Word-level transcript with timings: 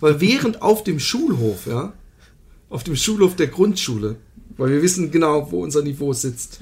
Weil 0.00 0.20
während 0.20 0.62
auf 0.62 0.84
dem 0.84 1.00
Schulhof, 1.00 1.66
ja, 1.66 1.92
auf 2.68 2.84
dem 2.84 2.96
Schulhof 2.96 3.36
der 3.36 3.46
Grundschule, 3.46 4.16
weil 4.56 4.70
wir 4.70 4.82
wissen 4.82 5.10
genau, 5.10 5.50
wo 5.50 5.62
unser 5.62 5.82
Niveau 5.82 6.12
sitzt, 6.12 6.60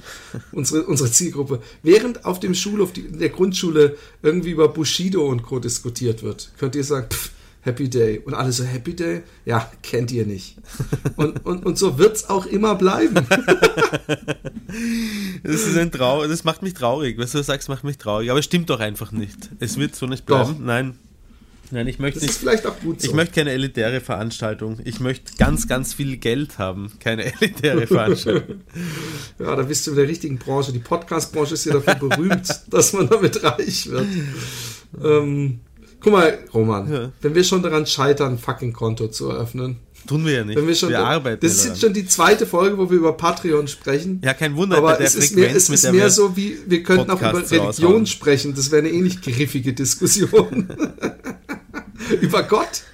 unsere, 0.53 0.85
unsere 0.85 1.11
Zielgruppe. 1.11 1.61
Während 1.83 2.25
auf 2.25 2.41
dem 2.41 2.55
Schulhof 2.55 2.93
der 2.95 3.29
Grundschule 3.29 3.97
irgendwie 4.23 4.51
über 4.51 4.69
Bushido 4.69 5.27
und 5.27 5.43
Co. 5.43 5.59
diskutiert 5.59 6.23
wird, 6.23 6.53
könnt 6.59 6.75
ihr 6.75 6.85
sagen, 6.85 7.09
pff, 7.11 7.31
Happy 7.65 7.89
Day. 7.89 8.21
Und 8.23 8.35
alle 8.35 8.53
so, 8.53 8.63
Happy 8.63 8.95
Day? 8.95 9.23
Ja, 9.47 9.73
kennt 9.83 10.13
ihr 10.13 10.27
nicht. 10.27 10.57
Und, 11.17 11.45
und, 11.47 11.65
und 11.65 11.79
so 11.79 11.97
wird's 11.99 12.29
auch 12.29 12.45
immer 12.45 12.75
bleiben. 12.75 13.15
das 15.43 15.63
ist 15.63 15.77
ein 15.79 15.91
Trau 15.91 16.27
das 16.27 16.45
macht 16.45 16.63
mich 16.63 16.75
traurig. 16.75 17.17
Was 17.17 17.33
du 17.33 17.43
sagst, 17.43 17.71
macht 17.71 17.83
mich 17.85 17.97
traurig. 17.97 18.29
Aber 18.29 18.39
es 18.39 18.45
stimmt 18.45 18.69
doch 18.69 18.81
einfach 18.81 19.13
nicht. 19.13 19.51
Es 19.61 19.79
wird 19.79 19.97
so 19.97 20.05
nicht 20.07 20.27
bleiben. 20.27 20.57
Doch. 20.59 20.59
Nein. 20.59 20.99
Nein, 21.75 21.89
ich 21.89 21.99
möchte 21.99 22.21
das 22.21 22.23
nicht. 22.23 22.31
ist 22.31 22.39
vielleicht 22.39 22.67
auch 22.67 22.79
gut 22.79 23.01
so. 23.01 23.09
Ich 23.09 23.15
möchte 23.15 23.35
keine 23.35 23.51
elitäre 23.51 24.01
Veranstaltung. 24.01 24.79
Ich 24.85 25.01
möchte 25.01 25.33
ganz, 25.39 25.67
ganz 25.67 25.93
viel 25.93 26.19
Geld 26.19 26.59
haben. 26.59 26.93
Keine 27.01 27.25
elitäre 27.41 27.89
Veranstaltung. 27.89 28.61
ja, 29.41 29.57
da 29.57 29.63
bist 29.63 29.85
du 29.85 29.91
in 29.91 29.97
der 29.97 30.07
richtigen 30.07 30.39
Branche. 30.39 30.73
Die 30.73 30.79
Podcast-Branche 30.79 31.55
ist 31.55 31.65
ja 31.65 31.73
dafür 31.73 31.97
berühmt, 31.97 32.49
dass 32.71 32.93
man 32.93 33.09
damit 33.09 33.43
reich 33.43 33.91
wird. 33.91 34.07
Ähm, 35.03 35.59
guck 35.99 36.13
mal, 36.13 36.39
Roman, 36.55 36.93
ja. 36.93 37.13
wenn 37.23 37.35
wir 37.35 37.43
schon 37.43 37.61
daran 37.61 37.87
scheitern, 37.87 38.35
ein 38.35 38.39
fucking 38.39 38.73
Konto 38.73 39.09
zu 39.09 39.31
eröffnen. 39.31 39.81
Tun 40.07 40.25
wir 40.25 40.33
ja 40.33 40.45
nicht. 40.45 40.65
Wir, 40.65 40.75
schon 40.77 40.91
wir 40.91 41.01
arbeiten. 41.01 41.45
Das 41.45 41.57
ist 41.57 41.65
jetzt 41.65 41.81
schon 41.81 41.93
die 41.93 42.07
zweite 42.07 42.47
Folge, 42.47 42.79
wo 42.79 42.89
wir 42.89 42.99
über 42.99 43.15
Patreon 43.15 43.67
sprechen. 43.67 44.21
Ja, 44.25 44.35
kein 44.35 44.55
Wunder. 44.55 44.77
Aber 44.77 45.01
es 45.01 45.17
ist 45.17 45.35
mehr, 45.35 45.53
es 45.53 45.69
ist 45.69 45.91
mehr 45.91 46.09
so 46.11 46.37
wie, 46.37 46.57
wir 46.67 46.85
könnten 46.85 47.11
auch 47.11 47.19
über 47.19 47.39
Religion 47.39 47.67
raushauen. 47.67 48.07
sprechen. 48.07 48.55
Das 48.55 48.71
wäre 48.71 48.83
eine 48.83 48.91
ähnlich 48.91 49.23
griffige 49.23 49.73
Diskussion. 49.73 50.69
über 52.21 52.43
Gott. 52.43 52.85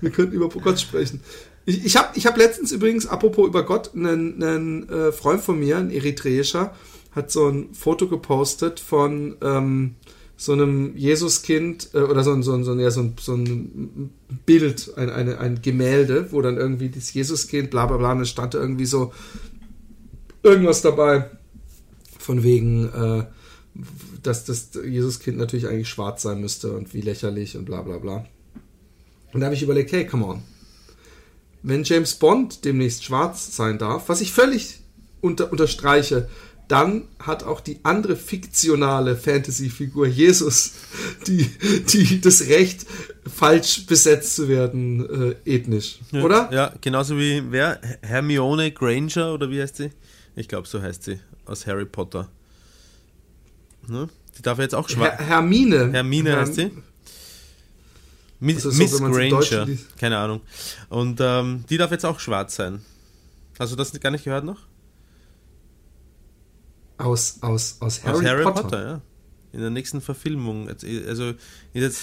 Wir 0.00 0.10
könnten 0.10 0.34
über 0.34 0.48
Gott 0.48 0.80
sprechen. 0.80 1.20
Ich, 1.64 1.84
ich 1.84 1.96
habe 1.96 2.16
ich 2.16 2.26
hab 2.26 2.36
letztens 2.36 2.72
übrigens, 2.72 3.06
apropos 3.06 3.48
über 3.48 3.64
Gott, 3.64 3.94
einen, 3.94 4.42
einen 4.42 4.88
äh, 4.88 5.12
Freund 5.12 5.40
von 5.40 5.58
mir, 5.58 5.78
ein 5.78 5.90
Eritreischer, 5.90 6.74
hat 7.12 7.30
so 7.30 7.48
ein 7.48 7.74
Foto 7.74 8.08
gepostet 8.08 8.78
von 8.78 9.36
ähm, 9.42 9.96
so 10.36 10.52
einem 10.52 10.96
Jesuskind 10.96 11.90
äh, 11.94 11.98
oder 11.98 12.22
so 12.22 12.32
ein, 12.32 12.42
so 12.42 12.52
ein, 12.52 12.62
so 12.62 12.72
ein, 12.72 12.78
ja, 12.78 12.90
so 12.90 13.00
ein, 13.00 13.14
so 13.18 13.34
ein 13.34 14.10
Bild, 14.44 14.92
ein, 14.96 15.10
eine, 15.10 15.38
ein 15.38 15.62
Gemälde, 15.62 16.30
wo 16.30 16.42
dann 16.42 16.56
irgendwie 16.56 16.90
das 16.90 17.12
Jesuskind, 17.14 17.70
bla 17.70 17.86
bla 17.86 17.96
bla, 17.96 18.12
und 18.12 18.18
dann 18.18 18.26
stand 18.26 18.54
da 18.54 18.58
irgendwie 18.58 18.86
so 18.86 19.12
irgendwas 20.42 20.82
dabei, 20.82 21.30
von 22.18 22.42
wegen, 22.42 22.92
äh, 22.92 23.24
dass 24.26 24.44
das 24.44 24.70
Jesuskind 24.84 25.38
natürlich 25.38 25.66
eigentlich 25.66 25.88
schwarz 25.88 26.22
sein 26.22 26.40
müsste 26.40 26.72
und 26.72 26.94
wie 26.94 27.00
lächerlich 27.00 27.56
und 27.56 27.64
bla 27.64 27.82
bla 27.82 27.98
bla. 27.98 28.26
Und 29.32 29.40
da 29.40 29.46
habe 29.46 29.54
ich 29.54 29.62
überlegt, 29.62 29.92
hey, 29.92 30.06
come 30.06 30.24
on. 30.24 30.42
Wenn 31.62 31.84
James 31.84 32.14
Bond 32.14 32.64
demnächst 32.64 33.04
schwarz 33.04 33.56
sein 33.56 33.78
darf, 33.78 34.08
was 34.08 34.20
ich 34.20 34.32
völlig 34.32 34.80
unter, 35.20 35.50
unterstreiche, 35.50 36.28
dann 36.68 37.04
hat 37.18 37.44
auch 37.44 37.60
die 37.60 37.78
andere 37.84 38.16
fiktionale 38.16 39.16
Fantasy-Figur 39.16 40.06
Jesus 40.06 40.72
die, 41.26 41.50
die 41.92 42.20
das 42.20 42.48
Recht, 42.48 42.86
falsch 43.26 43.86
besetzt 43.86 44.36
zu 44.36 44.48
werden, 44.48 45.34
äh, 45.44 45.56
ethnisch, 45.56 45.98
ja, 46.12 46.22
oder? 46.22 46.48
Ja, 46.52 46.72
genauso 46.80 47.18
wie 47.18 47.42
wer? 47.50 47.80
Hermione 48.02 48.72
Granger 48.72 49.34
oder 49.34 49.50
wie 49.50 49.60
heißt 49.60 49.76
sie? 49.76 49.90
Ich 50.34 50.48
glaube, 50.48 50.68
so 50.68 50.80
heißt 50.80 51.04
sie 51.04 51.18
aus 51.44 51.66
Harry 51.66 51.84
Potter. 51.84 52.28
Ne? 53.88 54.08
Die 54.38 54.42
darf 54.42 54.58
jetzt 54.58 54.74
auch 54.74 54.88
schwarz. 54.88 55.18
Her 55.18 55.26
Hermine. 55.26 55.92
Hermine 55.92 56.30
Herm 56.30 56.40
heißt 56.40 56.54
sie. 56.54 56.70
Miss, 58.38 58.56
also 58.66 58.70
so, 58.70 58.82
Miss 58.82 58.98
Granger, 58.98 59.66
keine 59.98 60.18
Ahnung. 60.18 60.42
Und 60.90 61.20
ähm, 61.22 61.64
die 61.70 61.78
darf 61.78 61.90
jetzt 61.90 62.04
auch 62.04 62.20
schwarz 62.20 62.56
sein. 62.56 62.82
Hast 63.58 63.72
du 63.72 63.76
das 63.76 63.98
gar 63.98 64.10
nicht 64.10 64.24
gehört 64.24 64.44
noch? 64.44 64.58
Aus, 66.98 67.38
aus, 67.40 67.76
aus 67.80 68.04
Harry, 68.04 68.18
aus 68.18 68.24
Harry 68.24 68.42
Potter. 68.42 68.62
Potter. 68.62 68.86
ja. 68.86 69.00
In 69.52 69.60
der 69.60 69.70
nächsten 69.70 70.02
Verfilmung. 70.02 70.68
Also, 70.68 71.32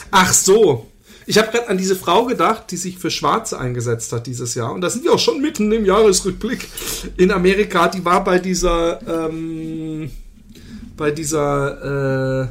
Ach 0.09 0.33
so. 0.33 0.89
Ich 1.27 1.37
habe 1.37 1.51
gerade 1.51 1.69
an 1.69 1.77
diese 1.77 1.95
Frau 1.95 2.25
gedacht, 2.25 2.71
die 2.71 2.77
sich 2.77 2.97
für 2.97 3.11
Schwarze 3.11 3.59
eingesetzt 3.59 4.11
hat 4.11 4.25
dieses 4.25 4.55
Jahr. 4.55 4.73
Und 4.73 4.81
da 4.81 4.89
sind 4.89 5.03
wir 5.03 5.13
auch 5.13 5.19
schon 5.19 5.39
mitten 5.39 5.71
im 5.71 5.85
Jahresrückblick 5.85 6.67
in 7.17 7.31
Amerika. 7.31 7.89
Die 7.89 8.03
war 8.03 8.23
bei 8.23 8.39
dieser, 8.39 9.29
ähm, 9.29 10.09
bei 10.95 11.11
dieser, 11.11 12.43
äh, 12.43 12.47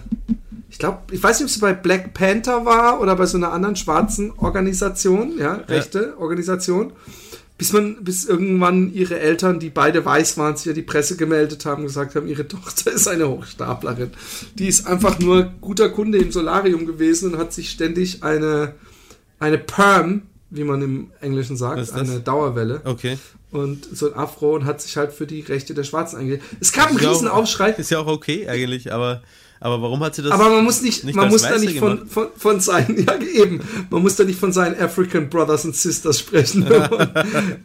ich 0.71 0.79
glaube, 0.79 0.99
ich 1.11 1.23
weiß 1.23 1.41
nicht, 1.41 1.47
ob 1.47 1.51
sie 1.51 1.61
bei 1.61 1.73
Black 1.73 2.15
Panther 2.15 2.65
war 2.65 3.01
oder 3.01 3.17
bei 3.17 3.27
so 3.27 3.37
einer 3.37 3.53
anderen 3.53 3.77
schwarzen 3.77 4.33
Organisation, 4.39 5.39
ja, 5.39 5.55
rechte 5.69 6.15
ja. 6.17 6.21
Organisation. 6.21 6.93
Bis 7.59 7.73
man, 7.73 8.03
bis 8.03 8.25
irgendwann 8.25 8.93
ihre 8.93 9.21
Eltern, 9.21 9.61
die 9.61 9.71
beide 9.71 10.05
weiß 10.05 10.37
waren, 10.37 10.57
sich 10.57 10.67
ja 10.67 10.73
die 10.73 10.83
Presse 10.83 11.17
gemeldet 11.17 11.65
haben, 11.65 11.85
gesagt 11.85 12.17
haben, 12.17 12.27
ihre 12.27 12.49
Tochter 12.49 12.91
ist 12.91 13.07
eine 13.07 13.29
Hochstaplerin. 13.29 14.11
Die 14.55 14.67
ist 14.67 14.87
einfach 14.87 15.21
nur 15.21 15.53
guter 15.61 15.91
Kunde 15.91 16.19
im 16.19 16.33
Solarium 16.33 16.87
gewesen 16.87 17.33
und 17.33 17.39
hat 17.39 17.53
sich 17.53 17.71
ständig 17.71 18.25
eine, 18.25 18.75
eine 19.39 19.59
Perm, 19.59 20.23
wie 20.51 20.65
man 20.65 20.83
im 20.83 21.11
Englischen 21.21 21.57
sagt, 21.57 21.93
eine 21.93 22.19
Dauerwelle. 22.21 22.81
Okay. 22.85 23.17
Und 23.53 23.87
so 23.93 24.11
ein 24.11 24.19
Afro 24.19 24.55
und 24.55 24.65
hat 24.65 24.81
sich 24.81 24.97
halt 24.97 25.13
für 25.13 25.27
die 25.27 25.41
Rechte 25.43 25.75
der 25.75 25.85
Schwarzen 25.85 26.19
eingelegt. 26.19 26.43
Es 26.59 26.73
gab 26.73 26.89
einen 26.89 26.97
Riesenaufschrei. 26.97 27.71
Ist 27.71 27.91
ja 27.91 28.01
auch 28.01 28.07
okay 28.07 28.49
eigentlich, 28.49 28.93
aber 28.93 29.23
Aber 29.65 29.81
warum 29.81 30.03
hat 30.03 30.17
sie 30.17 30.23
das 30.23 30.33
Aber 30.33 30.51
man 30.51 30.65
muss 30.65 30.83
nicht, 30.83 31.05
nicht 31.05 31.15
man 31.15 31.29
muss 31.29 31.43
da 31.43 31.57
nicht 31.57 31.79
von, 31.79 32.09
von, 32.09 32.29
von, 32.37 32.59
seinen, 32.59 32.99
ja 33.07 33.17
eben, 33.21 33.61
man 33.91 34.03
muss 34.03 34.17
da 34.17 34.25
nicht 34.25 34.41
von 34.41 34.53
seinen 34.53 34.79
African 34.81 35.31
Brothers 35.31 35.65
and 35.65 35.77
Sisters 35.77 36.19
sprechen. 36.19 36.67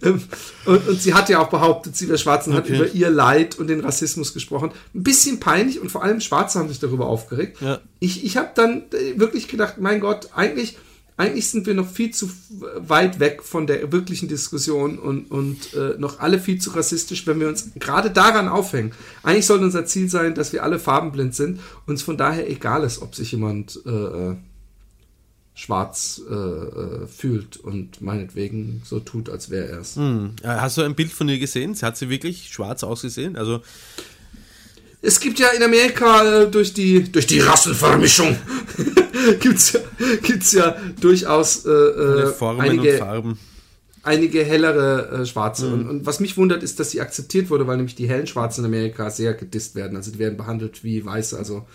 Ähm, 0.03 0.21
und, 0.65 0.87
und, 0.87 1.01
sie 1.01 1.13
hat 1.13 1.29
ja 1.29 1.39
auch 1.39 1.49
behauptet, 1.49 1.95
sie 1.95 2.07
wäre 2.07 2.17
schwarz 2.17 2.45
und 2.45 2.53
okay. 2.53 2.61
hat 2.61 2.69
über 2.69 2.93
ihr 2.93 3.09
Leid 3.09 3.57
und 3.57 3.67
den 3.67 3.79
Rassismus 3.79 4.33
gesprochen. 4.33 4.71
Ein 4.93 5.03
bisschen 5.03 5.39
peinlich 5.39 5.79
und 5.79 5.91
vor 5.91 6.03
allem 6.03 6.21
Schwarze 6.21 6.59
haben 6.59 6.69
sich 6.69 6.79
darüber 6.79 7.07
aufgeregt. 7.07 7.57
Ja. 7.61 7.79
Ich, 7.99 8.23
ich 8.23 8.37
habe 8.37 8.49
dann 8.53 8.83
wirklich 9.15 9.47
gedacht, 9.47 9.75
mein 9.79 9.99
Gott, 9.99 10.29
eigentlich 10.35 10.77
eigentlich 11.17 11.49
sind 11.49 11.65
wir 11.65 11.73
noch 11.73 11.89
viel 11.89 12.11
zu 12.11 12.29
weit 12.77 13.19
weg 13.19 13.41
von 13.43 13.65
der 13.65 13.91
wirklichen 13.91 14.29
Diskussion 14.29 14.99
und, 14.99 15.31
und 15.31 15.73
äh, 15.73 15.95
noch 15.97 16.19
alle 16.19 16.39
viel 16.39 16.61
zu 16.61 16.69
rassistisch, 16.69 17.25
wenn 17.25 17.39
wir 17.39 17.47
uns 17.47 17.71
gerade 17.79 18.11
daran 18.11 18.47
aufhängen. 18.47 18.91
Eigentlich 19.23 19.47
sollte 19.47 19.65
unser 19.65 19.85
Ziel 19.87 20.09
sein, 20.09 20.35
dass 20.35 20.53
wir 20.53 20.63
alle 20.63 20.77
farbenblind 20.77 21.33
sind 21.33 21.59
und 21.87 21.95
es 21.95 22.03
von 22.03 22.17
daher 22.17 22.47
egal 22.49 22.83
ist, 22.83 23.01
ob 23.01 23.15
sich 23.15 23.31
jemand 23.31 23.79
äh, 23.85 23.89
äh 23.89 24.35
schwarz 25.57 26.21
äh, 26.29 26.35
äh, 26.35 27.07
fühlt 27.07 27.57
und 27.57 27.99
meinetwegen 27.99 28.83
so 28.85 28.99
tut, 28.99 29.27
als 29.27 29.49
wäre 29.49 29.67
er 29.69 29.79
es. 29.79 29.95
Hm. 29.95 30.33
Äh, 30.43 30.49
hast 30.49 30.77
du 30.77 30.83
ein 30.83 30.93
Bild 30.93 31.11
von 31.11 31.27
ihr 31.29 31.39
gesehen? 31.39 31.75
Hat 31.81 31.97
sie 31.97 32.11
wirklich 32.11 32.49
schwarz 32.53 32.83
ausgesehen? 32.83 33.35
Also 33.35 33.61
es 35.07 35.21
gibt 35.21 35.39
ja 35.39 35.47
in 35.49 35.63
Amerika 35.63 36.41
äh, 36.41 36.51
durch 36.51 36.73
die 36.73 37.09
durch 37.09 37.25
die 37.27 37.39
Rassenvermischung 37.39 38.35
gibt's 39.39 39.71
ja, 39.71 39.79
gibt's 40.21 40.51
ja 40.51 40.75
durchaus 40.99 41.65
äh, 41.65 41.71
äh 41.71 42.33
einige, 42.59 43.23
einige 44.03 44.43
hellere 44.43 45.21
äh, 45.21 45.25
Schwarze. 45.25 45.67
Mhm. 45.67 45.73
Und, 45.73 45.89
und, 45.89 46.05
was 46.05 46.19
mich 46.19 46.35
wundert, 46.35 46.61
ist, 46.61 46.81
dass 46.81 46.91
sie 46.91 46.99
akzeptiert 46.99 47.49
wurde, 47.49 47.67
weil 47.67 47.77
nämlich 47.77 47.95
die 47.95 48.09
hellen 48.09 48.27
Schwarzen 48.27 48.61
in 48.61 48.65
Amerika 48.65 49.09
sehr 49.09 49.33
gedisst 49.33 49.75
werden. 49.75 49.95
Also 49.95 50.11
die 50.11 50.19
werden 50.19 50.37
behandelt 50.37 50.83
wie 50.83 51.05
Weiße, 51.05 51.37
also 51.37 51.65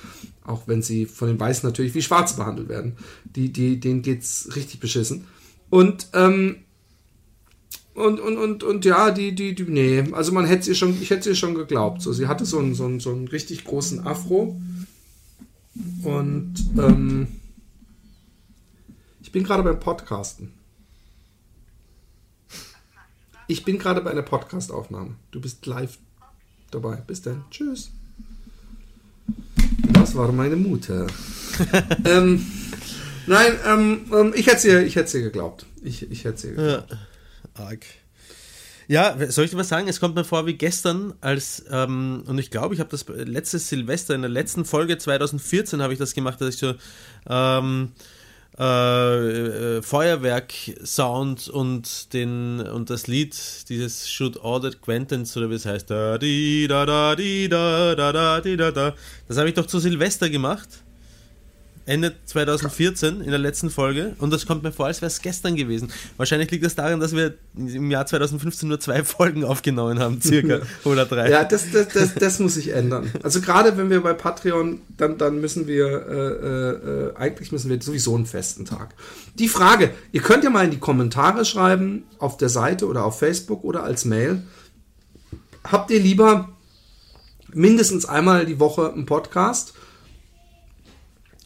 auch 0.44 0.62
wenn 0.67 0.82
sie 0.82 1.06
von 1.06 1.29
den 1.29 1.40
Weißen 1.40 1.67
natürlich 1.67 1.94
wie 1.94 2.02
Schwarze 2.02 2.37
behandelt 2.37 2.69
werden. 2.69 2.96
Die, 3.25 3.50
die, 3.50 3.81
denen 3.81 4.02
geht's 4.02 4.50
richtig 4.56 4.79
beschissen. 4.79 5.26
Und 5.70 6.08
ähm, 6.12 6.56
und, 7.94 8.20
und, 8.20 8.38
und, 8.38 8.62
und 8.64 8.84
ja, 8.86 9.10
die, 9.10 9.34
die, 9.34 9.54
die, 9.54 9.64
nee, 9.64 10.04
also 10.12 10.32
man 10.32 10.46
hätte 10.46 10.64
sie 10.64 10.74
schon, 10.74 11.00
ich 11.02 11.10
hätte 11.10 11.24
sie 11.24 11.36
schon 11.36 11.54
geglaubt. 11.54 12.00
So, 12.00 12.12
sie 12.12 12.26
hatte 12.26 12.46
so 12.46 12.58
einen, 12.58 12.74
so 12.74 12.86
einen, 12.86 13.00
so 13.00 13.10
einen 13.10 13.28
richtig 13.28 13.64
großen 13.64 14.06
Afro. 14.06 14.58
Und 16.02 16.54
ähm, 16.78 17.28
ich 19.20 19.30
bin 19.30 19.44
gerade 19.44 19.62
beim 19.62 19.78
Podcasten. 19.78 20.52
Ich 23.46 23.64
bin 23.64 23.78
gerade 23.78 24.00
bei 24.00 24.10
einer 24.10 24.22
Podcastaufnahme. 24.22 25.14
Du 25.30 25.40
bist 25.40 25.66
live 25.66 25.98
dabei. 26.70 26.96
Bis 26.96 27.20
dann. 27.20 27.44
Tschüss. 27.50 27.90
Das 29.92 30.14
war 30.14 30.32
meine 30.32 30.56
Mutter. 30.56 31.06
ähm, 32.06 32.46
nein, 33.26 33.52
ähm, 33.66 34.00
ähm, 34.14 34.32
ich 34.34 34.46
hätte 34.46 34.60
sie, 34.60 34.78
ich 34.78 34.96
hätte 34.96 35.10
sie 35.10 35.22
geglaubt. 35.22 35.66
Ich, 35.82 36.10
ich 36.10 36.24
hätte 36.24 36.40
sie 36.40 36.48
geglaubt. 36.48 36.90
Ja 36.90 36.98
arg. 37.54 37.84
Ja, 38.88 39.16
soll 39.31 39.44
ich 39.44 39.52
dir 39.52 39.56
was 39.56 39.69
sagen? 39.69 39.88
Es 39.88 40.00
kommt 40.00 40.16
mir 40.16 40.25
vor 40.25 40.46
wie 40.46 40.54
gestern, 40.54 41.14
als, 41.20 41.64
ähm, 41.70 42.25
und 42.26 42.38
ich 42.38 42.50
glaube, 42.50 42.75
ich 42.75 42.81
habe 42.81 42.90
das 42.90 43.06
letztes 43.08 43.69
Silvester, 43.69 44.14
in 44.14 44.22
der 44.22 44.31
letzten 44.31 44.64
Folge 44.64 44.99
2014 44.99 45.81
habe 45.81 45.93
ich 45.93 45.99
das 45.99 46.14
gemacht, 46.14 46.40
dass 46.40 46.54
ich 46.54 46.60
so 46.60 46.75
ähm, 47.28 47.93
äh, 48.58 49.78
äh, 49.78 49.82
Feuerwerk-Sound 49.82 51.49
und, 51.49 52.12
den, 52.12 52.60
und 52.60 52.90
das 52.90 53.06
Lied, 53.06 53.34
dieses 53.70 54.10
Should 54.10 54.37
Order 54.37 54.72
Quentins 54.72 55.34
oder 55.38 55.48
wie 55.48 55.55
es 55.55 55.64
heißt, 55.64 55.88
da, 55.88 56.19
di, 56.19 56.66
da, 56.69 56.84
da, 56.84 57.16
di, 57.16 57.48
da, 57.48 57.94
da, 57.94 58.12
da, 58.12 58.40
da, 58.40 58.70
da. 58.70 58.94
Das 59.26 59.38
habe 59.38 59.48
ich 59.48 59.55
doch 59.55 59.66
zu 59.66 59.78
Silvester 59.78 60.28
gemacht. 60.28 60.69
Ende 61.84 62.14
2014 62.26 63.20
in 63.20 63.31
der 63.31 63.38
letzten 63.38 63.69
Folge 63.69 64.14
und 64.19 64.32
das 64.32 64.46
kommt 64.46 64.62
mir 64.62 64.73
vor, 64.73 64.87
als 64.87 65.02
wäre 65.02 65.08
es 65.08 65.20
gestern 65.20 65.56
gewesen. 65.56 65.93
Wahrscheinlich 66.17 66.50
liegt 66.50 66.64
das 66.64 66.75
daran, 66.75 67.00
dass 67.00 67.12
wir 67.12 67.34
im 67.56 67.90
Jahr 67.90 68.06
2015 68.06 68.69
nur 68.69 68.79
zwei 68.79 69.02
Folgen 69.05 69.44
aufgenommen 69.44 69.99
haben, 69.99 70.20
circa 70.20 70.61
oder 70.84 71.06
drei. 71.06 71.31
Ja, 71.31 71.44
das, 71.44 71.70
das, 71.73 71.88
das, 71.88 72.14
das 72.14 72.38
muss 72.38 72.55
sich 72.55 72.69
ändern. 72.69 73.11
Also 73.23 73.40
gerade 73.40 73.76
wenn 73.76 73.90
wir 73.90 74.00
bei 74.00 74.12
Patreon, 74.12 74.81
dann, 74.96 75.19
dann 75.19 75.40
müssen 75.40 75.67
wir, 75.67 75.87
äh, 75.87 76.70
äh, 76.70 77.17
eigentlich 77.17 77.50
müssen 77.50 77.69
wir 77.69 77.82
sowieso 77.82 78.14
einen 78.14 78.26
festen 78.26 78.64
Tag. 78.64 78.94
Die 79.34 79.49
Frage, 79.49 79.90
ihr 80.12 80.23
könnt 80.23 80.44
ja 80.44 80.50
mal 80.50 80.64
in 80.64 80.70
die 80.70 80.79
Kommentare 80.79 81.44
schreiben, 81.44 82.05
auf 82.19 82.37
der 82.37 82.49
Seite 82.49 82.87
oder 82.87 83.05
auf 83.05 83.19
Facebook 83.19 83.64
oder 83.64 83.82
als 83.82 84.05
Mail. 84.05 84.43
Habt 85.64 85.90
ihr 85.90 86.00
lieber 86.00 86.50
mindestens 87.52 88.05
einmal 88.05 88.46
die 88.46 88.61
Woche 88.61 88.93
einen 88.93 89.06
Podcast? 89.06 89.75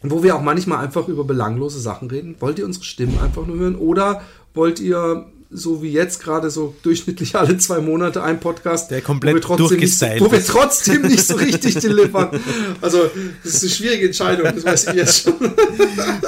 Wo 0.03 0.23
wir 0.23 0.37
auch 0.37 0.43
manchmal 0.43 0.85
einfach 0.85 1.09
über 1.09 1.25
belanglose 1.25 1.81
Sachen 1.81 2.11
reden. 2.11 2.37
Wollt 2.41 2.59
ihr 2.59 2.65
unsere 2.65 2.85
Stimmen 2.85 3.19
einfach 3.21 3.47
nur 3.47 3.57
hören 3.57 3.77
oder 3.77 4.23
wollt 4.55 4.81
ihr 4.81 5.27
so 5.51 5.83
wie 5.83 5.93
jetzt 5.93 6.23
gerade 6.23 6.51
so 6.51 6.75
durchschnittlich 6.83 7.37
alle 7.37 7.57
zwei 7.59 7.81
Monate 7.81 8.23
ein 8.23 8.41
Podcast, 8.41 8.91
der 8.91 9.01
komplett 9.01 9.35
wo 9.35 9.37
wir 9.37 9.43
trotzdem, 9.43 9.81
nicht, 9.81 10.21
wo 10.21 10.33
wir 10.33 10.45
trotzdem 10.45 11.03
nicht 11.03 11.27
so 11.27 11.35
richtig 11.37 11.77
delivern. 11.77 12.41
Also 12.81 13.11
das 13.45 13.55
ist 13.55 13.63
eine 13.63 13.73
schwierige 13.73 14.07
Entscheidung, 14.07 14.53
das 14.55 14.65
weiß 14.65 14.87
ich 14.89 14.95
jetzt 14.95 15.23
schon. 15.23 15.35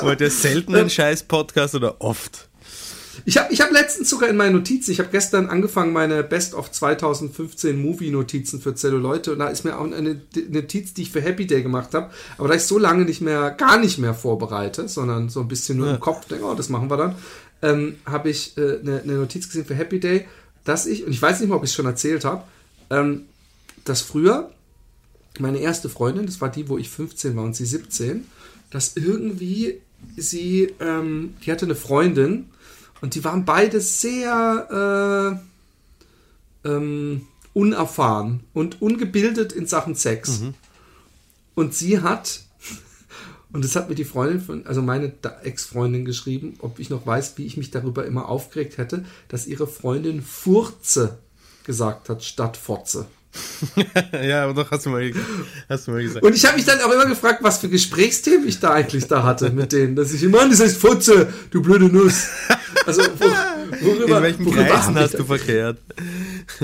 Wollt 0.00 0.20
ihr 0.20 0.30
selten 0.30 0.74
einen 0.74 0.90
scheiß 0.90 1.24
Podcast 1.24 1.74
oder 1.74 2.00
oft? 2.00 2.48
Ich 3.28 3.36
habe 3.36 3.52
ich 3.52 3.60
hab 3.60 3.70
letztens 3.70 4.08
sogar 4.08 4.30
in 4.30 4.38
meinen 4.38 4.54
Notizen, 4.54 4.90
ich 4.90 5.00
habe 5.00 5.10
gestern 5.12 5.50
angefangen, 5.50 5.92
meine 5.92 6.24
Best 6.24 6.54
of 6.54 6.72
2015 6.72 7.78
Movie-Notizen 7.78 8.58
für 8.58 8.74
Zelluleute 8.74 9.32
und 9.32 9.40
da 9.40 9.48
ist 9.48 9.64
mir 9.64 9.78
auch 9.78 9.84
eine 9.84 10.22
Notiz, 10.48 10.94
die 10.94 11.02
ich 11.02 11.10
für 11.10 11.20
Happy 11.20 11.46
Day 11.46 11.62
gemacht 11.62 11.92
habe, 11.92 12.10
aber 12.38 12.48
da 12.48 12.54
ich 12.54 12.62
so 12.62 12.78
lange 12.78 13.04
nicht 13.04 13.20
mehr, 13.20 13.50
gar 13.50 13.78
nicht 13.78 13.98
mehr 13.98 14.14
vorbereite, 14.14 14.88
sondern 14.88 15.28
so 15.28 15.40
ein 15.40 15.48
bisschen 15.48 15.76
nur 15.76 15.88
ja. 15.88 15.94
im 15.96 16.00
Kopf 16.00 16.26
denke, 16.26 16.46
oh, 16.46 16.54
das 16.54 16.70
machen 16.70 16.88
wir 16.88 16.96
dann, 16.96 17.16
ähm, 17.60 17.96
habe 18.06 18.30
ich 18.30 18.56
äh, 18.56 18.78
eine, 18.80 19.02
eine, 19.02 19.12
Notiz 19.16 19.46
gesehen 19.46 19.66
für 19.66 19.74
Happy 19.74 20.00
Day, 20.00 20.26
dass 20.64 20.86
ich, 20.86 21.04
und 21.04 21.12
ich 21.12 21.20
weiß 21.20 21.40
nicht 21.40 21.50
mal, 21.50 21.56
ob 21.56 21.64
ich 21.64 21.70
es 21.70 21.76
schon 21.76 21.84
erzählt 21.84 22.24
habe, 22.24 22.44
ähm, 22.88 23.26
dass 23.84 24.00
früher 24.00 24.50
meine 25.38 25.58
erste 25.58 25.90
Freundin, 25.90 26.24
das 26.24 26.40
war 26.40 26.48
die, 26.48 26.70
wo 26.70 26.78
ich 26.78 26.88
15 26.88 27.36
war 27.36 27.44
und 27.44 27.54
sie 27.54 27.66
17, 27.66 28.24
dass 28.70 28.96
irgendwie 28.96 29.82
sie, 30.16 30.72
ähm, 30.80 31.34
die 31.44 31.52
hatte 31.52 31.66
eine 31.66 31.74
Freundin, 31.74 32.46
und 33.00 33.14
die 33.14 33.24
waren 33.24 33.44
beide 33.44 33.80
sehr 33.80 35.40
äh, 36.64 36.68
ähm, 36.68 37.26
unerfahren 37.54 38.40
und 38.54 38.82
ungebildet 38.82 39.52
in 39.52 39.66
Sachen 39.66 39.94
Sex. 39.94 40.40
Mhm. 40.40 40.54
Und 41.54 41.74
sie 41.74 42.00
hat, 42.00 42.40
und 43.52 43.64
das 43.64 43.76
hat 43.76 43.88
mir 43.88 43.94
die 43.94 44.04
Freundin 44.04 44.40
von, 44.40 44.66
also 44.66 44.82
meine 44.82 45.12
Ex-Freundin 45.42 46.04
geschrieben, 46.04 46.54
ob 46.60 46.78
ich 46.78 46.90
noch 46.90 47.06
weiß, 47.06 47.34
wie 47.36 47.46
ich 47.46 47.56
mich 47.56 47.70
darüber 47.70 48.06
immer 48.06 48.28
aufgeregt 48.28 48.78
hätte, 48.78 49.04
dass 49.28 49.46
ihre 49.46 49.66
Freundin 49.66 50.22
Furze 50.22 51.18
gesagt 51.64 52.08
hat 52.08 52.24
statt 52.24 52.56
Fotze. 52.56 53.06
ja, 54.22 54.44
aber 54.44 54.54
doch 54.54 54.70
hast 54.70 54.86
du 54.86 54.90
mal, 54.90 55.12
hast 55.68 55.86
du 55.86 55.90
mal 55.92 56.02
gesagt. 56.02 56.24
Und 56.24 56.34
ich 56.34 56.44
habe 56.46 56.56
mich 56.56 56.64
dann 56.64 56.80
auch 56.80 56.90
immer 56.90 57.06
gefragt, 57.06 57.42
was 57.42 57.58
für 57.58 57.68
Gesprächsthemen 57.68 58.48
ich 58.48 58.58
da 58.58 58.70
eigentlich 58.70 59.06
da 59.06 59.22
hatte 59.22 59.50
mit 59.50 59.72
denen. 59.72 59.94
Dass 59.94 60.12
ich 60.12 60.22
immer, 60.22 60.48
das 60.48 60.60
heißt 60.60 60.78
Futze, 60.78 61.32
du 61.50 61.62
blöde 61.62 61.86
Nuss. 61.86 62.28
Also, 62.88 63.02
wo, 63.02 63.86
worüber, 63.86 64.16
In 64.16 64.22
welchen 64.22 64.46
worüber 64.46 64.64
Kreisen 64.64 64.94
hast 64.94 65.18
du 65.18 65.24
verkehrt? 65.24 65.78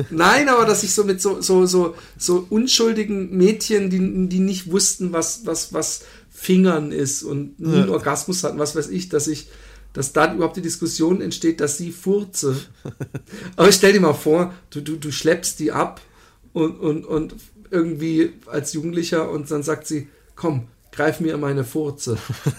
Nein, 0.08 0.48
aber 0.48 0.64
dass 0.64 0.82
ich 0.82 0.94
so 0.94 1.04
mit 1.04 1.20
so, 1.20 1.42
so, 1.42 1.66
so, 1.66 1.94
so 2.16 2.46
unschuldigen 2.48 3.36
Mädchen, 3.36 3.90
die, 3.90 4.28
die 4.30 4.40
nicht 4.40 4.70
wussten, 4.70 5.12
was, 5.12 5.44
was, 5.44 5.74
was 5.74 6.04
Fingern 6.30 6.92
ist 6.92 7.24
und 7.24 7.60
nie 7.60 7.76
einen 7.76 7.90
Orgasmus 7.90 8.42
hatten, 8.42 8.58
was 8.58 8.74
weiß 8.74 8.88
ich, 8.88 9.10
dass 9.10 9.26
ich, 9.26 9.48
dass 9.92 10.14
dann 10.14 10.36
überhaupt 10.36 10.56
die 10.56 10.62
Diskussion 10.62 11.20
entsteht, 11.20 11.60
dass 11.60 11.76
sie 11.76 11.92
furze. 11.92 12.56
Aber 13.56 13.68
ich 13.68 13.74
stell 13.74 13.92
dir 13.92 14.00
mal 14.00 14.14
vor, 14.14 14.54
du, 14.70 14.80
du, 14.80 14.96
du 14.96 15.12
schleppst 15.12 15.60
die 15.60 15.72
ab 15.72 16.00
und, 16.54 16.80
und, 16.80 17.04
und 17.04 17.34
irgendwie 17.70 18.32
als 18.46 18.72
Jugendlicher 18.72 19.30
und 19.30 19.50
dann 19.50 19.62
sagt 19.62 19.86
sie, 19.86 20.08
komm, 20.36 20.68
greif 20.94 21.20
mir 21.20 21.36
meine 21.36 21.64
Furze. 21.64 22.18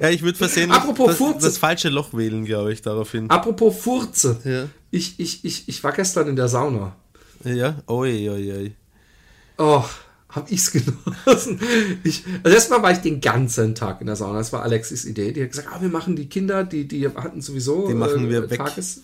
ja, 0.00 0.10
ich 0.10 0.22
würde 0.22 0.38
versehen 0.38 0.70
Apropos 0.70 1.08
das, 1.08 1.16
Furze. 1.16 1.46
das 1.46 1.58
falsche 1.58 1.88
Loch 1.88 2.14
wählen, 2.14 2.44
glaube 2.44 2.72
ich, 2.72 2.82
daraufhin. 2.82 3.30
Apropos 3.30 3.76
Furze. 3.78 4.40
Ja. 4.44 4.68
Ich, 4.90 5.18
ich, 5.18 5.44
ich, 5.44 5.68
ich 5.68 5.84
war 5.84 5.92
gestern 5.92 6.28
in 6.28 6.36
der 6.36 6.48
Sauna. 6.48 6.94
Ja, 7.44 7.82
oi, 7.86 8.28
oi, 8.28 8.52
oi. 8.52 8.72
Oh, 9.58 9.84
hab 10.28 10.50
ich's 10.50 10.72
genossen. 11.24 11.60
Ich, 12.02 12.24
also 12.42 12.54
erstmal 12.54 12.82
war 12.82 12.92
ich 12.92 12.98
den 12.98 13.20
ganzen 13.20 13.74
Tag 13.74 14.00
in 14.00 14.06
der 14.06 14.16
Sauna. 14.16 14.38
Das 14.38 14.52
war 14.52 14.62
Alexis 14.62 15.04
Idee. 15.04 15.32
Die 15.32 15.42
hat 15.42 15.50
gesagt, 15.50 15.68
ah, 15.72 15.80
wir 15.80 15.88
machen 15.88 16.16
die 16.16 16.28
Kinder, 16.28 16.64
die, 16.64 16.88
die 16.88 17.08
hatten 17.08 17.40
sowieso 17.40 17.88
die 17.88 17.94
machen 17.94 18.28
wir 18.28 18.44
äh, 18.44 18.50
weg. 18.50 18.58
Tages, 18.58 19.02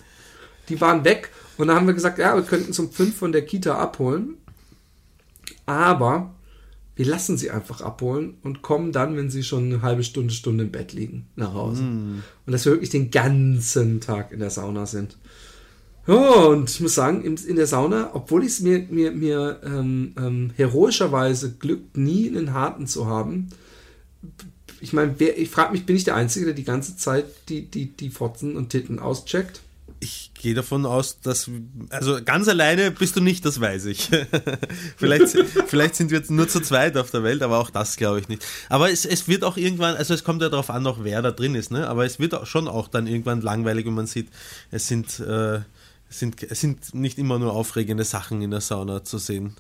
die 0.69 0.81
waren 0.81 1.05
weg. 1.05 1.31
Und 1.57 1.69
dann 1.69 1.77
haben 1.77 1.87
wir 1.87 1.95
gesagt, 1.95 2.19
ja, 2.19 2.35
wir 2.35 2.43
könnten 2.43 2.73
zum 2.73 2.91
fünf 2.91 3.17
von 3.17 3.33
der 3.33 3.45
Kita 3.45 3.77
abholen. 3.77 4.39
Aber 5.67 6.35
wir 7.01 7.07
lassen 7.07 7.39
sie 7.39 7.51
einfach 7.51 7.81
abholen 7.81 8.35
und 8.43 8.61
kommen 8.61 8.93
dann, 8.93 9.17
wenn 9.17 9.31
sie 9.31 9.43
schon 9.43 9.65
eine 9.65 9.81
halbe 9.81 10.05
Stunde, 10.05 10.35
Stunde 10.35 10.65
im 10.65 10.71
Bett 10.71 10.93
liegen, 10.93 11.29
nach 11.35 11.55
Hause. 11.55 11.83
Mm. 11.83 12.23
Und 12.45 12.53
dass 12.53 12.67
wir 12.67 12.73
wirklich 12.73 12.91
den 12.91 13.11
ganzen 13.11 14.03
Tag 14.03 14.33
in 14.33 14.41
der 14.41 14.51
Sauna 14.51 14.85
sind. 14.85 15.17
Oh, 16.07 16.49
und 16.51 16.69
ich 16.69 16.79
muss 16.83 16.95
sagen, 16.95 17.25
in, 17.25 17.57
der 17.57 17.67
Sauna, 17.67 18.11
obwohl 18.13 18.45
es 18.45 18.61
mir, 18.61 18.87
mir, 18.91 19.13
mir 19.13 19.63
ähm, 19.65 20.13
ähm, 20.19 20.51
heroischerweise 20.57 21.53
glückt, 21.53 21.97
nie 21.97 22.29
einen 22.29 22.53
harten 22.53 22.87
zu 22.87 23.07
haben, 23.07 23.49
ich 24.83 24.93
meine, 24.93 25.15
ich 25.19 25.49
frage 25.49 25.73
mich, 25.73 25.87
bin 25.87 25.97
ich 25.97 26.05
der 26.05 26.17
Einzige, 26.17 26.45
der 26.45 26.55
die 26.55 26.65
ganze 26.65 26.99
Zeit 26.99 27.25
die, 27.49 27.63
die, 27.63 27.97
die 27.97 28.11
Fotzen 28.11 28.57
und 28.57 28.69
Titten 28.69 28.99
auscheckt? 28.99 29.63
Ich 30.03 30.33
gehe 30.35 30.55
davon 30.55 30.87
aus, 30.87 31.21
dass, 31.21 31.51
also 31.91 32.19
ganz 32.25 32.49
alleine 32.49 32.91
bist 32.91 33.17
du 33.17 33.21
nicht, 33.21 33.45
das 33.45 33.61
weiß 33.61 33.85
ich. 33.85 34.09
vielleicht, 34.97 35.37
vielleicht 35.67 35.95
sind 35.95 36.11
wir 36.11 36.19
jetzt 36.19 36.31
nur 36.31 36.49
zu 36.49 36.61
zweit 36.61 36.97
auf 36.97 37.11
der 37.11 37.23
Welt, 37.23 37.43
aber 37.43 37.59
auch 37.59 37.69
das 37.69 37.97
glaube 37.97 38.21
ich 38.21 38.29
nicht. 38.29 38.45
Aber 38.71 38.91
es, 38.91 39.05
es 39.05 39.29
wird 39.29 39.45
auch 39.45 39.59
irgendwann, 39.59 39.97
also 39.97 40.15
es 40.15 40.25
kommt 40.25 40.41
ja 40.41 40.49
darauf 40.49 40.71
an, 40.71 40.83
noch 40.83 41.05
wer 41.05 41.21
da 41.21 41.31
drin 41.31 41.55
ist, 41.55 41.71
ne? 41.71 41.87
aber 41.87 42.07
es 42.07 42.19
wird 42.19 42.35
auch 42.35 42.47
schon 42.47 42.67
auch 42.67 42.89
dann 42.89 43.07
irgendwann 43.07 43.43
langweilig, 43.43 43.85
wenn 43.85 43.95
man 43.95 44.07
sieht, 44.07 44.29
es 44.71 44.89
sind, 44.89 45.21
äh, 45.21 45.61
sind, 46.09 46.43
es 46.43 46.61
sind 46.61 46.95
nicht 46.95 47.19
immer 47.19 47.39
nur 47.39 47.53
aufregende 47.53 48.05
Sachen 48.05 48.43
in 48.43 48.51
der 48.51 48.61
Sauna 48.63 49.05
zu 49.05 49.19
sehen. 49.19 49.57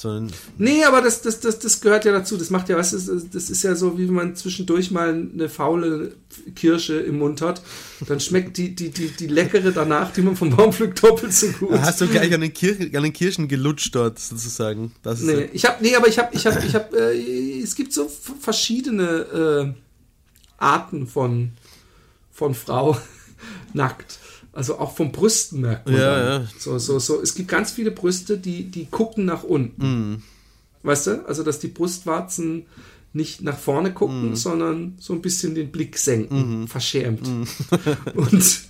Sondern 0.00 0.32
nee, 0.56 0.82
aber 0.84 1.02
das, 1.02 1.20
das, 1.20 1.40
das, 1.40 1.58
das 1.58 1.82
gehört 1.82 2.06
ja 2.06 2.12
dazu. 2.12 2.38
Das 2.38 2.48
macht 2.48 2.70
ja, 2.70 2.76
was 2.78 2.92
das, 2.92 3.10
das 3.30 3.50
ist 3.50 3.62
ja 3.62 3.74
so, 3.74 3.98
wie 3.98 4.08
wenn 4.08 4.14
man 4.14 4.34
zwischendurch 4.34 4.90
mal 4.90 5.10
eine 5.10 5.50
faule 5.50 6.14
Kirsche 6.54 7.00
im 7.00 7.18
Mund 7.18 7.42
hat. 7.42 7.60
Dann 8.06 8.18
schmeckt 8.18 8.56
die, 8.56 8.74
die, 8.74 8.88
die, 8.88 9.08
die 9.08 9.26
leckere 9.26 9.72
danach, 9.72 10.10
die 10.12 10.22
man 10.22 10.36
vom 10.36 10.56
Baum 10.56 10.72
pflückt, 10.72 11.02
doppelt 11.02 11.34
so 11.34 11.48
gut. 11.48 11.72
Da 11.72 11.82
hast 11.82 12.00
du 12.00 12.06
gleich 12.06 12.32
an 12.32 12.40
den, 12.40 12.54
Kirchen, 12.54 12.96
an 12.96 13.02
den 13.02 13.12
Kirschen 13.12 13.46
gelutscht 13.46 13.94
dort 13.94 14.18
sozusagen. 14.18 14.92
Das 15.02 15.20
nee, 15.20 15.32
ja 15.32 15.46
ich 15.52 15.64
hab, 15.66 15.82
nee, 15.82 15.94
aber 15.94 16.08
ich 16.08 16.18
habe, 16.18 16.34
ich 16.34 16.46
habe, 16.46 16.64
ich 16.66 16.74
habe, 16.74 16.96
äh, 16.96 17.60
es 17.60 17.74
gibt 17.74 17.92
so 17.92 18.10
verschiedene 18.40 19.04
äh, 19.04 19.74
Arten 20.56 21.08
von, 21.08 21.50
von 22.32 22.54
Frau 22.54 22.96
nackt. 23.74 24.19
Also 24.52 24.78
auch 24.78 24.96
vom 24.96 25.12
Brüsten 25.12 25.60
merkt 25.60 25.86
man. 25.86 25.96
Ja, 25.96 26.18
dann. 26.18 26.42
ja. 26.42 26.48
So, 26.58 26.78
so, 26.78 26.98
so. 26.98 27.20
Es 27.22 27.34
gibt 27.34 27.48
ganz 27.48 27.70
viele 27.70 27.90
Brüste, 27.90 28.36
die, 28.36 28.64
die 28.64 28.86
gucken 28.86 29.24
nach 29.24 29.44
unten. 29.44 30.12
Mm. 30.12 30.22
Weißt 30.82 31.06
du? 31.06 31.26
Also, 31.26 31.42
dass 31.42 31.60
die 31.60 31.68
Brustwarzen 31.68 32.66
nicht 33.12 33.42
nach 33.42 33.58
vorne 33.58 33.92
gucken, 33.92 34.32
mm. 34.32 34.36
sondern 34.36 34.94
so 34.98 35.12
ein 35.12 35.22
bisschen 35.22 35.54
den 35.54 35.70
Blick 35.70 35.98
senken, 35.98 36.62
mm. 36.62 36.68
verschämt. 36.68 37.26
Mm. 37.26 37.44
und, 38.14 38.60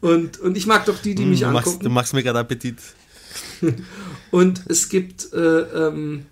und, 0.00 0.40
und 0.40 0.56
ich 0.56 0.66
mag 0.66 0.84
doch 0.86 0.98
die, 1.00 1.14
die 1.14 1.24
mm, 1.24 1.30
mich 1.30 1.40
du 1.40 1.46
angucken. 1.46 1.66
Machst, 1.66 1.84
du 1.84 1.90
machst 1.90 2.14
mir 2.14 2.22
gerade 2.22 2.38
Appetit. 2.38 2.78
und 4.30 4.62
es 4.68 4.88
gibt 4.88 5.32
äh, 5.32 5.38
ähm, 5.38 6.26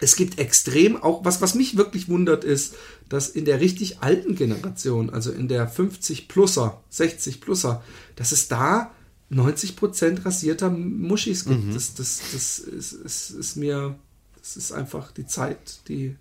es 0.00 0.16
gibt 0.16 0.38
extrem 0.38 0.96
auch, 0.96 1.24
was, 1.24 1.40
was 1.40 1.54
mich 1.54 1.76
wirklich 1.76 2.08
wundert, 2.08 2.44
ist, 2.44 2.74
dass 3.08 3.28
in 3.28 3.44
der 3.44 3.60
richtig 3.60 4.00
alten 4.00 4.34
Generation, 4.34 5.10
also 5.10 5.32
in 5.32 5.48
der 5.48 5.70
50-Pluser, 5.70 6.80
60-Pluser, 6.92 7.82
dass 8.16 8.32
es 8.32 8.48
da 8.48 8.92
90% 9.32 10.24
rasierter 10.24 10.70
Muschis 10.70 11.44
gibt. 11.44 11.64
Mhm. 11.64 11.74
Das, 11.74 11.94
das, 11.94 12.20
das 12.32 12.58
ist, 12.58 12.92
ist, 12.92 13.30
ist, 13.30 13.56
mir, 13.56 13.96
das 14.38 14.56
ist 14.56 14.72
einfach 14.72 15.12
die 15.12 15.26
Zeit, 15.26 15.80
die 15.88 16.16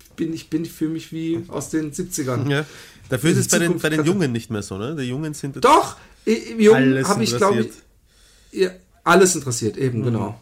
ich 0.00 0.10
bin, 0.16 0.32
ich 0.32 0.50
bin, 0.50 0.64
ich 0.64 0.72
fühle 0.72 0.90
mich 0.90 1.12
wie 1.12 1.44
aus 1.46 1.70
den 1.70 1.92
70ern. 1.92 2.50
Ja. 2.50 2.66
Dafür 3.08 3.30
ist 3.30 3.38
es 3.38 3.48
bei 3.48 3.60
den, 3.60 3.78
bei 3.78 3.88
den 3.88 4.04
Jungen 4.04 4.32
nicht 4.32 4.50
mehr 4.50 4.62
so, 4.62 4.76
ne? 4.76 4.96
Die 4.96 5.04
Jungen 5.04 5.32
sind 5.32 5.64
Doch, 5.64 5.96
im 6.24 6.60
Jungen 6.60 7.06
habe 7.06 7.22
ich, 7.22 7.36
glaube 7.36 7.60
ich, 7.60 8.60
ja, 8.60 8.70
alles 9.04 9.36
interessiert, 9.36 9.76
eben, 9.76 10.00
mhm. 10.00 10.04
genau. 10.04 10.40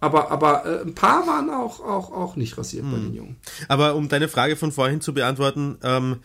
Aber, 0.00 0.30
aber 0.30 0.64
äh, 0.64 0.82
ein 0.82 0.94
paar 0.94 1.26
waren 1.26 1.50
auch, 1.50 1.80
auch, 1.80 2.12
auch 2.12 2.36
nicht 2.36 2.56
rasiert 2.56 2.84
hm. 2.84 2.90
bei 2.92 2.98
den 2.98 3.14
Jungen. 3.14 3.36
Aber 3.68 3.94
um 3.94 4.08
deine 4.08 4.28
Frage 4.28 4.56
von 4.56 4.72
vorhin 4.72 5.00
zu 5.00 5.12
beantworten, 5.12 5.78
ähm, 5.82 6.16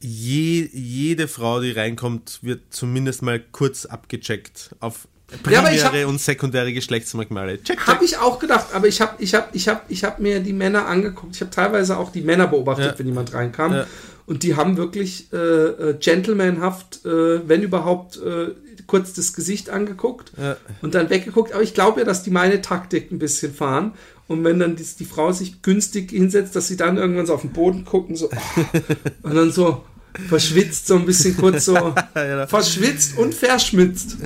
je, 0.00 0.68
jede 0.72 1.28
Frau, 1.28 1.60
die 1.60 1.72
reinkommt, 1.72 2.40
wird 2.42 2.62
zumindest 2.70 3.22
mal 3.22 3.38
kurz 3.40 3.84
abgecheckt 3.84 4.74
auf 4.80 5.08
primäre 5.42 5.76
ja, 5.76 5.92
hab, 5.92 6.08
und 6.08 6.20
sekundäre 6.20 6.72
Geschlechtsmerkmale. 6.72 7.58
Check, 7.62 7.78
check. 7.78 7.86
Habe 7.86 8.04
ich 8.04 8.16
auch 8.16 8.38
gedacht, 8.38 8.68
aber 8.72 8.88
ich 8.88 9.00
habe 9.00 9.22
ich 9.22 9.34
hab, 9.34 9.54
ich 9.54 9.68
hab, 9.68 9.90
ich 9.90 10.04
hab 10.04 10.18
mir 10.18 10.40
die 10.40 10.52
Männer 10.52 10.86
angeguckt. 10.86 11.34
Ich 11.34 11.40
habe 11.40 11.50
teilweise 11.50 11.98
auch 11.98 12.10
die 12.10 12.22
Männer 12.22 12.46
beobachtet, 12.46 12.92
ja. 12.92 12.98
wenn 12.98 13.06
jemand 13.06 13.34
reinkam. 13.34 13.74
Ja. 13.74 13.86
Und 14.26 14.42
die 14.42 14.56
haben 14.56 14.76
wirklich 14.76 15.32
äh, 15.32 15.36
äh, 15.36 15.98
gentlemanhaft, 15.98 17.04
äh, 17.04 17.46
wenn 17.48 17.62
überhaupt, 17.62 18.18
äh, 18.18 18.48
kurz 18.88 19.12
das 19.12 19.32
Gesicht 19.34 19.70
angeguckt 19.70 20.32
ja. 20.36 20.56
und 20.82 20.96
dann 20.96 21.10
weggeguckt. 21.10 21.52
Aber 21.52 21.62
ich 21.62 21.74
glaube 21.74 22.00
ja, 22.00 22.06
dass 22.06 22.24
die 22.24 22.30
meine 22.30 22.60
Taktik 22.60 23.12
ein 23.12 23.20
bisschen 23.20 23.54
fahren. 23.54 23.92
Und 24.26 24.42
wenn 24.44 24.58
dann 24.58 24.74
die, 24.76 24.84
die 24.84 25.04
Frau 25.04 25.30
sich 25.30 25.62
günstig 25.62 26.10
hinsetzt, 26.10 26.56
dass 26.56 26.66
sie 26.66 26.76
dann 26.76 26.98
irgendwann 26.98 27.26
so 27.26 27.34
auf 27.34 27.42
den 27.42 27.52
Boden 27.52 27.84
gucken, 27.84 28.16
so, 28.16 28.28
und 29.22 29.34
dann 29.34 29.52
so, 29.52 29.84
verschwitzt, 30.26 30.86
so 30.86 30.96
ein 30.96 31.06
bisschen 31.06 31.36
kurz 31.36 31.64
so 31.64 31.74
ja, 32.14 32.46
verschwitzt 32.46 33.16
und 33.18 33.34
verschmitzt 33.34 34.16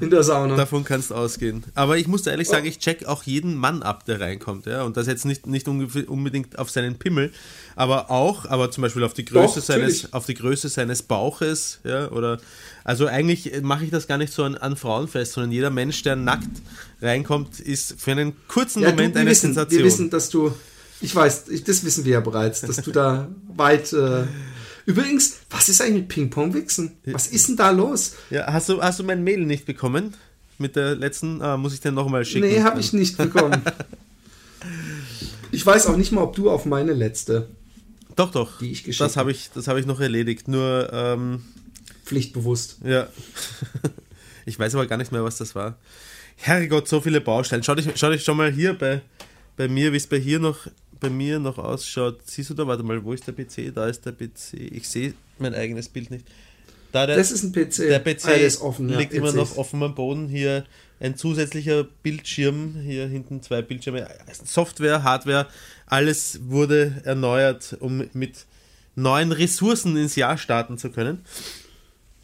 in 0.00 0.10
der 0.10 0.22
Sauna. 0.22 0.56
Davon 0.56 0.84
kannst 0.84 1.10
du 1.10 1.14
ausgehen. 1.14 1.64
Aber 1.74 1.98
ich 1.98 2.06
muss 2.06 2.26
ehrlich 2.26 2.48
sagen, 2.48 2.66
ich 2.66 2.78
check 2.78 3.06
auch 3.06 3.24
jeden 3.24 3.54
Mann 3.54 3.82
ab, 3.82 4.04
der 4.04 4.20
reinkommt. 4.20 4.66
Ja? 4.66 4.84
Und 4.84 4.96
das 4.96 5.06
jetzt 5.06 5.24
nicht, 5.24 5.46
nicht 5.46 5.66
unbedingt 5.68 6.58
auf 6.58 6.70
seinen 6.70 6.98
Pimmel, 6.98 7.32
aber 7.74 8.10
auch, 8.10 8.46
aber 8.46 8.70
zum 8.70 8.82
Beispiel 8.82 9.02
auf 9.02 9.14
die 9.14 9.24
Größe, 9.24 9.60
Doch, 9.60 9.66
seines, 9.66 10.12
auf 10.12 10.26
die 10.26 10.34
Größe 10.34 10.68
seines 10.68 11.02
Bauches. 11.02 11.80
Ja? 11.84 12.10
Oder, 12.10 12.38
also 12.84 13.06
eigentlich 13.06 13.62
mache 13.62 13.84
ich 13.84 13.90
das 13.90 14.06
gar 14.06 14.18
nicht 14.18 14.32
so 14.32 14.44
an, 14.44 14.54
an 14.56 14.76
Frauen 14.76 15.08
fest, 15.08 15.32
sondern 15.32 15.52
jeder 15.52 15.70
Mensch, 15.70 16.02
der 16.02 16.16
nackt 16.16 16.48
reinkommt, 17.00 17.60
ist 17.60 18.00
für 18.00 18.12
einen 18.12 18.34
kurzen 18.48 18.82
ja, 18.82 18.90
Moment 18.90 19.14
du, 19.14 19.20
eine 19.20 19.30
wissen, 19.30 19.54
Sensation. 19.54 19.78
Wir 19.78 19.84
wissen, 19.84 20.10
dass 20.10 20.30
du, 20.30 20.52
ich 21.00 21.14
weiß, 21.14 21.44
das 21.64 21.84
wissen 21.84 22.04
wir 22.04 22.12
ja 22.12 22.20
bereits, 22.20 22.62
dass 22.62 22.76
du 22.76 22.90
da 22.90 23.28
weit... 23.56 23.92
Äh, 23.92 24.24
Übrigens, 24.86 25.36
was 25.50 25.68
ist 25.68 25.80
eigentlich 25.82 26.02
mit 26.02 26.08
Ping-Pong-Wichsen? 26.08 26.92
Was 27.06 27.28
ist 27.28 27.48
denn 27.48 27.56
da 27.56 27.70
los? 27.70 28.14
Ja, 28.30 28.52
hast 28.52 28.70
du, 28.70 28.82
hast 28.82 28.98
du 28.98 29.04
mein 29.04 29.22
Mail 29.22 29.44
nicht 29.44 29.66
bekommen? 29.66 30.14
Mit 30.58 30.74
der 30.74 30.96
letzten, 30.96 31.40
ah, 31.42 31.56
muss 31.56 31.74
ich 31.74 31.80
dir 31.80 31.92
nochmal 31.92 32.24
schicken? 32.24 32.48
Nee, 32.48 32.62
habe 32.62 32.80
ich 32.80 32.92
nicht 32.92 33.16
bekommen. 33.16 33.62
ich 35.52 35.64
weiß 35.64 35.86
auch 35.86 35.96
nicht 35.96 36.12
mal, 36.12 36.22
ob 36.22 36.34
du 36.34 36.50
auf 36.50 36.64
meine 36.64 36.92
letzte. 36.92 37.48
Doch, 38.16 38.32
doch. 38.32 38.58
Die 38.58 38.72
ich 38.72 38.82
geschickt 38.82 39.00
Das 39.00 39.16
habe 39.16 39.30
ich, 39.30 39.50
hab 39.54 39.76
ich 39.76 39.86
noch 39.86 40.00
erledigt. 40.00 40.48
Nur. 40.48 40.90
Ähm, 40.92 41.42
Pflichtbewusst. 42.10 42.78
Ja. 42.84 43.08
ich 44.46 44.58
weiß 44.58 44.74
aber 44.74 44.86
gar 44.86 44.96
nicht 44.96 45.12
mehr, 45.12 45.22
was 45.22 45.38
das 45.38 45.54
war. 45.54 45.78
Herrgott, 46.34 46.88
so 46.88 47.00
viele 47.00 47.20
Baustellen. 47.20 47.62
Schau 47.62 47.76
dich, 47.76 47.88
schau 47.94 48.10
dich 48.10 48.24
schon 48.24 48.36
mal 48.36 48.50
hier 48.50 48.76
bei, 48.76 49.00
bei 49.56 49.68
mir, 49.68 49.92
wie 49.92 49.96
es 49.96 50.08
bei 50.08 50.18
hier 50.18 50.40
noch 50.40 50.66
bei 50.98 51.08
mir 51.08 51.38
noch 51.38 51.58
ausschaut. 51.58 52.18
Siehst 52.24 52.50
du 52.50 52.54
da, 52.54 52.66
warte 52.66 52.82
mal, 52.82 53.04
wo 53.04 53.12
ist 53.12 53.28
der 53.28 53.32
PC? 53.32 53.72
Da 53.72 53.86
ist 53.86 54.04
der 54.04 54.10
PC. 54.10 54.54
Ich 54.54 54.88
sehe 54.88 55.14
mein 55.38 55.54
eigenes 55.54 55.88
Bild 55.88 56.10
nicht. 56.10 56.26
Da 56.90 57.06
der, 57.06 57.16
das 57.16 57.30
ist 57.30 57.44
ein 57.44 57.52
PC. 57.52 57.76
Der 57.76 58.00
PC 58.00 58.24
ah, 58.24 58.30
ist 58.32 58.60
offen, 58.60 58.88
liegt 58.88 59.12
ja, 59.12 59.20
immer 59.20 59.32
noch 59.32 59.56
offen 59.56 59.80
am 59.84 59.94
Boden. 59.94 60.26
Hier 60.26 60.64
ein 60.98 61.16
zusätzlicher 61.16 61.84
Bildschirm, 61.84 62.74
hier 62.82 63.06
hinten 63.06 63.40
zwei 63.40 63.62
Bildschirme. 63.62 64.08
Software, 64.44 65.04
Hardware, 65.04 65.46
alles 65.86 66.40
wurde 66.42 67.02
erneuert, 67.04 67.76
um 67.78 68.08
mit 68.14 68.46
neuen 68.96 69.30
Ressourcen 69.30 69.96
ins 69.96 70.16
Jahr 70.16 70.36
starten 70.36 70.76
zu 70.76 70.90
können. 70.90 71.24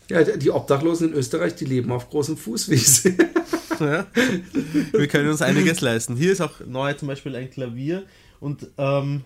Ja, 0.09 0.23
die 0.23 0.51
Obdachlosen 0.51 1.11
in 1.11 1.15
Österreich, 1.15 1.57
die 1.57 1.65
leben 1.65 1.91
auf 1.91 2.09
großem 2.11 2.37
Fußwiese. 2.37 3.17
ja. 3.81 4.07
Wir 4.93 5.09
können 5.09 5.29
uns 5.29 5.43
einiges 5.43 5.81
leisten. 5.81 6.17
Hier 6.17 6.33
ist 6.33 6.41
auch 6.41 6.61
neu 6.65 6.93
zum 6.95 7.09
Beispiel 7.09 7.35
ein 7.35 7.51
Klavier 7.51 8.05
und 8.39 8.69
ähm, 8.79 9.25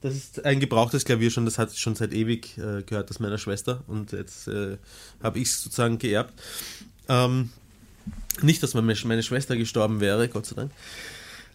das 0.00 0.14
ist 0.14 0.44
ein 0.44 0.60
gebrauchtes 0.60 1.04
Klavier 1.04 1.30
schon, 1.30 1.44
das 1.44 1.58
hat 1.58 1.76
schon 1.76 1.94
seit 1.94 2.12
ewig 2.12 2.56
äh, 2.58 2.82
gehört, 2.82 3.10
das 3.10 3.18
meiner 3.20 3.38
Schwester. 3.38 3.82
Und 3.86 4.12
jetzt 4.12 4.48
äh, 4.48 4.76
habe 5.22 5.38
ich 5.38 5.48
es 5.48 5.62
sozusagen 5.62 5.98
geerbt. 5.98 6.34
Ähm, 7.08 7.50
nicht, 8.42 8.62
dass 8.62 8.74
meine 8.74 9.22
Schwester 9.22 9.56
gestorben 9.56 10.00
wäre, 10.00 10.28
Gott 10.28 10.46
sei 10.46 10.56
Dank. 10.56 10.70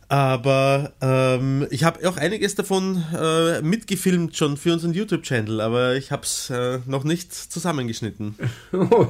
Aber 0.09 0.91
ähm, 1.01 1.65
ich 1.69 1.83
habe 1.83 2.07
auch 2.07 2.17
einiges 2.17 2.55
davon 2.55 3.03
äh, 3.17 3.61
mitgefilmt 3.61 4.35
schon 4.37 4.57
für 4.57 4.73
unseren 4.73 4.93
YouTube-Channel, 4.93 5.61
aber 5.61 5.95
ich 5.95 6.11
habe 6.11 6.23
es 6.23 6.49
äh, 6.49 6.79
noch 6.85 7.03
nicht 7.03 7.33
zusammengeschnitten. 7.33 8.35
Oh, 8.73 9.07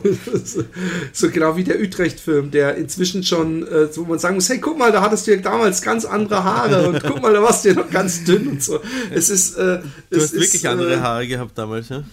so 1.14 1.30
genau 1.30 1.58
wie 1.58 1.64
der 1.64 1.80
Utrecht-Film, 1.80 2.52
der 2.52 2.76
inzwischen 2.76 3.24
schon, 3.24 3.66
äh, 3.68 3.88
wo 3.96 4.04
man 4.04 4.20
sagen 4.20 4.36
muss, 4.36 4.48
hey, 4.50 4.60
guck 4.60 4.78
mal, 4.78 4.92
da 4.92 5.02
hattest 5.02 5.26
du 5.26 5.32
ja 5.32 5.42
damals 5.42 5.82
ganz 5.82 6.06
andere 6.06 6.44
Haare 6.44 6.88
und 6.88 7.04
guck 7.04 7.22
mal, 7.22 7.34
da 7.34 7.42
warst 7.42 7.66
du 7.66 7.70
ja 7.70 7.76
noch 7.76 7.90
ganz 7.90 8.24
dünn 8.24 8.48
und 8.48 8.64
so. 8.64 8.80
Es 9.12 9.30
ist, 9.30 9.56
äh, 9.56 9.80
du 10.10 10.18
es 10.18 10.24
hast 10.24 10.34
wirklich 10.34 10.68
andere 10.68 10.96
äh, 10.96 11.00
Haare 11.00 11.28
gehabt 11.28 11.58
damals, 11.58 11.90
ja? 11.90 12.04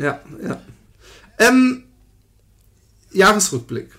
Ja, 0.00 0.20
ja. 0.42 0.60
Ähm, 1.38 1.84
Jahresrückblick 3.12 3.90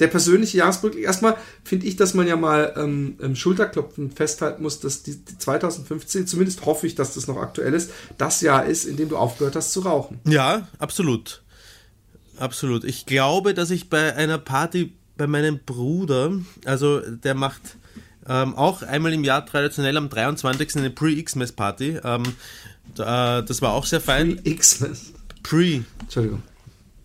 der 0.00 0.08
persönliche 0.08 0.58
Jahresrückblick. 0.58 1.04
Erstmal 1.04 1.36
finde 1.64 1.86
ich, 1.86 1.96
dass 1.96 2.14
man 2.14 2.26
ja 2.26 2.36
mal 2.36 2.74
ähm, 2.76 3.16
im 3.20 3.36
Schulterklopfen 3.36 4.10
festhalten 4.10 4.62
muss, 4.62 4.80
dass 4.80 5.02
die, 5.02 5.16
die 5.16 5.38
2015, 5.38 6.26
zumindest 6.26 6.64
hoffe 6.66 6.86
ich, 6.86 6.94
dass 6.94 7.14
das 7.14 7.26
noch 7.26 7.36
aktuell 7.36 7.74
ist, 7.74 7.90
das 8.18 8.40
Jahr 8.40 8.66
ist, 8.66 8.84
in 8.84 8.96
dem 8.96 9.08
du 9.08 9.16
aufgehört 9.16 9.56
hast 9.56 9.72
zu 9.72 9.80
rauchen. 9.80 10.20
Ja, 10.24 10.68
absolut. 10.78 11.42
Absolut. 12.38 12.84
Ich 12.84 13.06
glaube, 13.06 13.54
dass 13.54 13.70
ich 13.70 13.88
bei 13.88 14.16
einer 14.16 14.38
Party 14.38 14.94
bei 15.16 15.26
meinem 15.26 15.60
Bruder, 15.64 16.32
also 16.64 17.00
der 17.00 17.34
macht 17.34 17.76
ähm, 18.26 18.54
auch 18.54 18.82
einmal 18.82 19.12
im 19.12 19.24
Jahr 19.24 19.44
traditionell 19.46 19.96
am 19.96 20.08
23. 20.08 20.76
eine 20.76 20.90
Pre-Xmas-Party. 20.90 21.98
Ähm, 22.02 22.22
äh, 22.98 23.42
das 23.42 23.62
war 23.62 23.72
auch 23.72 23.84
sehr 23.84 24.00
fein. 24.00 24.36
Pre-Xmas? 24.36 25.12
Pre. 25.42 25.84
Entschuldigung. 26.00 26.42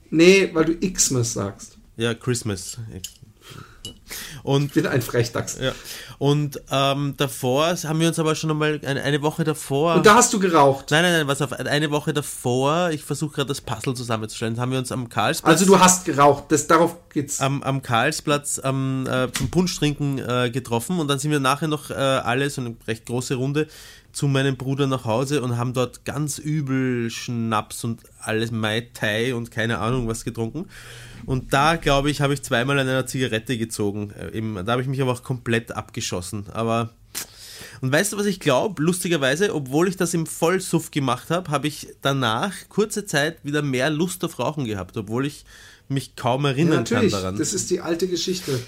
Nee, 0.10 0.50
weil 0.54 0.66
du 0.66 0.92
Xmas 0.92 1.34
sagst. 1.34 1.77
Ja, 1.98 2.14
Christmas. 2.14 2.78
Und 4.44 4.66
Ich 4.66 4.74
bin 4.74 4.88
ein 4.88 5.02
Frechdachs. 5.02 5.58
Ja. 5.60 5.74
Und 6.18 6.62
ähm, 6.72 7.16
davor 7.18 7.76
haben 7.76 8.00
wir 8.00 8.08
uns 8.08 8.20
aber 8.20 8.36
schon 8.36 8.52
einmal 8.52 8.80
eine, 8.86 9.02
eine 9.02 9.22
Woche 9.22 9.44
davor. 9.44 9.96
Und 9.96 10.06
da 10.06 10.16
hast 10.16 10.34
du 10.34 10.40
geraucht. 10.40 10.92
nein, 10.92 11.04
nein, 11.04 11.14
nein, 11.14 11.28
was 11.28 11.42
auf 11.42 11.54
eine 11.54 11.92
Woche 11.92 12.14
davor, 12.14 12.92
ich 12.92 13.04
versuche 13.04 13.36
gerade 13.36 13.48
das 13.48 13.62
Puzzle 13.62 13.96
zusammenzustellen, 13.96 14.60
haben 14.60 14.72
wir 14.72 14.80
uns 14.80 14.92
am 14.92 15.10
Karlsplatz. 15.10 15.62
Also 15.62 15.66
du 15.66 15.80
hast 15.80 16.06
geraucht. 16.06 16.46
Das, 16.50 16.68
darauf 16.68 16.96
geht's. 17.10 17.40
am, 17.40 17.64
am 17.64 17.82
Karlsplatz 17.82 18.60
am, 18.60 19.08
äh, 19.08 19.32
zum 19.32 19.50
Punschtrinken 19.50 20.20
äh, 20.20 20.50
getroffen 20.52 21.00
und 21.00 21.08
dann 21.08 21.20
sind 21.20 21.32
wir 21.32 21.40
nachher 21.40 21.68
noch 21.68 21.90
äh, 21.90 21.94
alle, 21.94 22.50
so 22.50 22.62
eine 22.62 22.76
recht 22.88 23.06
große 23.06 23.36
Runde, 23.36 23.68
zu 24.12 24.28
meinem 24.28 24.58
Bruder 24.58 24.88
nach 24.88 25.06
Hause 25.06 25.42
und 25.42 25.58
haben 25.58 25.74
dort 25.74 26.06
ganz 26.06 26.40
übel 26.40 27.10
Schnaps 27.10 27.84
und 27.84 28.02
alles 28.20 28.52
Mai 28.52 28.88
Tai 28.94 29.36
und 29.36 29.52
keine 29.52 29.78
Ahnung 29.80 30.08
was 30.08 30.24
getrunken. 30.24 30.66
Und 31.26 31.54
da, 31.54 31.76
glaube 31.76 32.10
ich, 32.10 32.22
habe 32.22 32.34
ich 32.34 32.42
zweimal 32.42 32.80
an 32.80 32.88
einer 32.88 33.06
Zigarette 33.06 33.58
gezogen. 33.58 34.12
Äh, 34.12 34.38
eben, 34.38 34.56
da 34.66 34.72
habe 34.72 34.82
ich 34.82 34.88
mich 34.88 35.02
aber 35.02 35.12
auch 35.12 35.24
komplett 35.24 35.72
abgeschossen. 35.72 36.46
Aber. 36.54 36.90
Und 37.82 37.92
weißt 37.92 38.14
du, 38.14 38.18
was 38.18 38.26
ich 38.26 38.40
glaube? 38.40 38.82
Lustigerweise, 38.82 39.54
obwohl 39.54 39.88
ich 39.88 39.98
das 39.98 40.14
im 40.14 40.26
Vollsuff 40.26 40.90
gemacht 40.92 41.30
habe, 41.30 41.52
habe 41.52 41.68
ich 41.68 41.88
danach 42.02 42.54
kurze 42.70 43.06
Zeit 43.06 43.38
wieder 43.44 43.62
mehr 43.62 43.90
Lust 43.90 44.24
auf 44.24 44.40
Rauchen 44.40 44.66
gehabt, 44.66 44.98
obwohl 44.98 45.26
ich 45.26 45.46
mich 45.88 46.16
kaum 46.16 46.44
Ja, 46.44 46.52
erinnern 46.52 46.84
kann 46.84 46.94
natürlich. 46.96 47.12
daran. 47.14 47.38
Das 47.38 47.54
ist 47.54 47.70
die 47.70 47.82
alte 47.82 48.08
Geschichte. 48.08 48.60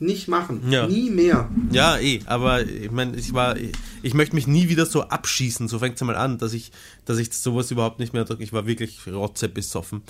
Nicht 0.00 0.28
machen. 0.28 0.70
Ja. 0.70 0.86
Nie 0.86 1.10
mehr. 1.10 1.48
Ja, 1.72 1.98
eh, 1.98 2.20
aber 2.26 2.64
ich 2.64 2.90
meine, 2.90 3.16
ich 3.16 3.32
war, 3.34 3.56
ich 4.02 4.14
möchte 4.14 4.36
mich 4.36 4.46
nie 4.46 4.68
wieder 4.68 4.86
so 4.86 5.02
abschießen, 5.02 5.66
so 5.66 5.80
fängt 5.80 5.96
es 5.96 6.02
mal 6.02 6.14
an, 6.14 6.38
dass 6.38 6.52
ich, 6.52 6.70
dass 7.04 7.18
ich 7.18 7.32
sowas 7.32 7.70
überhaupt 7.72 7.98
nicht 7.98 8.12
mehr, 8.12 8.24
ich 8.38 8.52
war 8.52 8.66
wirklich 8.66 9.00
rotze 9.08 9.48
besoffen. 9.48 10.02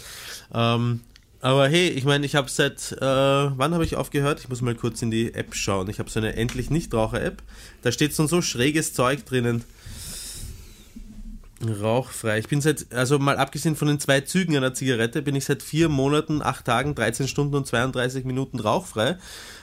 Ähm, 0.53 1.01
aber 1.41 1.69
hey, 1.69 1.89
ich 1.89 2.05
meine, 2.05 2.27
ich 2.27 2.35
habe 2.35 2.51
seit, 2.51 2.93
äh, 2.93 3.01
wann 3.01 3.73
habe 3.73 3.85
ich 3.85 3.97
aufgehört? 3.97 4.41
Ich 4.41 4.49
muss 4.49 4.61
mal 4.61 4.75
kurz 4.75 5.01
in 5.03 5.11
die 5.11 5.33
App 5.35 5.55
schauen. 5.55 5.89
Ich 5.89 6.01
habe 6.01 6.11
so 6.11 6.19
eine 6.19 6.35
endlich 6.35 6.69
Nichtraucher-App. 6.69 7.43
Da 7.83 7.93
steht 7.93 8.13
so, 8.13 8.27
so 8.27 8.43
schräges 8.43 8.93
Zeug 8.93 9.25
drinnen. 9.25 9.65
Rauchfrei. 11.65 12.39
Ich 12.39 12.49
bin 12.49 12.61
seit, 12.61 12.93
also 12.93 13.19
mal 13.19 13.37
abgesehen 13.37 13.75
von 13.75 13.89
den 13.89 14.01
zwei 14.01 14.21
Zügen 14.21 14.57
einer 14.57 14.75
Zigarette, 14.75 15.23
bin 15.23 15.35
ich 15.35 15.45
seit 15.45 15.63
vier 15.63 15.89
Monaten, 15.89 16.43
acht 16.43 16.65
Tagen, 16.65 16.95
13 16.95 17.27
Stunden 17.27 17.55
und 17.55 17.67
32 17.67 18.25
Minuten 18.25 18.61
rauchfrei. 18.61 19.17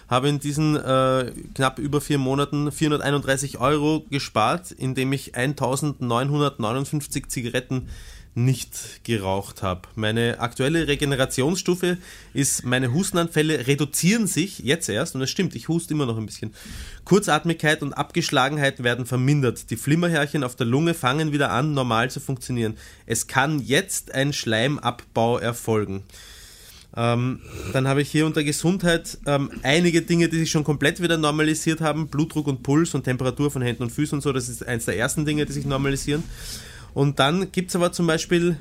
Habe 0.08 0.30
in 0.30 0.40
diesen 0.40 0.76
äh, 0.76 1.32
knapp 1.54 1.80
über 1.80 2.02
vier 2.02 2.18
Monaten 2.18 2.72
431 2.72 3.60
Euro 3.60 4.06
gespart, 4.10 4.72
indem 4.72 5.14
ich 5.14 5.36
1959 5.36 7.28
Zigaretten 7.28 7.88
nicht 8.36 9.04
geraucht 9.06 9.64
habe. 9.64 9.88
Meine 9.96 10.40
aktuelle 10.42 10.90
Regenerationsstufe 10.90 11.98
ist, 12.34 12.66
meine 12.66 12.94
Hustenanfälle 12.94 13.66
reduzieren 13.66 14.28
sich 14.28 14.60
jetzt 14.60 14.90
erst, 14.90 15.16
und 15.16 15.22
es 15.22 15.30
stimmt, 15.30 15.56
ich 15.56 15.70
huste 15.70 15.94
immer 15.94 16.06
noch 16.06 16.18
ein 16.18 16.26
bisschen. 16.26 16.54
Kurzatmigkeit 17.06 17.82
und 17.82 17.94
Abgeschlagenheit 17.94 18.84
werden 18.84 19.06
vermindert. 19.06 19.70
Die 19.70 19.78
Flimmerhärchen 19.78 20.44
auf 20.44 20.58
der 20.58 20.68
Lunge 20.68 20.94
fangen 20.94 21.32
wieder 21.32 21.52
an, 21.52 21.74
normal 21.74 22.12
zu 22.12 22.20
funktionieren. 22.20 22.76
Es 23.06 23.28
kann 23.28 23.60
jetzt 23.60 24.14
ein 24.14 24.34
Schleimabbau 24.34 25.38
erfolgen. 25.38 26.04
Ähm, 26.98 27.42
dann 27.74 27.88
habe 27.88 28.02
ich 28.02 28.10
hier 28.10 28.26
unter 28.26 28.44
Gesundheit 28.44 29.18
ähm, 29.26 29.52
einige 29.64 30.02
Dinge, 30.02 30.30
die 30.30 30.40
sich 30.40 30.52
schon 30.52 30.64
komplett 30.64 31.02
wieder 31.02 31.18
normalisiert 31.18 31.82
haben. 31.82 32.08
Blutdruck 32.08 32.48
und 32.48 32.64
Puls 32.64 32.96
und 32.96 33.04
Temperatur 33.04 33.52
von 33.52 33.62
Händen 33.62 33.84
und 33.84 33.92
Füßen 33.92 34.18
und 34.18 34.22
so. 34.22 34.32
Das 34.32 34.48
ist 34.48 34.66
eins 34.66 34.86
der 34.86 34.98
ersten 34.98 35.26
Dinge, 35.26 35.46
die 35.46 35.54
sich 35.54 35.66
normalisieren. 35.66 36.24
Und 36.94 37.20
dann 37.20 37.52
gibt 37.52 37.70
es 37.70 37.76
aber 37.76 37.92
zum 37.92 38.08
Beispiel, 38.08 38.58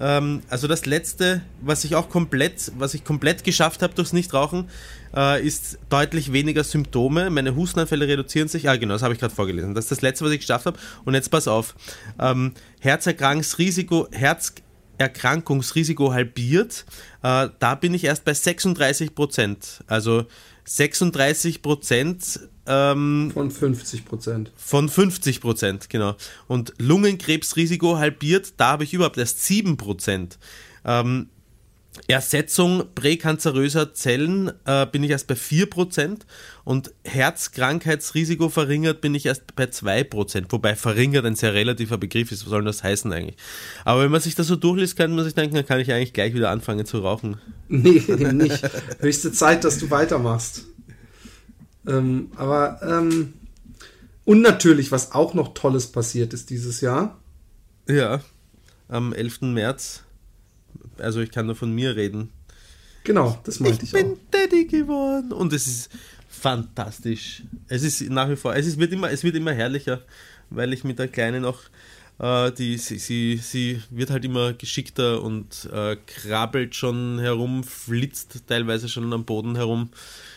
ähm, 0.00 0.42
also 0.48 0.66
das 0.66 0.86
letzte, 0.86 1.42
was 1.60 1.84
ich 1.84 1.94
auch 1.94 2.08
komplett, 2.08 2.72
was 2.78 2.94
ich 2.94 3.04
komplett 3.04 3.44
geschafft 3.44 3.82
habe 3.82 3.94
durchs 3.94 4.14
Nichtrauchen, 4.14 4.70
äh, 5.14 5.46
ist 5.46 5.78
deutlich 5.90 6.32
weniger 6.32 6.64
Symptome. 6.64 7.30
Meine 7.30 7.54
Hustenanfälle 7.54 8.08
reduzieren 8.08 8.48
sich. 8.48 8.68
Ah, 8.68 8.76
genau, 8.76 8.94
das 8.94 9.02
habe 9.02 9.14
ich 9.14 9.20
gerade 9.20 9.34
vorgelesen. 9.34 9.74
Das 9.74 9.84
ist 9.84 9.92
das 9.92 10.02
letzte, 10.02 10.24
was 10.24 10.32
ich 10.32 10.40
geschafft 10.40 10.66
habe. 10.66 10.78
Und 11.04 11.14
jetzt 11.14 11.30
pass 11.30 11.46
auf. 11.46 11.76
Ähm, 12.18 12.54
Herzerkrankungsrisiko, 12.80 14.08
Herzerkrankungsrisiko 14.12 16.12
halbiert. 16.12 16.84
Äh, 17.24 17.48
da 17.58 17.74
bin 17.74 17.94
ich 17.94 18.04
erst 18.04 18.24
bei 18.26 18.34
36 18.34 19.14
Prozent. 19.14 19.82
Also 19.86 20.26
36 20.66 21.62
Prozent 21.62 22.40
ähm, 22.66 23.30
Von 23.32 23.50
50 23.50 24.04
Prozent. 24.04 24.52
von 24.56 24.88
50 24.90 25.40
Prozent, 25.40 25.88
genau. 25.88 26.16
Und 26.48 26.74
Lungenkrebsrisiko 26.78 27.96
halbiert, 27.96 28.54
da 28.58 28.72
habe 28.72 28.84
ich 28.84 28.92
überhaupt 28.92 29.16
erst 29.16 29.42
7 29.44 29.76
Prozent. 29.78 30.38
Ähm, 30.84 31.28
Ersetzung 32.06 32.84
präkanzeröser 32.94 33.94
Zellen 33.94 34.52
äh, 34.66 34.86
bin 34.86 35.04
ich 35.04 35.10
erst 35.10 35.26
bei 35.26 35.36
4 35.36 35.70
Prozent 35.70 36.26
und 36.64 36.92
Herzkrankheitsrisiko 37.04 38.48
verringert 38.48 39.00
bin 39.00 39.14
ich 39.14 39.26
erst 39.26 39.54
bei 39.54 39.68
2 39.68 40.04
Prozent. 40.04 40.46
Wobei 40.50 40.74
verringert 40.74 41.24
ein 41.24 41.36
sehr 41.36 41.54
relativer 41.54 41.96
Begriff 41.96 42.32
ist, 42.32 42.44
was 42.44 42.50
soll 42.50 42.64
das 42.64 42.82
heißen 42.82 43.12
eigentlich? 43.12 43.36
Aber 43.84 44.02
wenn 44.02 44.10
man 44.10 44.20
sich 44.20 44.34
das 44.34 44.48
so 44.48 44.56
durchliest, 44.56 44.96
kann 44.96 45.14
man 45.14 45.24
sich 45.24 45.34
denken, 45.34 45.54
dann 45.54 45.66
kann 45.66 45.80
ich 45.80 45.92
eigentlich 45.92 46.12
gleich 46.12 46.34
wieder 46.34 46.50
anfangen 46.50 46.86
zu 46.86 46.98
rauchen. 46.98 47.38
Nee, 47.68 48.02
eben 48.06 48.36
nicht. 48.36 48.62
Höchste 49.00 49.32
Zeit, 49.32 49.64
dass 49.64 49.78
du 49.78 49.90
weitermachst. 49.90 50.66
Ähm, 51.86 52.30
aber, 52.36 52.80
ähm, 52.82 53.32
und 54.24 54.42
natürlich, 54.42 54.92
was 54.92 55.12
auch 55.12 55.34
noch 55.34 55.54
Tolles 55.54 55.88
passiert 55.88 56.34
ist 56.34 56.50
dieses 56.50 56.80
Jahr. 56.82 57.18
Ja, 57.88 58.20
am 58.88 59.12
11. 59.12 59.42
März, 59.42 60.03
also 60.98 61.20
ich 61.20 61.30
kann 61.30 61.46
nur 61.46 61.56
von 61.56 61.72
mir 61.72 61.96
reden, 61.96 62.30
Genau, 63.04 63.38
das 63.44 63.60
meinte 63.60 63.84
ich 63.84 63.92
ich, 63.92 63.92
bin 63.92 64.12
auch. 64.12 64.18
Daddy 64.30 64.64
geworden 64.64 65.32
und 65.32 65.52
es 65.52 65.66
ist 65.66 65.90
fantastisch. 66.28 67.42
Es 67.68 67.82
ist 67.82 68.00
nach 68.10 68.30
wie 68.30 68.36
vor, 68.36 68.56
es 68.56 68.66
ist, 68.66 68.78
wird 68.78 68.92
immer, 68.92 69.10
es 69.10 69.22
wird 69.22 69.36
immer 69.36 69.52
herrlicher, 69.52 70.00
weil 70.48 70.72
ich 70.72 70.84
mit 70.84 70.98
der 70.98 71.08
Kleinen 71.08 71.44
auch, 71.44 71.60
äh, 72.18 72.50
die, 72.52 72.78
sie, 72.78 72.98
sie, 72.98 73.36
sie 73.36 73.82
wird 73.90 74.08
halt 74.08 74.24
immer 74.24 74.54
geschickter 74.54 75.22
und 75.22 75.68
äh, 75.70 75.96
krabbelt 76.06 76.74
schon 76.74 77.18
herum, 77.18 77.62
flitzt 77.62 78.44
teilweise 78.48 78.88
schon 78.88 79.12
am 79.12 79.26
Boden 79.26 79.54
herum, 79.54 79.90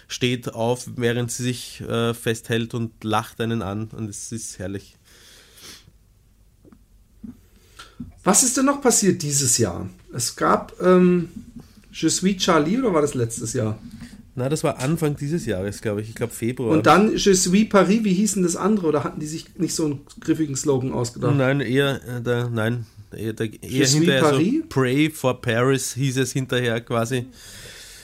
steht 0.09 0.53
auf, 0.53 0.89
während 0.97 1.31
sie 1.31 1.43
sich 1.43 1.81
äh, 1.81 2.13
festhält 2.13 2.73
und 2.73 3.01
lacht 3.05 3.39
einen 3.39 3.61
an 3.61 3.89
und 3.95 4.09
es 4.09 4.33
ist 4.33 4.59
herrlich. 4.59 4.97
Was 8.23 8.43
ist 8.43 8.57
denn 8.57 8.65
noch 8.65 8.81
passiert 8.81 9.21
dieses 9.21 9.57
Jahr? 9.57 9.89
Es 10.13 10.35
gab 10.35 10.73
ähm, 10.81 11.29
Je 11.91 12.09
suis 12.09 12.37
Charlie 12.37 12.77
oder 12.77 12.93
war 12.93 13.01
das 13.01 13.13
letztes 13.13 13.53
Jahr? 13.53 13.77
Na, 14.35 14.49
das 14.49 14.63
war 14.63 14.79
Anfang 14.79 15.15
dieses 15.15 15.47
Jahres, 15.47 15.81
glaube 15.81 16.01
ich. 16.01 16.09
Ich 16.09 16.15
glaube 16.15 16.31
Februar. 16.31 16.71
Und 16.71 16.85
dann 16.85 17.15
Je 17.15 17.33
suis 17.33 17.69
Paris, 17.69 18.03
wie 18.03 18.13
hieß 18.13 18.35
denn 18.35 18.43
das 18.43 18.55
andere? 18.55 18.87
Oder 18.87 19.03
hatten 19.03 19.19
die 19.19 19.25
sich 19.25 19.57
nicht 19.57 19.73
so 19.73 19.85
einen 19.85 19.99
griffigen 20.19 20.55
Slogan 20.55 20.93
ausgedacht? 20.93 21.35
Nein, 21.35 21.59
eher 21.59 21.99
äh, 22.07 22.21
der, 22.21 22.49
nein, 22.49 22.85
eher, 23.11 23.33
der, 23.33 23.47
eher 23.63 23.87
suis 23.87 23.93
hinterher 23.93 24.21
Paris? 24.21 24.53
so 24.61 24.67
Pray 24.69 25.09
for 25.09 25.41
Paris 25.41 25.93
hieß 25.93 26.17
es 26.17 26.33
hinterher 26.33 26.81
quasi. 26.81 27.25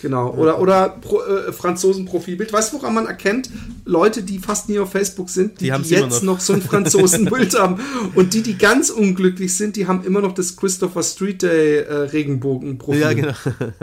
Genau. 0.03 0.33
Oder, 0.33 0.59
oder 0.59 0.89
Pro, 0.89 1.21
äh, 1.21 1.53
Franzosen-Profilbild. 1.53 2.51
Weißt 2.51 2.73
du, 2.73 2.77
woran 2.77 2.93
man 2.93 3.05
erkennt? 3.05 3.49
Leute, 3.85 4.21
die 4.21 4.37
fast 4.37 4.67
nie 4.67 4.77
auf 4.77 4.91
Facebook 4.91 5.29
sind, 5.29 5.61
die, 5.61 5.71
Die 5.71 5.81
die 5.81 5.89
jetzt 5.91 6.23
noch. 6.23 6.33
noch. 6.33 6.39
so 6.41 6.51
ein 6.51 6.61
Franzosenbild 6.61 7.57
haben. 7.59 7.79
Und 8.13 8.33
die, 8.33 8.41
die 8.41 8.57
ganz 8.57 8.89
unglücklich 8.89 9.55
sind, 9.55 9.77
die 9.77 9.87
haben 9.87 10.03
immer 10.03 10.19
noch 10.19 10.33
das 10.33 10.57
Christopher 10.57 11.03
Street 11.03 11.41
Day 11.41 11.77
äh, 11.77 11.93
Regenbogen-Profil. 11.93 12.99
Ja, 12.99 13.13
genau. 13.13 13.31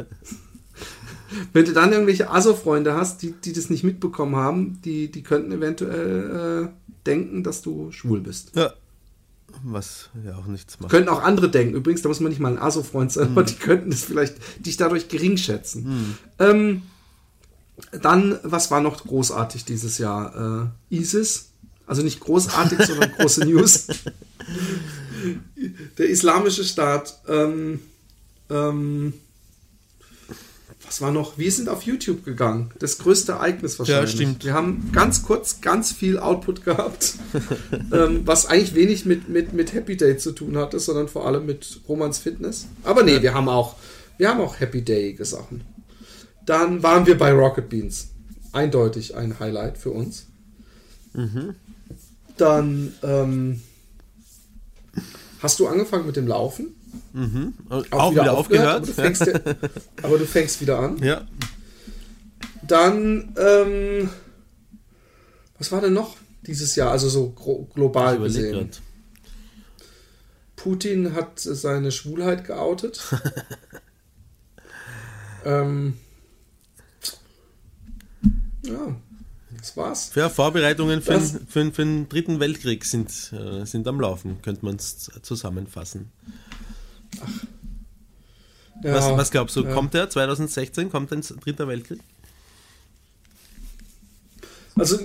Wenn 1.54 1.64
du 1.64 1.72
dann 1.72 1.90
irgendwelche 1.90 2.28
ASO-Freunde 2.28 2.92
hast, 2.92 3.22
die, 3.22 3.33
die 3.33 3.54
das 3.54 3.70
nicht 3.70 3.83
mitbekommen 3.83 4.37
haben, 4.37 4.78
die, 4.85 5.11
die 5.11 5.22
könnten 5.22 5.52
eventuell 5.52 6.66
äh, 6.66 6.68
denken, 7.06 7.42
dass 7.44 7.62
du 7.62 7.92
schwul 7.92 8.20
bist. 8.20 8.54
Ja. 8.54 8.74
Was 9.62 10.11
ja 10.25 10.37
auch 10.37 10.46
nichts 10.46 10.81
macht. 10.81 10.90
Könnten 10.90 11.09
auch 11.09 11.23
andere 11.23 11.51
denken. 11.51 11.75
Übrigens, 11.75 12.03
da 12.03 12.09
muss 12.09 12.20
man 12.20 12.31
nicht 12.31 12.40
mal 12.40 12.53
ein 12.53 12.59
ASO-Freund 12.59 13.12
sein, 13.12 13.29
aber 13.29 13.42
die 13.42 13.55
könnten 13.55 13.90
das 13.90 14.03
vielleicht 14.03 14.37
dich 14.64 14.77
dadurch 14.77 15.09
gering 15.09 15.37
schätzen. 15.37 16.16
Ähm, 16.38 16.83
dann, 17.92 18.38
was 18.42 18.70
war 18.70 18.81
noch 18.81 19.05
großartig 19.05 19.64
dieses 19.64 19.99
Jahr? 19.99 20.70
Äh, 20.90 20.96
ISIS. 20.96 21.51
Also 21.87 22.03
nicht 22.03 22.20
großartig, 22.20 22.83
sondern 22.87 23.12
große 23.12 23.44
News. 23.44 23.87
Der 25.99 26.09
islamische 26.09 26.64
Staat. 26.64 27.20
Ähm, 27.29 27.81
ähm, 28.49 29.14
was 30.90 31.00
war 31.00 31.12
noch? 31.12 31.38
Wir 31.38 31.53
sind 31.53 31.68
auf 31.68 31.83
YouTube 31.83 32.24
gegangen. 32.24 32.72
Das 32.81 32.98
größte 32.98 33.31
Ereignis 33.33 33.79
wahrscheinlich. 33.79 34.11
stimmt. 34.11 34.44
Wir 34.44 34.55
haben 34.55 34.90
ganz 34.92 35.22
kurz 35.22 35.61
ganz 35.61 35.92
viel 35.92 36.18
Output 36.18 36.64
gehabt, 36.64 37.14
ähm, 37.92 38.22
was 38.24 38.46
eigentlich 38.46 38.74
wenig 38.74 39.07
mit, 39.07 39.29
mit, 39.29 39.53
mit 39.53 39.72
Happy 39.72 39.96
Day 39.96 40.16
zu 40.16 40.33
tun 40.33 40.57
hatte, 40.57 40.81
sondern 40.81 41.07
vor 41.07 41.29
allem 41.29 41.46
mit 41.46 41.81
Romans 41.88 42.18
Fitness. 42.18 42.66
Aber 42.83 43.05
nee, 43.05 43.22
wir 43.22 43.35
haben 43.35 43.48
auch, 43.48 43.76
wir 44.18 44.31
haben 44.31 44.40
auch 44.40 44.59
Happy 44.59 44.83
Day 44.83 45.16
Sachen. 45.20 45.62
Dann 46.44 46.83
waren 46.83 47.07
wir 47.07 47.16
bei 47.16 47.31
Rocket 47.33 47.68
Beans. 47.68 48.09
Eindeutig 48.50 49.14
ein 49.14 49.38
Highlight 49.38 49.79
für 49.79 49.90
uns. 49.90 50.26
Dann 52.37 52.94
ähm, 53.05 53.62
hast 55.38 55.61
du 55.61 55.68
angefangen 55.68 56.07
mit 56.07 56.16
dem 56.16 56.26
Laufen? 56.26 56.74
Mhm. 57.12 57.55
Auch, 57.68 57.85
auch, 57.90 58.12
wieder, 58.12 58.22
wieder 58.22 58.37
aufgehört. 58.37 58.83
aufgehört. 58.83 59.26
Aber, 59.26 59.46
du 59.46 59.66
ja, 59.66 59.70
aber, 60.03 60.18
du 60.18 60.26
fängst 60.26 60.61
wieder 60.61 60.79
an. 60.79 61.03
Ja. 61.03 61.26
Dann, 62.62 63.35
ähm, 63.37 64.11
was 65.59 65.72
war 65.72 65.81
denn 65.81 65.92
noch 65.92 66.16
dieses 66.42 66.76
Jahr? 66.76 66.92
Also 66.92 67.09
so 67.09 67.31
global 67.74 68.18
gesehen. 68.18 68.53
Grad. 68.53 68.83
Putin 70.57 71.14
hat 71.14 71.40
seine 71.40 71.90
Schwulheit 71.90 72.44
geoutet. 72.44 73.00
ähm, 75.44 75.94
ja, 78.62 78.94
das 79.57 79.76
war's. 79.76 80.12
Ja, 80.14 80.29
Vorbereitungen 80.29 81.00
für, 81.00 81.14
das, 81.14 81.38
für, 81.48 81.72
für, 81.72 81.85
den 81.85 82.09
dritten 82.09 82.40
Weltkrieg 82.40 82.85
sind, 82.85 83.11
äh, 83.33 83.64
sind 83.64 83.88
am 83.88 84.00
Laufen, 84.00 84.42
könnte 84.42 84.64
man 84.64 84.76
es 84.76 85.11
zusammenfassen. 85.22 86.12
Ach. 87.23 87.44
Ja, 88.83 88.94
was, 88.94 89.11
was, 89.11 89.31
glaubst 89.31 89.57
du, 89.57 89.64
ja. 89.64 89.75
kommt 89.75 89.92
der 89.92 90.09
2016, 90.09 90.90
kommt 90.90 91.12
ein 91.12 91.20
dritter 91.20 91.68
Weltkrieg? 91.68 92.01
Also, 94.77 94.99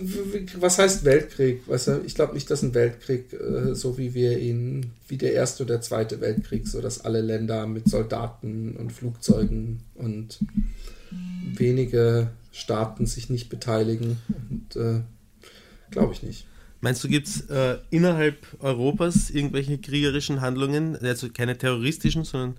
was 0.59 0.79
heißt 0.79 1.03
Weltkrieg? 1.03 1.63
ich 2.05 2.15
glaube 2.15 2.33
nicht, 2.33 2.49
dass 2.49 2.61
ein 2.61 2.73
Weltkrieg, 2.73 3.33
äh, 3.33 3.75
so 3.75 3.97
wie 3.97 4.13
wir 4.13 4.39
ihn, 4.39 4.91
wie 5.09 5.17
der 5.17 5.33
erste 5.33 5.63
oder 5.63 5.81
zweite 5.81 6.21
Weltkrieg, 6.21 6.67
so 6.67 6.79
dass 6.79 7.01
alle 7.01 7.19
Länder 7.19 7.67
mit 7.67 7.89
Soldaten 7.89 8.77
und 8.77 8.93
Flugzeugen 8.93 9.81
und 9.95 10.39
wenige 11.57 12.29
Staaten 12.51 13.05
sich 13.05 13.29
nicht 13.29 13.49
beteiligen. 13.49 14.17
Äh, 14.75 15.01
glaube 15.91 16.13
ich 16.13 16.23
nicht. 16.23 16.47
Meinst 16.81 17.03
du, 17.03 17.07
gibt 17.07 17.27
es 17.27 17.41
äh, 17.49 17.79
innerhalb 17.89 18.37
Europas 18.59 19.29
irgendwelche 19.29 19.77
kriegerischen 19.77 20.41
Handlungen, 20.41 20.97
also 21.01 21.29
keine 21.29 21.57
terroristischen, 21.57 22.23
sondern 22.23 22.57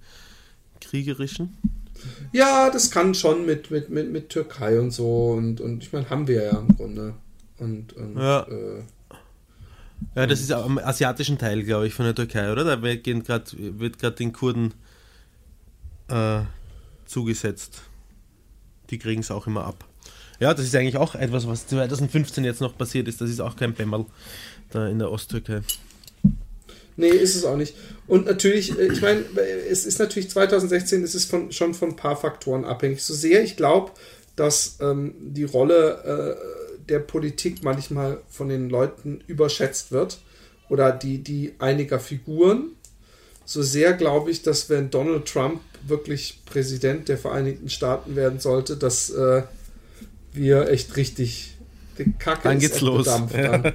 kriegerischen? 0.80 1.56
Ja, 2.32 2.70
das 2.70 2.90
kann 2.90 3.14
schon 3.14 3.46
mit, 3.46 3.70
mit, 3.70 3.88
mit, 3.90 4.10
mit 4.10 4.28
Türkei 4.28 4.80
und 4.80 4.90
so. 4.90 5.32
Und, 5.32 5.60
und 5.60 5.82
ich 5.82 5.92
meine, 5.92 6.10
haben 6.10 6.26
wir 6.26 6.42
ja 6.42 6.58
im 6.58 6.68
Grunde. 6.76 7.14
Und, 7.58 7.92
und 7.94 8.16
ja. 8.16 8.42
Äh, 8.42 8.82
ja, 10.14 10.26
das 10.26 10.40
ist 10.40 10.52
am 10.52 10.78
asiatischen 10.78 11.38
Teil, 11.38 11.62
glaube 11.62 11.86
ich, 11.86 11.94
von 11.94 12.04
der 12.04 12.14
Türkei, 12.14 12.52
oder? 12.52 12.64
Da 12.64 12.82
wird 12.82 13.04
gerade 13.98 14.16
den 14.16 14.32
Kurden 14.32 14.74
äh, 16.08 16.40
zugesetzt. 17.06 17.82
Die 18.90 18.98
kriegen 18.98 19.20
es 19.20 19.30
auch 19.30 19.46
immer 19.46 19.64
ab. 19.64 19.84
Ja, 20.38 20.52
das 20.54 20.66
ist 20.66 20.74
eigentlich 20.74 20.96
auch 20.96 21.14
etwas, 21.14 21.46
was 21.46 21.66
2015 21.68 22.44
jetzt 22.44 22.60
noch 22.60 22.76
passiert 22.76 23.08
ist. 23.08 23.20
Das 23.20 23.30
ist 23.30 23.40
auch 23.40 23.56
kein 23.56 23.72
Bämmerl 23.72 24.06
da 24.70 24.88
in 24.88 24.98
der 24.98 25.10
Osttürkei. 25.10 25.60
Nee, 26.96 27.08
ist 27.08 27.36
es 27.36 27.44
auch 27.44 27.56
nicht. 27.56 27.74
Und 28.06 28.26
natürlich, 28.26 28.78
äh, 28.78 28.92
ich 28.92 29.02
meine, 29.02 29.24
es 29.70 29.84
ist 29.84 29.98
natürlich 29.98 30.30
2016, 30.30 31.02
es 31.02 31.14
ist 31.14 31.30
von, 31.30 31.52
schon 31.52 31.74
von 31.74 31.90
ein 31.90 31.96
paar 31.96 32.16
Faktoren 32.16 32.64
abhängig. 32.64 33.02
So 33.02 33.14
sehr 33.14 33.42
ich 33.42 33.56
glaube, 33.56 33.92
dass 34.34 34.76
ähm, 34.80 35.14
die 35.18 35.44
Rolle 35.44 36.36
äh, 36.38 36.86
der 36.88 37.00
Politik 37.00 37.62
manchmal 37.62 38.20
von 38.28 38.48
den 38.48 38.70
Leuten 38.70 39.22
überschätzt 39.26 39.92
wird 39.92 40.18
oder 40.68 40.92
die, 40.92 41.18
die 41.18 41.54
einiger 41.58 41.98
Figuren, 41.98 42.70
so 43.44 43.62
sehr 43.62 43.92
glaube 43.92 44.30
ich, 44.30 44.42
dass 44.42 44.68
wenn 44.70 44.90
Donald 44.90 45.26
Trump 45.26 45.60
wirklich 45.86 46.40
Präsident 46.46 47.08
der 47.08 47.18
Vereinigten 47.18 47.68
Staaten 47.68 48.16
werden 48.16 48.40
sollte, 48.40 48.76
dass 48.76 49.10
äh, 49.10 49.42
wir 50.36 50.68
echt 50.68 50.96
richtig 50.96 51.56
die 51.98 52.12
Kacke 52.18 52.42
dann 52.44 52.58
geht's 52.58 52.80
los. 52.80 53.06
Dann. 53.06 53.28
dann 53.30 53.74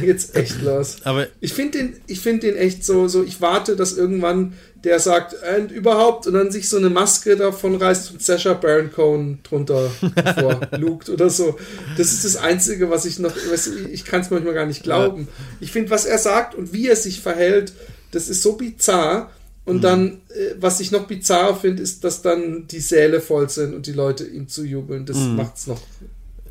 geht's 0.00 0.34
echt 0.34 0.62
los. 0.62 0.96
Aber 1.04 1.26
ich 1.40 1.52
finde 1.52 1.78
den, 1.78 2.00
ich 2.06 2.20
finde 2.20 2.48
den 2.48 2.56
echt 2.56 2.84
so, 2.84 3.08
so. 3.08 3.22
Ich 3.22 3.40
warte, 3.40 3.76
dass 3.76 3.96
irgendwann 3.96 4.54
der 4.84 5.00
sagt 5.00 5.34
und 5.56 5.72
überhaupt 5.72 6.26
und 6.26 6.34
dann 6.34 6.50
sich 6.50 6.68
so 6.68 6.76
eine 6.76 6.90
Maske 6.90 7.36
davon 7.36 7.76
reißt 7.76 8.12
und 8.12 8.22
Sasha 8.22 8.54
Baron 8.54 8.92
Cohen 8.92 9.40
drunter 9.42 9.90
lugt 10.78 11.08
oder 11.08 11.30
so. 11.30 11.58
Das 11.96 12.12
ist 12.12 12.24
das 12.24 12.36
Einzige, 12.36 12.90
was 12.90 13.04
ich 13.04 13.18
noch. 13.18 13.32
Du, 13.32 13.88
ich 13.90 14.04
kann 14.04 14.20
es 14.20 14.30
manchmal 14.30 14.54
gar 14.54 14.66
nicht 14.66 14.82
glauben. 14.82 15.28
Ich 15.60 15.72
finde, 15.72 15.90
was 15.90 16.04
er 16.04 16.18
sagt 16.18 16.54
und 16.54 16.72
wie 16.72 16.88
er 16.88 16.96
sich 16.96 17.20
verhält, 17.20 17.72
das 18.10 18.28
ist 18.28 18.42
so 18.42 18.54
bizarr. 18.54 19.30
Und 19.66 19.78
mhm. 19.78 19.80
dann, 19.82 20.08
äh, 20.28 20.54
was 20.58 20.80
ich 20.80 20.92
noch 20.92 21.06
bizarr 21.06 21.56
finde, 21.56 21.82
ist, 21.82 22.04
dass 22.04 22.22
dann 22.22 22.66
die 22.68 22.80
Säle 22.80 23.20
voll 23.20 23.50
sind 23.50 23.74
und 23.74 23.86
die 23.86 23.92
Leute 23.92 24.24
ihm 24.24 24.48
zujubeln. 24.48 25.04
Das 25.04 25.18
mhm. 25.18 25.36
macht 25.36 25.56
es 25.56 25.66
noch 25.66 25.80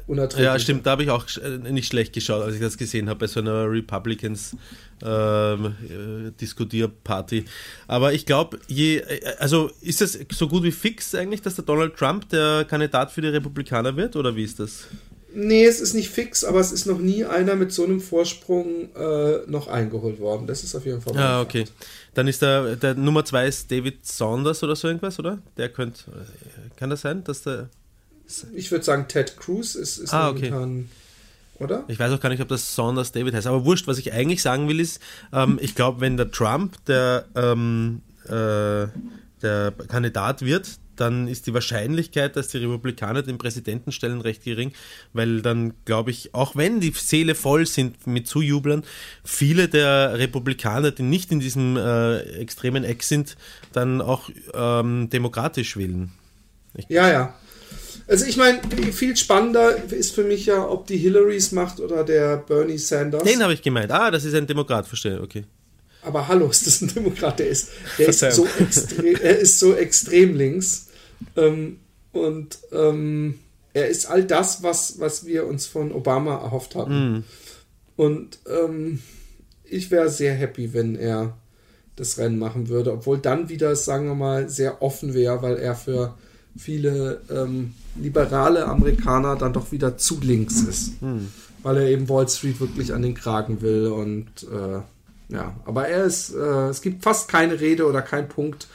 unerträglich. 0.05 0.45
Ja, 0.45 0.59
stimmt, 0.59 0.85
da 0.85 0.91
habe 0.91 1.03
ich 1.03 1.09
auch 1.09 1.25
äh, 1.37 1.71
nicht 1.71 1.87
schlecht 1.87 2.13
geschaut, 2.13 2.43
als 2.43 2.55
ich 2.55 2.61
das 2.61 2.77
gesehen 2.77 3.09
habe 3.09 3.19
bei 3.19 3.27
so 3.27 3.39
einer 3.39 3.71
Republicans 3.71 4.55
ähm, 5.03 5.65
äh, 5.65 6.31
Diskutierparty. 6.39 7.45
Aber 7.87 8.13
ich 8.13 8.25
glaube, 8.25 8.59
je, 8.67 8.97
äh, 8.97 9.35
also 9.39 9.71
ist 9.81 10.01
es 10.01 10.19
so 10.31 10.47
gut 10.47 10.63
wie 10.63 10.71
fix 10.71 11.15
eigentlich, 11.15 11.41
dass 11.41 11.55
der 11.55 11.65
Donald 11.65 11.95
Trump 11.95 12.29
der 12.29 12.65
Kandidat 12.65 13.11
für 13.11 13.21
die 13.21 13.29
Republikaner 13.29 13.95
wird 13.95 14.15
oder 14.15 14.35
wie 14.35 14.43
ist 14.43 14.59
das? 14.59 14.87
Nee, 15.35 15.65
es 15.65 15.81
ist 15.81 15.93
nicht 15.93 16.09
fix, 16.09 16.43
aber 16.43 16.59
es 16.59 16.71
ist 16.71 16.85
noch 16.85 16.99
nie 16.99 17.25
einer 17.25 17.55
mit 17.55 17.71
so 17.71 17.83
einem 17.83 17.99
Vorsprung 17.99 18.95
äh, 18.95 19.39
noch 19.47 19.67
eingeholt 19.67 20.19
worden. 20.19 20.47
Das 20.47 20.63
ist 20.63 20.75
auf 20.75 20.85
jeden 20.85 21.01
Fall. 21.01 21.17
Ah, 21.17 21.41
okay. 21.41 21.65
Dann 22.13 22.27
ist 22.27 22.41
der, 22.41 22.77
der 22.77 22.95
Nummer 22.95 23.25
zwei 23.25 23.45
ist 23.47 23.69
David 23.69 24.05
Saunders 24.05 24.63
oder 24.63 24.75
so 24.75 24.87
irgendwas, 24.87 25.19
oder? 25.19 25.39
Der 25.57 25.69
könnte, 25.69 26.03
äh, 26.11 26.79
kann 26.79 26.89
das 26.89 27.01
sein, 27.01 27.23
dass 27.23 27.43
der 27.43 27.69
ich 28.53 28.71
würde 28.71 28.83
sagen, 28.83 29.07
Ted 29.07 29.37
Cruz 29.37 29.75
ist, 29.75 29.97
ist 29.97 30.13
ah, 30.13 30.27
momentan. 30.27 30.89
Okay. 31.55 31.63
Oder? 31.63 31.83
Ich 31.87 31.99
weiß 31.99 32.11
auch 32.11 32.19
gar 32.19 32.29
nicht, 32.29 32.41
ob 32.41 32.49
das 32.49 32.75
Saunders 32.75 33.11
David 33.11 33.33
heißt. 33.33 33.47
Aber 33.47 33.65
wurscht, 33.65 33.87
was 33.87 33.97
ich 33.97 34.11
eigentlich 34.11 34.41
sagen 34.41 34.67
will, 34.67 34.79
ist, 34.79 34.99
ähm, 35.31 35.57
ich 35.61 35.75
glaube, 35.75 36.01
wenn 36.01 36.17
der 36.17 36.31
Trump 36.31 36.83
der, 36.85 37.25
ähm, 37.35 38.01
äh, 38.25 38.87
der 39.41 39.73
Kandidat 39.87 40.41
wird, 40.41 40.67
dann 40.99 41.27
ist 41.27 41.47
die 41.47 41.53
Wahrscheinlichkeit, 41.53 42.35
dass 42.35 42.49
die 42.49 42.57
Republikaner 42.57 43.21
den 43.21 43.37
Präsidenten 43.37 43.91
stellen, 43.91 44.21
recht 44.21 44.43
gering, 44.43 44.71
weil 45.13 45.41
dann 45.41 45.73
glaube 45.85 46.11
ich, 46.11 46.33
auch 46.33 46.55
wenn 46.55 46.79
die 46.79 46.91
Seele 46.91 47.35
voll 47.35 47.65
sind 47.65 48.07
mit 48.07 48.27
Zujublern, 48.27 48.83
viele 49.23 49.67
der 49.67 50.17
Republikaner, 50.17 50.91
die 50.91 51.03
nicht 51.03 51.31
in 51.31 51.39
diesem 51.39 51.77
äh, 51.77 52.19
extremen 52.39 52.83
Eck 52.83 53.03
sind, 53.03 53.37
dann 53.73 54.01
auch 54.01 54.29
ähm, 54.53 55.09
demokratisch 55.09 55.77
wählen. 55.77 56.11
Ich 56.75 56.85
ja, 56.89 57.09
ja. 57.09 57.35
Also 58.07 58.25
ich 58.25 58.37
meine, 58.37 58.61
viel 58.91 59.15
spannender 59.15 59.91
ist 59.91 60.13
für 60.13 60.23
mich 60.23 60.45
ja, 60.45 60.67
ob 60.67 60.85
die 60.85 60.97
Hillarys 60.97 61.51
macht 61.51 61.79
oder 61.79 62.03
der 62.03 62.37
Bernie 62.37 62.77
Sanders. 62.77 63.23
Den 63.23 63.41
habe 63.41 63.53
ich 63.53 63.63
gemeint. 63.63 63.91
Ah, 63.91 64.11
das 64.11 64.25
ist 64.25 64.35
ein 64.35 64.45
Demokrat, 64.45 64.87
verstehe, 64.87 65.21
okay. 65.21 65.45
Aber 66.03 66.27
hallo, 66.27 66.47
ist 66.47 66.67
das 66.67 66.81
ein 66.81 66.93
Demokrat? 66.93 67.39
Der 67.39 67.47
ist, 67.47 67.69
der 67.97 68.09
ist, 68.09 68.19
so, 68.19 68.47
extrem, 68.59 69.15
er 69.15 69.39
ist 69.39 69.59
so 69.59 69.73
extrem 69.73 70.35
links. 70.35 70.84
Ähm, 71.35 71.79
und 72.11 72.59
ähm, 72.71 73.39
er 73.73 73.87
ist 73.89 74.05
all 74.05 74.23
das, 74.23 74.63
was, 74.63 74.99
was 74.99 75.25
wir 75.25 75.45
uns 75.45 75.65
von 75.65 75.91
Obama 75.91 76.35
erhofft 76.35 76.75
hatten. 76.75 77.17
Mm. 77.17 77.23
Und 77.97 78.39
ähm, 78.47 79.01
ich 79.63 79.91
wäre 79.91 80.09
sehr 80.09 80.33
happy, 80.33 80.73
wenn 80.73 80.95
er 80.95 81.37
das 81.95 82.17
Rennen 82.17 82.39
machen 82.39 82.67
würde, 82.67 82.91
obwohl 82.93 83.17
dann 83.17 83.49
wieder, 83.49 83.75
sagen 83.75 84.07
wir 84.07 84.15
mal, 84.15 84.49
sehr 84.49 84.81
offen 84.81 85.13
wäre, 85.13 85.41
weil 85.41 85.57
er 85.57 85.75
für 85.75 86.15
viele 86.57 87.21
ähm, 87.29 87.73
liberale 87.95 88.65
Amerikaner 88.65 89.35
dann 89.35 89.53
doch 89.53 89.71
wieder 89.71 89.97
zu 89.97 90.19
links 90.21 90.61
ist. 90.61 91.01
Hm. 91.01 91.29
Weil 91.63 91.77
er 91.77 91.89
eben 91.89 92.09
Wall 92.09 92.29
Street 92.29 92.59
wirklich 92.59 92.93
an 92.93 93.01
den 93.01 93.15
Kragen 93.15 93.61
will 93.61 93.87
und 93.87 94.27
äh, 94.43 94.81
ja, 95.33 95.55
aber 95.65 95.87
er 95.87 96.03
ist, 96.03 96.33
äh, 96.33 96.67
es 96.69 96.81
gibt 96.81 97.03
fast 97.03 97.27
keine 97.27 97.59
Rede 97.59 97.87
oder 97.87 98.01
kein 98.01 98.29
Punkt 98.29 98.67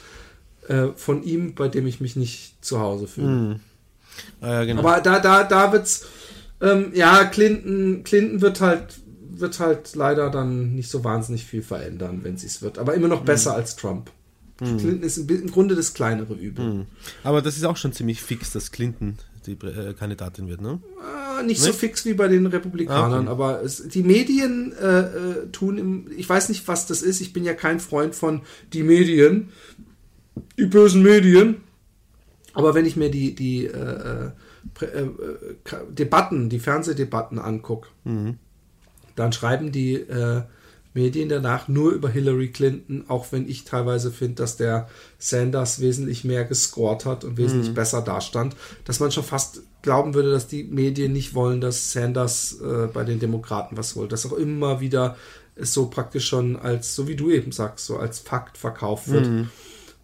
äh, 0.71 0.93
von 0.95 1.23
ihm, 1.23 1.53
bei 1.53 1.67
dem 1.67 1.85
ich 1.85 1.99
mich 1.99 2.15
nicht 2.15 2.63
zu 2.63 2.79
Hause 2.79 3.07
fühle. 3.07 3.27
Hm. 3.27 3.59
Ah, 4.39 4.63
genau. 4.63 4.81
Aber 4.81 5.01
da, 5.01 5.19
da, 5.19 5.43
da 5.43 5.71
wird's, 5.71 6.05
ähm, 6.61 6.91
ja, 6.93 7.25
Clinton, 7.25 8.03
Clinton 8.03 8.41
wird 8.41 8.61
halt, 8.61 8.99
wird 9.29 9.59
halt 9.59 9.95
leider 9.95 10.29
dann 10.29 10.75
nicht 10.75 10.89
so 10.89 11.03
wahnsinnig 11.03 11.45
viel 11.45 11.61
verändern, 11.61 12.21
wenn 12.23 12.37
sie 12.37 12.47
es 12.47 12.61
wird. 12.61 12.77
Aber 12.77 12.93
immer 12.93 13.07
noch 13.07 13.19
hm. 13.19 13.25
besser 13.25 13.51
hm. 13.51 13.57
als 13.57 13.75
Trump. 13.75 14.11
Hm. 14.59 14.77
Clinton 14.77 15.03
ist 15.03 15.17
im 15.17 15.51
Grunde 15.51 15.75
das 15.75 15.93
kleinere 15.93 16.33
Übel. 16.33 16.65
Hm. 16.65 16.85
Aber 17.23 17.41
das 17.41 17.57
ist 17.57 17.65
auch 17.65 17.77
schon 17.77 17.93
ziemlich 17.93 18.21
fix, 18.21 18.51
dass 18.51 18.71
Clinton 18.71 19.17
die 19.45 19.53
äh, 19.53 19.93
Kandidatin 19.93 20.47
wird, 20.47 20.61
ne? 20.61 20.79
Ah, 21.01 21.41
nicht, 21.41 21.47
nicht, 21.47 21.61
so 21.61 21.73
fix 21.73 22.05
wie 22.05 22.13
bei 22.13 22.27
den 22.27 22.45
Republikanern, 22.45 23.27
ah, 23.27 23.31
okay. 23.31 23.43
aber 23.43 23.63
es, 23.63 23.87
die 23.87 24.03
Medien 24.03 24.73
äh, 24.73 24.99
äh, 24.99 25.47
tun 25.51 25.77
im, 25.77 26.07
ich 26.15 26.29
weiß 26.29 26.49
nicht, 26.49 26.67
was 26.67 26.85
das 26.85 27.01
ist, 27.01 27.21
ich 27.21 27.33
bin 27.33 27.43
ja 27.43 27.53
kein 27.53 27.79
Freund 27.79 28.13
von 28.13 28.41
die 28.73 28.83
Medien, 28.83 29.49
die 30.57 30.65
bösen 30.65 31.03
Medien, 31.03 31.57
aber 32.53 32.73
wenn 32.73 32.85
ich 32.85 32.95
mir 32.95 33.09
die, 33.09 33.35
die 33.35 33.65
äh, 33.65 34.31
äh, 34.81 34.85
äh 34.85 35.09
Debatten, 35.89 36.49
die 36.49 36.59
Fernsehdebatten 36.59 37.39
angucke, 37.39 37.89
mhm. 38.03 38.37
dann 39.15 39.33
schreiben 39.33 39.71
die 39.71 40.05
Medien 40.93 41.29
danach 41.29 41.67
nur 41.67 41.91
über 41.91 42.09
Hillary 42.09 42.49
Clinton, 42.49 43.05
auch 43.07 43.31
wenn 43.31 43.47
ich 43.47 43.63
teilweise 43.63 44.11
finde, 44.11 44.35
dass 44.35 44.57
der 44.57 44.89
Sanders 45.17 45.79
wesentlich 45.79 46.23
mehr 46.23 46.43
gescored 46.43 47.05
hat 47.05 47.23
und 47.23 47.37
wesentlich 47.37 47.69
mhm. 47.69 47.75
besser 47.75 48.01
dastand, 48.01 48.55
dass 48.83 48.99
man 48.99 49.11
schon 49.11 49.23
fast 49.23 49.61
glauben 49.81 50.13
würde, 50.13 50.31
dass 50.31 50.47
die 50.47 50.63
Medien 50.63 51.13
nicht 51.13 51.33
wollen, 51.33 51.61
dass 51.61 51.93
Sanders 51.93 52.59
äh, 52.61 52.87
bei 52.87 53.03
den 53.03 53.19
Demokraten 53.19 53.77
was 53.77 53.95
holt. 53.95 54.11
Dass 54.11 54.25
auch 54.25 54.33
immer 54.33 54.81
wieder 54.81 55.15
es 55.55 55.73
so 55.73 55.87
praktisch 55.87 56.27
schon 56.27 56.55
als, 56.57 56.95
so 56.95 57.07
wie 57.07 57.15
du 57.15 57.29
eben 57.29 57.51
sagst, 57.51 57.85
so 57.85 57.97
als 57.97 58.19
Fakt 58.19 58.57
verkauft 58.57 59.09
wird. 59.09 59.27
Mhm. 59.27 59.49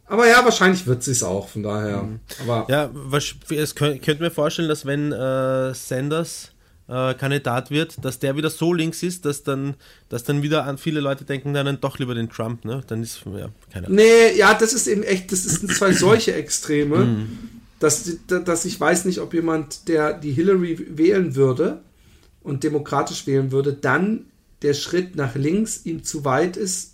Aber 0.08 0.28
ja, 0.28 0.44
wahrscheinlich 0.44 0.88
wird 0.88 1.04
sie 1.04 1.12
es 1.12 1.22
auch, 1.22 1.50
von 1.50 1.64
daher. 1.64 2.04
Mhm. 2.04 2.20
Aber 2.44 2.66
ja, 2.70 2.90
was, 2.94 3.36
es 3.50 3.76
könnte 3.76 4.20
mir 4.20 4.32
vorstellen, 4.32 4.70
dass 4.70 4.86
wenn 4.86 5.12
äh, 5.12 5.74
Sanders 5.74 6.52
äh, 6.88 7.14
Kandidat 7.16 7.70
wird, 7.70 8.04
dass 8.04 8.20
der 8.20 8.38
wieder 8.38 8.50
so 8.50 8.74
links 8.74 9.04
ist, 9.04 9.26
dass 9.26 9.44
dann, 9.44 9.76
dass 10.08 10.24
dann 10.24 10.42
wieder 10.42 10.66
an 10.66 10.78
viele 10.78 11.02
Leute 11.02 11.26
denken, 11.26 11.54
dann 11.54 11.82
doch 11.82 12.00
lieber 12.00 12.16
den 12.16 12.30
Trump, 12.30 12.64
ne? 12.64 12.82
Dann 12.88 13.04
ist, 13.04 13.24
ja, 13.26 13.50
keine 13.72 13.88
Ahnung. 13.88 13.98
Nee, 13.98 14.38
ja, 14.38 14.54
das 14.54 14.74
ist 14.74 14.88
eben 14.88 15.04
echt, 15.04 15.32
das 15.32 15.44
sind 15.44 15.72
zwei 15.74 15.92
solche 15.94 16.34
Extreme, 16.34 16.98
mhm. 16.98 17.40
dass, 17.80 18.10
dass 18.28 18.64
ich 18.64 18.80
weiß 18.80 19.06
nicht, 19.06 19.20
ob 19.20 19.34
jemand, 19.34 19.90
der 19.90 20.14
die 20.14 20.32
Hillary 20.32 20.98
wählen 20.98 21.36
würde 21.36 21.82
und 22.42 22.64
demokratisch 22.64 23.28
wählen 23.28 23.52
würde, 23.52 23.74
dann 23.74 24.26
der 24.62 24.74
Schritt 24.74 25.16
nach 25.18 25.36
links 25.36 25.86
ihm 25.86 26.04
zu 26.04 26.24
weit 26.24 26.56
ist, 26.56 26.94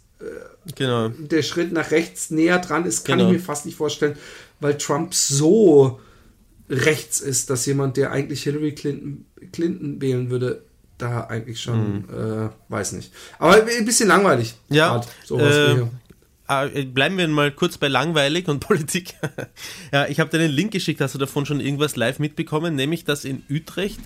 genau. 0.75 1.09
der 1.09 1.41
Schritt 1.41 1.71
nach 1.71 1.91
rechts 1.91 2.31
näher 2.31 2.59
dran 2.59 2.85
ist, 2.85 3.05
kann 3.05 3.19
genau. 3.19 3.31
ich 3.31 3.37
mir 3.37 3.43
fast 3.43 3.65
nicht 3.65 3.75
vorstellen, 3.75 4.15
weil 4.59 4.77
Trump 4.77 5.13
so 5.13 5.99
rechts 6.69 7.19
ist, 7.19 7.49
dass 7.49 7.65
jemand, 7.65 7.97
der 7.97 8.11
eigentlich 8.11 8.43
Hillary 8.43 8.73
Clinton, 8.73 9.25
Clinton 9.51 10.01
wählen 10.01 10.29
würde, 10.29 10.63
da 10.97 11.21
eigentlich 11.25 11.61
schon, 11.61 12.05
mhm. 12.07 12.09
äh, 12.09 12.49
weiß 12.69 12.93
nicht. 12.93 13.11
Aber 13.39 13.63
ein 13.63 13.85
bisschen 13.85 14.07
langweilig. 14.07 14.55
Ja. 14.69 15.03
Äh, 15.29 15.83
ah, 16.47 16.65
äh, 16.65 16.85
bleiben 16.85 17.17
wir 17.17 17.27
mal 17.27 17.51
kurz 17.51 17.77
bei 17.77 17.87
langweilig 17.87 18.47
und 18.47 18.59
Politik. 18.67 19.15
ja, 19.91 20.07
ich 20.07 20.19
habe 20.19 20.29
dir 20.29 20.37
den 20.37 20.51
Link 20.51 20.71
geschickt. 20.71 21.01
Hast 21.01 21.15
du 21.15 21.19
davon 21.19 21.45
schon 21.45 21.59
irgendwas 21.59 21.95
live 21.95 22.19
mitbekommen? 22.19 22.75
Nämlich, 22.75 23.05
dass 23.05 23.25
in 23.25 23.43
Utrecht 23.49 23.99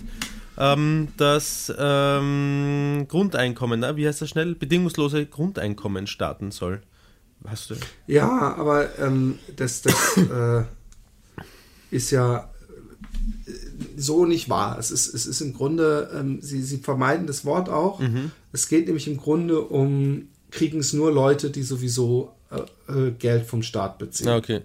ähm, 0.58 1.08
das 1.16 1.72
ähm, 1.78 3.06
Grundeinkommen, 3.08 3.80
na, 3.80 3.96
wie 3.96 4.06
heißt 4.06 4.20
das 4.20 4.28
schnell? 4.28 4.54
Bedingungslose 4.54 5.26
Grundeinkommen 5.26 6.06
starten 6.06 6.50
soll. 6.50 6.82
Hast 7.46 7.70
du? 7.70 7.76
Ja, 8.08 8.56
aber 8.56 8.98
ähm, 8.98 9.38
das, 9.54 9.82
das 9.82 10.16
äh, 10.16 10.64
ist 11.90 12.10
ja 12.10 12.50
äh, 13.46 13.50
so 13.96 14.26
nicht 14.26 14.48
wahr. 14.48 14.76
Es 14.78 14.90
ist, 14.90 15.14
es 15.14 15.26
ist 15.26 15.40
im 15.40 15.54
Grunde, 15.54 16.10
ähm, 16.12 16.40
sie, 16.42 16.62
sie 16.62 16.78
vermeiden 16.78 17.28
das 17.28 17.44
Wort 17.44 17.68
auch. 17.68 18.00
Mhm. 18.00 18.32
Es 18.52 18.68
geht 18.68 18.86
nämlich 18.86 19.06
im 19.06 19.16
Grunde 19.16 19.60
um, 19.60 20.28
kriegen 20.50 20.80
es 20.80 20.92
nur 20.92 21.12
Leute, 21.12 21.50
die 21.50 21.62
sowieso 21.62 22.34
äh, 22.50 22.92
äh 22.92 23.10
Geld 23.12 23.46
vom 23.46 23.62
Staat 23.62 23.98
beziehen. 23.98 24.28
Ah, 24.28 24.36
okay. 24.36 24.62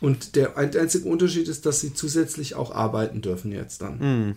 Und 0.00 0.34
der 0.34 0.56
einzige 0.56 1.08
Unterschied 1.08 1.46
ist, 1.46 1.64
dass 1.64 1.80
sie 1.80 1.94
zusätzlich 1.94 2.56
auch 2.56 2.74
arbeiten 2.74 3.22
dürfen 3.22 3.52
jetzt 3.52 3.82
dann. 3.82 3.98
Mhm. 3.98 4.34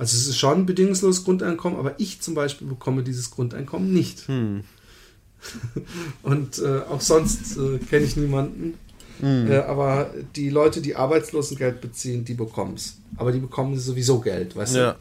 Also 0.00 0.16
es 0.16 0.26
ist 0.26 0.38
schon 0.38 0.60
ein 0.60 0.66
bedingungsloses 0.66 1.24
Grundeinkommen, 1.24 1.78
aber 1.78 1.94
ich 1.98 2.20
zum 2.20 2.34
Beispiel 2.34 2.66
bekomme 2.66 3.02
dieses 3.02 3.30
Grundeinkommen 3.30 3.92
nicht. 3.92 4.28
Mhm. 4.28 4.64
Und 6.22 6.58
äh, 6.58 6.80
auch 6.88 7.00
sonst 7.00 7.56
äh, 7.56 7.78
kenne 7.78 8.04
ich 8.04 8.16
niemanden, 8.16 8.74
Mhm. 9.22 9.50
Äh, 9.50 9.58
aber 9.58 10.12
die 10.36 10.50
Leute, 10.50 10.80
die 10.80 10.96
Arbeitslosengeld 10.96 11.80
beziehen, 11.80 12.24
die 12.24 12.34
bekommen 12.34 12.74
es. 12.74 12.98
Aber 13.16 13.32
die 13.32 13.38
bekommen 13.38 13.78
sowieso 13.78 14.20
Geld, 14.20 14.56
weißt 14.56 14.76
ja. 14.76 14.92
du? 14.92 14.98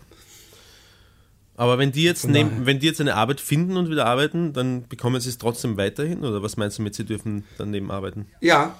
Aber 1.55 1.77
wenn 1.77 1.91
die, 1.91 2.03
jetzt 2.03 2.27
nehmen, 2.27 2.65
wenn 2.65 2.79
die 2.79 2.88
jetzt 2.88 3.01
eine 3.01 3.15
Arbeit 3.15 3.41
finden 3.41 3.75
und 3.75 3.89
wieder 3.89 4.05
arbeiten, 4.05 4.53
dann 4.53 4.88
bekommen 4.88 5.19
sie 5.19 5.29
es 5.29 5.38
trotzdem 5.38 5.75
weiterhin? 5.75 6.23
Oder 6.23 6.41
was 6.41 6.55
meinst 6.55 6.79
du 6.79 6.81
mit, 6.81 6.95
sie 6.95 7.03
dürfen 7.03 7.43
daneben 7.57 7.91
arbeiten? 7.91 8.27
Ja, 8.39 8.79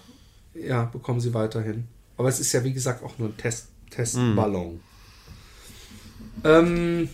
ja, 0.54 0.86
bekommen 0.86 1.20
sie 1.20 1.34
weiterhin. 1.34 1.86
Aber 2.16 2.30
es 2.30 2.40
ist 2.40 2.54
ja, 2.54 2.64
wie 2.64 2.74
gesagt, 2.74 3.04
auch 3.04 3.18
nur 3.18 3.30
ein 3.30 3.38
Test, 3.38 3.68
Testballon. 3.92 4.76
Mhm. 4.76 4.80
Ähm, 6.44 7.10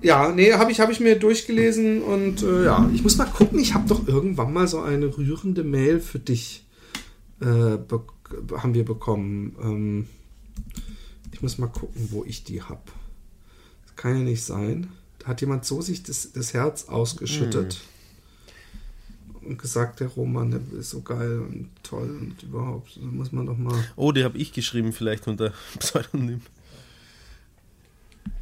ja, 0.00 0.30
nee, 0.30 0.52
habe 0.52 0.70
ich, 0.70 0.80
hab 0.80 0.90
ich 0.90 1.00
mir 1.00 1.18
durchgelesen 1.18 2.02
und 2.02 2.42
äh, 2.42 2.64
ja, 2.64 2.88
ich 2.94 3.02
muss 3.02 3.16
mal 3.16 3.26
gucken, 3.26 3.58
ich 3.58 3.74
habe 3.74 3.88
doch 3.88 4.06
irgendwann 4.06 4.52
mal 4.52 4.68
so 4.68 4.80
eine 4.80 5.06
rührende 5.16 5.64
Mail 5.64 6.00
für 6.00 6.18
dich 6.18 6.64
äh, 7.40 7.78
haben 8.56 8.74
wir 8.74 8.84
bekommen. 8.84 9.56
Ähm, 9.62 10.06
ich 11.32 11.42
muss 11.42 11.58
mal 11.58 11.68
gucken, 11.68 12.08
wo 12.10 12.24
ich 12.24 12.44
die 12.44 12.62
habe. 12.62 12.82
Das 13.86 13.96
kann 13.96 14.16
ja 14.16 14.22
nicht 14.22 14.44
sein. 14.44 14.88
Da 15.18 15.28
hat 15.28 15.40
jemand 15.40 15.64
so 15.64 15.80
sich 15.80 16.02
das, 16.02 16.32
das 16.32 16.54
Herz 16.54 16.88
ausgeschüttet. 16.88 17.74
Hm. 17.74 19.48
Und 19.50 19.58
gesagt, 19.58 20.00
der 20.00 20.08
Roman 20.08 20.50
der 20.50 20.60
ist 20.78 20.90
so 20.90 21.00
geil 21.00 21.40
und 21.40 21.70
toll 21.82 22.10
und 22.20 22.42
überhaupt. 22.42 22.96
Da 22.96 23.06
muss 23.06 23.32
man 23.32 23.46
doch 23.46 23.56
mal. 23.56 23.82
Oh, 23.96 24.12
die 24.12 24.24
habe 24.24 24.36
ich 24.36 24.52
geschrieben, 24.52 24.92
vielleicht 24.92 25.26
unter 25.26 25.52
Pseudonym. 25.78 26.42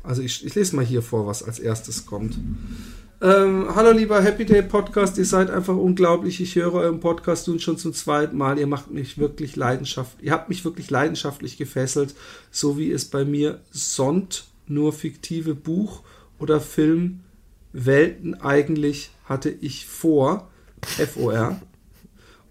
Also 0.02 0.22
ich, 0.22 0.44
ich 0.44 0.54
lese 0.54 0.76
mal 0.76 0.84
hier 0.84 1.02
vor, 1.02 1.26
was 1.26 1.42
als 1.42 1.58
erstes 1.58 2.06
kommt. 2.06 2.38
Ähm, 3.22 3.74
hallo 3.74 3.92
lieber 3.92 4.20
Happy 4.20 4.44
Day 4.44 4.62
Podcast, 4.62 5.16
ihr 5.16 5.24
seid 5.24 5.50
einfach 5.50 5.74
unglaublich. 5.74 6.40
Ich 6.40 6.54
höre 6.54 6.74
euren 6.74 7.00
Podcast 7.00 7.48
nun 7.48 7.58
schon 7.58 7.78
zum 7.78 7.94
zweiten 7.94 8.36
Mal. 8.36 8.58
Ihr 8.58 8.66
macht 8.66 8.90
mich 8.90 9.16
wirklich 9.16 9.56
leidenschaftlich, 9.56 10.26
ihr 10.26 10.32
habt 10.32 10.50
mich 10.50 10.64
wirklich 10.64 10.90
leidenschaftlich 10.90 11.56
gefesselt, 11.56 12.14
so 12.50 12.76
wie 12.76 12.92
es 12.92 13.06
bei 13.06 13.24
mir 13.24 13.60
sonst 13.70 14.48
nur 14.66 14.92
fiktive 14.92 15.54
Buch 15.54 16.02
oder 16.38 16.60
Film 16.60 17.20
Welten 17.72 18.34
eigentlich 18.40 19.10
hatte 19.24 19.50
ich 19.50 19.86
vor, 19.86 20.48
FOR, 20.82 21.60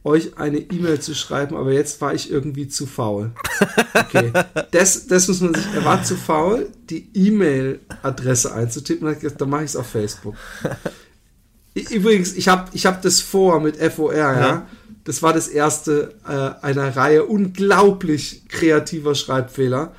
euch 0.05 0.37
eine 0.37 0.59
E-Mail 0.59 0.99
zu 0.99 1.15
schreiben, 1.15 1.57
aber 1.57 1.73
jetzt 1.73 1.99
war 1.99 2.13
ich 2.13 2.31
irgendwie 2.31 2.67
zu 2.67 2.85
faul. 2.85 3.31
Okay, 3.93 4.31
das, 4.71 5.07
das 5.07 5.27
muss 5.27 5.41
man 5.41 5.55
sich, 5.55 5.65
er 5.73 5.83
war 5.83 6.03
zu 6.03 6.15
faul, 6.15 6.69
die 6.89 7.09
E-Mail-Adresse 7.13 8.53
einzutippen, 8.53 9.07
und 9.07 9.41
dann 9.41 9.49
mache 9.49 9.63
ich 9.63 9.71
es 9.71 9.75
auf 9.75 9.87
Facebook. 9.87 10.35
Übrigens, 11.73 12.33
ich 12.33 12.47
habe 12.47 12.69
ich 12.73 12.85
hab 12.85 13.01
das 13.01 13.19
vor 13.19 13.59
mit 13.59 13.77
FOR, 13.77 14.15
ja. 14.15 14.39
ja. 14.39 14.67
Das 15.03 15.21
war 15.21 15.33
das 15.33 15.47
erste 15.47 16.15
äh, 16.27 16.65
einer 16.65 16.95
Reihe 16.95 17.25
unglaublich 17.25 18.47
kreativer 18.47 19.15
Schreibfehler. 19.15 19.93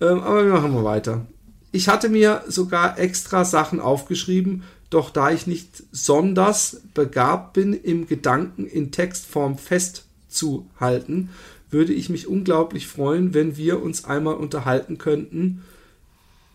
Ähm, 0.00 0.20
aber 0.20 0.44
wir 0.44 0.52
machen 0.52 0.74
mal 0.74 0.84
weiter. 0.84 1.26
Ich 1.70 1.88
hatte 1.88 2.08
mir 2.08 2.42
sogar 2.48 2.98
extra 2.98 3.44
Sachen 3.44 3.80
aufgeschrieben, 3.80 4.62
doch 4.92 5.10
da 5.10 5.30
ich 5.30 5.46
nicht 5.46 5.82
sonders 5.90 6.82
begabt 6.94 7.54
bin, 7.54 7.72
im 7.72 8.06
Gedanken 8.06 8.66
in 8.66 8.92
Textform 8.92 9.56
festzuhalten, 9.56 11.30
würde 11.70 11.94
ich 11.94 12.10
mich 12.10 12.28
unglaublich 12.28 12.86
freuen, 12.86 13.32
wenn 13.32 13.56
wir 13.56 13.82
uns 13.82 14.04
einmal 14.04 14.34
unterhalten 14.34 14.98
könnten. 14.98 15.62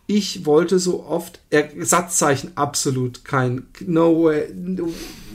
Ich 0.06 0.46
wollte 0.46 0.78
so 0.78 1.04
oft, 1.04 1.42
Satzzeichen 1.80 2.52
absolut 2.56 3.26
kein, 3.26 3.66
no 3.86 4.24
way, 4.24 4.48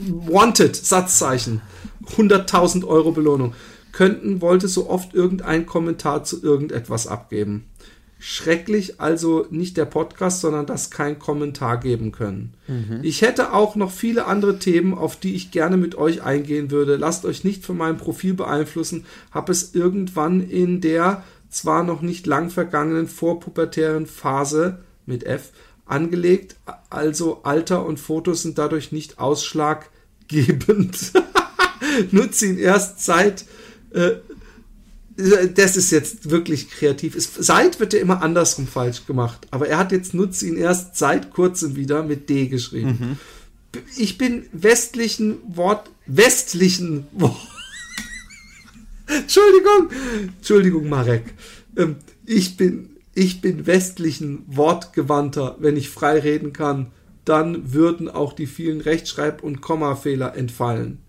wanted, 0.07 0.75
Satzzeichen, 0.75 1.61
100.000 2.15 2.85
Euro 2.85 3.11
Belohnung, 3.11 3.53
könnten, 3.91 4.41
wollte 4.41 4.67
so 4.67 4.89
oft 4.89 5.13
irgendein 5.13 5.65
Kommentar 5.65 6.23
zu 6.23 6.41
irgendetwas 6.41 7.05
abgeben. 7.05 7.65
Schrecklich 8.25 9.01
also 9.01 9.47
nicht 9.49 9.75
der 9.75 9.83
Podcast, 9.83 10.39
sondern 10.39 10.65
das 10.65 10.89
kein 10.89 11.19
Kommentar 11.19 11.77
geben 11.77 12.13
können. 12.13 12.53
Mhm. 12.69 12.99
Ich 13.01 13.21
hätte 13.21 13.51
auch 13.51 13.75
noch 13.75 13.91
viele 13.91 14.27
andere 14.27 14.59
Themen, 14.59 14.93
auf 14.93 15.17
die 15.17 15.35
ich 15.35 15.51
gerne 15.51 15.75
mit 15.75 15.95
euch 15.95 16.23
eingehen 16.23 16.71
würde. 16.71 16.95
Lasst 16.95 17.25
euch 17.25 17.43
nicht 17.43 17.65
von 17.65 17.75
meinem 17.75 17.97
Profil 17.97 18.33
beeinflussen. 18.33 19.03
Hab 19.31 19.49
es 19.49 19.75
irgendwann 19.75 20.39
in 20.39 20.79
der 20.79 21.25
zwar 21.49 21.83
noch 21.83 22.01
nicht 22.01 22.25
lang 22.25 22.49
vergangenen 22.49 23.09
vorpubertären 23.09 24.07
Phase 24.07 24.79
mit 25.05 25.25
F 25.25 25.51
angelegt, 25.85 26.55
also 26.89 27.41
Alter 27.43 27.85
und 27.85 27.99
Fotos 27.99 28.43
sind 28.43 28.57
dadurch 28.57 28.93
nicht 28.93 29.19
ausschlaggebend. 29.19 31.11
Nutze 32.11 32.45
ihn 32.45 32.57
erst 32.57 33.03
seit 33.03 33.43
äh, 33.91 34.11
das 35.15 35.77
ist 35.77 35.91
jetzt 35.91 36.29
wirklich 36.29 36.69
kreativ. 36.69 37.15
seit 37.17 37.79
wird 37.79 37.93
ja 37.93 37.99
immer 37.99 38.21
andersrum 38.21 38.67
falsch 38.67 39.05
gemacht. 39.05 39.47
Aber 39.51 39.67
er 39.67 39.77
hat 39.77 39.91
jetzt 39.91 40.13
nutze 40.13 40.47
ihn 40.47 40.57
erst 40.57 40.97
seit 40.97 41.31
kurzem 41.31 41.75
wieder 41.75 42.03
mit 42.03 42.29
D 42.29 42.47
geschrieben. 42.47 42.97
Mhm. 42.99 43.81
Ich 43.97 44.17
bin 44.17 44.45
westlichen 44.51 45.37
Wort, 45.47 45.89
westlichen 46.05 47.07
Wort. 47.11 47.35
Entschuldigung, 49.07 49.89
Entschuldigung, 50.37 50.89
Marek. 50.89 51.23
Ähm, 51.77 51.97
ich 52.25 52.57
bin, 52.57 52.97
ich 53.13 53.41
bin 53.41 53.67
westlichen 53.67 54.43
wortgewandter, 54.47 55.57
wenn 55.59 55.77
ich 55.77 55.89
frei 55.89 56.19
reden 56.19 56.53
kann. 56.53 56.91
Dann 57.25 57.73
würden 57.73 58.09
auch 58.09 58.33
die 58.33 58.47
vielen 58.47 58.81
Rechtschreib- 58.81 59.43
und 59.43 59.61
Kommafehler 59.61 60.35
entfallen. 60.35 61.02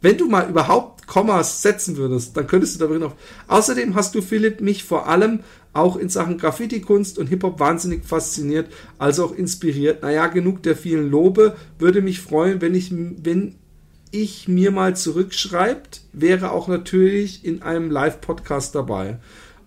Wenn 0.00 0.16
du 0.16 0.28
mal 0.28 0.48
überhaupt 0.48 1.06
Kommas 1.06 1.62
setzen 1.62 1.96
würdest, 1.96 2.36
dann 2.36 2.46
könntest 2.46 2.76
du 2.76 2.78
darüber 2.78 2.98
noch. 2.98 3.14
Außerdem 3.48 3.94
hast 3.94 4.14
du, 4.14 4.22
Philipp, 4.22 4.60
mich 4.60 4.84
vor 4.84 5.08
allem 5.08 5.40
auch 5.72 5.96
in 5.96 6.08
Sachen 6.08 6.38
Graffiti-Kunst 6.38 7.18
und 7.18 7.28
Hip-Hop 7.28 7.60
wahnsinnig 7.60 8.04
fasziniert, 8.04 8.72
also 8.98 9.24
auch 9.24 9.34
inspiriert. 9.34 10.02
Naja, 10.02 10.26
genug 10.26 10.62
der 10.62 10.76
vielen 10.76 11.10
Lobe. 11.10 11.56
Würde 11.78 12.02
mich 12.02 12.20
freuen, 12.20 12.60
wenn 12.60 12.74
ich, 12.74 12.92
wenn 12.92 13.56
ich 14.10 14.48
mir 14.48 14.70
mal 14.70 14.96
zurückschreibt, 14.96 16.02
wäre 16.12 16.50
auch 16.50 16.68
natürlich 16.68 17.44
in 17.44 17.62
einem 17.62 17.90
Live-Podcast 17.90 18.74
dabei. 18.74 19.18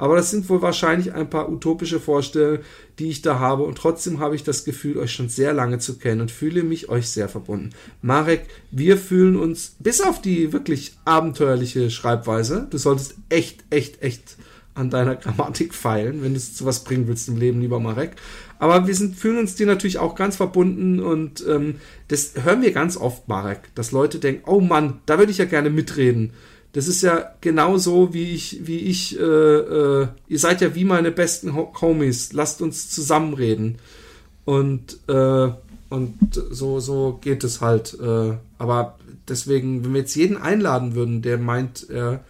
Aber 0.04 0.18
das 0.18 0.32
sind 0.32 0.50
wohl 0.50 0.62
wahrscheinlich 0.62 1.14
ein 1.14 1.30
paar 1.30 1.50
utopische 1.50 1.98
Vorstellungen, 1.98 2.60
die 3.00 3.08
ich 3.08 3.22
da 3.22 3.40
habe. 3.40 3.64
Und 3.64 3.78
trotzdem 3.78 4.20
habe 4.20 4.36
ich 4.36 4.44
das 4.44 4.66
Gefühl, 4.66 4.98
euch 4.98 5.14
schon 5.14 5.30
sehr 5.30 5.54
lange 5.54 5.80
zu 5.80 5.98
kennen 5.98 6.20
und 6.20 6.30
fühle 6.30 6.64
mich 6.64 6.90
euch 6.90 7.08
sehr 7.08 7.30
verbunden. 7.30 7.70
Marek, 8.02 8.48
wir 8.70 8.98
fühlen 8.98 9.38
uns 9.38 9.78
bis 9.80 10.02
auf 10.02 10.22
die 10.22 10.52
wirklich 10.52 10.98
abenteuerliche 11.06 11.90
Schreibweise. 11.90 12.68
Du 12.70 12.78
solltest 12.78 13.16
echt, 13.30 13.64
echt, 13.70 14.02
echt 14.02 14.36
an 14.74 14.90
deiner 14.90 15.16
Grammatik 15.16 15.74
feilen, 15.74 16.22
wenn 16.22 16.34
du 16.34 16.38
es 16.38 16.54
zu 16.54 16.66
was 16.66 16.84
bringen 16.84 17.08
willst 17.08 17.30
im 17.30 17.38
Leben, 17.38 17.62
lieber 17.62 17.80
Marek. 17.80 18.18
Aber 18.60 18.86
wir 18.86 18.96
sind, 18.96 19.16
fühlen 19.16 19.38
uns 19.38 19.56
dir 19.56 19.68
natürlich 19.68 20.00
auch 20.00 20.16
ganz 20.16 20.36
verbunden 20.36 21.00
und 21.00 21.46
ähm, 21.48 21.76
das 22.10 22.34
hören 22.44 22.62
wir 22.62 22.74
ganz 22.74 22.98
oft, 22.98 23.30
Marek, 23.30 23.74
dass 23.74 23.94
Leute 23.94 24.20
denken, 24.20 24.44
oh 24.48 24.60
Mann, 24.60 25.00
da 25.06 25.18
würde 25.18 25.32
ich 25.32 25.38
ja 25.38 25.46
gerne 25.46 25.70
mitreden. 25.70 26.34
Das 26.74 26.88
ist 26.88 27.04
ja 27.04 27.32
genauso, 27.40 28.14
wie 28.14 28.32
ich, 28.32 28.66
wie 28.66 28.80
ich, 28.80 29.18
äh, 29.18 29.24
äh, 29.24 30.08
ihr 30.28 30.40
seid 30.40 30.62
ja 30.62 30.76
wie 30.76 30.86
meine 30.86 31.12
besten 31.12 31.56
Homies, 31.56 32.34
lasst 32.34 32.62
uns 32.62 32.90
zusammenreden. 32.90 33.78
Und, 34.44 34.98
äh, 35.08 35.50
und 35.90 36.18
so, 36.50 36.80
so 36.80 37.20
geht 37.22 37.44
es 37.44 37.62
halt. 37.62 37.98
Äh, 38.02 38.34
aber 38.58 38.98
deswegen, 39.28 39.86
wenn 39.86 39.94
wir 39.94 40.02
jetzt 40.02 40.16
jeden 40.16 40.36
einladen 40.36 40.96
würden, 40.96 41.22
der 41.22 41.38
meint, 41.38 41.88
er 41.90 42.24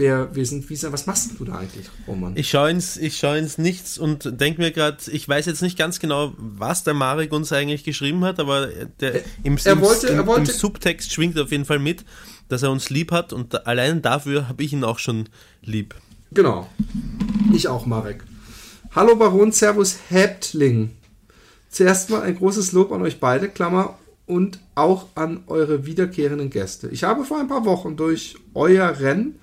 wer 0.00 0.34
wir 0.34 0.46
sind, 0.46 0.68
wie 0.70 0.82
was 0.90 1.06
machst 1.06 1.32
du 1.38 1.44
da 1.44 1.56
eigentlich, 1.56 1.86
Roman? 2.08 2.36
Ich 2.36 2.48
schaue 2.48 2.70
ins, 2.70 2.96
ich 2.96 3.18
schaue 3.18 3.38
ins 3.38 3.58
Nichts 3.58 3.98
und 3.98 4.40
denke 4.40 4.60
mir 4.60 4.72
gerade, 4.72 4.96
ich 5.12 5.28
weiß 5.28 5.46
jetzt 5.46 5.62
nicht 5.62 5.78
ganz 5.78 6.00
genau, 6.00 6.32
was 6.36 6.84
der 6.84 6.94
Marek 6.94 7.32
uns 7.32 7.52
eigentlich 7.52 7.84
geschrieben 7.84 8.24
hat, 8.24 8.40
aber 8.40 8.68
der, 9.00 9.20
im, 9.44 9.58
er 9.62 9.80
wollte, 9.80 10.08
im, 10.08 10.16
er 10.16 10.26
wollte, 10.26 10.50
im 10.50 10.58
Subtext 10.58 11.12
schwingt 11.12 11.38
auf 11.38 11.52
jeden 11.52 11.66
Fall 11.66 11.78
mit, 11.78 12.04
dass 12.50 12.62
er 12.62 12.70
uns 12.70 12.90
lieb 12.90 13.12
hat 13.12 13.32
und 13.32 13.66
allein 13.66 14.02
dafür 14.02 14.48
habe 14.48 14.62
ich 14.62 14.72
ihn 14.72 14.84
auch 14.84 14.98
schon 14.98 15.28
lieb. 15.62 15.94
Genau. 16.32 16.68
Ich 17.52 17.68
auch, 17.68 17.86
Marek. 17.86 18.24
Hallo 18.94 19.16
Baron, 19.16 19.52
Servus 19.52 19.98
Häptling. 20.08 20.90
Zuerst 21.68 22.10
mal 22.10 22.22
ein 22.22 22.36
großes 22.36 22.72
Lob 22.72 22.92
an 22.92 23.02
euch 23.02 23.20
beide, 23.20 23.48
Klammer, 23.48 23.98
und 24.26 24.60
auch 24.74 25.06
an 25.14 25.42
eure 25.46 25.86
wiederkehrenden 25.86 26.50
Gäste. 26.50 26.88
Ich 26.88 27.04
habe 27.04 27.24
vor 27.24 27.40
ein 27.40 27.48
paar 27.48 27.64
Wochen 27.64 27.96
durch 27.96 28.36
euer 28.54 29.00
Rennen 29.00 29.40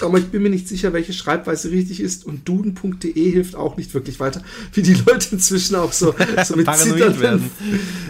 aber 0.00 0.18
ich 0.18 0.26
bin 0.26 0.42
mir 0.42 0.50
nicht 0.50 0.68
sicher, 0.68 0.92
welche 0.92 1.12
Schreibweise 1.12 1.70
richtig 1.70 2.00
ist 2.00 2.24
und 2.24 2.48
duden.de 2.48 3.30
hilft 3.30 3.56
auch 3.56 3.76
nicht 3.76 3.94
wirklich 3.94 4.20
weiter, 4.20 4.42
wie 4.72 4.82
die 4.82 4.94
Leute 4.94 5.28
inzwischen 5.32 5.76
auch 5.76 5.92
so, 5.92 6.14
so 6.44 6.56
mit 6.56 6.72
zitternden 6.74 7.50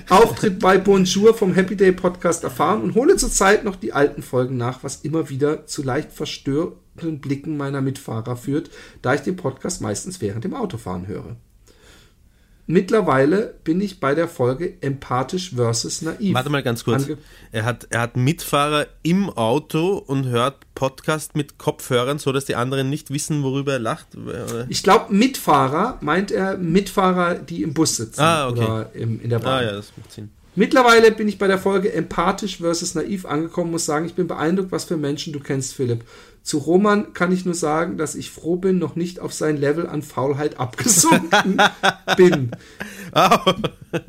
Auftritt 0.09 0.59
bei 0.59 0.79
Bonjour 0.79 1.35
vom 1.35 1.55
Happy 1.55 1.77
Day 1.77 1.93
Podcast 1.93 2.45
erfahren 2.45 2.83
und 2.83 2.95
hole 2.95 3.17
zurzeit 3.17 3.65
noch 3.65 3.77
die 3.77 3.93
alten 3.93 4.23
Folgen 4.23 4.57
nach, 4.57 4.83
was 4.83 4.97
immer 5.03 5.31
wieder 5.31 5.67
zu 5.67 5.83
leicht 5.83 6.13
verstörenden 6.13 7.21
Blicken 7.21 7.57
meiner 7.57 7.81
Mitfahrer 7.81 8.37
führt, 8.37 8.71
da 9.03 9.15
ich 9.15 9.23
den 9.23 9.37
Podcast 9.37 9.81
meistens 9.81 10.21
während 10.21 10.45
dem 10.45 10.55
Autofahren 10.55 11.07
höre. 11.07 11.37
Mittlerweile 12.67 13.55
bin 13.63 13.81
ich 13.83 14.01
bei 14.01 14.15
der 14.15 14.27
Folge 14.27 14.75
empathisch 14.81 15.55
versus 15.55 16.01
naiv. 16.01 16.33
Warte 16.35 16.49
mal 16.49 16.63
ganz 16.63 16.83
kurz. 16.83 17.09
Er 17.53 17.65
hat, 17.65 17.87
er 17.91 18.01
hat 18.01 18.17
Mitfahrer 18.17 18.87
im 19.03 19.29
Auto 19.29 19.99
und 19.99 20.27
hört 20.27 20.61
Podcast 20.75 21.37
mit 21.37 21.59
Kopfhörern, 21.59 22.19
so 22.19 22.33
dass 22.33 22.47
die 22.47 22.55
anderen 22.55 22.89
nicht 22.89 23.11
wissen, 23.11 23.43
worüber 23.43 23.75
er 23.75 23.79
lacht. 23.81 24.09
Ich 24.71 24.83
glaube, 24.83 25.13
Mitfahrer 25.13 25.99
meint 26.01 26.31
er 26.31 26.57
Mitfahrer, 26.57 27.35
die 27.35 27.63
im 27.63 27.75
Bus 27.75 27.97
sitzen 27.97 28.23
ah, 28.23 28.49
okay. 28.49 28.61
oder 28.61 28.91
im, 28.95 29.21
in 29.21 29.29
der 29.29 29.41
Bahn. 29.41 29.63
Ah, 29.63 29.63
ja, 29.63 29.73
das 29.73 29.93
macht 29.97 30.13
Sinn. 30.13 30.31
Mittlerweile 30.57 31.11
bin 31.11 31.29
ich 31.29 31.39
bei 31.39 31.49
der 31.49 31.59
Folge 31.59 31.93
empathisch 31.93 32.59
versus 32.59 32.95
naiv 32.95 33.27
angekommen, 33.27 33.73
muss 33.73 33.87
sagen, 33.87 34.07
ich 34.07 34.15
bin 34.15 34.29
beeindruckt, 34.29 34.71
was 34.71 34.85
für 34.85 34.97
Menschen 34.97 35.33
du 35.33 35.41
kennst, 35.41 35.75
Philipp. 35.75 36.05
Zu 36.43 36.59
Roman 36.59 37.13
kann 37.15 37.33
ich 37.33 37.45
nur 37.45 37.55
sagen, 37.55 37.97
dass 37.97 38.15
ich 38.15 38.31
froh 38.31 38.57
bin, 38.57 38.79
noch 38.79 38.97
nicht 38.97 39.19
auf 39.19 39.33
sein 39.33 39.57
Level 39.57 39.87
an 39.87 40.03
Faulheit 40.03 40.61
abgesunken 40.61 41.61
bin. 42.17 42.51
Oh. 43.15 43.53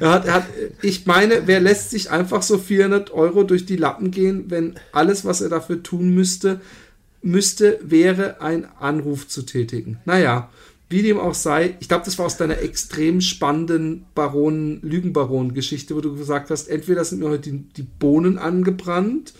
er 0.00 0.10
hat, 0.10 0.26
er 0.26 0.32
hat, 0.34 0.46
ich 0.82 1.06
meine, 1.06 1.46
wer 1.46 1.60
lässt 1.60 1.90
sich 1.90 2.10
einfach 2.10 2.42
so 2.42 2.58
400 2.58 3.12
Euro 3.12 3.44
durch 3.44 3.66
die 3.66 3.76
Lappen 3.76 4.10
gehen, 4.10 4.46
wenn 4.48 4.74
alles, 4.92 5.24
was 5.24 5.40
er 5.40 5.48
dafür 5.48 5.82
tun 5.82 6.14
müsste, 6.14 6.60
müsste, 7.22 7.78
wäre 7.82 8.40
ein 8.40 8.66
Anruf 8.80 9.28
zu 9.28 9.42
tätigen. 9.42 10.00
Naja, 10.04 10.50
wie 10.88 11.02
dem 11.02 11.18
auch 11.18 11.34
sei, 11.34 11.76
ich 11.80 11.88
glaube, 11.88 12.04
das 12.04 12.18
war 12.18 12.26
aus 12.26 12.36
deiner 12.36 12.58
extrem 12.58 13.20
spannenden 13.20 14.06
Baron, 14.14 14.80
Lügenbaron-Geschichte, 14.82 15.94
wo 15.94 16.00
du 16.00 16.16
gesagt 16.16 16.50
hast, 16.50 16.68
entweder 16.68 17.04
sind 17.04 17.20
mir 17.20 17.28
heute 17.28 17.50
die, 17.50 17.58
die 17.58 17.82
Bohnen 17.82 18.38
angebrannt 18.38 19.34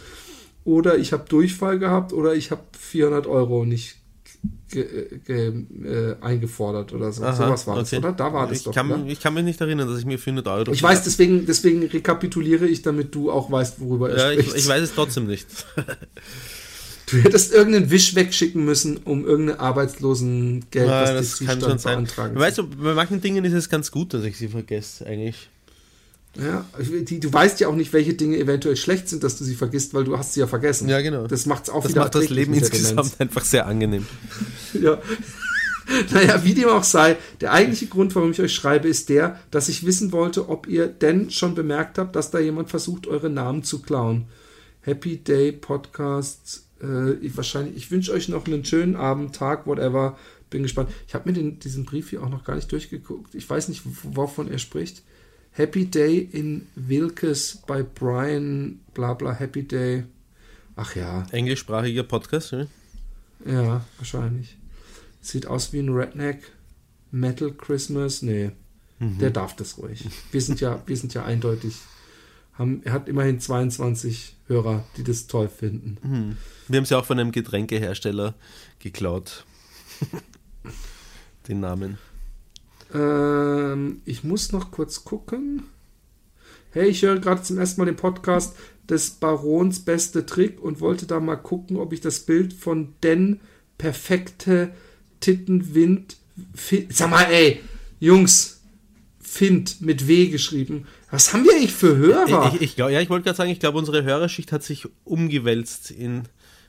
oder 0.64 0.98
ich 0.98 1.12
habe 1.12 1.24
Durchfall 1.28 1.78
gehabt 1.78 2.12
oder 2.12 2.34
ich 2.34 2.50
habe 2.50 2.62
400 2.78 3.26
Euro 3.26 3.64
nicht 3.64 3.96
ge, 4.70 5.20
ge, 5.24 5.64
äh, 5.84 6.16
eingefordert 6.20 6.92
oder 6.92 7.12
so. 7.12 7.24
Aha, 7.24 7.32
Sowas 7.32 7.66
war 7.66 7.76
okay. 7.76 7.82
das, 7.82 7.98
oder? 7.98 8.12
Da 8.12 8.32
war 8.32 8.46
das 8.46 8.58
ich 8.58 8.64
doch. 8.64 8.74
Kann, 8.74 8.90
oder? 8.90 9.06
Ich 9.06 9.20
kann 9.20 9.34
mich 9.34 9.44
nicht 9.44 9.60
erinnern, 9.60 9.88
dass 9.88 9.98
ich 9.98 10.04
mir 10.04 10.18
400 10.18 10.46
Euro. 10.48 10.72
Ich 10.72 10.82
weiß, 10.82 11.04
deswegen, 11.04 11.46
deswegen 11.46 11.82
rekapituliere 11.84 12.66
ich, 12.66 12.82
damit 12.82 13.14
du 13.14 13.30
auch 13.30 13.50
weißt, 13.50 13.80
worüber 13.80 14.14
ja, 14.16 14.30
ich, 14.32 14.46
spricht. 14.46 14.56
ich 14.56 14.68
weiß 14.68 14.82
es 14.82 14.94
trotzdem 14.94 15.26
nicht. 15.26 15.46
Du 17.10 17.16
hättest 17.18 17.52
irgendeinen 17.52 17.90
Wisch 17.90 18.14
wegschicken 18.14 18.64
müssen, 18.64 18.98
um 18.98 19.24
irgendeine 19.26 19.60
Arbeitslosengeld, 19.60 20.88
Ja, 20.88 21.02
was 21.14 21.38
das 21.38 21.46
kann 21.46 21.60
schon 21.60 21.78
sein. 21.78 21.94
beantragen. 22.04 22.36
Weißt 22.38 22.58
du, 22.58 22.66
bei 22.68 22.94
manchen 22.94 23.20
Dingen 23.20 23.44
ist 23.44 23.54
es 23.54 23.68
ganz 23.68 23.90
gut, 23.90 24.12
dass 24.14 24.24
ich 24.24 24.36
sie 24.36 24.48
vergesse, 24.48 25.06
eigentlich. 25.06 25.48
Ja, 26.40 26.64
die, 26.78 27.18
du 27.18 27.32
weißt 27.32 27.58
ja 27.60 27.68
auch 27.68 27.74
nicht, 27.74 27.92
welche 27.92 28.14
Dinge 28.14 28.36
eventuell 28.38 28.76
schlecht 28.76 29.08
sind, 29.08 29.24
dass 29.24 29.38
du 29.38 29.44
sie 29.44 29.54
vergisst, 29.54 29.94
weil 29.94 30.04
du 30.04 30.18
hast 30.18 30.34
sie 30.34 30.40
ja 30.40 30.46
vergessen. 30.46 30.88
Ja, 30.88 31.00
genau. 31.00 31.26
Das 31.26 31.46
macht 31.46 31.64
es 31.64 31.70
auch 31.70 31.82
Das 31.82 31.92
wieder 31.92 32.02
macht 32.02 32.14
das 32.14 32.28
Leben 32.28 32.54
insgesamt 32.54 33.18
einfach 33.20 33.44
sehr 33.44 33.66
angenehm. 33.66 34.06
Ja. 34.80 34.98
Naja, 36.12 36.44
wie 36.44 36.52
dem 36.52 36.68
auch 36.68 36.84
sei, 36.84 37.16
der 37.40 37.52
eigentliche 37.54 37.86
Grund, 37.86 38.14
warum 38.14 38.30
ich 38.32 38.40
euch 38.42 38.54
schreibe, 38.54 38.86
ist 38.88 39.08
der, 39.08 39.40
dass 39.50 39.70
ich 39.70 39.86
wissen 39.86 40.12
wollte, 40.12 40.50
ob 40.50 40.66
ihr 40.66 40.86
denn 40.86 41.30
schon 41.30 41.54
bemerkt 41.54 41.96
habt, 41.96 42.14
dass 42.14 42.30
da 42.30 42.38
jemand 42.38 42.68
versucht, 42.68 43.06
eure 43.06 43.30
Namen 43.30 43.62
zu 43.62 43.80
klauen. 43.80 44.26
Happy 44.82 45.16
Day 45.16 45.50
Podcast. 45.52 46.64
Äh, 46.82 47.14
ich, 47.14 47.36
wahrscheinlich, 47.36 47.76
ich 47.76 47.90
wünsche 47.90 48.12
euch 48.12 48.28
noch 48.28 48.46
einen 48.46 48.64
schönen 48.64 48.96
Abend, 48.96 49.34
Tag, 49.34 49.66
whatever. 49.66 50.18
Bin 50.50 50.62
gespannt. 50.62 50.90
Ich 51.06 51.14
habe 51.14 51.28
mir 51.28 51.34
den, 51.34 51.58
diesen 51.58 51.84
Brief 51.84 52.10
hier 52.10 52.22
auch 52.22 52.30
noch 52.30 52.44
gar 52.44 52.56
nicht 52.56 52.72
durchgeguckt. 52.72 53.34
Ich 53.34 53.48
weiß 53.48 53.68
nicht, 53.68 53.82
wovon 53.84 54.50
er 54.50 54.58
spricht. 54.58 55.02
Happy 55.50 55.86
Day 55.86 56.28
in 56.32 56.66
Wilkes 56.74 57.62
bei 57.66 57.82
Brian, 57.82 58.80
bla 58.94 59.14
bla, 59.14 59.32
Happy 59.32 59.64
Day. 59.64 60.04
Ach 60.76 60.94
ja, 60.94 61.26
Englischsprachiger 61.32 62.04
Podcast, 62.04 62.52
ne? 62.52 62.68
ja, 63.44 63.84
wahrscheinlich. 63.96 64.56
Sieht 65.20 65.46
aus 65.46 65.72
wie 65.72 65.80
ein 65.80 65.88
Redneck. 65.88 66.52
Metal 67.10 67.52
Christmas. 67.52 68.22
Nee, 68.22 68.52
der 69.00 69.30
darf 69.30 69.56
das 69.56 69.78
ruhig. 69.78 70.04
Wir 70.30 70.40
sind 70.40 70.60
ja, 70.60 70.82
wir 70.86 70.96
sind 70.96 71.14
ja 71.14 71.24
eindeutig. 71.24 71.76
Haben, 72.54 72.82
er 72.84 72.92
hat 72.92 73.08
immerhin 73.08 73.40
22 73.40 74.36
Hörer, 74.48 74.84
die 74.96 75.04
das 75.04 75.26
toll 75.26 75.48
finden. 75.48 75.98
Hm. 76.02 76.36
Wir 76.68 76.78
haben 76.78 76.84
es 76.84 76.90
ja 76.90 76.98
auch 76.98 77.04
von 77.04 77.18
einem 77.18 77.32
Getränkehersteller 77.32 78.34
geklaut. 78.78 79.44
Den 81.48 81.60
Namen. 81.60 81.98
Ähm, 82.92 84.00
ich 84.04 84.24
muss 84.24 84.52
noch 84.52 84.70
kurz 84.70 85.04
gucken. 85.04 85.64
Hey, 86.70 86.88
ich 86.88 87.02
höre 87.02 87.18
gerade 87.18 87.42
zum 87.42 87.58
ersten 87.58 87.80
Mal 87.80 87.86
den 87.86 87.96
Podcast 87.96 88.56
des 88.88 89.10
Barons 89.10 89.80
beste 89.80 90.26
Trick 90.26 90.62
und 90.62 90.80
wollte 90.80 91.06
da 91.06 91.20
mal 91.20 91.36
gucken, 91.36 91.76
ob 91.76 91.92
ich 91.92 92.00
das 92.00 92.20
Bild 92.20 92.52
von 92.52 92.94
Den 93.02 93.40
perfekte 93.76 94.72
Tittenwind. 95.20 96.16
Sag 96.90 97.10
mal, 97.10 97.24
ey, 97.24 97.60
Jungs, 98.00 98.60
Find 99.20 99.82
mit 99.82 100.08
W 100.08 100.28
geschrieben. 100.28 100.86
Was 101.10 101.32
haben 101.32 101.44
wir 101.44 101.52
eigentlich 101.52 101.72
für 101.72 101.96
Hörer? 101.96 102.48
Ich, 102.48 102.54
ich, 102.56 102.62
ich 102.70 102.76
glaub, 102.76 102.90
ja, 102.90 103.00
ich 103.00 103.08
wollte 103.08 103.24
gerade 103.24 103.36
sagen, 103.36 103.50
ich 103.50 103.60
glaube, 103.60 103.78
unsere 103.78 104.02
Hörerschicht 104.04 104.52
hat 104.52 104.62
sich 104.62 104.86
umgewälzt 105.04 105.90
in. 105.90 106.24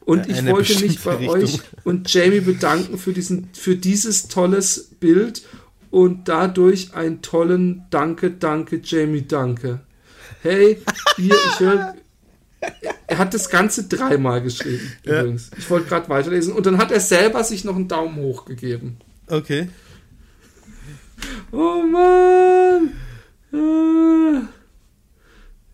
Und 0.05 0.27
ich 0.29 0.37
eine 0.37 0.51
wollte 0.51 0.79
mich 0.79 0.99
bei 1.01 1.15
Richtung. 1.15 1.35
euch 1.43 1.59
und 1.83 2.11
Jamie 2.11 2.39
bedanken 2.39 2.97
für, 2.97 3.13
diesen, 3.13 3.49
für 3.53 3.75
dieses 3.75 4.27
tolles 4.27 4.91
Bild 4.99 5.43
und 5.91 6.27
dadurch 6.29 6.93
einen 6.93 7.21
tollen 7.21 7.83
Danke, 7.91 8.31
danke, 8.31 8.79
Jamie, 8.83 9.27
danke. 9.27 9.81
Hey, 10.41 10.81
hier, 11.17 11.35
ich 11.53 11.59
höre. 11.59 11.95
Er 13.07 13.17
hat 13.17 13.33
das 13.33 13.49
Ganze 13.49 13.83
dreimal 13.87 14.41
geschrieben, 14.41 14.91
Ja. 15.03 15.19
übrigens. 15.21 15.51
Ich 15.57 15.69
wollte 15.69 15.87
gerade 15.87 16.09
weiterlesen. 16.09 16.53
Und 16.53 16.65
dann 16.65 16.77
hat 16.77 16.91
er 16.91 16.99
selber 17.01 17.43
sich 17.43 17.63
noch 17.65 17.75
einen 17.75 17.87
Daumen 17.87 18.15
hoch 18.17 18.45
gegeben. 18.45 18.97
Okay. 19.27 19.69
Oh 21.51 21.83
Mann! 21.83 22.91
Äh, 23.53 24.39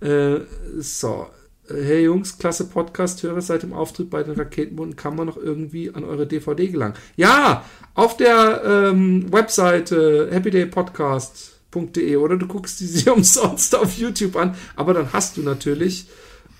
äh, 0.06 0.46
so. 0.80 1.28
Hey 1.68 2.04
Jungs, 2.04 2.38
klasse 2.38 2.70
Podcast-Hörer. 2.70 3.42
Seit 3.42 3.64
dem 3.64 3.74
Auftritt 3.74 4.12
bei 4.12 4.22
den 4.22 4.36
Raketenbunden 4.36 4.96
kann 4.96 5.16
man 5.16 5.26
noch 5.26 5.38
irgendwie 5.38 5.94
an 5.94 6.04
eure 6.04 6.28
DVD 6.28 6.68
gelangen. 6.68 6.94
Ja, 7.16 7.66
auf 7.96 8.18
der 8.18 8.62
ähm, 8.64 9.32
Webseite 9.34 10.30
happydaypodcast.de 10.32 12.18
oder 12.18 12.38
du 12.38 12.46
guckst 12.46 12.80
die 12.80 12.86
sie 12.88 13.10
umsonst 13.10 13.76
auf 13.76 13.98
YouTube 13.98 14.36
an. 14.36 14.56
Aber 14.76 14.94
dann 14.94 15.12
hast 15.12 15.38
du 15.38 15.42
natürlich 15.42 16.08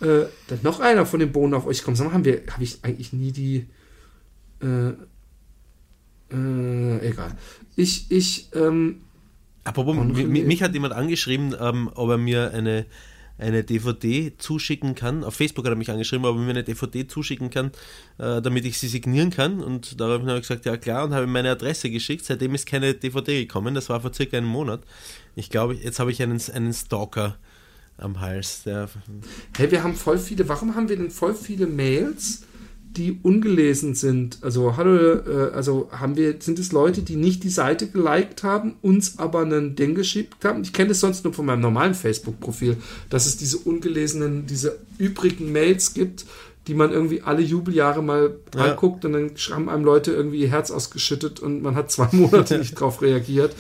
äh, 0.02 0.26
dann 0.48 0.60
noch 0.64 0.80
einer 0.80 1.06
von 1.06 1.20
den 1.20 1.32
Bohnen 1.32 1.54
auf 1.54 1.68
euch 1.68 1.84
kommen. 1.84 1.96
Sag 1.96 2.08
mal, 2.08 2.14
haben 2.14 2.26
wir, 2.26 2.42
habe 2.52 2.64
ich 2.64 2.84
eigentlich 2.84 3.14
nie 3.14 3.32
die 3.32 3.68
Äh, 4.62 4.94
äh, 6.32 7.08
egal. 7.08 7.38
Ich, 7.76 8.10
ich, 8.10 8.50
ähm, 8.56 9.02
Apropos, 9.66 9.96
mich, 9.96 10.64
hat 10.64 10.74
jemand 10.74 10.94
angeschrieben, 10.94 11.56
ähm, 11.60 11.90
ob 11.96 12.12
er 12.12 12.20
mir 12.20 12.54
eine, 12.54 12.86
eine 13.40 13.64
DVD 13.64 14.32
zuschicken 14.38 14.94
kann. 14.94 15.24
Auf 15.24 15.36
Facebook 15.36 15.66
hat 15.66 15.74
er 15.74 15.76
mich 15.76 15.90
angeschrieben, 15.90 16.24
ob 16.26 16.36
er 16.36 16.42
mir 16.42 16.52
eine 16.52 16.64
DVD 16.64 17.08
zuschicken 17.08 17.50
kann, 17.50 17.72
äh, 18.20 18.44
damit 18.44 18.64
ich 18.66 18.78
sie 18.78 18.88
signieren 18.88 19.32
kann. 19.32 19.62
Und 19.62 20.00
daraufhin 20.00 20.28
habe 20.28 20.38
ich 20.38 20.48
gesagt, 20.48 20.66
ja 20.66 20.78
klar, 20.78 21.04
und 21.06 21.16
habe 21.16 21.26
ihm 21.26 21.32
meine 21.32 21.50
Adresse 21.50 21.90
geschickt. 21.90 22.26
Seitdem 22.26 22.54
ist 22.54 22.68
keine 22.68 22.94
DVD 22.94 23.42
gekommen. 23.42 23.74
Das 23.74 23.90
war 23.90 24.00
vor 24.00 24.14
circa 24.14 24.38
einem 24.38 24.48
Monat. 24.48 24.82
Ich 25.36 25.50
glaube, 25.50 25.74
jetzt 25.74 26.00
habe 26.00 26.12
ich 26.12 26.22
einen, 26.22 26.40
einen 26.54 26.72
Stalker 26.72 27.36
am 27.98 28.22
Hals. 28.22 28.66
Hey, 28.66 29.72
wir 29.72 29.84
haben 29.84 29.96
voll 29.96 30.20
viele, 30.20 30.48
warum 30.48 30.76
haben 30.76 30.90
wir 30.90 30.98
denn 30.98 31.10
voll 31.10 31.34
viele 31.34 31.66
Mails? 31.66 32.44
Die 32.98 33.20
ungelesen 33.22 33.96
sind. 33.96 34.40
Also, 34.42 34.78
hallo, 34.78 34.96
äh, 34.96 35.52
also 35.54 35.90
haben 35.92 36.16
wir, 36.16 36.36
sind 36.40 36.60
es 36.60 36.72
Leute, 36.72 37.02
die 37.02 37.16
nicht 37.16 37.44
die 37.44 37.50
Seite 37.50 37.88
geliked 37.88 38.44
haben, 38.44 38.76
uns 38.82 39.20
aber 39.20 39.42
einen 39.42 39.76
Ding 39.76 39.96
geschickt 39.96 40.44
haben? 40.46 40.62
Ich 40.64 40.74
kenne 40.74 40.92
es 40.92 41.00
sonst 41.00 41.24
nur 41.24 41.34
von 41.34 41.46
meinem 41.46 41.62
normalen 41.62 41.94
Facebook-Profil, 41.94 42.78
dass 43.10 43.26
es 43.26 43.38
diese 43.38 43.58
ungelesenen, 43.58 44.46
diese 44.46 44.80
übrigen 44.98 45.52
Mails 45.52 45.94
gibt, 45.94 46.26
die 46.68 46.74
man 46.74 46.92
irgendwie 46.92 47.22
alle 47.22 47.42
Jubeljahre 47.42 48.02
mal 48.02 48.38
ja. 48.56 48.72
anguckt 48.72 49.06
und 49.06 49.14
dann 49.14 49.32
haben 49.52 49.70
einem 49.70 49.84
Leute 49.84 50.12
irgendwie 50.12 50.42
ihr 50.42 50.50
Herz 50.50 50.72
ausgeschüttet 50.72 51.40
und 51.40 51.62
man 51.62 51.76
hat 51.76 51.92
zwei 51.92 52.08
Monate 52.12 52.58
nicht 52.60 52.80
drauf 52.80 53.02
reagiert. 53.02 53.56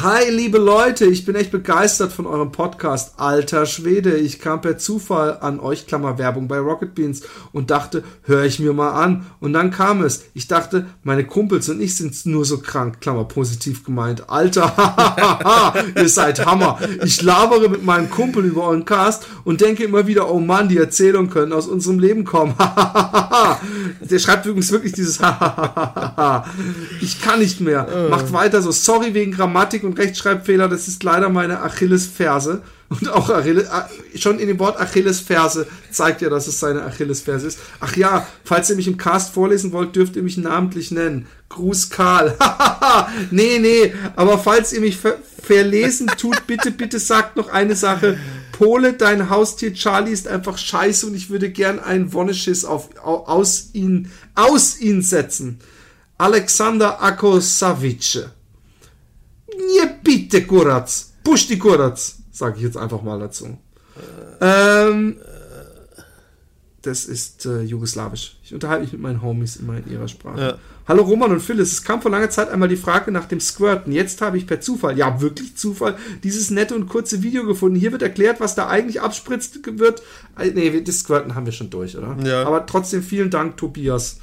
Hi, 0.00 0.28
liebe 0.30 0.58
Leute, 0.58 1.04
ich 1.04 1.24
bin 1.26 1.36
echt 1.36 1.52
begeistert 1.52 2.12
von 2.12 2.26
eurem 2.26 2.50
Podcast. 2.50 3.12
Alter 3.18 3.66
Schwede, 3.66 4.16
ich 4.16 4.40
kam 4.40 4.60
per 4.60 4.76
Zufall 4.78 5.38
an 5.40 5.60
euch, 5.60 5.86
Klammerwerbung 5.86 6.48
bei 6.48 6.58
Rocket 6.58 6.94
Beans 6.94 7.22
und 7.52 7.70
dachte, 7.70 8.02
höre 8.22 8.44
ich 8.44 8.58
mir 8.58 8.72
mal 8.72 8.92
an. 8.92 9.26
Und 9.38 9.52
dann 9.52 9.70
kam 9.70 10.02
es. 10.02 10.24
Ich 10.34 10.48
dachte, 10.48 10.86
meine 11.04 11.24
Kumpels 11.24 11.68
und 11.68 11.80
ich 11.80 11.94
sind 11.94 12.14
nur 12.26 12.44
so 12.44 12.58
krank, 12.58 13.00
Klammer 13.00 13.24
positiv 13.26 13.84
gemeint. 13.84 14.28
Alter, 14.28 15.74
ihr 15.96 16.08
seid 16.08 16.44
Hammer. 16.46 16.80
Ich 17.04 17.22
labere 17.22 17.68
mit 17.68 17.84
meinem 17.84 18.10
Kumpel 18.10 18.44
über 18.44 18.64
euren 18.64 18.84
Cast 18.84 19.26
und 19.44 19.60
denke 19.60 19.84
immer 19.84 20.06
wieder, 20.08 20.32
oh 20.32 20.40
Mann, 20.40 20.68
die 20.68 20.78
Erzählungen 20.78 21.30
können 21.30 21.52
aus 21.52 21.68
unserem 21.68 22.00
Leben 22.00 22.24
kommen. 22.24 22.54
Der 24.00 24.18
schreibt 24.18 24.46
übrigens 24.46 24.72
wirklich 24.72 24.94
dieses 24.94 25.18
Ich 27.00 27.20
kann 27.22 27.38
nicht 27.38 27.60
mehr. 27.60 28.08
Macht 28.10 28.32
weiter 28.32 28.62
so. 28.62 28.72
Sorry 28.72 29.14
wegen 29.14 29.32
Grammatik 29.32 29.81
Grammatik- 29.82 29.84
und 29.84 29.98
Rechtschreibfehler, 29.98 30.68
das 30.68 30.88
ist 30.88 31.02
leider 31.02 31.28
meine 31.28 31.60
Achillesferse. 31.60 32.62
Und 32.88 33.08
auch 33.08 33.30
Achilles, 33.30 33.68
schon 34.16 34.38
in 34.38 34.48
dem 34.48 34.58
Wort 34.58 34.78
Achillesferse 34.78 35.66
zeigt 35.90 36.20
ja, 36.20 36.28
dass 36.28 36.46
es 36.46 36.60
seine 36.60 36.82
Achillesferse 36.82 37.46
ist. 37.46 37.58
Ach 37.80 37.96
ja, 37.96 38.26
falls 38.44 38.68
ihr 38.70 38.76
mich 38.76 38.86
im 38.86 38.98
Cast 38.98 39.32
vorlesen 39.32 39.72
wollt, 39.72 39.96
dürft 39.96 40.16
ihr 40.16 40.22
mich 40.22 40.36
namentlich 40.36 40.90
nennen. 40.90 41.26
Gruß 41.48 41.90
Karl. 41.90 42.36
nee, 43.30 43.58
nee, 43.58 43.94
aber 44.14 44.38
falls 44.38 44.72
ihr 44.72 44.80
mich 44.80 44.96
ver 44.96 45.18
verlesen 45.42 46.06
tut, 46.06 46.46
bitte, 46.46 46.70
bitte 46.70 47.00
sagt 47.00 47.36
noch 47.36 47.48
eine 47.48 47.74
Sache. 47.74 48.16
Pole, 48.52 48.92
dein 48.92 49.28
Haustier 49.28 49.74
Charlie 49.74 50.12
ist 50.12 50.28
einfach 50.28 50.56
scheiße 50.56 51.06
und 51.08 51.16
ich 51.16 51.30
würde 51.30 51.50
gern 51.50 51.80
einen 51.80 52.12
Wonneschiss 52.12 52.64
auf, 52.64 52.90
aus 53.02 53.70
ihn, 53.72 54.12
aus 54.36 54.78
ihn 54.78 55.02
setzen. 55.02 55.58
Alexander 56.16 57.02
Akosavice. 57.02 58.28
Nie 59.56 59.88
bitte, 60.02 60.46
Kuratz. 60.46 61.12
Push 61.24 61.58
Kuratz, 61.58 62.18
sage 62.30 62.56
ich 62.56 62.62
jetzt 62.62 62.76
einfach 62.76 63.02
mal 63.02 63.18
dazu. 63.18 63.58
Ähm, 64.40 65.16
das 66.82 67.04
ist 67.04 67.46
äh, 67.46 67.62
jugoslawisch. 67.62 68.36
Ich 68.42 68.52
unterhalte 68.52 68.82
mich 68.82 68.92
mit 68.92 69.02
meinen 69.02 69.22
Homies 69.22 69.56
immer 69.56 69.76
in 69.76 69.90
ihrer 69.90 70.08
Sprache. 70.08 70.40
Ja. 70.40 70.58
Hallo 70.88 71.04
Roman 71.04 71.30
und 71.30 71.40
Phyllis, 71.40 71.70
es 71.70 71.84
kam 71.84 72.02
vor 72.02 72.10
langer 72.10 72.30
Zeit 72.30 72.50
einmal 72.50 72.68
die 72.68 72.76
Frage 72.76 73.12
nach 73.12 73.26
dem 73.26 73.38
Squirten. 73.38 73.92
Jetzt 73.92 74.20
habe 74.20 74.36
ich 74.36 74.48
per 74.48 74.60
Zufall, 74.60 74.98
ja 74.98 75.20
wirklich 75.20 75.56
Zufall, 75.56 75.96
dieses 76.24 76.50
nette 76.50 76.74
und 76.74 76.88
kurze 76.88 77.22
Video 77.22 77.46
gefunden. 77.46 77.78
Hier 77.78 77.92
wird 77.92 78.02
erklärt, 78.02 78.40
was 78.40 78.56
da 78.56 78.66
eigentlich 78.66 79.00
abspritzt 79.00 79.60
wird. 79.78 80.02
Äh, 80.36 80.50
nee, 80.50 80.80
das 80.80 80.98
Squirten 80.98 81.36
haben 81.36 81.46
wir 81.46 81.52
schon 81.52 81.70
durch, 81.70 81.96
oder? 81.96 82.16
Ja. 82.24 82.44
Aber 82.44 82.66
trotzdem 82.66 83.04
vielen 83.04 83.30
Dank, 83.30 83.56
Tobias. 83.58 84.18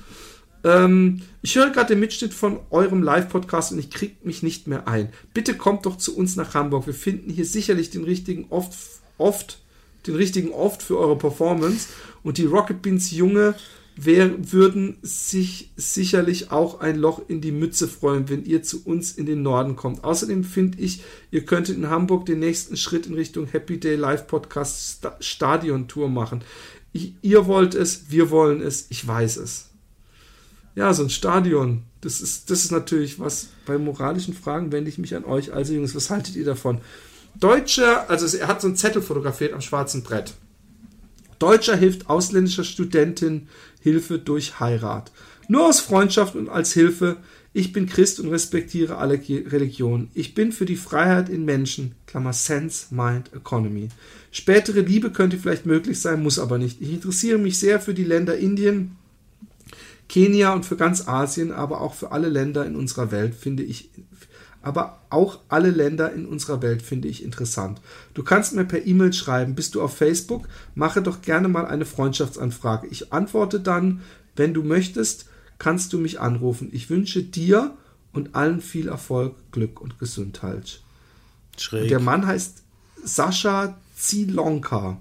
Ähm, 0.64 1.22
ich 1.42 1.56
höre 1.56 1.70
gerade 1.70 1.94
den 1.94 2.00
Mitschnitt 2.00 2.34
von 2.34 2.60
eurem 2.70 3.02
Live-Podcast 3.02 3.72
und 3.72 3.80
ich 3.80 3.90
kriege 3.90 4.16
mich 4.24 4.44
nicht 4.44 4.68
mehr 4.68 4.88
ein. 4.88 5.10
Bitte 5.34 5.56
kommt 5.56 5.86
doch 5.86 5.98
zu 5.98 6.16
uns 6.18 6.36
nach 6.36 6.54
Hamburg. 6.54 6.86
Wir 6.86 6.94
finden 6.94 7.32
hier 7.32 7.46
sicherlich 7.46 7.90
den 7.90 8.04
richtigen 8.04 8.48
oft, 8.50 8.78
oft, 9.18 9.60
den 10.06 10.16
richtigen 10.16 10.52
oft 10.52 10.82
für 10.82 10.98
eure 10.98 11.18
Performance. 11.18 11.88
Und 12.24 12.38
die 12.38 12.46
Rocket 12.46 12.82
Beans 12.82 13.12
Junge 13.12 13.56
wär, 13.96 14.52
würden 14.52 14.98
sich 15.02 15.72
sicherlich 15.78 16.52
auch 16.52 16.82
ein 16.82 16.98
Loch 16.98 17.22
in 17.30 17.40
die 17.40 17.52
Mütze 17.52 17.88
freuen, 17.88 18.28
wenn 18.28 18.44
ihr 18.46 18.62
zu 18.64 18.84
uns 18.86 19.14
in 19.14 19.26
den 19.26 19.42
Norden 19.42 19.76
kommt. 19.78 20.04
Außerdem 20.04 20.44
finde 20.44 20.80
ich, 20.80 21.04
ihr 21.32 21.46
könntet 21.46 21.78
in 21.78 21.90
Hamburg 21.90 22.26
den 22.26 22.40
nächsten 22.40 22.76
Schritt 22.76 23.08
in 23.08 23.14
Richtung 23.14 23.46
Happy 23.48 23.80
Day 23.80 23.96
Live 23.96 24.28
Podcast 24.28 25.08
Stadion 25.22 25.88
Tour 25.88 26.10
machen. 26.10 26.44
Ich, 26.92 27.14
ihr 27.22 27.46
wollt 27.46 27.76
es, 27.76 28.10
wir 28.10 28.30
wollen 28.30 28.62
es, 28.62 28.88
ich 28.90 29.08
weiß 29.08 29.38
es 29.38 29.69
ja, 30.80 30.94
so 30.94 31.04
ein 31.04 31.10
Stadion, 31.10 31.84
das 32.00 32.22
ist, 32.22 32.50
das 32.50 32.64
ist 32.64 32.72
natürlich 32.72 33.20
was, 33.20 33.50
bei 33.66 33.78
moralischen 33.78 34.34
Fragen 34.34 34.72
wende 34.72 34.90
ich 34.90 34.98
mich 34.98 35.14
an 35.14 35.26
euch, 35.26 35.52
also 35.52 35.74
Jungs, 35.74 35.94
was 35.94 36.10
haltet 36.10 36.38
ihr 36.38 36.46
davon? 36.46 36.80
Deutscher, 37.38 38.10
also 38.10 38.38
er 38.38 38.48
hat 38.48 38.62
so 38.62 38.68
einen 38.68 38.78
Zettel 38.78 39.02
fotografiert 39.02 39.52
am 39.52 39.60
schwarzen 39.60 40.04
Brett. 40.04 40.36
Deutscher 41.38 41.76
hilft 41.76 42.10
ausländischer 42.10 42.64
Studentin 42.64 43.50
Hilfe 43.82 44.20
durch 44.20 44.62
Heirat. 44.62 45.12
Nur 45.50 45.68
aus 45.68 45.82
Freundschaft 45.82 46.36
und 46.36 46.48
als 46.48 46.72
Hilfe. 46.72 47.18
Ich 47.52 47.74
bin 47.74 47.86
Christ 47.86 48.22
und 48.22 48.30
respektiere 48.30 49.00
alle 49.00 49.20
Religionen. 49.20 50.12
Ich 50.14 50.34
bin 50.34 50.54
für 50.54 50.66
die 50.66 50.78
Freiheit 50.78 51.28
in 51.28 51.44
Menschen, 51.44 51.96
Klammer 52.08 52.32
Sense, 52.32 52.96
Mind, 52.96 53.34
Economy. 53.34 53.90
Spätere 54.32 54.80
Liebe 54.80 55.12
könnte 55.12 55.38
vielleicht 55.38 55.66
möglich 55.66 56.00
sein, 56.00 56.24
muss 56.24 56.40
aber 56.40 56.58
nicht. 56.58 56.80
Ich 56.82 56.94
interessiere 56.94 57.38
mich 57.38 57.60
sehr 57.60 57.82
für 57.82 57.94
die 57.94 58.06
Länder 58.06 58.38
Indien, 58.38 58.96
Kenia 60.10 60.54
und 60.54 60.66
für 60.66 60.76
ganz 60.76 61.08
Asien, 61.08 61.52
aber 61.52 61.80
auch 61.82 61.94
für 61.94 62.12
alle 62.12 62.28
Länder 62.28 62.66
in 62.66 62.76
unserer 62.76 63.12
Welt 63.12 63.36
finde 63.36 63.64
ich, 63.64 63.92
aber 64.62 65.02
auch 65.10 65.40
alle 65.48 65.70
Länder 65.70 66.12
in 66.12 66.26
unserer 66.26 66.62
Welt 66.62 66.82
finde 66.82 67.08
ich 67.08 67.24
interessant. 67.24 67.80
Du 68.16 68.24
kannst 68.24 68.54
mir 68.54 68.66
per 68.66 68.86
E-Mail 68.86 69.14
schreiben, 69.14 69.56
bist 69.56 69.76
du 69.76 69.82
auf 69.82 69.96
Facebook? 69.96 70.50
Mache 70.76 71.02
doch 71.02 71.22
gerne 71.22 71.48
mal 71.48 71.66
eine 71.66 71.86
Freundschaftsanfrage. 71.86 72.88
Ich 72.88 73.14
antworte 73.14 73.60
dann, 73.60 74.02
wenn 74.36 74.54
du 74.54 74.64
möchtest, 74.64 75.28
kannst 75.60 75.94
du 75.94 76.00
mich 76.00 76.20
anrufen. 76.20 76.70
Ich 76.72 76.90
wünsche 76.90 77.24
dir 77.24 77.78
und 78.12 78.36
allen 78.36 78.62
viel 78.62 78.88
Erfolg, 78.88 79.36
Glück 79.52 79.80
und 79.80 80.00
Gesundheit. 80.00 80.82
Schräg. 81.58 81.84
Und 81.84 81.92
der 81.92 82.00
Mann 82.00 82.26
heißt 82.26 82.64
Sascha 83.04 83.78
Zilonka. 83.96 84.98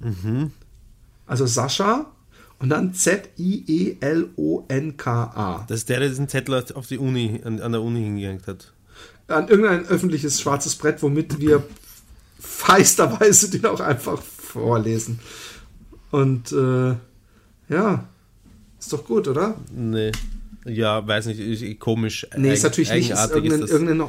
Mhm. 0.00 0.52
Also 1.26 1.46
Sascha 1.46 2.10
und 2.60 2.68
dann 2.68 2.94
Z-I-E-L-O-N-K-A. 2.94 3.96
Das 5.66 5.78
ist 5.78 5.88
der, 5.88 5.98
der 6.00 6.10
diesen 6.10 6.28
Zettel 6.28 6.62
auf 6.74 6.86
die 6.86 6.98
Uni, 6.98 7.40
an, 7.42 7.58
an 7.60 7.72
der 7.72 7.80
Uni 7.80 8.02
hingehängt 8.02 8.46
hat. 8.46 8.72
An 9.28 9.48
irgendein 9.48 9.86
öffentliches 9.86 10.40
schwarzes 10.40 10.76
Brett, 10.76 11.02
womit 11.02 11.40
wir 11.40 11.62
feisterweise 12.38 13.50
den 13.50 13.64
auch 13.64 13.80
einfach 13.80 14.20
vorlesen. 14.22 15.20
Und 16.10 16.52
äh, 16.52 16.96
ja, 17.68 18.04
ist 18.78 18.92
doch 18.92 19.06
gut, 19.06 19.26
oder? 19.26 19.54
Nee. 19.74 20.12
Ja, 20.66 21.06
weiß 21.06 21.26
nicht, 21.26 21.80
komisch. 21.80 22.26
Nee, 22.36 22.52
ist 22.52 22.64
natürlich 22.64 22.92
nicht. 22.92 23.10
Ist 23.10 23.30
irgendein, 23.30 23.62
das. 23.62 23.70
Irgendein, 23.70 24.06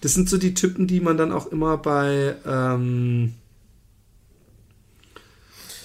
das 0.00 0.14
sind 0.14 0.28
so 0.28 0.38
die 0.38 0.54
Typen, 0.54 0.88
die 0.88 0.98
man 0.98 1.16
dann 1.16 1.30
auch 1.30 1.46
immer 1.52 1.78
bei 1.78 2.34
ähm, 2.44 3.34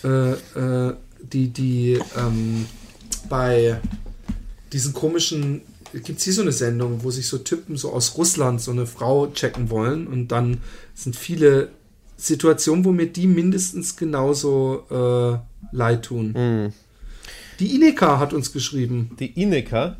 äh, 0.03 0.31
äh, 0.31 0.95
die, 1.21 1.49
die 1.49 1.99
ähm, 2.17 2.65
bei 3.29 3.79
diesen 4.73 4.93
komischen, 4.93 5.61
gibt 5.93 6.19
es 6.19 6.25
hier 6.25 6.33
so 6.33 6.41
eine 6.41 6.51
Sendung, 6.51 7.03
wo 7.03 7.11
sich 7.11 7.27
so 7.27 7.37
Typen 7.37 7.77
so 7.77 7.91
aus 7.91 8.17
Russland 8.17 8.61
so 8.61 8.71
eine 8.71 8.85
Frau 8.85 9.27
checken 9.27 9.69
wollen 9.69 10.07
und 10.07 10.29
dann 10.29 10.57
sind 10.93 11.15
viele 11.15 11.69
Situationen, 12.17 12.83
wo 12.83 12.91
mir 12.91 13.07
die 13.07 13.27
mindestens 13.27 13.95
genauso 13.95 14.83
äh, 14.89 15.75
leid 15.75 16.03
tun. 16.05 16.33
Mhm. 16.35 16.73
Die 17.59 17.75
Ineka 17.75 18.19
hat 18.19 18.33
uns 18.33 18.51
geschrieben. 18.51 19.11
Die 19.19 19.41
Ineka? 19.41 19.97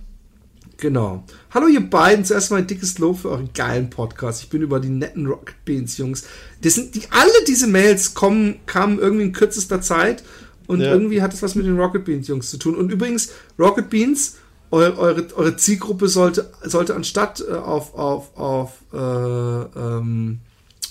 Genau. 0.77 1.23
Hallo 1.51 1.67
ihr 1.67 1.89
beiden, 1.89 2.23
zuerst 2.23 2.51
mal 2.51 2.57
ein 2.57 2.67
dickes 2.67 2.99
Lob 2.99 3.21
für 3.21 3.29
euren 3.31 3.49
geilen 3.53 3.89
Podcast. 3.89 4.43
Ich 4.43 4.49
bin 4.49 4.61
über 4.61 4.79
die 4.79 4.89
netten 4.89 5.25
Rocket 5.25 5.55
Beans 5.65 5.97
Jungs. 5.97 6.25
Das 6.61 6.75
sind 6.75 6.93
die 6.93 7.01
alle 7.09 7.45
diese 7.47 7.65
Mails 7.65 8.13
kommen 8.13 8.59
kamen 8.67 8.99
irgendwie 8.99 9.25
in 9.25 9.31
kürzester 9.31 9.81
Zeit 9.81 10.23
und 10.67 10.81
ja. 10.81 10.91
irgendwie 10.91 11.21
hat 11.21 11.33
es 11.33 11.41
was 11.41 11.55
mit 11.55 11.65
den 11.65 11.79
Rocket 11.79 12.05
Beans 12.05 12.27
Jungs 12.27 12.49
zu 12.49 12.57
tun. 12.57 12.75
Und 12.75 12.91
übrigens, 12.91 13.31
Rocket 13.57 13.89
Beans, 13.89 14.37
eure, 14.69 14.97
eure, 14.97 15.27
eure 15.35 15.55
Zielgruppe 15.55 16.07
sollte, 16.09 16.51
sollte 16.63 16.93
anstatt 16.95 17.43
äh, 17.47 17.53
auf, 17.53 17.95
auf, 17.95 18.37
auf 18.37 18.73
äh, 18.93 18.97
ähm, 18.97 20.39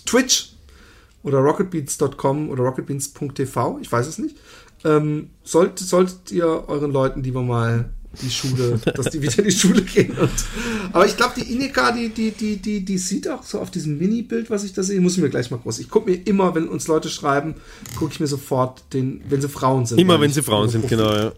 Twitch 0.06 0.52
oder 1.22 1.38
rocketbeans.com 1.38 2.50
oder 2.50 2.62
rocketbeans.tv, 2.64 3.78
ich 3.82 3.90
weiß 3.90 4.06
es 4.06 4.18
nicht, 4.18 4.36
ähm, 4.84 5.30
sollt, 5.42 5.78
solltet 5.78 6.30
ihr 6.30 6.46
euren 6.68 6.92
Leuten 6.92 7.22
lieber 7.22 7.42
mal 7.42 7.90
die 8.22 8.30
Schule, 8.30 8.78
dass 8.94 9.10
die 9.10 9.20
wieder 9.20 9.38
in 9.38 9.44
die 9.44 9.52
Schule 9.52 9.82
gehen. 9.82 10.16
Und, 10.16 10.30
aber 10.92 11.06
ich 11.06 11.16
glaube, 11.16 11.34
die 11.36 11.52
Inika, 11.52 11.92
die, 11.92 12.08
die, 12.08 12.30
die, 12.30 12.56
die, 12.56 12.84
die 12.84 12.98
sieht 12.98 13.28
auch 13.28 13.42
so 13.42 13.60
auf 13.60 13.70
diesem 13.70 13.98
Mini-Bild, 13.98 14.50
was 14.50 14.64
ich 14.64 14.72
da 14.72 14.82
sehe, 14.82 15.00
muss 15.00 15.16
ich 15.16 15.22
mir 15.22 15.30
gleich 15.30 15.50
mal 15.50 15.58
groß. 15.58 15.78
Ich 15.78 15.88
gucke 15.88 16.10
mir 16.10 16.16
immer, 16.26 16.54
wenn 16.54 16.68
uns 16.68 16.88
Leute 16.88 17.08
schreiben, 17.08 17.54
gucke 17.98 18.12
ich 18.12 18.20
mir 18.20 18.26
sofort 18.26 18.82
den, 18.92 19.22
wenn 19.28 19.40
sie 19.40 19.48
Frauen 19.48 19.86
sind. 19.86 19.98
Immer 19.98 20.20
wenn 20.20 20.32
sie 20.32 20.42
Frauen 20.42 20.68
sind, 20.68 20.88
genau, 20.88 21.12
ja. 21.12 21.32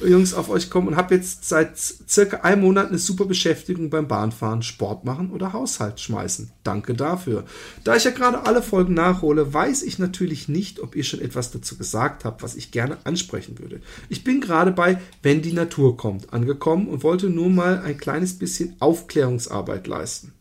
Jungs 0.00 0.34
auf 0.34 0.48
euch 0.48 0.70
kommen 0.70 0.88
und 0.88 0.96
habe 0.96 1.14
jetzt 1.14 1.48
seit 1.48 1.78
circa 1.78 2.38
einem 2.38 2.62
Monat 2.62 2.88
eine 2.88 2.98
super 2.98 3.26
Beschäftigung 3.26 3.90
beim 3.90 4.08
Bahnfahren, 4.08 4.62
Sport 4.62 5.04
machen 5.04 5.30
oder 5.30 5.52
Haushalt 5.52 6.00
schmeißen. 6.00 6.50
Danke 6.64 6.94
dafür. 6.94 7.44
Da 7.84 7.94
ich 7.94 8.04
ja 8.04 8.10
gerade 8.10 8.44
alle 8.44 8.62
Folgen 8.62 8.94
nachhole, 8.94 9.54
weiß 9.54 9.82
ich 9.82 9.98
natürlich 9.98 10.48
nicht, 10.48 10.80
ob 10.80 10.96
ihr 10.96 11.04
schon 11.04 11.20
etwas 11.20 11.52
dazu 11.52 11.76
gesagt 11.76 12.24
habt, 12.24 12.42
was 12.42 12.56
ich 12.56 12.70
gerne 12.70 12.98
ansprechen 13.04 13.58
würde. 13.58 13.80
Ich 14.08 14.24
bin 14.24 14.40
gerade 14.40 14.72
bei 14.72 15.00
Wenn 15.22 15.42
die 15.42 15.52
Natur 15.52 15.96
kommt 15.96 16.32
angekommen 16.32 16.88
und 16.88 17.02
wollte 17.02 17.30
nur 17.30 17.50
mal 17.50 17.80
ein 17.80 17.96
kleines 17.96 18.38
bisschen 18.38 18.74
Aufklärungsarbeit 18.80 19.86
leisten. 19.86 20.32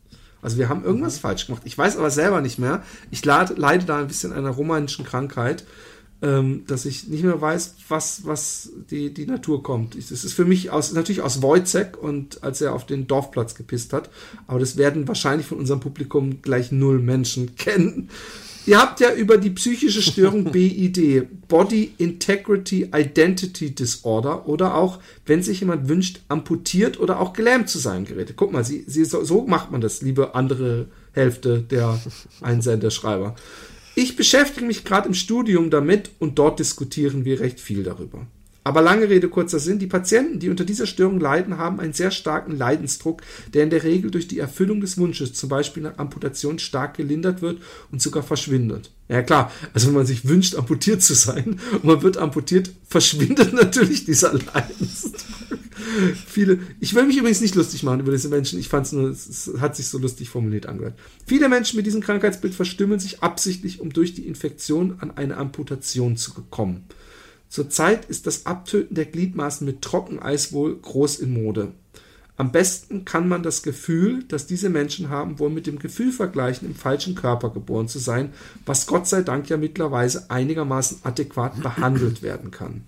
Also 0.43 0.57
wir 0.57 0.67
haben 0.69 0.83
irgendwas 0.83 1.17
mhm. 1.17 1.21
falsch 1.21 1.47
gemacht. 1.47 1.63
Ich 1.65 1.77
weiß 1.77 1.97
aber 1.97 2.11
selber 2.11 2.41
nicht 2.41 2.59
mehr. 2.59 2.83
Ich 3.09 3.23
leide 3.25 3.85
da 3.85 3.97
ein 3.97 4.07
bisschen 4.07 4.33
einer 4.33 4.49
romanischen 4.49 5.05
Krankheit 5.05 5.63
ähm, 6.23 6.63
dass 6.67 6.85
ich 6.85 7.09
nicht 7.09 7.23
mehr 7.23 7.39
weiß, 7.39 7.75
was, 7.89 8.25
was 8.25 8.71
die, 8.89 9.13
die 9.13 9.25
Natur 9.25 9.61
kommt. 9.61 9.95
Das 9.95 10.09
ist 10.23 10.33
für 10.33 10.45
mich 10.45 10.71
aus, 10.71 10.93
natürlich 10.93 11.21
aus 11.21 11.41
Wojcek 11.41 12.01
und 12.01 12.41
als 12.43 12.61
er 12.61 12.73
auf 12.73 12.85
den 12.85 13.07
Dorfplatz 13.07 13.55
gepisst 13.55 13.91
hat, 13.91 14.09
aber 14.47 14.59
das 14.59 14.77
werden 14.77 15.07
wahrscheinlich 15.07 15.45
von 15.45 15.59
unserem 15.59 15.81
Publikum 15.81 16.41
gleich 16.41 16.71
null 16.71 16.99
Menschen 16.99 17.55
kennen. 17.57 18.09
Ihr 18.65 18.79
habt 18.79 19.01
ja 19.01 19.13
über 19.13 19.37
die 19.37 19.49
psychische 19.49 20.01
Störung 20.01 20.45
BID, 20.53 21.27
Body 21.49 21.93
Integrity 21.97 22.89
Identity 22.95 23.75
Disorder, 23.75 24.47
oder 24.47 24.75
auch, 24.75 24.99
wenn 25.25 25.43
sich 25.43 25.59
jemand 25.59 25.89
wünscht, 25.89 26.21
amputiert 26.29 26.97
oder 26.97 27.19
auch 27.19 27.33
gelähmt 27.33 27.67
zu 27.67 27.79
sein, 27.79 28.05
geredet. 28.05 28.37
Guck 28.37 28.53
mal, 28.53 28.63
sie, 28.63 28.85
sie, 28.87 29.03
so, 29.03 29.25
so 29.25 29.45
macht 29.45 29.71
man 29.71 29.81
das, 29.81 30.01
liebe 30.01 30.35
andere 30.35 30.87
Hälfte 31.11 31.59
der 31.59 31.99
Einsenderschreiber. 32.41 33.35
Ich 33.95 34.15
beschäftige 34.15 34.65
mich 34.65 34.85
gerade 34.85 35.07
im 35.07 35.13
Studium 35.13 35.69
damit 35.69 36.09
und 36.19 36.39
dort 36.39 36.59
diskutieren 36.59 37.25
wir 37.25 37.39
recht 37.39 37.59
viel 37.59 37.83
darüber. 37.83 38.25
Aber 38.65 38.81
lange 38.81 39.09
Rede, 39.09 39.27
kurzer 39.27 39.59
Sinn, 39.59 39.77
die 39.77 39.87
Patienten, 39.87 40.39
die 40.39 40.49
unter 40.49 40.63
dieser 40.63 40.87
Störung 40.87 41.19
leiden, 41.19 41.57
haben 41.57 41.79
einen 41.79 41.93
sehr 41.93 42.11
starken 42.11 42.57
Leidensdruck, 42.57 43.21
der 43.53 43.63
in 43.63 43.69
der 43.69 43.83
Regel 43.83 44.09
durch 44.09 44.27
die 44.27 44.39
Erfüllung 44.39 44.79
des 44.79 44.97
Wunsches, 44.97 45.33
zum 45.33 45.49
Beispiel 45.49 45.83
nach 45.83 45.97
Amputation, 45.97 46.59
stark 46.59 46.95
gelindert 46.95 47.41
wird 47.41 47.61
und 47.91 48.01
sogar 48.01 48.23
verschwindet. 48.23 48.89
Ja 49.09 49.21
klar, 49.21 49.51
also 49.73 49.87
wenn 49.87 49.95
man 49.95 50.05
sich 50.05 50.27
wünscht, 50.27 50.55
amputiert 50.55 51.01
zu 51.01 51.13
sein 51.13 51.59
und 51.73 51.83
man 51.83 52.01
wird 52.01 52.17
amputiert, 52.17 52.71
verschwindet 52.87 53.51
natürlich 53.53 54.05
dieser 54.05 54.33
Leidensdruck. 54.33 55.59
Viele, 56.27 56.59
ich 56.79 56.93
will 56.93 57.05
mich 57.05 57.17
übrigens 57.17 57.41
nicht 57.41 57.55
lustig 57.55 57.83
machen 57.83 57.99
über 58.01 58.11
diese 58.11 58.29
Menschen, 58.29 58.59
ich 58.59 58.69
fand 58.69 58.85
es 58.85 58.91
nur, 58.91 59.09
es 59.09 59.51
hat 59.59 59.75
sich 59.75 59.87
so 59.87 59.97
lustig 59.97 60.29
formuliert 60.29 60.65
angehört. 60.65 60.97
Viele 61.25 61.49
Menschen 61.49 61.77
mit 61.77 61.85
diesem 61.85 62.01
Krankheitsbild 62.01 62.53
verstümmeln 62.53 62.99
sich 62.99 63.23
absichtlich, 63.23 63.79
um 63.79 63.91
durch 63.91 64.13
die 64.13 64.27
Infektion 64.27 64.97
an 64.99 65.11
eine 65.11 65.37
Amputation 65.37 66.17
zu 66.17 66.33
kommen. 66.49 66.85
Zurzeit 67.49 68.05
ist 68.05 68.25
das 68.25 68.45
Abtöten 68.45 68.95
der 68.95 69.05
Gliedmaßen 69.05 69.65
mit 69.65 69.81
Trockeneis 69.81 70.53
wohl 70.53 70.75
groß 70.75 71.19
in 71.19 71.33
Mode. 71.33 71.73
Am 72.35 72.51
besten 72.51 73.05
kann 73.05 73.27
man 73.27 73.43
das 73.43 73.61
Gefühl, 73.61 74.23
das 74.27 74.47
diese 74.47 74.69
Menschen 74.69 75.09
haben, 75.09 75.37
wohl 75.37 75.51
mit 75.51 75.67
dem 75.67 75.77
Gefühl 75.77 76.11
vergleichen, 76.11 76.67
im 76.67 76.73
falschen 76.73 77.13
Körper 77.13 77.51
geboren 77.51 77.87
zu 77.87 77.99
sein, 77.99 78.33
was 78.65 78.87
Gott 78.87 79.07
sei 79.07 79.21
Dank 79.21 79.49
ja 79.49 79.57
mittlerweile 79.57 80.29
einigermaßen 80.29 80.99
adäquat 81.03 81.61
behandelt 81.61 82.23
werden 82.23 82.49
kann. 82.49 82.85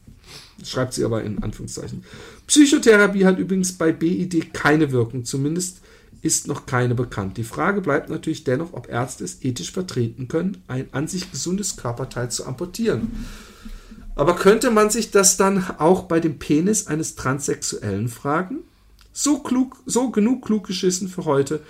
Das 0.58 0.72
schreibt 0.72 0.94
sie 0.94 1.04
aber 1.06 1.24
in 1.24 1.44
Anführungszeichen. 1.44 2.04
Psychotherapie 2.48 3.26
hat 3.26 3.40
übrigens 3.40 3.74
bei 3.74 3.92
BID 3.92 4.54
keine 4.54 4.92
Wirkung, 4.92 5.26
zumindest 5.26 5.82
ist 6.22 6.48
noch 6.48 6.66
keine 6.66 6.96
bekannt. 6.96 7.38
Die 7.38 7.44
Frage 7.44 7.82
bleibt 7.82 8.10
natürlich 8.10 8.44
dennoch, 8.44 8.74
ob 8.74 8.90
Ärzte 8.90 9.24
es 9.24 9.44
ethisch 9.44 9.72
vertreten 9.72 10.28
können, 10.28 10.64
ein 10.68 10.88
an 10.92 11.08
sich 11.08 11.32
gesundes 11.32 11.78
Körperteil 11.78 12.32
zu 12.32 12.46
amputieren. 12.46 13.12
Aber 14.16 14.36
könnte 14.36 14.72
man 14.72 14.90
sich 14.90 15.12
das 15.12 15.38
dann 15.38 15.64
auch 15.78 16.04
bei 16.04 16.20
dem 16.20 16.40
Penis 16.40 16.88
eines 16.88 17.16
Transsexuellen 17.16 18.08
fragen? 18.08 18.60
So 19.14 19.40
klug, 19.40 19.78
so 19.86 20.10
genug 20.10 20.46
klug 20.46 20.66
geschissen 20.66 21.10
für 21.10 21.26
heute. 21.26 21.62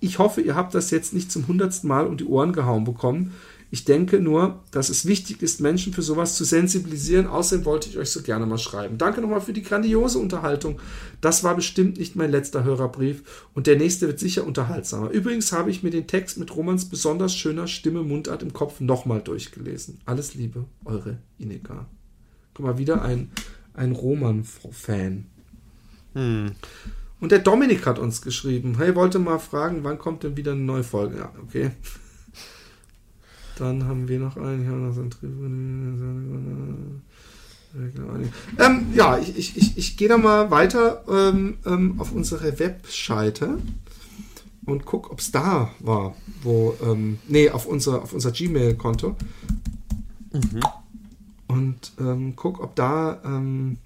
Ich 0.00 0.18
hoffe, 0.18 0.40
ihr 0.40 0.54
habt 0.54 0.74
das 0.74 0.90
jetzt 0.90 1.12
nicht 1.12 1.30
zum 1.30 1.46
hundertsten 1.46 1.88
Mal 1.88 2.06
um 2.06 2.16
die 2.16 2.24
Ohren 2.24 2.52
gehauen 2.52 2.84
bekommen. 2.84 3.34
Ich 3.72 3.86
denke 3.86 4.20
nur, 4.20 4.62
dass 4.70 4.90
es 4.90 5.06
wichtig 5.06 5.40
ist, 5.40 5.62
Menschen 5.62 5.94
für 5.94 6.02
sowas 6.02 6.36
zu 6.36 6.44
sensibilisieren. 6.44 7.26
Außerdem 7.26 7.64
wollte 7.64 7.88
ich 7.88 7.96
euch 7.96 8.10
so 8.10 8.20
gerne 8.20 8.44
mal 8.44 8.58
schreiben. 8.58 8.98
Danke 8.98 9.22
nochmal 9.22 9.40
für 9.40 9.54
die 9.54 9.62
grandiose 9.62 10.18
Unterhaltung. 10.18 10.78
Das 11.22 11.42
war 11.42 11.56
bestimmt 11.56 11.96
nicht 11.96 12.14
mein 12.14 12.30
letzter 12.30 12.64
Hörerbrief 12.64 13.48
und 13.54 13.66
der 13.66 13.78
nächste 13.78 14.08
wird 14.08 14.20
sicher 14.20 14.46
unterhaltsamer. 14.46 15.08
Übrigens 15.08 15.52
habe 15.52 15.70
ich 15.70 15.82
mir 15.82 15.88
den 15.88 16.06
Text 16.06 16.36
mit 16.36 16.54
Romans 16.54 16.84
besonders 16.84 17.34
schöner 17.34 17.66
Stimme 17.66 18.02
Mundart 18.02 18.42
im 18.42 18.52
Kopf 18.52 18.80
nochmal 18.80 19.22
durchgelesen. 19.22 20.00
Alles 20.04 20.34
Liebe, 20.34 20.66
eure 20.84 21.16
Ineka. 21.38 21.86
Guck 22.52 22.66
mal, 22.66 22.76
wieder 22.76 23.00
ein, 23.00 23.30
ein 23.72 23.92
Roman-Fan. 23.92 25.28
Hm. 26.12 26.52
Und 27.20 27.32
der 27.32 27.38
Dominik 27.38 27.86
hat 27.86 27.98
uns 27.98 28.20
geschrieben, 28.20 28.74
hey, 28.76 28.94
wollte 28.94 29.18
mal 29.18 29.38
fragen, 29.38 29.82
wann 29.82 29.98
kommt 29.98 30.24
denn 30.24 30.36
wieder 30.36 30.52
eine 30.52 30.60
neue 30.60 30.84
Folge? 30.84 31.16
Ja, 31.16 31.32
okay. 31.42 31.70
Dann 33.58 33.84
haben 33.84 34.08
wir 34.08 34.18
noch 34.18 34.36
einen. 34.36 34.62
Hier 34.62 34.72
noch 34.72 34.94
so 34.94 35.02
ein 35.02 37.02
ähm, 38.58 38.86
ja, 38.94 39.18
ich, 39.18 39.36
ich, 39.36 39.56
ich, 39.56 39.78
ich 39.78 39.96
gehe 39.96 40.08
da 40.08 40.18
mal 40.18 40.50
weiter 40.50 41.04
ähm, 41.08 41.58
ähm, 41.64 41.94
auf 41.98 42.12
unsere 42.12 42.58
Webseite 42.58 43.58
und 44.66 44.84
guck, 44.84 45.10
ob 45.10 45.20
es 45.20 45.32
da 45.32 45.70
war, 45.80 46.14
wo, 46.42 46.74
ähm, 46.82 47.18
nee, 47.28 47.50
auf 47.50 47.66
unser, 47.66 48.02
auf 48.02 48.12
unser 48.12 48.30
Gmail-Konto. 48.30 49.16
Mhm. 50.32 50.60
Und 51.48 51.92
ähm, 51.98 52.34
guck, 52.36 52.60
ob 52.60 52.76
da 52.76 53.20
ähm, 53.24 53.78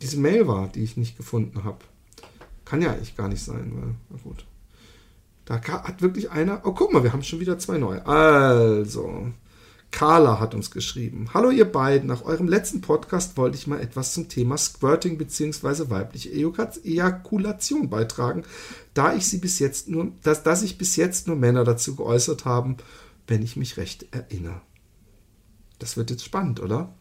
diese 0.00 0.18
Mail 0.18 0.46
war, 0.46 0.68
die 0.68 0.82
ich 0.82 0.96
nicht 0.96 1.16
gefunden 1.16 1.64
habe. 1.64 1.78
Kann 2.64 2.82
ja 2.82 2.92
eigentlich 2.92 3.16
gar 3.16 3.28
nicht 3.28 3.42
sein, 3.42 3.72
weil, 3.74 3.94
na 4.10 4.18
gut. 4.22 4.44
Da 5.44 5.60
hat 5.62 6.00
wirklich 6.00 6.30
einer. 6.30 6.62
Oh, 6.64 6.72
guck 6.72 6.92
mal, 6.92 7.02
wir 7.02 7.12
haben 7.12 7.22
schon 7.22 7.40
wieder 7.40 7.58
zwei 7.58 7.76
neue. 7.76 8.04
Also, 8.06 9.28
Carla 9.90 10.40
hat 10.40 10.54
uns 10.54 10.70
geschrieben. 10.70 11.28
Hallo 11.34 11.50
ihr 11.50 11.70
beiden, 11.70 12.08
nach 12.08 12.22
eurem 12.22 12.48
letzten 12.48 12.80
Podcast 12.80 13.36
wollte 13.36 13.58
ich 13.58 13.66
mal 13.66 13.80
etwas 13.80 14.14
zum 14.14 14.28
Thema 14.28 14.56
Squirting 14.56 15.18
bzw. 15.18 15.90
weibliche 15.90 16.30
Ejakulation 16.30 17.90
beitragen, 17.90 18.44
da 18.94 19.14
ich 19.14 19.28
sie 19.28 19.38
bis 19.38 19.58
jetzt 19.58 19.88
nur, 19.88 20.12
dass, 20.22 20.42
dass 20.42 20.60
sich 20.60 20.78
bis 20.78 20.96
jetzt 20.96 21.26
nur 21.26 21.36
Männer 21.36 21.64
dazu 21.64 21.94
geäußert 21.94 22.46
haben, 22.46 22.78
wenn 23.26 23.42
ich 23.42 23.56
mich 23.56 23.76
recht 23.76 24.06
erinnere. 24.12 24.62
Das 25.78 25.96
wird 25.96 26.10
jetzt 26.10 26.24
spannend, 26.24 26.60
oder? 26.60 26.94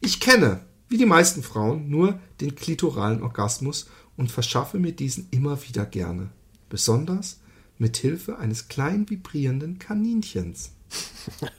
Ich 0.00 0.18
kenne, 0.18 0.60
wie 0.88 0.96
die 0.96 1.06
meisten 1.06 1.42
Frauen, 1.42 1.90
nur 1.90 2.18
den 2.40 2.54
klitoralen 2.54 3.22
Orgasmus 3.22 3.88
und 4.16 4.32
verschaffe 4.32 4.78
mir 4.78 4.92
diesen 4.92 5.28
immer 5.30 5.62
wieder 5.62 5.84
gerne 5.84 6.30
besonders 6.72 7.38
mit 7.76 7.98
Hilfe 7.98 8.38
eines 8.38 8.68
klein 8.68 9.10
vibrierenden 9.10 9.78
Kaninchens. 9.78 10.70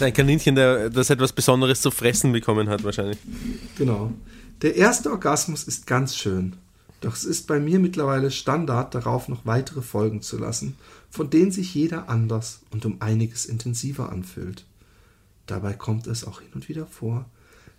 Ein 0.00 0.14
Kaninchen, 0.14 0.54
der, 0.54 0.88
das 0.88 1.10
etwas 1.10 1.34
Besonderes 1.34 1.82
zu 1.82 1.90
fressen 1.90 2.32
bekommen 2.32 2.70
hat, 2.70 2.82
wahrscheinlich. 2.82 3.18
Genau. 3.76 4.10
Der 4.62 4.76
erste 4.76 5.10
Orgasmus 5.10 5.64
ist 5.64 5.86
ganz 5.86 6.16
schön. 6.16 6.56
Doch 7.02 7.14
es 7.14 7.24
ist 7.24 7.46
bei 7.46 7.60
mir 7.60 7.78
mittlerweile 7.78 8.30
Standard, 8.30 8.94
darauf 8.94 9.28
noch 9.28 9.44
weitere 9.44 9.82
Folgen 9.82 10.22
zu 10.22 10.38
lassen, 10.38 10.78
von 11.10 11.28
denen 11.28 11.52
sich 11.52 11.74
jeder 11.74 12.08
anders 12.08 12.60
und 12.70 12.86
um 12.86 13.02
einiges 13.02 13.44
intensiver 13.44 14.10
anfühlt. 14.10 14.64
Dabei 15.44 15.74
kommt 15.74 16.06
es 16.06 16.24
auch 16.24 16.40
hin 16.40 16.52
und 16.54 16.70
wieder 16.70 16.86
vor, 16.86 17.26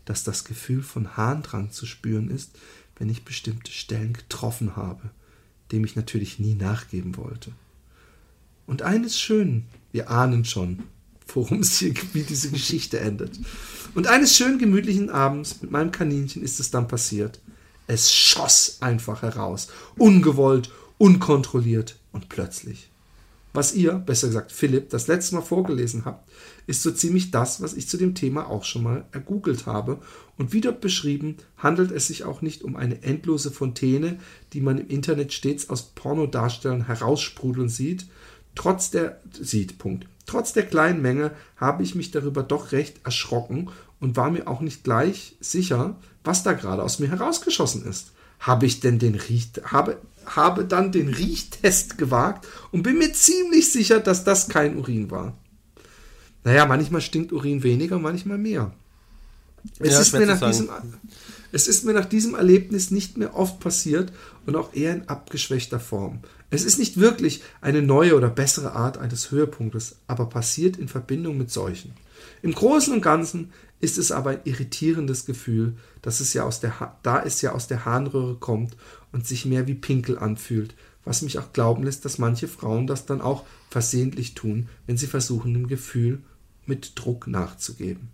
dass 0.06 0.24
das 0.24 0.44
Gefühl 0.44 0.84
von 0.84 1.18
Harndrang 1.18 1.72
zu 1.72 1.88
spüren 1.88 2.30
ist, 2.30 2.52
wenn 2.98 3.10
ich 3.10 3.26
bestimmte 3.26 3.72
Stellen 3.72 4.14
getroffen 4.14 4.76
habe, 4.76 5.10
dem 5.72 5.86
ich 5.86 5.96
natürlich 5.96 6.40
nie 6.40 6.56
nachgeben 6.56 7.18
wollte. 7.18 7.52
Und 8.66 8.82
eines 8.82 9.20
schön, 9.20 9.66
wir 9.92 10.10
ahnen 10.10 10.46
schon, 10.46 10.84
worum 11.34 11.60
es 11.60 11.80
hier, 11.80 11.94
wie 12.14 12.24
diese 12.24 12.52
Geschichte 12.52 13.00
endet. 13.00 13.40
Und 13.96 14.08
eines 14.08 14.36
schönen 14.36 14.60
gemütlichen 14.60 15.10
Abends 15.10 15.62
mit 15.62 15.72
meinem 15.72 15.92
Kaninchen 15.92 16.42
ist 16.42 16.60
es 16.60 16.72
dann 16.72 16.88
passiert. 16.88 17.40
Es 17.88 18.14
schoss 18.14 18.78
einfach 18.82 19.22
heraus, 19.22 19.70
ungewollt, 19.98 20.72
unkontrolliert 20.98 21.98
und 22.12 22.30
plötzlich. 22.30 22.90
Was 23.54 23.74
ihr, 23.74 23.94
besser 23.94 24.28
gesagt 24.28 24.52
Philipp, 24.52 24.90
das 24.90 25.08
letzte 25.08 25.36
Mal 25.36 25.42
vorgelesen 25.42 26.06
habt, 26.06 26.30
ist 26.68 26.84
so 26.84 26.92
ziemlich 26.92 27.32
das, 27.32 27.62
was 27.62 27.74
ich 27.74 27.88
zu 27.88 27.98
dem 27.98 28.14
Thema 28.14 28.50
auch 28.50 28.64
schon 28.64 28.84
mal 28.84 29.06
ergoogelt 29.12 29.66
habe. 29.66 30.00
Und 30.38 30.54
wie 30.54 30.62
dort 30.62 30.82
beschrieben, 30.82 31.38
handelt 31.58 31.92
es 31.92 32.08
sich 32.08 32.24
auch 32.24 32.42
nicht 32.42 32.64
um 32.64 32.76
eine 32.76 33.02
endlose 33.02 33.50
Fontäne, 33.50 34.20
die 34.54 34.62
man 34.62 34.78
im 34.78 34.88
Internet 34.88 35.34
stets 35.34 35.70
aus 35.70 35.94
Pornodarstellern 35.96 36.86
heraussprudeln 36.86 37.70
sieht, 37.70 38.06
trotz 38.54 38.92
der 38.92 39.22
sieht, 39.32 39.78
Punkt. 39.78 40.08
Trotz 40.26 40.52
der 40.52 40.66
kleinen 40.66 41.02
Menge 41.02 41.32
habe 41.56 41.84
ich 41.84 41.96
mich 41.96 42.12
darüber 42.12 42.44
doch 42.44 42.74
recht 42.74 43.00
erschrocken 43.06 43.70
und 44.00 44.18
war 44.18 44.30
mir 44.30 44.48
auch 44.48 44.62
nicht 44.62 44.84
gleich 44.84 45.38
sicher, 45.40 45.96
was 46.24 46.44
da 46.44 46.54
gerade 46.54 46.84
aus 46.84 47.00
mir 47.00 47.10
herausgeschossen 47.10 47.86
ist. 47.86 48.12
Habe 48.40 48.66
ich 48.66 48.82
denn 48.82 49.00
den 49.00 49.16
Riech, 49.16 49.50
habe, 49.64 49.98
habe 50.28 50.66
dann 50.66 50.92
den 50.92 51.10
Riechtest 51.10 51.98
gewagt 51.98 52.48
und 52.72 52.84
bin 52.84 52.98
mir 52.98 53.14
ziemlich 53.14 53.72
sicher, 53.72 54.00
dass 54.00 54.24
das 54.24 54.50
kein 54.50 54.78
Urin 54.78 55.10
war. 55.10 55.38
Naja, 56.44 56.66
manchmal 56.66 57.02
stinkt 57.02 57.32
Urin 57.34 57.64
weniger, 57.64 58.00
manchmal 58.00 58.38
mehr. 58.38 58.72
Es, 59.80 59.94
ja, 59.94 60.00
ist 60.00 60.14
mir 60.14 60.26
nach 60.26 60.40
diesem, 60.40 60.70
es 61.52 61.68
ist 61.68 61.84
mir 61.84 61.94
nach 61.94 62.06
diesem 62.06 62.36
Erlebnis 62.36 62.92
nicht 62.92 63.18
mehr 63.18 63.36
oft 63.36 63.60
passiert 63.60 64.12
und 64.46 64.56
auch 64.56 64.74
eher 64.74 64.94
in 64.94 65.10
abgeschwächter 65.10 65.80
Form. 65.80 66.20
Es 66.50 66.64
ist 66.64 66.80
nicht 66.80 66.98
wirklich 66.98 67.44
eine 67.60 67.82
neue 67.82 68.16
oder 68.16 68.30
bessere 68.30 68.74
Art 68.74 68.98
eines 68.98 69.32
Höhepunktes, 69.32 69.98
aber 70.08 70.28
passiert 70.28 70.78
in 70.78 70.88
Verbindung 70.88 71.38
mit 71.38 71.52
solchen. 71.52 71.94
Im 72.42 72.54
Großen 72.54 72.94
und 72.94 73.02
Ganzen 73.02 73.52
ist 73.80 73.98
es 73.98 74.12
aber 74.12 74.32
ein 74.32 74.40
irritierendes 74.44 75.26
Gefühl, 75.26 75.76
dass 76.02 76.20
es 76.20 76.34
ja 76.34 76.44
aus 76.44 76.60
der 76.60 76.80
ha 76.80 76.98
da 77.04 77.22
es 77.22 77.42
ja 77.42 77.52
aus 77.52 77.68
der 77.68 77.86
Harnröhre 77.86 78.36
kommt 78.36 78.76
und 79.12 79.26
sich 79.26 79.46
mehr 79.46 79.68
wie 79.68 79.76
Pinkel 79.76 80.18
anfühlt, 80.18 80.76
was 81.04 81.22
mich 81.22 81.40
auch 81.40 81.54
glauben 81.54 81.84
lässt, 81.84 82.06
dass 82.06 82.18
manche 82.18 82.48
Frauen 82.48 82.88
das 82.88 83.06
dann 83.06 83.22
auch 83.22 83.46
versehentlich 83.70 84.34
tun, 84.34 84.70
wenn 84.86 84.98
sie 84.98 85.08
versuchen, 85.08 85.54
dem 85.54 85.68
Gefühl 85.68 86.22
mit 86.66 86.94
Druck 86.96 87.28
nachzugeben. 87.28 88.10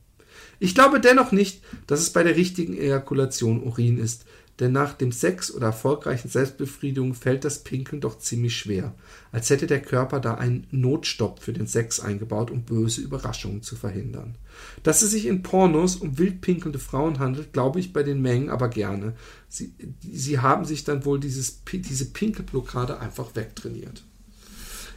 Ich 0.59 0.75
glaube 0.75 0.99
dennoch 0.99 1.31
nicht, 1.31 1.61
dass 1.87 1.99
es 1.99 2.11
bei 2.11 2.23
der 2.23 2.35
richtigen 2.35 2.77
Ejakulation 2.77 3.63
Urin 3.63 3.97
ist, 3.97 4.25
denn 4.59 4.71
nach 4.71 4.93
dem 4.93 5.11
Sex 5.11 5.51
oder 5.51 5.67
erfolgreichen 5.67 6.29
Selbstbefriedigung 6.29 7.15
fällt 7.15 7.43
das 7.43 7.63
Pinkeln 7.63 8.01
doch 8.01 8.19
ziemlich 8.19 8.55
schwer, 8.55 8.93
als 9.31 9.49
hätte 9.49 9.65
der 9.65 9.81
Körper 9.81 10.19
da 10.19 10.35
einen 10.35 10.67
Notstopp 10.69 11.41
für 11.41 11.53
den 11.53 11.65
Sex 11.65 11.99
eingebaut, 11.99 12.51
um 12.51 12.63
böse 12.63 13.01
Überraschungen 13.01 13.63
zu 13.63 13.75
verhindern. 13.75 14.35
Dass 14.83 15.01
es 15.01 15.11
sich 15.11 15.25
in 15.25 15.41
Pornos 15.41 15.95
um 15.95 16.19
wild 16.19 16.41
pinkelnde 16.41 16.77
Frauen 16.77 17.17
handelt, 17.17 17.51
glaube 17.51 17.79
ich 17.79 17.93
bei 17.93 18.03
den 18.03 18.21
Mengen 18.21 18.49
aber 18.49 18.69
gerne. 18.69 19.13
Sie, 19.49 19.73
sie 20.01 20.39
haben 20.39 20.65
sich 20.65 20.83
dann 20.83 21.03
wohl 21.03 21.19
dieses, 21.19 21.61
diese 21.71 22.05
Pinkelblockade 22.05 22.99
einfach 22.99 23.35
wegtrainiert. 23.35 24.03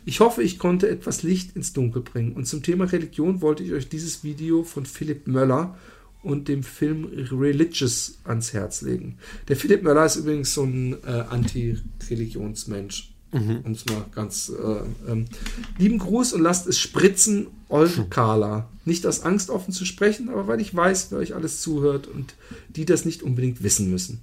Ich 0.04 0.20
hoffe, 0.20 0.42
ich 0.42 0.60
konnte 0.60 0.88
etwas 0.88 1.24
Licht 1.24 1.56
ins 1.56 1.72
Dunkel 1.72 2.00
bringen. 2.02 2.34
Und 2.34 2.46
zum 2.46 2.62
Thema 2.62 2.84
Religion 2.84 3.40
wollte 3.40 3.64
ich 3.64 3.72
euch 3.72 3.88
dieses 3.88 4.22
Video 4.22 4.62
von 4.62 4.86
Philipp 4.86 5.26
Möller 5.26 5.76
und 6.26 6.48
dem 6.48 6.62
Film 6.62 7.08
Religious 7.30 8.18
ans 8.24 8.52
Herz 8.52 8.82
legen. 8.82 9.18
Der 9.48 9.56
Philipp 9.56 9.82
Möller 9.82 10.04
ist 10.04 10.16
übrigens 10.16 10.52
so 10.52 10.64
ein 10.64 10.96
äh, 11.04 11.24
Anti-Religionsmensch. 11.30 13.12
Mhm. 13.32 13.60
Um 13.64 13.72
es 13.72 13.86
mal 13.86 14.04
ganz. 14.14 14.50
Äh, 14.50 15.10
ähm, 15.10 15.26
lieben 15.78 15.98
Gruß 15.98 16.32
und 16.32 16.42
lasst 16.42 16.66
es 16.66 16.78
spritzen, 16.78 17.48
Olden 17.68 18.08
Carla. 18.10 18.68
Nicht 18.84 19.06
aus 19.06 19.20
Angst 19.22 19.50
offen 19.50 19.72
zu 19.72 19.84
sprechen, 19.84 20.28
aber 20.28 20.46
weil 20.46 20.60
ich 20.60 20.74
weiß, 20.74 21.10
wer 21.10 21.18
euch 21.18 21.34
alles 21.34 21.60
zuhört 21.60 22.06
und 22.06 22.34
die 22.68 22.84
das 22.84 23.04
nicht 23.04 23.22
unbedingt 23.22 23.62
wissen 23.62 23.90
müssen. 23.90 24.20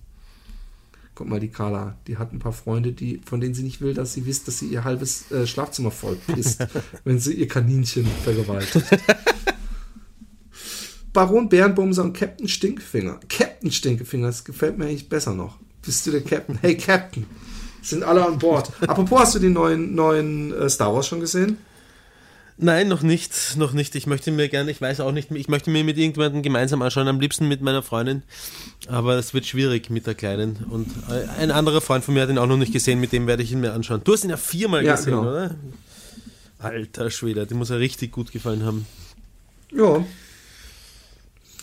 Guck 1.15 1.27
mal, 1.27 1.39
die 1.39 1.49
Carla, 1.49 1.95
die 2.07 2.17
hat 2.17 2.33
ein 2.33 2.39
paar 2.39 2.53
Freunde, 2.53 2.91
die, 2.91 3.21
von 3.23 3.39
denen 3.39 3.53
sie 3.53 3.61
nicht 3.61 3.81
will, 3.81 3.93
dass 3.93 4.13
sie 4.13 4.25
wisst, 4.25 4.47
dass 4.47 4.59
sie 4.59 4.67
ihr 4.67 4.83
halbes 4.83 5.31
äh, 5.31 5.45
Schlafzimmer 5.45 5.91
voll 5.91 6.17
ist, 6.35 6.65
wenn 7.03 7.19
sie 7.19 7.33
ihr 7.33 7.47
Kaninchen 7.47 8.07
vergewaltigt. 8.23 8.85
Baron 11.14 11.47
Bärenbumser 11.47 12.03
und 12.03 12.14
Captain 12.14 12.47
Stinkfinger. 12.47 13.20
Captain 13.30 13.72
Stinkfinger, 13.72 14.28
das 14.28 14.43
gefällt 14.43 14.78
mir 14.78 14.86
eigentlich 14.86 15.09
besser 15.09 15.34
noch. 15.34 15.57
Bist 15.86 16.05
du 16.07 16.11
der 16.11 16.22
Captain? 16.22 16.57
Hey 16.61 16.76
Captain. 16.76 17.26
Sind 17.84 18.03
alle 18.03 18.26
an 18.26 18.39
Bord. 18.39 18.72
Apropos, 18.88 19.20
hast 19.20 19.36
du 19.36 19.39
den 19.39 19.53
neuen, 19.53 19.93
neuen 19.93 20.53
äh, 20.53 20.70
Star 20.70 20.93
Wars 20.93 21.07
schon 21.07 21.20
gesehen? 21.20 21.57
Nein, 22.57 22.88
noch 22.88 23.01
nicht, 23.01 23.57
noch 23.57 23.74
nicht. 23.74 23.95
Ich 23.95 24.07
möchte 24.07 24.32
mir 24.32 24.47
gerne, 24.47 24.72
ich 24.72 24.80
weiß 24.80 24.99
auch 25.01 25.11
nicht, 25.11 25.32
ich 25.32 25.47
möchte 25.49 25.70
mir 25.70 25.84
mit 25.84 25.97
irgendjemandem 25.97 26.43
gemeinsam 26.43 26.82
anschauen, 26.82 27.07
am 27.07 27.20
liebsten 27.20 27.47
mit 27.47 27.61
meiner 27.61 27.84
Freundin. 27.84 28.24
Aber 28.88 29.16
es 29.16 29.34
wird 29.34 29.45
schwierig 29.45 29.89
mit 29.89 30.07
der 30.07 30.16
Kleinen. 30.16 30.57
Und 30.70 30.89
ein 31.38 31.51
anderer 31.51 31.82
Freund 31.82 32.05
von 32.05 32.14
mir 32.14 32.22
hat 32.22 32.30
ihn 32.30 32.38
auch 32.38 32.47
noch 32.47 32.57
nicht 32.57 32.72
gesehen, 32.72 32.99
mit 32.99 33.11
dem 33.11 33.28
werde 33.28 33.43
ich 33.43 33.51
ihn 33.51 33.59
mir 33.59 33.74
anschauen. 33.74 34.01
Du 34.03 34.14
hast 34.14 34.24
ihn 34.24 34.30
ja 34.30 34.38
viermal 34.38 34.86
ja, 34.86 34.95
gesehen, 34.95 35.16
genau. 35.16 35.30
oder? 35.30 35.55
Alter 36.59 37.09
Schwede, 37.09 37.45
dem 37.45 37.57
muss 37.57 37.72
er 37.72 37.80
richtig 37.80 38.11
gut 38.11 38.32
gefallen 38.32 38.64
haben. 38.64 38.86
Ja. 39.76 40.05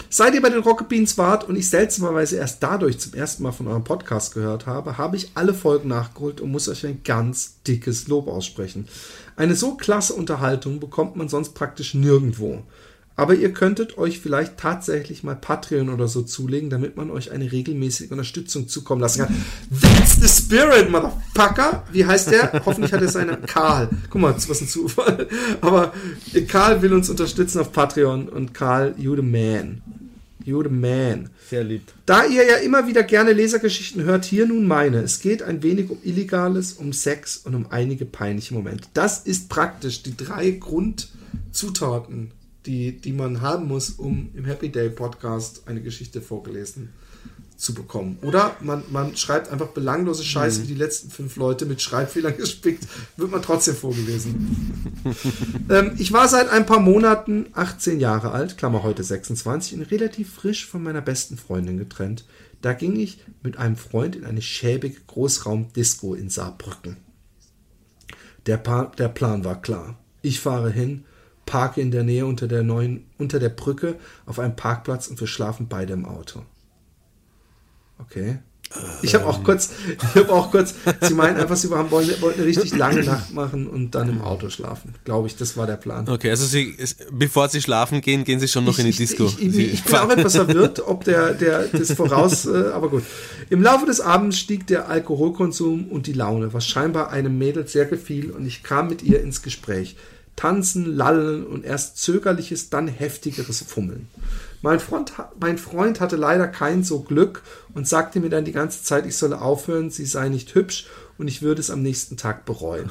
Seit 0.09 0.35
ihr 0.35 0.43
bei 0.43 0.49
den 0.49 0.63
Rocket 0.63 0.89
Beans 0.89 1.19
wart 1.19 1.45
und 1.49 1.57
ich 1.57 1.69
seltsamerweise 1.69 2.37
erst 2.37 2.63
dadurch 2.63 2.99
zum 2.99 3.15
ersten 3.15 3.43
Mal 3.43 3.53
von 3.53 3.69
eurem 3.69 3.85
Podcast 3.85 4.35
gehört 4.35 4.67
habe, 4.67 4.99
habe 4.99 5.17
ich 5.17 5.33
alle 5.35 5.55
Folgen 5.55 5.89
nachgeholt 5.89 6.41
und 6.41 6.51
muss 6.51 6.69
euch 6.69 6.87
ein 6.87 7.03
ganz 7.05 7.63
dickes 7.67 8.09
Lob 8.09 8.27
aussprechen. 8.27 8.89
Eine 9.37 9.55
so 9.55 9.77
klasse 9.77 10.15
Unterhaltung 10.15 10.81
bekommt 10.81 11.17
man 11.17 11.29
sonst 11.29 11.55
praktisch 11.55 11.95
nirgendwo. 11.95 12.63
Aber 13.21 13.35
ihr 13.35 13.53
könntet 13.53 13.99
euch 13.99 14.19
vielleicht 14.19 14.57
tatsächlich 14.57 15.23
mal 15.23 15.37
Patreon 15.37 15.91
oder 15.91 16.09
so 16.09 16.23
zulegen, 16.23 16.71
damit 16.71 16.97
man 16.97 17.11
euch 17.11 17.31
eine 17.33 17.53
regelmäßige 17.53 18.11
Unterstützung 18.11 18.67
zukommen 18.67 19.03
lassen 19.03 19.27
kann. 19.27 19.45
That's 19.79 20.19
the 20.23 20.27
spirit, 20.27 20.91
motherfucker! 20.91 21.85
Wie 21.93 22.07
heißt 22.07 22.31
der? 22.31 22.63
Hoffentlich 22.65 22.95
hat 22.95 23.03
er 23.03 23.11
seinen 23.11 23.43
Karl. 23.45 23.91
Guck 24.09 24.23
mal, 24.23 24.35
was 24.35 24.63
ein 24.63 24.69
Zufall. 24.69 25.29
Aber 25.61 25.93
Karl 26.49 26.81
will 26.81 26.95
uns 26.95 27.11
unterstützen 27.11 27.61
auf 27.61 27.73
Patreon 27.73 28.27
und 28.27 28.55
Karl, 28.55 28.95
you 28.97 29.15
the 29.15 29.21
man. 29.21 29.83
You 30.43 30.63
the 30.63 30.71
man. 30.71 31.29
Sehr 31.51 31.63
lieb. 31.63 31.83
Da 32.07 32.25
ihr 32.25 32.47
ja 32.47 32.57
immer 32.57 32.87
wieder 32.87 33.03
gerne 33.03 33.35
Lesergeschichten 33.35 34.03
hört, 34.03 34.25
hier 34.25 34.47
nun 34.47 34.67
meine. 34.67 35.01
Es 35.01 35.21
geht 35.21 35.43
ein 35.43 35.63
wenig 35.63 35.91
um 35.91 35.99
Illegales, 36.03 36.73
um 36.73 36.95
Sex 36.95 37.37
und 37.45 37.55
um 37.55 37.67
einige 37.69 38.07
peinliche 38.07 38.55
Momente. 38.55 38.89
Das 38.95 39.19
ist 39.19 39.51
praktisch 39.51 40.03
die 40.03 40.17
drei 40.17 40.53
Grundzutaten, 40.53 42.31
die, 42.67 43.01
die 43.01 43.13
man 43.13 43.41
haben 43.41 43.67
muss, 43.67 43.91
um 43.91 44.31
im 44.35 44.45
Happy 44.45 44.71
Day 44.71 44.91
Podcast 44.91 45.63
eine 45.67 45.81
Geschichte 45.81 46.21
vorgelesen 46.21 46.91
zu 47.61 47.75
bekommen. 47.75 48.19
Oder 48.23 48.57
man, 48.61 48.83
man 48.91 49.17
schreibt 49.17 49.51
einfach 49.51 49.69
belanglose 49.69 50.25
Scheiße 50.25 50.61
mhm. 50.61 50.63
wie 50.65 50.69
die 50.69 50.79
letzten 50.79 51.11
fünf 51.11 51.37
Leute 51.37 51.67
mit 51.67 51.83
Schreibfehlern 51.83 52.37
gespickt, 52.39 52.87
wird 53.17 53.31
man 53.31 53.43
trotzdem 53.43 53.77
vorgelesen. 53.77 54.95
ähm, 55.69 55.93
ich 55.99 56.13
war 56.13 56.27
seit 56.29 56.49
ein 56.49 56.65
paar 56.65 56.81
Monaten 56.81 57.47
18 57.53 58.01
Jahre 58.01 58.31
alt, 58.31 58.57
Klammer 58.57 58.83
heute 58.83 59.05
26, 59.05 59.75
und 59.75 59.83
relativ 59.91 60.33
frisch 60.33 60.67
von 60.67 60.83
meiner 60.83 61.03
besten 61.03 61.37
Freundin 61.37 61.77
getrennt. 61.77 62.25
Da 62.63 62.73
ging 62.73 62.97
ich 62.99 63.23
mit 63.43 63.59
einem 63.59 63.77
Freund 63.77 64.17
in 64.17 64.25
eine 64.25 64.43
schäbige 64.43 65.01
Großraumdisco 65.07 66.15
in 66.15 66.31
Saarbrücken. 66.31 66.97
Der, 68.47 68.57
pa 68.57 68.87
der 68.97 69.09
Plan 69.09 69.45
war 69.45 69.61
klar. 69.61 69.99
Ich 70.23 70.41
fahre 70.41 70.71
hin, 70.71 71.05
parke 71.51 71.81
in 71.81 71.91
der 71.91 72.05
Nähe 72.05 72.27
unter 72.27 72.47
der 72.47 72.63
neuen, 72.63 73.07
unter 73.19 73.41
der 73.41 73.49
Brücke 73.49 73.97
auf 74.25 74.39
einem 74.39 74.55
Parkplatz 74.55 75.09
und 75.09 75.19
wir 75.19 75.27
schlafen 75.27 75.67
beide 75.69 75.93
im 75.95 76.05
Auto. 76.05 76.45
Okay. 77.99 78.39
Ich 79.03 79.17
habe 79.17 79.27
auch 79.27 79.43
kurz, 79.43 79.71
ich 79.99 80.15
habe 80.15 80.33
auch 80.33 80.53
kurz, 80.53 80.75
sie 81.01 81.15
meinen 81.15 81.39
einfach, 81.39 81.57
sie 81.57 81.69
wollten, 81.71 81.91
wollten 82.23 82.39
eine 82.39 82.47
richtig 82.47 82.77
lange 82.77 83.03
Nacht 83.03 83.35
machen 83.35 83.67
und 83.67 83.97
dann 83.97 84.09
im 84.09 84.21
Auto 84.21 84.49
schlafen. 84.49 84.95
Glaube 85.03 85.27
ich, 85.27 85.35
das 85.35 85.57
war 85.57 85.67
der 85.67 85.75
Plan. 85.75 86.09
Okay, 86.09 86.31
also 86.31 86.47
sie, 86.47 86.77
bevor 87.11 87.49
sie 87.49 87.61
schlafen 87.61 88.01
gehen, 88.01 88.23
gehen 88.23 88.39
sie 88.39 88.47
schon 88.47 88.65
noch 88.65 88.79
ich, 88.79 88.85
in 88.85 88.93
die 88.93 88.97
Disco. 88.97 89.25
Ich, 89.27 89.41
ich, 89.41 89.73
ich 89.75 89.83
bin 89.83 89.97
auch 89.97 90.09
etwas 90.09 90.37
verwirrt, 90.37 90.87
ob 90.87 91.03
der, 91.03 91.35
der, 91.35 91.65
das 91.65 91.93
voraus, 91.95 92.47
äh, 92.47 92.71
aber 92.73 92.91
gut. 92.91 93.03
Im 93.49 93.61
Laufe 93.61 93.87
des 93.87 94.01
Abends 94.01 94.39
stieg 94.39 94.69
der 94.69 94.89
Alkoholkonsum 94.89 95.89
und 95.89 96.07
die 96.07 96.13
Laune, 96.13 96.53
was 96.53 96.65
scheinbar 96.69 97.11
einem 97.11 97.39
Mädel 97.39 97.67
sehr 97.67 97.87
gefiel 97.87 98.31
und 98.31 98.47
ich 98.47 98.63
kam 98.63 98.89
mit 98.89 99.03
ihr 99.03 99.21
ins 99.21 99.43
Gespräch. 99.43 99.97
Tanzen, 100.41 100.87
Lallen 100.97 101.47
und 101.47 101.67
erst 101.67 101.99
zögerliches, 101.99 102.71
dann 102.71 102.89
heftigeres 102.89 103.61
Fummeln. 103.61 104.09
Mein 104.63 104.81
Freund, 104.81 105.13
mein 105.39 105.59
Freund 105.59 106.01
hatte 106.01 106.17
leider 106.17 106.49
kein 106.49 106.83
so 106.83 107.01
Glück 107.01 107.43
und 107.75 107.87
sagte 107.87 108.21
mir 108.21 108.31
dann 108.31 108.47
die 108.47 108.53
ganze 108.53 108.83
Zeit, 108.83 109.05
ich 109.05 109.19
solle 109.19 109.43
aufhören, 109.43 109.91
sie 109.91 110.07
sei 110.07 110.31
nicht 110.31 110.55
hübsch 110.55 110.87
und 111.19 111.29
ich 111.29 111.43
würde 111.43 111.61
es 111.61 111.71
am 111.71 111.83
nächsten 111.83 112.17
Tag 112.17 112.47
bereuen. 112.47 112.89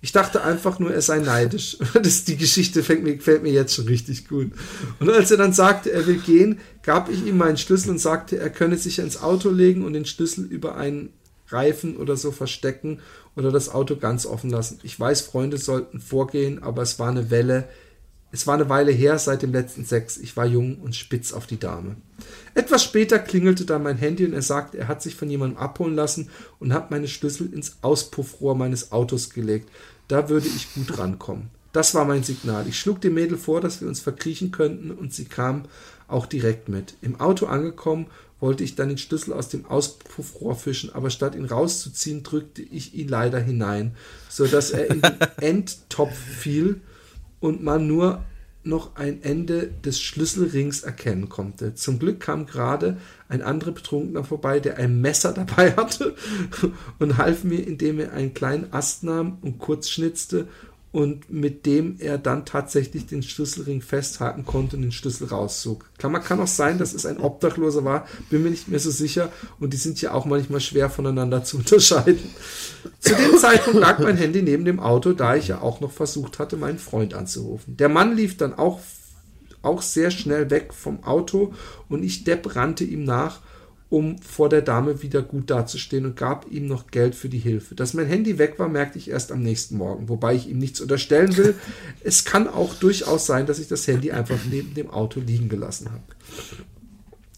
Ich 0.00 0.12
dachte 0.12 0.44
einfach 0.44 0.78
nur, 0.78 0.94
er 0.94 1.02
sei 1.02 1.18
neidisch. 1.18 1.76
Das, 1.94 2.22
die 2.22 2.36
Geschichte 2.36 2.84
fängt 2.84 3.02
mir, 3.02 3.16
gefällt 3.16 3.42
mir 3.42 3.52
jetzt 3.52 3.74
schon 3.74 3.88
richtig 3.88 4.28
gut. 4.28 4.52
Und 5.00 5.10
als 5.10 5.32
er 5.32 5.38
dann 5.38 5.52
sagte, 5.52 5.90
er 5.90 6.06
will 6.06 6.18
gehen, 6.18 6.60
gab 6.84 7.10
ich 7.10 7.26
ihm 7.26 7.36
meinen 7.36 7.56
Schlüssel 7.56 7.90
und 7.90 7.98
sagte, 7.98 8.38
er 8.38 8.50
könne 8.50 8.76
sich 8.76 9.00
ins 9.00 9.20
Auto 9.20 9.50
legen 9.50 9.84
und 9.84 9.94
den 9.94 10.06
Schlüssel 10.06 10.44
über 10.44 10.76
einen 10.76 11.10
Reifen 11.48 11.96
oder 11.96 12.16
so 12.16 12.32
verstecken 12.32 13.00
oder 13.36 13.50
das 13.50 13.68
Auto 13.68 13.96
ganz 13.96 14.26
offen 14.26 14.50
lassen. 14.50 14.78
Ich 14.82 14.98
weiß, 14.98 15.22
Freunde 15.22 15.58
sollten 15.58 16.00
vorgehen, 16.00 16.62
aber 16.62 16.82
es 16.82 16.98
war 16.98 17.08
eine 17.08 17.30
Welle, 17.30 17.68
es 18.34 18.46
war 18.46 18.54
eine 18.54 18.70
Weile 18.70 18.92
her 18.92 19.18
seit 19.18 19.42
dem 19.42 19.52
letzten 19.52 19.84
Sex. 19.84 20.16
Ich 20.16 20.38
war 20.38 20.46
jung 20.46 20.78
und 20.78 20.96
spitz 20.96 21.34
auf 21.34 21.46
die 21.46 21.58
Dame. 21.60 21.96
Etwas 22.54 22.82
später 22.82 23.18
klingelte 23.18 23.66
dann 23.66 23.82
mein 23.82 23.98
Handy 23.98 24.24
und 24.24 24.32
er 24.32 24.42
sagte, 24.42 24.78
er 24.78 24.88
hat 24.88 25.02
sich 25.02 25.14
von 25.16 25.28
jemandem 25.28 25.58
abholen 25.58 25.94
lassen 25.94 26.30
und 26.58 26.72
hat 26.72 26.90
meine 26.90 27.08
Schlüssel 27.08 27.52
ins 27.52 27.76
Auspuffrohr 27.82 28.54
meines 28.54 28.90
Autos 28.90 29.30
gelegt. 29.30 29.68
Da 30.08 30.30
würde 30.30 30.48
ich 30.48 30.72
gut 30.74 30.98
rankommen. 30.98 31.50
Das 31.72 31.94
war 31.94 32.06
mein 32.06 32.22
Signal. 32.22 32.66
Ich 32.68 32.78
schlug 32.78 33.02
dem 33.02 33.14
Mädel 33.14 33.36
vor, 33.36 33.60
dass 33.60 33.80
wir 33.82 33.88
uns 33.88 34.00
verkriechen 34.00 34.50
könnten 34.50 34.90
und 34.90 35.12
sie 35.12 35.26
kam 35.26 35.64
auch 36.08 36.26
direkt 36.26 36.68
mit. 36.68 36.94
Im 37.02 37.20
Auto 37.20 37.46
angekommen, 37.46 38.06
wollte 38.42 38.64
ich 38.64 38.74
dann 38.74 38.88
den 38.88 38.98
Schlüssel 38.98 39.32
aus 39.32 39.48
dem 39.48 39.64
Auspuffrohr 39.66 40.56
fischen, 40.56 40.90
aber 40.92 41.10
statt 41.10 41.36
ihn 41.36 41.44
rauszuziehen, 41.44 42.24
drückte 42.24 42.60
ich 42.60 42.92
ihn 42.92 43.08
leider 43.08 43.38
hinein, 43.38 43.94
so 44.28 44.46
dass 44.46 44.72
er 44.72 44.90
in 44.90 45.00
den 45.00 45.20
Endtopf 45.40 46.16
fiel 46.16 46.80
und 47.38 47.62
man 47.62 47.86
nur 47.86 48.24
noch 48.64 48.96
ein 48.96 49.22
Ende 49.22 49.68
des 49.84 50.00
Schlüsselrings 50.00 50.82
erkennen 50.82 51.28
konnte. 51.28 51.74
Zum 51.74 51.98
Glück 51.98 52.20
kam 52.20 52.46
gerade 52.46 52.98
ein 53.28 53.42
anderer 53.42 53.72
Betrunkener 53.72 54.24
vorbei, 54.24 54.60
der 54.60 54.76
ein 54.76 55.00
Messer 55.00 55.32
dabei 55.34 55.72
hatte 55.72 56.14
und 56.98 57.18
half 57.18 57.44
mir, 57.44 57.66
indem 57.66 58.00
er 58.00 58.12
einen 58.12 58.34
kleinen 58.34 58.72
Ast 58.72 59.04
nahm 59.04 59.38
und 59.42 59.58
kurz 59.58 59.88
schnitzte 59.88 60.48
und 60.92 61.32
mit 61.32 61.64
dem 61.64 61.96
er 61.98 62.18
dann 62.18 62.44
tatsächlich 62.44 63.06
den 63.06 63.22
Schlüsselring 63.22 63.80
festhalten 63.80 64.44
konnte 64.44 64.76
und 64.76 64.82
den 64.82 64.92
Schlüssel 64.92 65.26
rauszog. 65.26 65.86
Klammer 65.96 66.20
kann 66.20 66.38
auch 66.38 66.46
sein, 66.46 66.78
dass 66.78 66.92
es 66.92 67.06
ein 67.06 67.18
Obdachloser 67.18 67.84
war, 67.84 68.06
bin 68.28 68.42
mir 68.42 68.50
nicht 68.50 68.68
mehr 68.68 68.78
so 68.78 68.90
sicher 68.90 69.32
und 69.58 69.72
die 69.72 69.78
sind 69.78 70.00
ja 70.02 70.12
auch 70.12 70.26
manchmal 70.26 70.60
schwer 70.60 70.90
voneinander 70.90 71.44
zu 71.44 71.56
unterscheiden. 71.58 72.30
Zu 73.00 73.14
dem 73.14 73.38
Zeitpunkt 73.38 73.80
lag 73.80 73.98
mein 74.00 74.18
Handy 74.18 74.42
neben 74.42 74.66
dem 74.66 74.80
Auto, 74.80 75.12
da 75.12 75.34
ich 75.34 75.48
ja 75.48 75.62
auch 75.62 75.80
noch 75.80 75.92
versucht 75.92 76.38
hatte, 76.38 76.56
meinen 76.56 76.78
Freund 76.78 77.14
anzurufen. 77.14 77.76
Der 77.76 77.88
Mann 77.88 78.14
lief 78.14 78.36
dann 78.36 78.52
auch, 78.52 78.80
auch 79.62 79.80
sehr 79.80 80.10
schnell 80.10 80.50
weg 80.50 80.74
vom 80.74 81.02
Auto 81.04 81.54
und 81.88 82.02
ich 82.02 82.24
Depp 82.24 82.54
rannte 82.54 82.84
ihm 82.84 83.04
nach 83.04 83.40
um 83.92 84.18
vor 84.22 84.48
der 84.48 84.62
Dame 84.62 85.02
wieder 85.02 85.20
gut 85.20 85.50
dazustehen 85.50 86.06
und 86.06 86.16
gab 86.16 86.50
ihm 86.50 86.66
noch 86.66 86.86
Geld 86.86 87.14
für 87.14 87.28
die 87.28 87.38
Hilfe. 87.38 87.74
Dass 87.74 87.92
mein 87.92 88.06
Handy 88.06 88.38
weg 88.38 88.58
war, 88.58 88.68
merkte 88.68 88.96
ich 88.96 89.10
erst 89.10 89.30
am 89.30 89.42
nächsten 89.42 89.76
Morgen, 89.76 90.08
wobei 90.08 90.34
ich 90.34 90.48
ihm 90.48 90.56
nichts 90.56 90.80
unterstellen 90.80 91.36
will. 91.36 91.54
es 92.02 92.24
kann 92.24 92.48
auch 92.48 92.72
durchaus 92.72 93.26
sein, 93.26 93.44
dass 93.44 93.58
ich 93.58 93.68
das 93.68 93.86
Handy 93.86 94.10
einfach 94.10 94.38
neben 94.50 94.72
dem 94.72 94.88
Auto 94.88 95.20
liegen 95.20 95.50
gelassen 95.50 95.90
habe. 95.92 96.02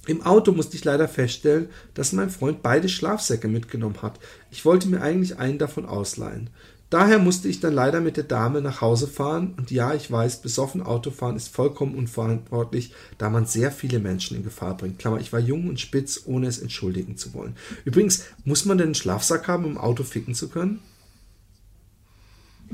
Im 0.07 0.23
Auto 0.23 0.53
musste 0.53 0.77
ich 0.77 0.85
leider 0.85 1.09
feststellen, 1.09 1.71
dass 1.95 2.13
mein 2.13 2.31
Freund 2.31 2.63
beide 2.63 2.89
Schlafsäcke 2.89 3.49
mitgenommen 3.49 4.01
hat. 4.03 4.21
Ich 4.53 4.65
wollte 4.65 4.87
mir 4.87 5.03
eigentlich 5.03 5.39
einen 5.39 5.59
davon 5.59 5.87
ausleihen. 5.87 6.51
Daher 6.95 7.19
musste 7.19 7.49
ich 7.49 7.59
dann 7.59 7.75
leider 7.75 8.01
mit 8.01 8.17
der 8.17 8.23
Dame 8.23 8.61
nach 8.61 8.81
Hause 8.81 9.09
fahren 9.09 9.55
und 9.57 9.73
ja, 9.73 9.95
ich 9.95 10.09
weiß, 10.09 10.43
besoffen 10.43 10.81
Autofahren 10.81 11.35
ist 11.35 11.49
vollkommen 11.49 11.97
unverantwortlich, 11.97 12.93
da 13.19 13.31
man 13.31 13.47
sehr 13.47 13.73
viele 13.73 13.99
Menschen 13.99 14.37
in 14.37 14.45
Gefahr 14.45 14.77
bringt. 14.77 15.01
Klammer, 15.01 15.19
ich 15.19 15.33
war 15.33 15.41
jung 15.41 15.69
und 15.69 15.81
spitz, 15.81 16.23
ohne 16.25 16.47
es 16.47 16.61
entschuldigen 16.61 17.17
zu 17.17 17.35
wollen. 17.35 17.57
Übrigens, 17.85 18.27
muss 18.45 18.65
man 18.65 18.79
denn 18.79 18.87
einen 18.87 18.95
Schlafsack 18.95 19.49
haben, 19.49 19.65
um 19.65 19.77
Auto 19.77 20.05
ficken 20.05 20.37
zu 20.37 20.49
können? 20.49 20.79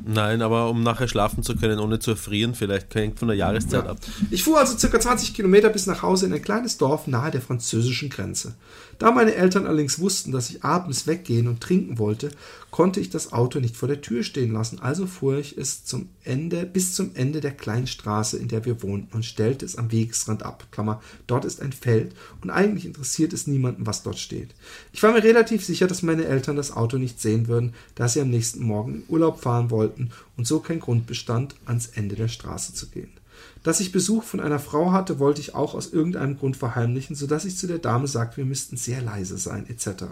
Nein, 0.04 0.42
aber 0.42 0.70
um 0.70 0.82
nachher 0.82 1.08
schlafen 1.08 1.42
zu 1.42 1.56
können, 1.56 1.78
ohne 1.78 1.98
zu 1.98 2.12
erfrieren, 2.12 2.54
vielleicht 2.54 2.94
hängt 2.94 3.18
von 3.18 3.28
der 3.28 3.36
Jahreszeit 3.36 3.84
ja. 3.84 3.90
ab. 3.90 3.98
Ich 4.30 4.44
fuhr 4.44 4.58
also 4.58 4.76
circa 4.76 5.00
20 5.00 5.34
Kilometer 5.34 5.68
bis 5.68 5.86
nach 5.86 6.02
Hause 6.02 6.26
in 6.26 6.32
ein 6.32 6.42
kleines 6.42 6.78
Dorf 6.78 7.06
nahe 7.06 7.30
der 7.30 7.42
französischen 7.42 8.08
Grenze. 8.08 8.54
Da 8.98 9.10
meine 9.12 9.34
Eltern 9.34 9.66
allerdings 9.66 9.98
wussten, 9.98 10.30
dass 10.30 10.50
ich 10.50 10.62
abends 10.62 11.06
weggehen 11.06 11.48
und 11.48 11.62
trinken 11.62 11.98
wollte, 11.98 12.30
konnte 12.70 13.00
ich 13.00 13.10
das 13.10 13.32
Auto 13.32 13.58
nicht 13.58 13.76
vor 13.76 13.88
der 13.88 14.02
Tür 14.02 14.22
stehen 14.22 14.52
lassen, 14.52 14.78
also 14.78 15.06
fuhr 15.06 15.38
ich 15.38 15.56
es 15.56 15.84
zum 15.84 16.10
Ende, 16.22 16.66
bis 16.66 16.94
zum 16.94 17.12
Ende 17.14 17.40
der 17.40 17.52
kleinen 17.52 17.86
Straße, 17.86 18.36
in 18.36 18.48
der 18.48 18.64
wir 18.66 18.82
wohnten, 18.82 19.14
und 19.16 19.24
stellte 19.24 19.64
es 19.64 19.76
am 19.76 19.90
Wegesrand 19.90 20.42
ab. 20.42 20.66
Klammer, 20.70 21.00
dort 21.26 21.46
ist 21.46 21.62
ein 21.62 21.72
Feld, 21.72 22.14
und 22.42 22.50
eigentlich 22.50 22.84
interessiert 22.84 23.32
es 23.32 23.46
niemanden, 23.46 23.86
was 23.86 24.02
dort 24.02 24.18
steht. 24.18 24.54
Ich 24.92 25.02
war 25.02 25.12
mir 25.12 25.24
relativ 25.24 25.64
sicher, 25.64 25.86
dass 25.86 26.02
meine 26.02 26.26
Eltern 26.26 26.56
das 26.56 26.76
Auto 26.76 26.98
nicht 26.98 27.20
sehen 27.20 27.48
würden, 27.48 27.74
da 27.94 28.06
sie 28.06 28.20
am 28.20 28.28
nächsten 28.28 28.62
Morgen 28.62 28.96
in 28.96 29.02
Urlaub 29.08 29.40
fahren 29.40 29.70
wollten 29.70 29.79
und 30.36 30.46
so 30.46 30.60
kein 30.60 30.80
Grund 30.80 31.06
bestand, 31.06 31.54
ans 31.64 31.86
Ende 31.86 32.16
der 32.16 32.28
Straße 32.28 32.74
zu 32.74 32.88
gehen. 32.88 33.10
Dass 33.62 33.80
ich 33.80 33.92
Besuch 33.92 34.22
von 34.22 34.40
einer 34.40 34.58
Frau 34.58 34.92
hatte, 34.92 35.18
wollte 35.18 35.40
ich 35.40 35.54
auch 35.54 35.74
aus 35.74 35.92
irgendeinem 35.92 36.38
Grund 36.38 36.56
verheimlichen, 36.56 37.14
so 37.14 37.26
dass 37.26 37.44
ich 37.44 37.56
zu 37.56 37.66
der 37.66 37.78
Dame 37.78 38.06
sagte, 38.06 38.38
wir 38.38 38.46
müssten 38.46 38.76
sehr 38.76 39.02
leise 39.02 39.36
sein, 39.36 39.68
etc. 39.68 40.04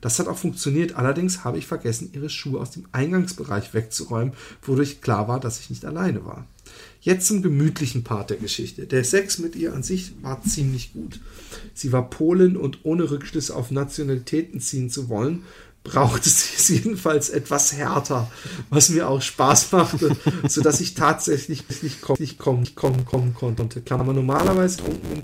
Das 0.00 0.18
hat 0.18 0.28
auch 0.28 0.38
funktioniert, 0.38 0.96
allerdings 0.96 1.44
habe 1.44 1.58
ich 1.58 1.66
vergessen, 1.66 2.10
ihre 2.12 2.30
Schuhe 2.30 2.60
aus 2.60 2.70
dem 2.70 2.86
Eingangsbereich 2.92 3.74
wegzuräumen, 3.74 4.32
wodurch 4.62 5.02
klar 5.02 5.28
war, 5.28 5.40
dass 5.40 5.60
ich 5.60 5.68
nicht 5.68 5.84
alleine 5.84 6.24
war. 6.24 6.46
Jetzt 7.00 7.28
zum 7.28 7.42
gemütlichen 7.42 8.02
Part 8.02 8.30
der 8.30 8.38
Geschichte. 8.38 8.86
Der 8.86 9.04
Sex 9.04 9.38
mit 9.38 9.54
ihr 9.54 9.72
an 9.72 9.82
sich 9.82 10.14
war 10.22 10.42
ziemlich 10.42 10.92
gut. 10.92 11.20
Sie 11.74 11.92
war 11.92 12.10
Polin 12.10 12.56
und 12.56 12.80
ohne 12.84 13.10
Rückschlüsse 13.10 13.54
auf 13.54 13.70
Nationalitäten 13.70 14.60
ziehen 14.60 14.90
zu 14.90 15.08
wollen, 15.08 15.44
brauchte 15.86 16.28
sie 16.28 16.54
es 16.56 16.68
jedenfalls 16.84 17.30
etwas 17.30 17.72
härter, 17.72 18.30
was 18.70 18.88
mir 18.88 19.08
auch 19.08 19.22
Spaß 19.22 19.72
machte, 19.72 20.16
sodass 20.48 20.80
ich 20.80 20.94
tatsächlich 20.94 21.64
nicht 21.82 22.00
kommen, 22.00 22.20
nicht 22.20 22.38
kommen, 22.38 22.60
nicht 22.60 22.74
kommen, 22.76 23.04
kommen 23.04 23.34
konnte. 23.34 23.80
Klammer, 23.80 24.12
normalerweise 24.12 24.82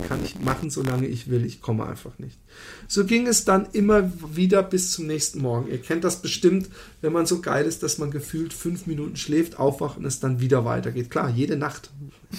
kann 0.09 0.25
ich 0.25 0.39
machen, 0.39 0.71
solange 0.71 1.07
ich 1.07 1.29
will, 1.29 1.45
ich 1.45 1.61
komme 1.61 1.87
einfach 1.87 2.19
nicht. 2.19 2.39
So 2.87 3.05
ging 3.05 3.27
es 3.27 3.45
dann 3.45 3.67
immer 3.73 4.11
wieder 4.35 4.63
bis 4.63 4.93
zum 4.93 5.07
nächsten 5.07 5.41
Morgen. 5.41 5.71
Ihr 5.71 5.81
kennt 5.81 6.05
das 6.05 6.23
bestimmt, 6.23 6.69
wenn 7.01 7.13
man 7.13 7.27
so 7.27 7.41
geil 7.41 7.67
ist, 7.67 7.83
dass 7.83 7.99
man 7.99 8.11
gefühlt 8.11 8.53
fünf 8.53 8.87
Minuten 8.87 9.17
schläft, 9.17 9.59
aufwacht 9.59 9.99
und 9.99 10.05
es 10.05 10.21
dann 10.21 10.41
wieder 10.41 10.65
weitergeht. 10.65 11.11
Klar, 11.11 11.31
jede 11.31 11.57
Nacht. 11.57 11.91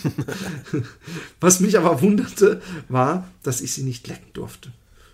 was 1.40 1.60
mich 1.60 1.78
aber 1.78 2.02
wunderte, 2.02 2.62
war, 2.90 3.28
dass 3.44 3.62
ich 3.62 3.74
sie 3.74 3.84
nicht 3.84 4.08
lecken 4.08 4.32
durfte. 4.34 4.72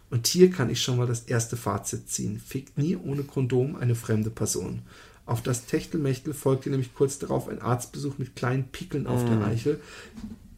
Und 0.10 0.28
hier 0.28 0.50
kann 0.50 0.70
ich 0.70 0.82
schon 0.82 0.98
mal 0.98 1.08
das 1.08 1.22
erste 1.22 1.56
Fazit 1.56 2.10
ziehen. 2.10 2.42
Fickt 2.44 2.78
nie 2.78 2.96
ohne 2.96 3.24
Kondom 3.24 3.76
eine 3.76 3.96
fremde 3.96 4.30
Person. 4.30 4.82
Auf 5.26 5.44
das 5.44 5.66
Techtelmechtel 5.66 6.34
folgte 6.34 6.70
nämlich 6.72 6.96
kurz 6.96 7.20
darauf 7.20 7.48
ein 7.48 7.62
Arztbesuch 7.62 8.18
mit 8.18 8.36
kleinen 8.36 8.70
Pickeln 8.70 9.06
auf 9.06 9.24
mm. 9.24 9.28
der 9.28 9.46
Eichel 9.46 9.82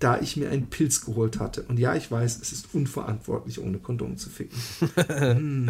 da 0.01 0.19
ich 0.19 0.35
mir 0.35 0.49
einen 0.49 0.67
Pilz 0.67 1.05
geholt 1.05 1.39
hatte. 1.39 1.61
Und 1.67 1.77
ja, 1.77 1.95
ich 1.95 2.09
weiß, 2.09 2.39
es 2.41 2.51
ist 2.51 2.73
unverantwortlich, 2.73 3.61
ohne 3.61 3.77
Kondom 3.77 4.17
zu 4.17 4.29
ficken. 4.29 4.57
mm. 5.65 5.69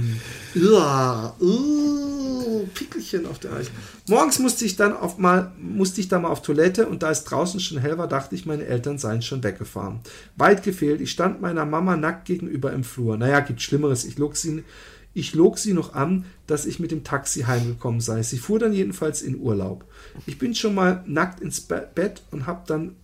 Uah, 0.56 1.36
uh, 1.40 2.66
Pickelchen 2.74 3.26
auf 3.26 3.40
der 3.40 3.52
Eichel. 3.52 3.72
Morgens 4.08 4.40
musste 4.40 4.64
ich 4.64 4.78
dann 4.78 4.94
auf 4.94 5.18
mal, 5.18 5.52
musste 5.60 6.00
ich 6.00 6.08
da 6.08 6.18
mal 6.18 6.30
auf 6.30 6.42
Toilette 6.42 6.88
und 6.88 7.04
da 7.04 7.12
es 7.12 7.26
draußen 7.26 7.60
schon 7.60 7.80
hell 7.80 7.98
war, 7.98 8.08
dachte 8.08 8.34
ich, 8.34 8.46
meine 8.46 8.66
Eltern 8.66 8.98
seien 8.98 9.22
schon 9.22 9.44
weggefahren. 9.44 10.00
Weit 10.38 10.64
gefehlt, 10.64 11.02
ich 11.02 11.12
stand 11.12 11.42
meiner 11.42 11.66
Mama 11.66 11.98
nackt 11.98 12.26
gegenüber 12.26 12.72
im 12.72 12.86
Flur. 12.86 13.18
Naja, 13.18 13.42
gibt 13.42 13.62
Schlimmeres. 13.62 14.06
Ich 14.06 14.18
log 14.18 14.38
sie, 14.38 14.64
ich 15.14 15.36
log 15.36 15.58
sie 15.58 15.74
noch 15.74 15.94
an, 15.94 16.24
dass 16.48 16.66
ich 16.66 16.80
mit 16.80 16.92
dem 16.92 17.04
Taxi 17.04 17.42
heimgekommen 17.42 18.00
sei. 18.00 18.24
Sie 18.24 18.38
fuhr 18.38 18.60
dann 18.60 18.72
jedenfalls 18.72 19.22
in 19.22 19.38
Urlaub. 19.38 19.84
Ich 20.26 20.38
bin 20.38 20.56
schon 20.56 20.74
mal 20.74 21.04
nackt 21.06 21.42
ins 21.42 21.60
Bett 21.60 22.22
und 22.32 22.48
habe 22.48 22.64
dann 22.66 22.96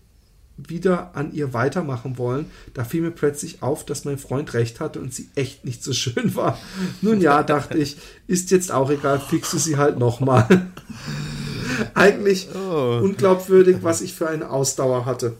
wieder 0.57 1.11
an 1.13 1.33
ihr 1.33 1.53
weitermachen 1.53 2.17
wollen. 2.17 2.47
Da 2.73 2.83
fiel 2.83 3.01
mir 3.01 3.11
plötzlich 3.11 3.61
auf, 3.61 3.85
dass 3.85 4.05
mein 4.05 4.17
Freund 4.17 4.53
recht 4.53 4.79
hatte 4.79 4.99
und 4.99 5.13
sie 5.13 5.29
echt 5.35 5.65
nicht 5.65 5.83
so 5.83 5.93
schön 5.93 6.35
war. 6.35 6.57
Nun 7.01 7.21
ja, 7.21 7.43
dachte 7.43 7.77
ich, 7.77 7.97
ist 8.27 8.51
jetzt 8.51 8.71
auch 8.71 8.89
egal, 8.89 9.19
fixe 9.19 9.59
sie 9.59 9.77
halt 9.77 9.97
nochmal. 9.97 10.47
Eigentlich 11.93 12.47
oh. 12.55 12.99
unglaubwürdig, 13.03 13.77
was 13.81 14.01
ich 14.01 14.13
für 14.13 14.27
eine 14.27 14.49
Ausdauer 14.49 15.05
hatte. 15.05 15.33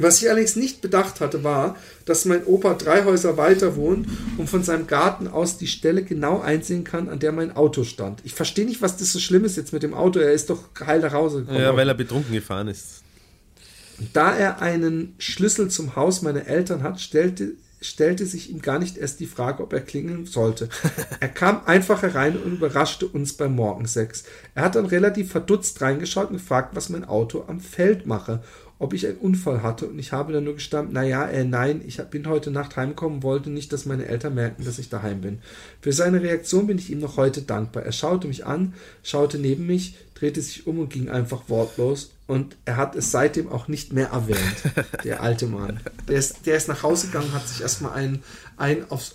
Was 0.00 0.22
ich 0.22 0.30
allerdings 0.30 0.56
nicht 0.56 0.80
bedacht 0.80 1.20
hatte, 1.20 1.44
war, 1.44 1.76
dass 2.06 2.24
mein 2.24 2.44
Opa 2.46 2.72
drei 2.72 3.04
Häuser 3.04 3.36
weiter 3.36 3.76
wohnt 3.76 4.08
und 4.38 4.48
von 4.48 4.62
seinem 4.62 4.86
Garten 4.86 5.28
aus 5.28 5.58
die 5.58 5.66
Stelle 5.66 6.02
genau 6.02 6.40
einsehen 6.40 6.84
kann, 6.84 7.10
an 7.10 7.18
der 7.18 7.32
mein 7.32 7.54
Auto 7.54 7.84
stand. 7.84 8.20
Ich 8.24 8.32
verstehe 8.32 8.64
nicht, 8.64 8.80
was 8.80 8.96
das 8.96 9.12
so 9.12 9.18
schlimm 9.18 9.44
ist 9.44 9.58
jetzt 9.58 9.74
mit 9.74 9.82
dem 9.82 9.92
Auto. 9.92 10.18
Er 10.18 10.32
ist 10.32 10.48
doch 10.48 10.62
heil 10.86 11.00
nach 11.00 11.12
Hause 11.12 11.40
gekommen. 11.40 11.60
Ja, 11.60 11.76
weil 11.76 11.86
er 11.86 11.94
betrunken 11.94 12.32
gefahren 12.32 12.68
ist. 12.68 12.99
Da 14.12 14.34
er 14.34 14.62
einen 14.62 15.14
Schlüssel 15.18 15.68
zum 15.68 15.96
Haus 15.96 16.22
meiner 16.22 16.46
Eltern 16.46 16.82
hat, 16.82 17.00
stellte, 17.00 17.52
stellte 17.80 18.26
sich 18.26 18.50
ihm 18.50 18.62
gar 18.62 18.78
nicht 18.78 18.96
erst 18.96 19.20
die 19.20 19.26
Frage, 19.26 19.62
ob 19.62 19.72
er 19.72 19.80
klingeln 19.80 20.26
sollte. 20.26 20.68
Er 21.20 21.28
kam 21.28 21.62
einfach 21.66 22.02
herein 22.02 22.36
und 22.36 22.54
überraschte 22.54 23.06
uns 23.06 23.34
beim 23.34 23.54
Morgensex. 23.54 24.24
Er 24.54 24.64
hat 24.64 24.74
dann 24.74 24.86
relativ 24.86 25.30
verdutzt 25.30 25.80
reingeschaut 25.82 26.30
und 26.30 26.38
gefragt, 26.38 26.74
was 26.74 26.88
mein 26.88 27.04
Auto 27.04 27.44
am 27.46 27.60
Feld 27.60 28.06
mache, 28.06 28.42
ob 28.80 28.94
ich 28.94 29.06
einen 29.06 29.18
Unfall 29.18 29.62
hatte 29.62 29.86
und 29.86 29.98
ich 29.98 30.10
habe 30.10 30.32
dann 30.32 30.44
nur 30.44 30.54
gestanden, 30.54 30.94
naja, 30.94 31.28
äh, 31.28 31.44
nein, 31.44 31.82
ich 31.86 31.98
bin 32.04 32.26
heute 32.26 32.50
Nacht 32.50 32.76
heimgekommen, 32.76 33.22
wollte 33.22 33.50
nicht, 33.50 33.72
dass 33.74 33.84
meine 33.84 34.06
Eltern 34.06 34.34
merken, 34.34 34.64
dass 34.64 34.78
ich 34.78 34.88
daheim 34.88 35.20
bin. 35.20 35.38
Für 35.82 35.92
seine 35.92 36.22
Reaktion 36.22 36.66
bin 36.66 36.78
ich 36.78 36.90
ihm 36.90 36.98
noch 36.98 37.18
heute 37.18 37.42
dankbar. 37.42 37.82
Er 37.82 37.92
schaute 37.92 38.26
mich 38.26 38.46
an, 38.46 38.72
schaute 39.02 39.38
neben 39.38 39.66
mich, 39.66 39.96
drehte 40.14 40.40
sich 40.40 40.66
um 40.66 40.78
und 40.78 40.88
ging 40.88 41.10
einfach 41.10 41.48
wortlos 41.48 42.12
und 42.26 42.56
er 42.64 42.78
hat 42.78 42.96
es 42.96 43.10
seitdem 43.10 43.50
auch 43.50 43.68
nicht 43.68 43.92
mehr 43.92 44.08
erwähnt, 44.08 44.38
der 45.04 45.22
alte 45.22 45.46
Mann. 45.46 45.80
Der 46.08 46.16
ist, 46.16 46.46
der 46.46 46.56
ist 46.56 46.68
nach 46.68 46.82
Hause 46.82 47.08
gegangen, 47.08 47.34
hat 47.34 47.46
sich 47.46 47.60
erstmal 47.60 47.92
einen, 47.92 48.22
einen 48.56 48.90
auf 48.90 49.12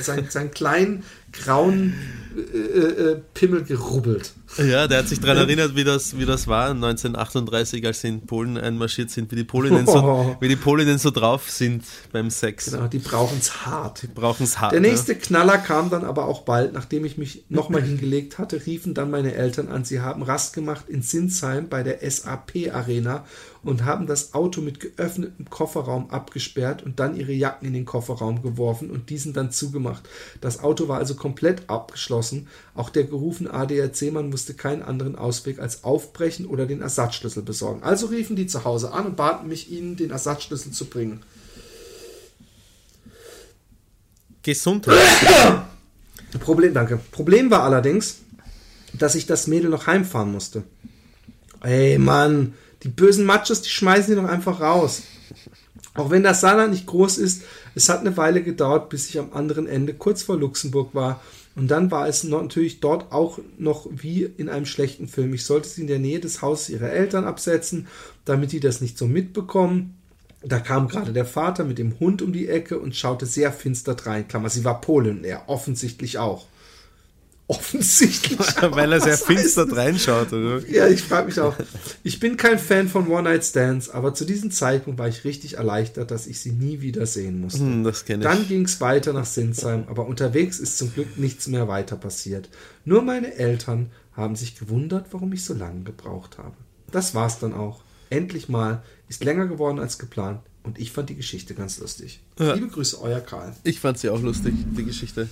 seinen, 0.00 0.30
seinen 0.30 0.52
kleinen 0.52 1.02
grauen 1.32 1.94
äh, 2.36 2.58
äh, 2.58 3.20
Pimmel 3.34 3.64
gerubbelt. 3.64 4.32
Ja, 4.58 4.86
der 4.86 4.98
hat 4.98 5.08
sich 5.08 5.20
daran 5.20 5.36
erinnert, 5.38 5.76
wie 5.76 5.84
das, 5.84 6.16
wie 6.16 6.26
das 6.26 6.46
war 6.48 6.70
1938, 6.70 7.84
als 7.86 8.00
sie 8.00 8.08
in 8.08 8.26
Polen 8.26 8.56
einmarschiert 8.56 9.10
sind, 9.10 9.30
wie 9.30 9.36
die 9.36 9.44
Polinnen 9.44 9.86
so, 9.86 9.98
oh. 9.98 10.36
wie 10.40 10.48
die 10.48 10.56
Polinnen 10.56 10.98
so 10.98 11.10
drauf 11.10 11.50
sind 11.50 11.84
beim 12.12 12.30
Sex. 12.30 12.70
Genau, 12.70 12.86
die 12.86 12.98
brauchen 12.98 13.38
es 13.38 13.66
hart. 13.66 14.02
Die 14.02 14.06
brauchen 14.08 14.44
es 14.44 14.60
hart. 14.60 14.72
Der 14.72 14.80
nächste 14.80 15.12
ja. 15.12 15.18
Knaller 15.18 15.58
kam 15.58 15.90
dann 15.90 16.04
aber 16.04 16.26
auch 16.26 16.42
bald, 16.42 16.72
nachdem 16.72 17.04
ich 17.04 17.18
mich 17.18 17.44
nochmal 17.48 17.82
hingelegt 17.82 18.38
hatte, 18.38 18.64
riefen 18.66 18.94
dann 18.94 19.10
meine 19.10 19.34
Eltern 19.34 19.68
an, 19.68 19.84
sie 19.84 20.00
haben 20.00 20.22
Rast 20.22 20.52
gemacht 20.52 20.84
in 20.88 21.02
Sinsheim 21.02 21.68
bei 21.68 21.82
der 21.82 21.98
SAP 22.08 22.72
Arena 22.72 23.24
und 23.62 23.84
haben 23.84 24.06
das 24.06 24.34
Auto 24.34 24.60
mit 24.60 24.80
geöffnetem 24.80 25.48
Kofferraum 25.50 26.10
abgesperrt 26.10 26.82
und 26.82 26.98
dann 26.98 27.16
ihre 27.16 27.32
Jacken 27.32 27.66
in 27.66 27.74
den 27.74 27.84
Kofferraum 27.84 28.42
geworfen 28.42 28.90
und 28.90 29.10
diesen 29.10 29.32
dann 29.32 29.50
zugemacht. 29.50 30.08
Das 30.40 30.60
Auto 30.60 30.88
war 30.88 30.98
also 30.98 31.14
komplett 31.14 31.68
abgeschlossen. 31.68 32.48
Auch 32.74 32.90
der 32.90 33.04
gerufene 33.04 33.52
ADAC-Mann 33.52 34.32
wusste 34.32 34.54
keinen 34.54 34.82
anderen 34.82 35.16
Ausweg 35.16 35.58
als 35.58 35.84
aufbrechen 35.84 36.46
oder 36.46 36.66
den 36.66 36.80
Ersatzschlüssel 36.80 37.42
besorgen. 37.42 37.82
Also 37.82 38.06
riefen 38.06 38.36
die 38.36 38.46
zu 38.46 38.64
Hause 38.64 38.92
an 38.92 39.06
und 39.06 39.16
baten 39.16 39.48
mich, 39.48 39.70
ihnen 39.70 39.96
den 39.96 40.10
Ersatzschlüssel 40.10 40.72
zu 40.72 40.86
bringen. 40.86 41.22
Gesundheit. 44.42 44.96
Problem, 46.40 46.72
danke. 46.72 46.98
Problem 47.10 47.50
war 47.50 47.62
allerdings, 47.62 48.20
dass 48.94 49.14
ich 49.14 49.26
das 49.26 49.46
Mädel 49.46 49.70
noch 49.70 49.86
heimfahren 49.86 50.32
musste. 50.32 50.62
Ey, 51.62 51.98
Mann, 51.98 52.54
die 52.82 52.88
bösen 52.88 53.24
Machos, 53.24 53.62
die 53.62 53.70
schmeißen 53.70 54.14
die 54.14 54.20
doch 54.20 54.28
einfach 54.28 54.60
raus. 54.60 55.02
Auch 55.94 56.10
wenn 56.10 56.22
das 56.22 56.40
Saarland 56.40 56.70
nicht 56.72 56.86
groß 56.86 57.18
ist, 57.18 57.42
es 57.74 57.88
hat 57.88 58.00
eine 58.00 58.16
Weile 58.16 58.42
gedauert, 58.42 58.88
bis 58.88 59.08
ich 59.08 59.18
am 59.18 59.32
anderen 59.32 59.66
Ende 59.66 59.92
kurz 59.92 60.22
vor 60.22 60.36
Luxemburg 60.36 60.94
war. 60.94 61.20
Und 61.56 61.68
dann 61.68 61.90
war 61.90 62.08
es 62.08 62.22
natürlich 62.22 62.80
dort 62.80 63.12
auch 63.12 63.38
noch 63.58 63.86
wie 63.90 64.22
in 64.22 64.48
einem 64.48 64.66
schlechten 64.66 65.08
Film. 65.08 65.34
Ich 65.34 65.44
sollte 65.44 65.68
sie 65.68 65.82
in 65.82 65.88
der 65.88 65.98
Nähe 65.98 66.20
des 66.20 66.42
Hauses 66.42 66.70
ihrer 66.70 66.90
Eltern 66.90 67.24
absetzen, 67.24 67.88
damit 68.24 68.52
die 68.52 68.60
das 68.60 68.80
nicht 68.80 68.96
so 68.96 69.06
mitbekommen. 69.06 69.94
Da 70.42 70.58
kam 70.58 70.88
gerade 70.88 71.12
der 71.12 71.26
Vater 71.26 71.64
mit 71.64 71.78
dem 71.78 71.98
Hund 71.98 72.22
um 72.22 72.32
die 72.32 72.48
Ecke 72.48 72.78
und 72.78 72.96
schaute 72.96 73.26
sehr 73.26 73.52
finster 73.52 73.94
drein. 73.94 74.26
Klammer, 74.26 74.48
sie 74.48 74.64
war 74.64 74.80
Polin, 74.80 75.24
er 75.24 75.48
offensichtlich 75.48 76.18
auch. 76.18 76.46
Offensichtlich. 77.50 78.38
Weil 78.60 78.92
er 78.92 79.00
sehr 79.00 79.18
finster 79.18 79.66
reinschaut, 79.76 80.32
oder? 80.32 80.64
Ja, 80.68 80.86
ich 80.86 81.02
frage 81.02 81.26
mich 81.26 81.40
auch. 81.40 81.56
Ich 82.04 82.20
bin 82.20 82.36
kein 82.36 82.60
Fan 82.60 82.88
von 82.88 83.08
One-Night-Stands, 83.08 83.90
aber 83.90 84.14
zu 84.14 84.24
diesem 84.24 84.52
Zeitpunkt 84.52 85.00
war 85.00 85.08
ich 85.08 85.24
richtig 85.24 85.54
erleichtert, 85.54 86.12
dass 86.12 86.28
ich 86.28 86.38
sie 86.38 86.52
nie 86.52 86.80
wieder 86.80 87.06
sehen 87.06 87.40
musste. 87.40 87.58
Hm, 87.58 87.82
das 87.82 88.04
kenne 88.04 88.22
ich. 88.22 88.30
Dann 88.30 88.46
ging 88.46 88.66
es 88.66 88.80
weiter 88.80 89.12
nach 89.12 89.24
Sinsheim, 89.26 89.82
aber 89.88 90.06
unterwegs 90.06 90.60
ist 90.60 90.78
zum 90.78 90.94
Glück 90.94 91.18
nichts 91.18 91.48
mehr 91.48 91.66
weiter 91.66 91.96
passiert. 91.96 92.48
Nur 92.84 93.02
meine 93.02 93.34
Eltern 93.34 93.90
haben 94.12 94.36
sich 94.36 94.56
gewundert, 94.56 95.06
warum 95.10 95.32
ich 95.32 95.44
so 95.44 95.52
lange 95.52 95.82
gebraucht 95.82 96.38
habe. 96.38 96.54
Das 96.92 97.16
war's 97.16 97.40
dann 97.40 97.52
auch. 97.52 97.82
Endlich 98.10 98.48
mal. 98.48 98.84
Ist 99.08 99.24
länger 99.24 99.48
geworden 99.48 99.80
als 99.80 99.98
geplant. 99.98 100.40
Und 100.62 100.78
ich 100.78 100.92
fand 100.92 101.08
die 101.08 101.14
Geschichte 101.16 101.54
ganz 101.54 101.78
lustig. 101.78 102.20
Ja. 102.38 102.52
Liebe 102.52 102.68
Grüße, 102.68 103.00
euer 103.00 103.20
Karl. 103.20 103.54
Ich 103.64 103.80
fand 103.80 103.98
sie 103.98 104.10
auch 104.10 104.20
lustig, 104.20 104.54
die 104.76 104.84
Geschichte. 104.84 105.28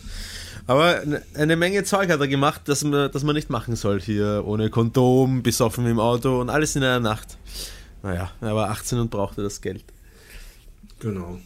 Aber 0.67 1.05
ne- 1.05 1.23
eine 1.35 1.55
Menge 1.57 1.85
Zeug 1.85 2.09
hat 2.11 2.21
er 2.21 2.29
gemacht, 2.29 2.63
das 2.65 2.83
man, 2.83 3.13
das 3.13 3.25
man 3.25 3.35
nicht 3.35 3.51
machen 3.51 3.77
soll 3.77 4.01
hier. 4.01 4.43
Ohne 4.47 4.71
Kondom, 4.71 5.43
besoffen 5.43 5.87
im 5.87 6.01
Auto 6.01 6.41
und 6.41 6.49
alles 6.49 6.77
in 6.77 6.83
einer 6.83 7.01
Nacht. 7.01 7.37
Naja, 8.03 8.33
er 8.41 8.55
war 8.57 8.71
18 8.71 8.99
und 9.01 9.11
brauchte 9.11 9.43
das 9.43 9.61
Geld. 9.61 9.85
Genau. 10.99 11.39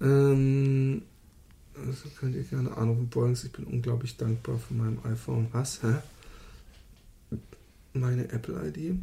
Ähm, 0.00 1.02
also 1.76 2.08
könnt 2.18 2.34
ihr 2.34 2.42
gerne 2.42 2.76
anrufen, 2.76 3.08
Boings. 3.08 3.44
Ich 3.44 3.52
bin 3.52 3.64
unglaublich 3.64 4.16
dankbar 4.16 4.58
für 4.58 4.74
mein 4.74 4.98
iPhone. 5.04 5.46
Was? 5.52 5.80
Hä? 5.82 5.94
Meine 7.94 8.28
Apple-ID. 8.30 8.96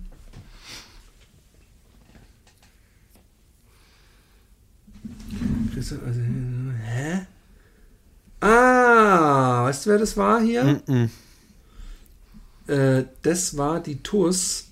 Christian, 5.73 6.01
also, 6.05 6.19
hä? 6.21 7.25
Ah, 8.41 9.65
weißt 9.65 9.85
du, 9.85 9.89
wer 9.91 9.97
das 9.97 10.15
war 10.17 10.41
hier? 10.41 10.63
Mm-mm. 10.63 11.09
Äh, 12.67 13.05
das 13.21 13.57
war 13.57 13.81
die 13.81 14.01
TUS, 14.01 14.65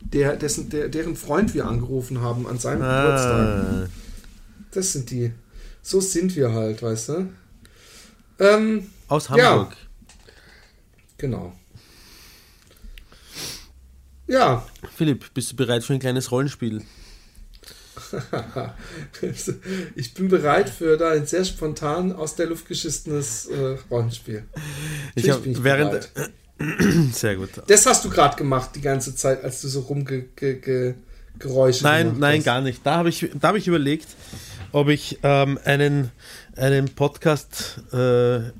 der, 0.00 0.36
dessen, 0.36 0.68
der, 0.70 0.88
deren 0.88 1.16
Freund 1.16 1.54
wir 1.54 1.66
angerufen 1.66 2.20
haben 2.20 2.46
an 2.46 2.58
seinem 2.58 2.80
Geburtstag. 2.82 3.48
Ah, 3.48 3.86
Das 4.72 4.92
sind 4.92 5.10
die. 5.10 5.32
So 5.82 6.00
sind 6.00 6.34
wir 6.36 6.52
halt, 6.52 6.82
weißt 6.82 7.08
du? 7.10 7.28
Ähm, 8.38 8.90
aus 9.08 9.28
Ja. 9.28 9.36
Hamburg. 9.50 9.76
genau. 11.16 11.54
Ja. 14.26 14.66
Philipp, 14.96 15.32
bist 15.34 15.52
du 15.52 15.56
bereit 15.56 15.84
für 15.84 15.94
ein 15.94 16.00
kleines 16.00 16.30
Rollenspiel? 16.32 16.82
ich 19.94 20.14
bin 20.14 20.28
bereit 20.28 20.68
für 20.70 20.96
da 20.96 21.10
ein 21.10 21.26
sehr 21.26 21.44
spontan 21.44 22.12
aus 22.12 22.34
der 22.34 22.46
Luft 22.46 22.66
geschissenes 22.66 23.46
äh, 23.46 23.76
Rollenspiel. 23.90 24.44
Ich 25.14 25.24
Natürlich 25.24 25.30
hab 25.32 25.42
bin 25.42 25.52
ich 25.52 25.64
während 25.64 25.90
bereit. 26.14 26.30
sehr 27.12 27.36
gut. 27.36 27.50
Das 27.66 27.86
hast 27.86 28.04
du 28.04 28.10
gerade 28.10 28.36
gemacht 28.36 28.70
die 28.74 28.80
ganze 28.80 29.14
Zeit, 29.14 29.44
als 29.44 29.60
du 29.60 29.68
so 29.68 29.80
rumge 29.80 30.22
ge, 30.36 30.60
ge, 30.60 30.94
Geräusche 31.38 31.84
Nein, 31.84 32.16
nein, 32.18 32.38
hast. 32.38 32.44
gar 32.46 32.60
nicht. 32.60 32.80
Da 32.84 32.96
habe 32.96 33.08
ich, 33.08 33.30
da 33.38 33.48
habe 33.48 33.58
ich 33.58 33.68
überlegt, 33.68 34.08
ob 34.72 34.88
ich 34.88 35.18
ähm, 35.22 35.58
einen, 35.64 36.10
einen 36.56 36.94
Podcast 36.94 37.80
äh, 37.92 38.36
äh, 38.36 38.52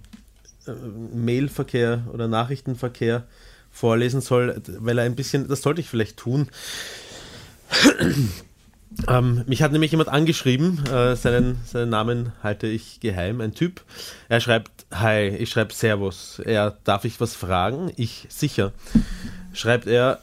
Mailverkehr 1.14 2.04
oder 2.12 2.28
Nachrichtenverkehr 2.28 3.26
vorlesen 3.70 4.20
soll, 4.20 4.60
weil 4.78 4.98
er 4.98 5.04
ein 5.04 5.16
bisschen, 5.16 5.48
das 5.48 5.62
sollte 5.62 5.80
ich 5.80 5.88
vielleicht 5.88 6.16
tun. 6.16 6.48
Ähm, 9.08 9.44
mich 9.46 9.62
hat 9.62 9.72
nämlich 9.72 9.90
jemand 9.90 10.08
angeschrieben, 10.08 10.84
äh, 10.86 11.16
seinen, 11.16 11.58
seinen 11.64 11.90
Namen 11.90 12.32
halte 12.42 12.66
ich 12.66 13.00
geheim, 13.00 13.40
ein 13.40 13.54
Typ. 13.54 13.82
Er 14.28 14.40
schreibt, 14.40 14.86
hi, 14.92 15.28
ich 15.28 15.50
schreibe 15.50 15.74
Servus. 15.74 16.40
Er, 16.44 16.76
darf 16.84 17.04
ich 17.04 17.20
was 17.20 17.34
fragen? 17.34 17.92
Ich, 17.96 18.26
sicher. 18.28 18.72
Schreibt 19.52 19.86
er, 19.86 20.20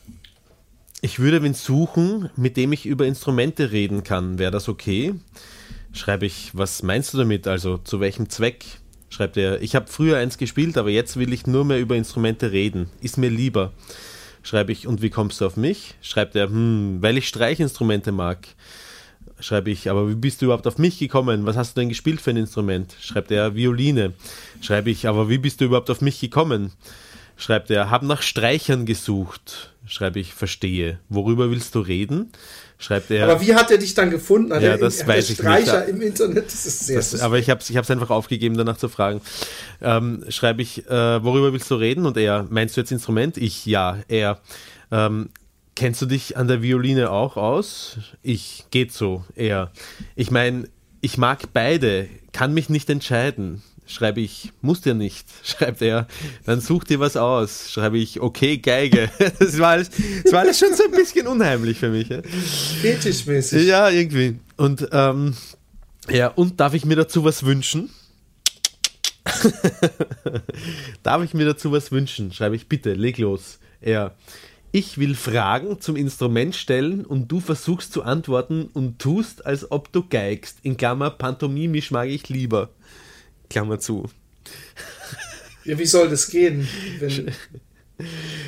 ich 1.02 1.20
würde 1.20 1.44
wen 1.44 1.54
suchen, 1.54 2.30
mit 2.36 2.58
dem 2.58 2.72
ich 2.72 2.86
über 2.86 3.06
Instrumente 3.06 3.72
reden 3.72 4.04
kann. 4.04 4.40
Wäre 4.40 4.52
das 4.52 4.70
okay? 4.70 5.16
Schreibe 5.92 6.26
ich, 6.26 6.52
was 6.54 6.82
meinst 6.82 7.14
du 7.14 7.18
damit? 7.18 7.48
Also 7.48 7.78
zu 7.78 8.00
welchem 8.00 8.30
Zweck? 8.30 8.66
Schreibt 9.10 9.38
er, 9.38 9.62
ich 9.62 9.76
habe 9.76 9.88
früher 9.88 10.18
eins 10.18 10.40
gespielt, 10.40 10.78
aber 10.78 10.90
jetzt 10.90 11.18
will 11.18 11.32
ich 11.34 11.46
nur 11.46 11.66
mehr 11.66 11.80
über 11.80 11.96
Instrumente 11.96 12.52
reden. 12.52 12.90
Ist 13.02 13.20
mir 13.20 13.30
lieber. 13.30 13.72
Schreibe 14.44 14.74
ich, 14.74 14.88
und 14.88 15.02
wie 15.02 15.10
kommst 15.10 15.42
du 15.42 15.46
auf 15.46 15.58
mich? 15.58 15.96
Schreibt 16.02 16.36
er, 16.36 16.48
hm, 16.48 16.98
weil 17.00 17.18
ich 17.18 17.28
Streichinstrumente 17.30 18.12
mag. 18.12 18.48
Schreibe 19.40 19.72
ich, 19.72 19.90
aber 19.90 20.10
wie 20.10 20.16
bist 20.16 20.42
du 20.42 20.46
überhaupt 20.46 20.68
auf 20.68 20.78
mich 20.78 21.00
gekommen? 21.00 21.46
Was 21.46 21.58
hast 21.58 21.76
du 21.76 21.82
denn 21.82 21.90
gespielt 21.90 22.22
für 22.22 22.30
ein 22.30 22.38
Instrument? 22.38 22.96
Schreibt 23.02 23.32
er, 23.32 23.56
Violine. 23.56 24.14
Schreibe 24.62 24.90
ich, 24.90 25.08
aber 25.08 25.30
wie 25.30 25.38
bist 25.38 25.62
du 25.62 25.66
überhaupt 25.66 25.90
auf 25.90 26.02
mich 26.02 26.20
gekommen? 26.20 26.72
Schreibt 27.38 27.72
er, 27.72 27.90
hab 27.90 28.04
nach 28.04 28.22
Streichern 28.22 28.86
gesucht. 28.86 29.72
Schreibe 29.86 30.20
ich, 30.20 30.34
verstehe. 30.34 31.00
Worüber 31.10 31.50
willst 31.50 31.76
du 31.76 31.80
reden? 31.80 32.32
Schreibt 32.84 33.10
er. 33.12 33.24
Aber 33.30 33.40
wie 33.40 33.56
hat 33.56 33.72
er 33.72 33.78
dich 33.78 33.94
dann 33.94 34.10
gefunden? 34.12 34.52
Hat 34.54 34.62
Ja, 34.62 34.72
er, 34.72 34.78
das 34.78 35.08
weiß 35.08 35.30
ich 35.30 35.38
Streicher 35.38 35.80
nicht. 35.86 35.90
im 35.92 36.02
Internet? 36.02 36.48
Das 36.48 36.66
ist 36.66 36.86
sehr 36.88 36.98
Das, 36.98 37.22
aber 37.22 37.40
ich 37.40 37.50
habe 37.50 37.62
es 37.62 37.70
ich 37.70 37.78
hab's 37.78 37.90
einfach 37.90 38.10
aufgegeben, 38.10 38.58
danach 38.58 38.76
zu 38.76 38.90
fragen. 38.90 39.22
Ähm, 39.82 40.26
schreibe 40.28 40.62
ich, 40.62 40.86
äh, 40.90 41.24
worüber 41.24 41.54
willst 41.54 41.72
du 41.72 41.76
reden? 41.76 42.06
Und 42.06 42.18
er, 42.18 42.46
meinst 42.50 42.76
du 42.76 42.82
jetzt 42.82 42.92
Instrument? 42.92 43.38
Ich, 43.38 43.66
ja. 43.66 44.00
Er, 44.10 44.40
ähm, 44.92 45.30
kennst 45.76 46.02
du 46.02 46.06
dich 46.08 46.36
an 46.36 46.50
der 46.50 46.62
Violine 46.62 47.10
auch 47.10 47.38
aus? 47.38 48.00
Ich, 48.22 48.66
geht 48.70 48.92
so. 48.92 49.24
Er, 49.38 49.72
ich 50.18 50.30
meine, 50.30 50.68
ich 51.00 51.18
mag 51.18 51.54
beide, 51.54 52.10
kann 52.34 52.54
mich 52.54 52.68
nicht 52.70 52.90
entscheiden. 52.90 53.62
Schreibe 53.86 54.22
ich, 54.22 54.52
muss 54.62 54.82
dir 54.82 54.94
nicht. 54.94 55.28
Schreibt 55.44 55.82
er, 55.82 56.08
dann 56.46 56.62
such 56.62 56.86
dir 56.86 57.00
was 57.00 57.18
aus. 57.18 57.72
Schreibe 57.72 57.98
ich, 57.98 58.22
okay, 58.22 58.58
Geige. 58.58 59.10
Das 59.40 59.60
war 59.60 59.70
alles, 59.70 59.92
das 60.24 60.32
war 60.32 60.42
alles 60.42 60.60
schon 60.60 60.74
so 60.74 60.84
ein 60.86 60.92
bisschen 60.92 61.28
unheimlich 61.28 61.80
für 61.80 61.90
mich. 61.90 62.10
Ja? 62.10 62.22
fetischmäßig. 62.24 63.68
Ja, 63.68 63.90
irgendwie. 63.90 64.40
Und 64.58 64.88
ähm, 64.92 65.36
ja, 66.10 66.28
und 66.28 66.60
darf 66.60 66.74
ich 66.74 66.86
mir 66.86 66.96
dazu 66.96 67.24
was 67.24 67.44
wünschen? 67.44 67.90
darf 71.04 71.24
ich 71.24 71.34
mir 71.34 71.46
dazu 71.46 71.72
was 71.72 71.92
wünschen? 71.92 72.32
Schreibe 72.34 72.56
ich 72.56 72.68
bitte, 72.68 72.94
leg 72.94 73.18
los. 73.18 73.60
Er. 73.82 74.16
Ich 74.76 74.98
will 74.98 75.14
Fragen 75.14 75.80
zum 75.82 75.96
Instrument 75.96 76.56
stellen 76.56 77.06
und 77.06 77.32
du 77.32 77.40
versuchst 77.40 77.94
zu 77.94 78.02
antworten 78.02 78.70
und 78.74 78.98
tust, 78.98 79.46
als 79.46 79.72
ob 79.72 79.92
du 79.92 80.08
geigst. 80.08 80.58
In 80.64 80.78
Klammer, 80.78 81.12
pantomimisch 81.12 81.92
mag 81.92 82.10
ich 82.10 82.28
lieber. 82.28 82.70
Klammer 83.54 83.80
zu. 83.80 84.10
Ja, 85.64 85.80
wie 85.80 85.86
soll 85.86 86.10
das 86.10 86.28
gehen? 86.28 86.68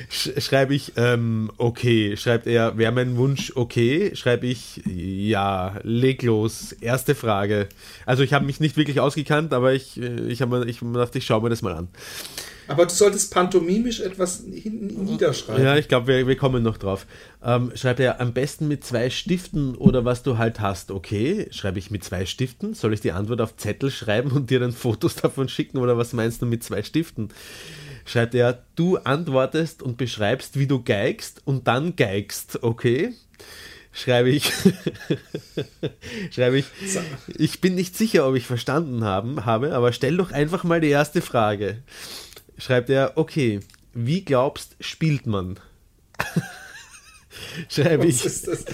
Sch 0.10 0.32
schreibe 0.40 0.74
ich, 0.74 0.94
ähm, 0.98 1.52
okay. 1.58 2.18
Schreibt 2.18 2.48
er, 2.48 2.78
wäre 2.78 2.92
mein 2.92 3.16
Wunsch 3.16 3.54
okay? 3.56 4.16
Schreibe 4.16 4.48
ich, 4.48 4.82
ja, 4.86 5.80
leg 5.84 6.24
los. 6.24 6.74
Erste 6.74 7.14
Frage. 7.14 7.70
Also 8.06 8.24
ich 8.24 8.34
habe 8.34 8.46
mich 8.46 8.60
nicht 8.60 8.76
wirklich 8.78 9.00
ausgekannt, 9.00 9.54
aber 9.54 9.74
ich, 9.74 10.02
äh, 10.02 10.28
ich 10.28 10.42
habe 10.42 10.60
mir, 10.60 10.66
ich 10.66 10.80
dachte, 10.82 11.20
ich 11.20 11.26
schaue 11.26 11.44
mir 11.44 11.50
das 11.50 11.62
mal 11.62 11.74
an. 11.74 11.88
Aber 12.68 12.86
du 12.86 12.94
solltest 12.94 13.34
pantomimisch 13.34 14.00
etwas 14.00 14.44
hinten 14.52 15.06
niederschreiben. 15.06 15.64
Ja, 15.64 15.76
ich 15.78 15.88
glaube, 15.88 16.08
wir, 16.08 16.28
wir 16.28 16.36
kommen 16.36 16.64
noch 16.64 16.78
drauf. 16.78 17.06
Ähm, 17.44 17.72
schreibt 17.76 18.00
er, 18.00 18.20
am 18.20 18.34
besten 18.34 18.68
mit 18.68 18.84
zwei 18.84 19.10
Stiften 19.10 19.76
oder 19.76 20.06
was 20.06 20.24
du 20.24 20.38
halt 20.38 20.60
hast, 20.60 20.92
okay? 20.92 21.48
Schreibe 21.52 21.80
ich 21.80 21.92
mit 21.92 22.04
zwei 22.04 22.26
Stiften? 22.26 22.74
Soll 22.74 22.94
ich 22.94 23.02
die 23.02 23.12
Antwort 23.12 23.42
auf 23.42 23.56
Zettel 23.58 23.92
schreiben 23.92 24.32
und 24.32 24.50
dir 24.50 24.60
dann 24.60 24.72
Fotos 24.72 25.16
davon 25.22 25.50
schicken 25.50 25.78
oder 25.78 25.98
was 25.98 26.14
meinst 26.14 26.42
du 26.42 26.46
mit 26.46 26.64
zwei 26.64 26.84
Stiften? 26.84 27.30
Schreibt 28.06 28.36
er, 28.36 28.64
du 28.76 28.98
antwortest 28.98 29.82
und 29.82 29.98
beschreibst, 29.98 30.60
wie 30.60 30.68
du 30.68 30.84
geigst 30.84 31.42
und 31.46 31.68
dann 31.68 31.96
geigst, 31.96 32.60
okay? 32.62 33.14
Schreibe 33.92 34.30
ich, 34.30 34.52
schreibe 36.32 36.58
ich, 36.58 36.66
ich 37.38 37.62
bin 37.62 37.76
nicht 37.76 37.96
sicher, 37.96 38.28
ob 38.28 38.36
ich 38.36 38.46
verstanden 38.46 39.06
haben, 39.06 39.46
habe, 39.46 39.74
aber 39.74 39.94
stell 39.94 40.18
doch 40.18 40.32
einfach 40.32 40.66
mal 40.66 40.82
die 40.82 40.90
erste 40.90 41.22
Frage. 41.22 41.82
Schreibt 42.58 42.90
er, 42.90 43.14
okay, 43.16 43.60
wie 43.94 44.24
glaubst, 44.24 44.76
spielt 44.80 45.26
man? 45.26 45.60
schreibe 47.70 48.06
ich. 48.08 48.24
Was 48.24 48.26
ist 48.26 48.48
das? 48.48 48.66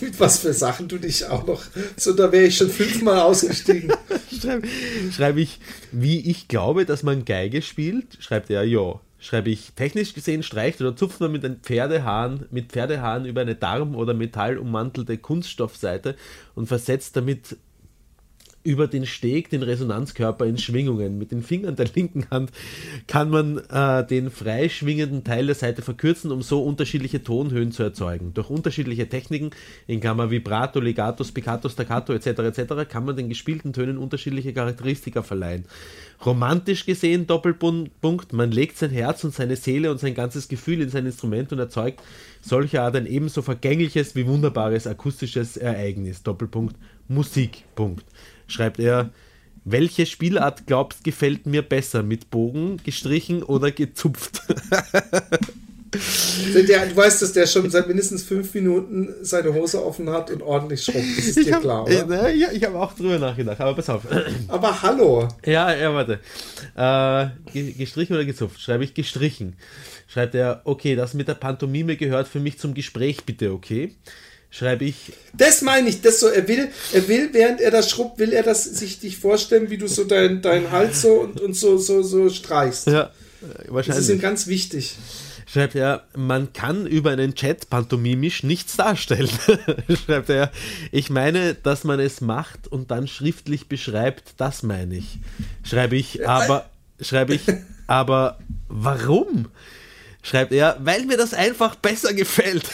Mit 0.00 0.20
was 0.20 0.38
für 0.38 0.52
Sachen 0.52 0.88
du 0.88 0.98
dich 0.98 1.26
auch 1.26 1.46
noch. 1.46 1.62
So, 1.96 2.12
da 2.12 2.32
wäre 2.32 2.44
ich 2.44 2.56
schon 2.56 2.70
fünfmal 2.70 3.20
ausgestiegen. 3.20 3.92
schreibe, 4.40 4.68
schreibe 5.10 5.40
ich, 5.40 5.60
wie 5.92 6.30
ich 6.30 6.48
glaube, 6.48 6.84
dass 6.84 7.02
man 7.02 7.24
Geige 7.24 7.62
spielt, 7.62 8.18
schreibt 8.20 8.50
er 8.50 8.64
ja. 8.64 9.00
Schreibe 9.18 9.50
ich, 9.50 9.72
technisch 9.76 10.14
gesehen 10.14 10.42
streicht 10.42 10.80
oder 10.80 10.96
zupft 10.96 11.20
man 11.20 11.30
mit 11.30 11.44
den 11.44 11.60
Pferdehaaren, 11.60 12.46
mit 12.50 12.72
Pferdehaaren 12.72 13.24
über 13.24 13.42
eine 13.42 13.54
Darm- 13.54 13.94
oder 13.94 14.14
metallummantelte 14.14 15.16
Kunststoffseite 15.16 16.16
und 16.56 16.66
versetzt 16.66 17.14
damit 17.14 17.56
über 18.64 18.86
den 18.86 19.06
Steg 19.06 19.50
den 19.50 19.62
Resonanzkörper 19.62 20.46
in 20.46 20.58
Schwingungen. 20.58 21.18
Mit 21.18 21.32
den 21.32 21.42
Fingern 21.42 21.76
der 21.76 21.88
linken 21.94 22.26
Hand 22.30 22.50
kann 23.06 23.30
man 23.30 23.58
äh, 23.58 24.06
den 24.06 24.30
freischwingenden 24.30 25.24
Teil 25.24 25.46
der 25.46 25.54
Seite 25.54 25.82
verkürzen, 25.82 26.30
um 26.30 26.42
so 26.42 26.62
unterschiedliche 26.62 27.22
Tonhöhen 27.22 27.72
zu 27.72 27.82
erzeugen. 27.82 28.34
Durch 28.34 28.50
unterschiedliche 28.50 29.08
Techniken, 29.08 29.50
in 29.86 30.00
Klammer 30.00 30.30
Vibrato, 30.30 30.80
Legato, 30.80 31.24
Spiccato, 31.24 31.68
Staccato 31.68 32.12
etc. 32.12 32.26
etc. 32.26 32.88
kann 32.88 33.04
man 33.04 33.16
den 33.16 33.28
gespielten 33.28 33.72
Tönen 33.72 33.98
unterschiedliche 33.98 34.52
Charakteristika 34.52 35.22
verleihen. 35.22 35.64
Romantisch 36.24 36.86
gesehen, 36.86 37.26
Doppelpunkt, 37.26 38.32
man 38.32 38.52
legt 38.52 38.78
sein 38.78 38.90
Herz 38.90 39.24
und 39.24 39.34
seine 39.34 39.56
Seele 39.56 39.90
und 39.90 39.98
sein 39.98 40.14
ganzes 40.14 40.46
Gefühl 40.46 40.80
in 40.80 40.88
sein 40.88 41.06
Instrument 41.06 41.52
und 41.52 41.58
erzeugt 41.58 42.00
solcher 42.40 42.82
Art 42.82 42.96
ein 42.96 43.06
ebenso 43.06 43.42
vergängliches 43.42 44.14
wie 44.14 44.26
wunderbares 44.26 44.86
akustisches 44.86 45.56
Ereignis. 45.56 46.22
Doppelpunkt, 46.22 46.76
Musik. 47.08 47.64
Punkt 47.74 48.04
schreibt 48.52 48.78
er, 48.78 49.10
welche 49.64 50.06
Spielart 50.06 50.66
glaubst 50.66 51.04
gefällt 51.04 51.46
mir 51.46 51.62
besser? 51.62 52.02
Mit 52.02 52.30
Bogen, 52.30 52.78
gestrichen 52.84 53.42
oder 53.42 53.70
gezupft? 53.70 54.42
Der, 56.54 56.86
du 56.86 56.96
weißt, 56.96 57.20
dass 57.20 57.32
der 57.34 57.46
schon 57.46 57.68
seit 57.68 57.86
mindestens 57.86 58.22
fünf 58.22 58.54
Minuten 58.54 59.14
seine 59.20 59.52
Hose 59.52 59.84
offen 59.84 60.08
hat 60.08 60.30
und 60.30 60.42
ordentlich 60.42 60.82
schrubbt. 60.82 61.18
Das 61.18 61.26
ist 61.26 61.36
dir 61.46 61.54
hab, 61.54 61.60
klar, 61.60 61.84
oder? 61.84 62.28
Äh, 62.28 62.36
ja, 62.36 62.50
ich 62.50 62.64
habe 62.64 62.80
auch 62.80 62.94
drüber 62.94 63.18
nachgedacht, 63.18 63.60
aber 63.60 63.74
pass 63.74 63.90
auf. 63.90 64.02
Aber 64.48 64.82
hallo. 64.82 65.28
Ja, 65.44 65.74
ja, 65.74 65.92
warte. 65.92 66.20
Äh, 66.74 67.72
gestrichen 67.72 68.14
oder 68.14 68.24
gezupft? 68.24 68.58
Schreibe 68.60 68.84
ich 68.84 68.94
gestrichen. 68.94 69.56
Schreibt 70.08 70.34
er, 70.34 70.62
okay, 70.64 70.96
das 70.96 71.12
mit 71.12 71.28
der 71.28 71.34
Pantomime 71.34 71.96
gehört 71.96 72.26
für 72.26 72.40
mich 72.40 72.58
zum 72.58 72.72
Gespräch, 72.72 73.24
bitte, 73.24 73.52
okay? 73.52 73.94
Schreibe 74.52 74.84
ich. 74.84 75.12
Das 75.32 75.62
meine 75.62 75.88
ich, 75.88 76.02
das 76.02 76.20
so, 76.20 76.28
er 76.28 76.46
will, 76.46 76.68
er 76.92 77.08
will, 77.08 77.30
während 77.32 77.60
er 77.60 77.72
das 77.72 77.90
schrubbt, 77.90 78.18
will 78.18 78.32
er 78.32 78.44
das 78.44 78.64
sich 78.64 79.00
dich 79.00 79.16
vorstellen, 79.16 79.70
wie 79.70 79.78
du 79.78 79.88
so 79.88 80.04
deinen 80.04 80.42
dein 80.42 80.70
Hals 80.70 81.02
so 81.02 81.14
und, 81.14 81.40
und 81.40 81.56
so, 81.56 81.78
so, 81.78 82.02
so 82.02 82.28
streichst. 82.28 82.86
Ja, 82.86 83.10
wahrscheinlich. 83.66 83.86
Das 83.86 83.98
ist 83.98 84.10
ihm 84.10 84.20
ganz 84.20 84.46
wichtig. 84.46 84.96
Schreibt 85.46 85.74
er, 85.74 86.04
man 86.14 86.52
kann 86.52 86.86
über 86.86 87.10
einen 87.10 87.34
Chat 87.34 87.68
pantomimisch 87.68 88.42
nichts 88.42 88.76
darstellen. 88.76 89.28
Schreibt 90.06 90.30
er, 90.30 90.50
ich 90.92 91.10
meine, 91.10 91.54
dass 91.54 91.84
man 91.84 91.98
es 91.98 92.20
macht 92.20 92.68
und 92.68 92.90
dann 92.90 93.08
schriftlich 93.08 93.68
beschreibt, 93.68 94.34
das 94.36 94.62
meine 94.62 94.96
ich. 94.96 95.18
Schreibe 95.62 95.96
ich, 95.96 96.26
aber, 96.28 96.70
schreibe 97.00 97.34
ich, 97.34 97.42
aber 97.86 98.38
warum? 98.68 99.48
Schreibt 100.22 100.52
er, 100.52 100.76
weil 100.80 101.04
mir 101.04 101.16
das 101.16 101.34
einfach 101.34 101.74
besser 101.74 102.14
gefällt. 102.14 102.64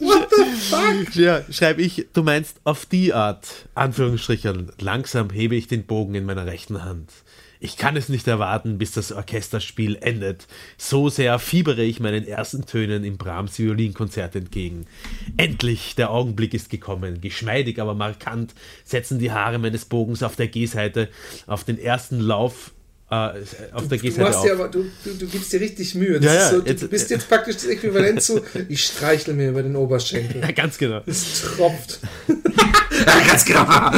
What 0.00 0.28
the 0.30 0.44
fuck? 0.58 1.14
Ja, 1.14 1.42
schreibe 1.50 1.82
ich, 1.82 2.08
du 2.12 2.22
meinst 2.22 2.60
auf 2.64 2.84
die 2.84 3.14
Art, 3.14 3.46
Anführungsstrichen, 3.74 4.72
langsam 4.80 5.30
hebe 5.30 5.54
ich 5.54 5.68
den 5.68 5.84
Bogen 5.86 6.14
in 6.16 6.24
meiner 6.24 6.46
rechten 6.46 6.84
Hand. 6.84 7.10
Ich 7.62 7.76
kann 7.76 7.94
es 7.94 8.08
nicht 8.08 8.26
erwarten, 8.26 8.78
bis 8.78 8.92
das 8.92 9.12
Orchesterspiel 9.12 9.98
endet. 10.00 10.46
So 10.78 11.10
sehr 11.10 11.38
fiebere 11.38 11.82
ich 11.82 12.00
meinen 12.00 12.26
ersten 12.26 12.64
Tönen 12.64 13.04
im 13.04 13.18
Brahms 13.18 13.58
Violinkonzert 13.58 14.34
entgegen. 14.34 14.86
Endlich, 15.36 15.94
der 15.94 16.10
Augenblick 16.10 16.54
ist 16.54 16.70
gekommen. 16.70 17.20
Geschmeidig, 17.20 17.78
aber 17.78 17.94
markant 17.94 18.54
setzen 18.84 19.18
die 19.18 19.30
Haare 19.30 19.58
meines 19.58 19.84
Bogens 19.84 20.22
auf 20.22 20.36
der 20.36 20.48
G-Seite 20.48 21.10
auf 21.46 21.64
den 21.64 21.78
ersten 21.78 22.18
Lauf 22.18 22.72
Uh, 23.12 23.32
auf 23.72 23.88
der 23.88 23.98
du, 23.98 24.08
du, 24.08 24.20
machst 24.20 24.44
dir 24.44 24.52
aber, 24.52 24.68
du, 24.68 24.84
du, 25.02 25.14
du, 25.14 25.26
gibst 25.26 25.52
dir 25.52 25.60
richtig 25.60 25.96
Mühe. 25.96 26.20
Ja, 26.20 26.32
ja, 26.32 26.50
so, 26.50 26.60
jetzt, 26.60 26.80
du 26.84 26.86
bist 26.86 27.10
jetzt 27.10 27.28
praktisch 27.28 27.56
das 27.56 27.64
Äquivalent 27.64 28.22
zu, 28.22 28.40
ich 28.68 28.84
streichle 28.84 29.34
mir 29.34 29.48
über 29.50 29.64
den 29.64 29.74
Oberschenkel. 29.74 30.40
Ja, 30.40 30.52
ganz 30.52 30.78
genau. 30.78 31.00
Es 31.06 31.42
tropft. 31.42 31.98
ja, 32.28 33.20
ganz 33.26 33.44
genau. 33.44 33.66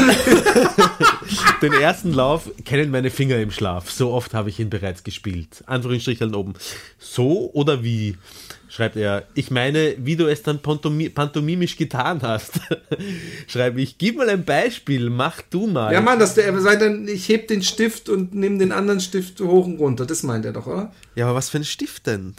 den 1.62 1.74
ersten 1.74 2.14
Lauf 2.14 2.50
kennen 2.64 2.90
meine 2.90 3.10
Finger 3.10 3.36
im 3.36 3.50
Schlaf. 3.50 3.90
So 3.90 4.12
oft 4.12 4.32
habe 4.32 4.48
ich 4.48 4.58
ihn 4.58 4.70
bereits 4.70 5.04
gespielt. 5.04 5.62
Anführungsstrichen 5.66 6.34
oben. 6.34 6.54
So 6.98 7.50
oder 7.52 7.84
wie? 7.84 8.16
Schreibt 8.72 8.96
er, 8.96 9.24
ich 9.34 9.50
meine, 9.50 9.96
wie 9.98 10.16
du 10.16 10.26
es 10.26 10.42
dann 10.42 10.62
pantomimisch 10.62 11.76
getan 11.76 12.22
hast. 12.22 12.58
Schreibe 13.46 13.82
ich, 13.82 13.98
gib 13.98 14.16
mal 14.16 14.30
ein 14.30 14.46
Beispiel, 14.46 15.10
mach 15.10 15.42
du 15.42 15.66
mal. 15.66 15.92
Ja, 15.92 16.00
Mann, 16.00 16.18
dass 16.18 16.34
der, 16.34 16.52
dann, 16.52 17.06
ich 17.06 17.28
heb 17.28 17.48
den 17.48 17.62
Stift 17.62 18.08
und 18.08 18.34
nehme 18.34 18.56
den 18.56 18.72
anderen 18.72 19.00
Stift 19.00 19.40
hoch 19.42 19.66
und 19.66 19.78
runter. 19.78 20.06
Das 20.06 20.22
meint 20.22 20.46
er 20.46 20.54
doch, 20.54 20.66
oder? 20.66 20.90
Ja, 21.14 21.26
aber 21.26 21.34
was 21.34 21.50
für 21.50 21.58
ein 21.58 21.66
Stift 21.66 22.06
denn? 22.06 22.34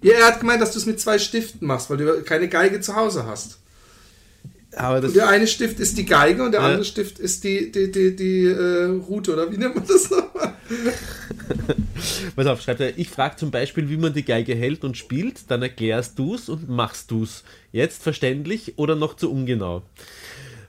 Ja, 0.00 0.12
er 0.12 0.26
hat 0.28 0.38
gemeint, 0.38 0.62
dass 0.62 0.70
du 0.70 0.78
es 0.78 0.86
mit 0.86 1.00
zwei 1.00 1.18
Stiften 1.18 1.66
machst, 1.66 1.90
weil 1.90 1.96
du 1.96 2.22
keine 2.22 2.48
Geige 2.48 2.80
zu 2.80 2.94
Hause 2.94 3.26
hast. 3.26 3.58
Aber 4.76 5.00
das 5.00 5.14
der 5.14 5.28
eine 5.28 5.46
Stift 5.46 5.80
ist 5.80 5.96
die 5.96 6.04
Geige 6.04 6.42
und 6.44 6.52
der 6.52 6.60
ja. 6.60 6.66
andere 6.66 6.84
Stift 6.84 7.18
ist 7.18 7.42
die, 7.44 7.72
die, 7.72 7.90
die, 7.90 8.14
die 8.14 8.44
äh, 8.44 8.84
Route, 8.84 9.32
oder 9.32 9.50
wie 9.50 9.56
nennt 9.56 9.74
man 9.74 9.86
das 9.86 10.10
nochmal? 10.10 10.54
Pass 12.36 12.46
auf, 12.46 12.60
schreibt 12.60 12.80
er, 12.80 12.98
ich 12.98 13.08
frage 13.08 13.36
zum 13.36 13.50
Beispiel, 13.50 13.88
wie 13.88 13.96
man 13.96 14.12
die 14.12 14.24
Geige 14.24 14.54
hält 14.54 14.84
und 14.84 14.96
spielt, 14.96 15.50
dann 15.50 15.62
erklärst 15.62 16.18
du 16.18 16.34
es 16.34 16.48
und 16.48 16.68
machst 16.68 17.10
du 17.10 17.22
es. 17.22 17.44
Jetzt 17.72 18.02
verständlich 18.02 18.74
oder 18.76 18.94
noch 18.94 19.14
zu 19.14 19.30
ungenau? 19.30 19.82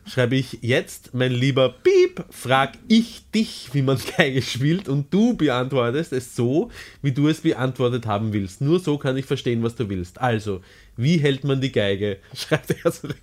Schreibe 0.10 0.36
ich 0.36 0.60
jetzt, 0.62 1.14
mein 1.14 1.32
lieber 1.32 1.70
Piep, 1.70 2.24
frag 2.30 2.74
ich 2.88 3.24
dich, 3.34 3.70
wie 3.74 3.82
man 3.82 3.99
Geige 4.18 4.41
spielt 4.41 4.89
und 4.89 5.14
du 5.14 5.36
beantwortest 5.36 6.14
es 6.14 6.36
so, 6.36 6.72
wie 7.01 7.12
du 7.12 7.28
es 7.28 7.41
beantwortet 7.41 8.05
haben 8.05 8.34
willst. 8.34 8.62
Nur 8.62 8.80
so 8.80 8.97
kann 8.97 9.18
ich 9.18 9.26
verstehen, 9.26 9.62
was 9.64 9.76
du 9.76 9.88
willst. 9.89 10.20
Also, 10.20 10.62
wie 10.97 11.18
hält 11.18 11.43
man 11.43 11.62
die 11.62 11.72
Geige? 11.72 12.18
Schreibt 12.34 12.76
er 12.84 12.91
zurück. 12.91 13.16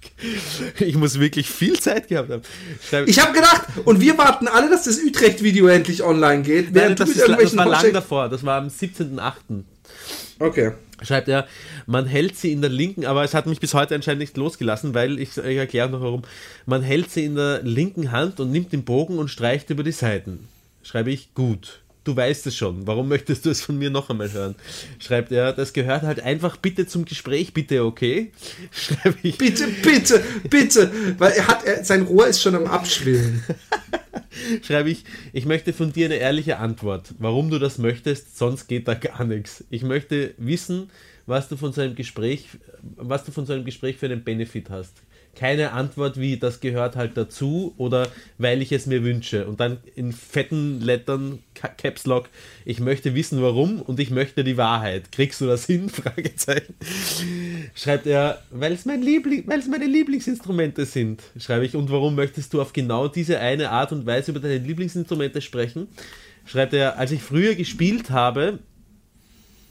Ich 0.79 0.95
muss 0.95 1.19
wirklich 1.19 1.49
viel 1.49 1.79
Zeit 1.79 2.09
gehabt 2.09 2.31
haben. 2.31 2.43
Schreibt, 2.89 3.09
ich 3.09 3.19
habe 3.19 3.33
gedacht, 3.33 3.67
und 3.85 4.01
wir 4.01 4.17
warten 4.17 4.49
alle, 4.49 4.71
dass 4.71 4.85
das 4.85 4.99
Utrecht-Video 5.03 5.67
endlich 5.67 6.03
online 6.03 6.43
geht. 6.43 6.73
Nein, 6.73 6.95
das, 6.95 7.11
ist, 7.11 7.29
das 7.29 7.57
war 7.57 7.67
lang 7.67 7.93
davor, 7.93 8.29
das 8.29 8.45
war 8.45 8.61
am 8.61 8.69
17.8. 8.69 9.65
Okay 10.39 10.73
schreibt 11.03 11.29
er, 11.29 11.47
man 11.87 12.07
hält 12.07 12.37
sie 12.37 12.53
in 12.53 12.61
der 12.61 12.71
linken, 12.71 13.05
aber 13.05 13.25
es 13.25 13.35
hat 13.35 13.47
mich 13.47 13.61
bis 13.61 13.75
heute 13.75 13.95
anscheinend 13.95 14.21
nicht 14.21 14.37
losgelassen, 14.37 14.95
weil 14.95 15.19
ich, 15.19 15.37
ich 15.37 15.57
erkläre 15.57 15.91
noch 15.91 16.01
warum. 16.01 16.23
Man 16.67 16.83
hält 16.83 17.11
sie 17.11 17.25
in 17.25 17.37
der 17.37 17.63
linken 17.63 18.13
Hand 18.13 18.41
und 18.41 18.51
nimmt 18.51 18.73
den 18.73 18.85
Bogen 18.85 19.19
und 19.19 19.29
streicht 19.29 19.71
über 19.71 19.83
die 19.83 19.93
Seiten. 19.93 20.49
Schreibe 20.83 21.11
ich 21.11 21.35
gut. 21.35 21.81
Du 22.07 22.15
weißt 22.15 22.47
es 22.47 22.57
schon. 22.57 22.87
Warum 22.87 23.09
möchtest 23.09 23.45
du 23.45 23.51
es 23.51 23.61
von 23.61 23.77
mir 23.77 23.91
noch 23.91 24.11
einmal 24.11 24.33
hören? 24.33 24.55
Schreibt 25.01 25.33
er, 25.33 25.53
das 25.53 25.73
gehört 25.73 26.03
halt 26.03 26.21
einfach 26.21 26.57
bitte 26.57 26.87
zum 26.87 27.05
Gespräch, 27.05 27.53
bitte, 27.53 27.85
okay? 27.85 28.31
Schreibe 28.71 29.17
ich. 29.25 29.37
Bitte, 29.37 29.67
bitte, 29.83 30.23
bitte, 30.49 30.93
weil 31.19 31.33
er 31.33 31.49
hat, 31.49 31.65
er, 31.65 31.85
sein 31.85 32.03
Rohr 32.03 32.29
ist 32.29 32.41
schon 32.41 32.55
am 32.55 32.67
Abschwillen. 32.67 33.43
schreibe 34.63 34.91
ich, 34.91 35.03
ich 35.33 35.47
möchte 35.47 35.73
von 35.73 35.93
dir 35.93 36.07
eine 36.07 36.15
ehrliche 36.15 36.59
Antwort, 36.59 37.13
warum 37.19 37.51
du 37.51 37.59
das 37.59 37.79
möchtest, 37.79 38.39
sonst 38.39 38.69
geht 38.69 38.87
da 38.87 38.95
gar 38.95 39.25
nichts. 39.25 39.65
Ich 39.71 39.83
möchte 39.83 40.35
wissen, 40.39 40.91
was 41.27 41.49
du 41.49 41.57
von 41.57 41.73
so 41.73 41.81
einem 41.81 41.97
Gespräch, 41.97 42.47
was 42.83 43.25
du 43.25 43.33
von 43.33 43.47
so 43.47 43.53
einem 43.53 43.65
Gespräch 43.65 43.97
für 43.97 44.07
einen 44.07 44.23
Benefit 44.23 44.71
hast. 44.71 45.03
Keine 45.37 45.73
Antwort 45.73 46.19
wie, 46.19 46.39
das 46.39 46.61
gehört 46.61 46.97
halt 46.97 47.17
dazu 47.17 47.75
oder 47.77 48.09
weil 48.39 48.63
ich 48.63 48.73
es 48.73 48.87
mir 48.87 49.05
wünsche. 49.05 49.47
Und 49.47 49.61
dann 49.61 49.79
in 49.95 50.13
fetten 50.13 50.81
Lettern, 50.81 51.41
Caps 51.55 52.07
Lock, 52.07 52.29
ich 52.65 52.81
möchte 52.81 53.15
wissen 53.15 53.43
warum 53.43 53.81
und 53.83 54.01
ich 54.01 54.11
möchte 54.11 54.45
die 54.45 54.57
Wahrheit. 54.57 55.13
Kriegst 55.13 55.41
du 55.41 55.47
das 55.47 55.67
hin? 55.67 55.89
Fragezeichen. 55.91 56.75
Schreibt 57.75 58.07
er, 58.07 58.43
weil 58.51 58.73
es 58.73 58.87
mein 58.87 59.03
Liebling, 59.03 59.45
weil 59.47 59.59
es 59.59 59.69
meine 59.69 59.87
Lieblingsinstrumente 59.87 60.87
sind. 60.87 61.23
Schreibe 61.39 61.67
ich, 61.67 61.77
und 61.77 61.91
warum 61.91 62.15
möchtest 62.15 62.55
du 62.55 62.61
auf 62.61 62.73
genau 62.73 63.09
diese 63.09 63.39
eine 63.39 63.71
Art 63.71 63.93
und 63.93 64.07
Weise 64.07 64.31
über 64.31 64.41
deine 64.41 64.59
Lieblingsinstrumente 64.59 65.43
sprechen? 65.43 65.89
Schreibt 66.47 66.73
er, 66.73 66.99
als 66.99 67.11
ich 67.13 67.23
früher 67.23 67.55
gespielt 67.55 68.11
habe, 68.11 68.61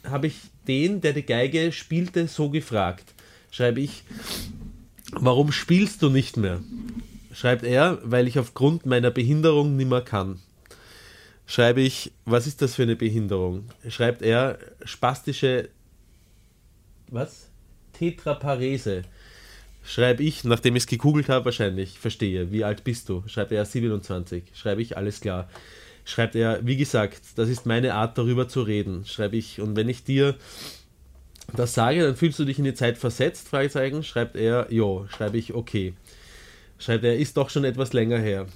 habe 0.04 0.28
ich 0.28 0.36
den, 0.68 1.00
der 1.00 1.12
die 1.12 1.22
Geige 1.22 1.72
spielte, 1.72 2.28
so 2.28 2.50
gefragt. 2.50 3.14
Schreibe 3.50 3.80
ich, 3.80 4.04
Warum 5.12 5.52
spielst 5.52 6.02
du 6.02 6.10
nicht 6.10 6.36
mehr? 6.36 6.60
Schreibt 7.32 7.64
er, 7.64 7.98
weil 8.02 8.26
ich 8.26 8.38
aufgrund 8.38 8.86
meiner 8.86 9.10
Behinderung 9.10 9.76
nimmer 9.76 10.00
kann. 10.00 10.40
schreibe 11.46 11.80
ich, 11.80 12.12
was 12.24 12.46
ist 12.46 12.62
das 12.62 12.74
für 12.74 12.82
eine 12.82 12.96
Behinderung? 12.96 13.68
Schreibt 13.88 14.22
er, 14.22 14.58
spastische, 14.84 15.68
was? 17.10 17.48
Tetraparese. 17.92 19.02
Schreibe 19.84 20.24
ich, 20.24 20.42
nachdem 20.42 20.74
ich 20.74 20.82
es 20.82 20.86
gegoogelt 20.88 21.28
habe, 21.28 21.44
wahrscheinlich, 21.44 21.98
verstehe, 21.98 22.50
wie 22.50 22.64
alt 22.64 22.82
bist 22.82 23.08
du? 23.08 23.22
Schreibt 23.26 23.52
er 23.52 23.64
27. 23.64 24.44
Schreibe 24.52 24.82
ich, 24.82 24.96
alles 24.96 25.20
klar. 25.20 25.48
Schreibt 26.04 26.34
er, 26.34 26.66
wie 26.66 26.76
gesagt, 26.76 27.22
das 27.36 27.48
ist 27.48 27.66
meine 27.66 27.94
Art, 27.94 28.18
darüber 28.18 28.48
zu 28.48 28.62
reden. 28.62 29.04
Schreibe 29.04 29.36
ich, 29.36 29.60
und 29.60 29.76
wenn 29.76 29.88
ich 29.88 30.02
dir 30.02 30.36
das 31.54 31.74
sage, 31.74 32.02
dann 32.02 32.16
fühlst 32.16 32.38
du 32.38 32.44
dich 32.44 32.58
in 32.58 32.64
die 32.64 32.74
Zeit 32.74 32.98
versetzt, 32.98 33.48
Fragezeichen. 33.48 34.02
Schreibt 34.02 34.36
er, 34.36 34.66
jo. 34.70 35.06
Schreibe 35.08 35.38
ich, 35.38 35.54
okay. 35.54 35.94
Schreibt 36.78 37.04
er, 37.04 37.16
ist 37.16 37.36
doch 37.36 37.50
schon 37.50 37.64
etwas 37.64 37.92
länger 37.92 38.18
her. 38.18 38.46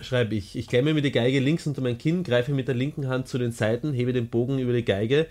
Schreibe 0.00 0.34
ich, 0.36 0.56
ich 0.56 0.68
klemme 0.68 0.94
mir 0.94 1.02
die 1.02 1.10
Geige 1.10 1.40
links 1.40 1.66
unter 1.66 1.80
mein 1.80 1.98
Kinn, 1.98 2.22
greife 2.22 2.52
mit 2.52 2.68
der 2.68 2.74
linken 2.74 3.08
Hand 3.08 3.26
zu 3.26 3.36
den 3.38 3.50
Seiten, 3.50 3.92
hebe 3.92 4.12
den 4.12 4.28
Bogen 4.28 4.58
über 4.58 4.72
die 4.72 4.84
Geige 4.84 5.26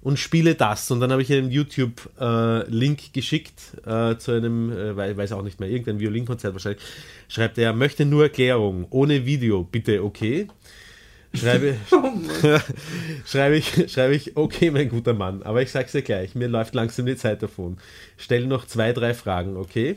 und 0.00 0.18
spiele 0.18 0.54
das. 0.54 0.88
Und 0.92 1.00
dann 1.00 1.10
habe 1.10 1.22
ich 1.22 1.32
einen 1.32 1.50
YouTube-Link 1.50 3.00
äh, 3.06 3.10
geschickt 3.12 3.60
äh, 3.84 4.16
zu 4.16 4.30
einem, 4.30 4.70
äh, 4.70 5.16
weiß 5.16 5.32
auch 5.32 5.42
nicht 5.42 5.58
mehr, 5.58 5.68
irgendein 5.68 5.98
Violinkonzert 5.98 6.52
wahrscheinlich. 6.52 6.82
Schreibt 7.28 7.58
er, 7.58 7.72
möchte 7.72 8.04
nur 8.04 8.24
Erklärung, 8.24 8.86
ohne 8.90 9.26
Video, 9.26 9.64
bitte, 9.64 10.04
okay. 10.04 10.46
Schreibe, 11.36 11.76
oh 11.92 12.12
schreibe, 13.24 13.56
ich, 13.56 13.92
schreibe 13.92 14.14
ich, 14.14 14.36
okay, 14.36 14.70
mein 14.70 14.88
guter 14.88 15.14
Mann, 15.14 15.42
aber 15.42 15.62
ich 15.62 15.70
sag's 15.70 15.92
dir 15.92 16.02
gleich, 16.02 16.34
mir 16.34 16.48
läuft 16.48 16.74
langsam 16.74 17.06
die 17.06 17.16
Zeit 17.16 17.42
davon. 17.42 17.78
Stell 18.16 18.46
noch 18.46 18.66
zwei, 18.66 18.92
drei 18.92 19.14
Fragen, 19.14 19.56
okay? 19.56 19.96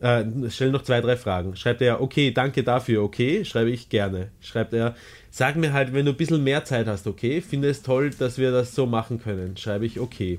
Äh, 0.00 0.24
stell 0.48 0.70
noch 0.70 0.82
zwei, 0.82 1.00
drei 1.00 1.16
Fragen. 1.16 1.56
Schreibt 1.56 1.82
er, 1.82 2.00
okay, 2.00 2.30
danke 2.30 2.62
dafür, 2.62 3.02
okay? 3.02 3.44
Schreibe 3.44 3.70
ich 3.70 3.90
gerne. 3.90 4.28
Schreibt 4.40 4.72
er, 4.72 4.96
sag 5.30 5.56
mir 5.56 5.72
halt, 5.72 5.92
wenn 5.92 6.06
du 6.06 6.12
ein 6.12 6.16
bisschen 6.16 6.42
mehr 6.42 6.64
Zeit 6.64 6.86
hast, 6.86 7.06
okay? 7.06 7.40
Finde 7.42 7.68
es 7.68 7.82
toll, 7.82 8.10
dass 8.10 8.38
wir 8.38 8.50
das 8.50 8.74
so 8.74 8.86
machen 8.86 9.20
können. 9.22 9.56
Schreibe 9.56 9.84
ich, 9.84 10.00
okay. 10.00 10.38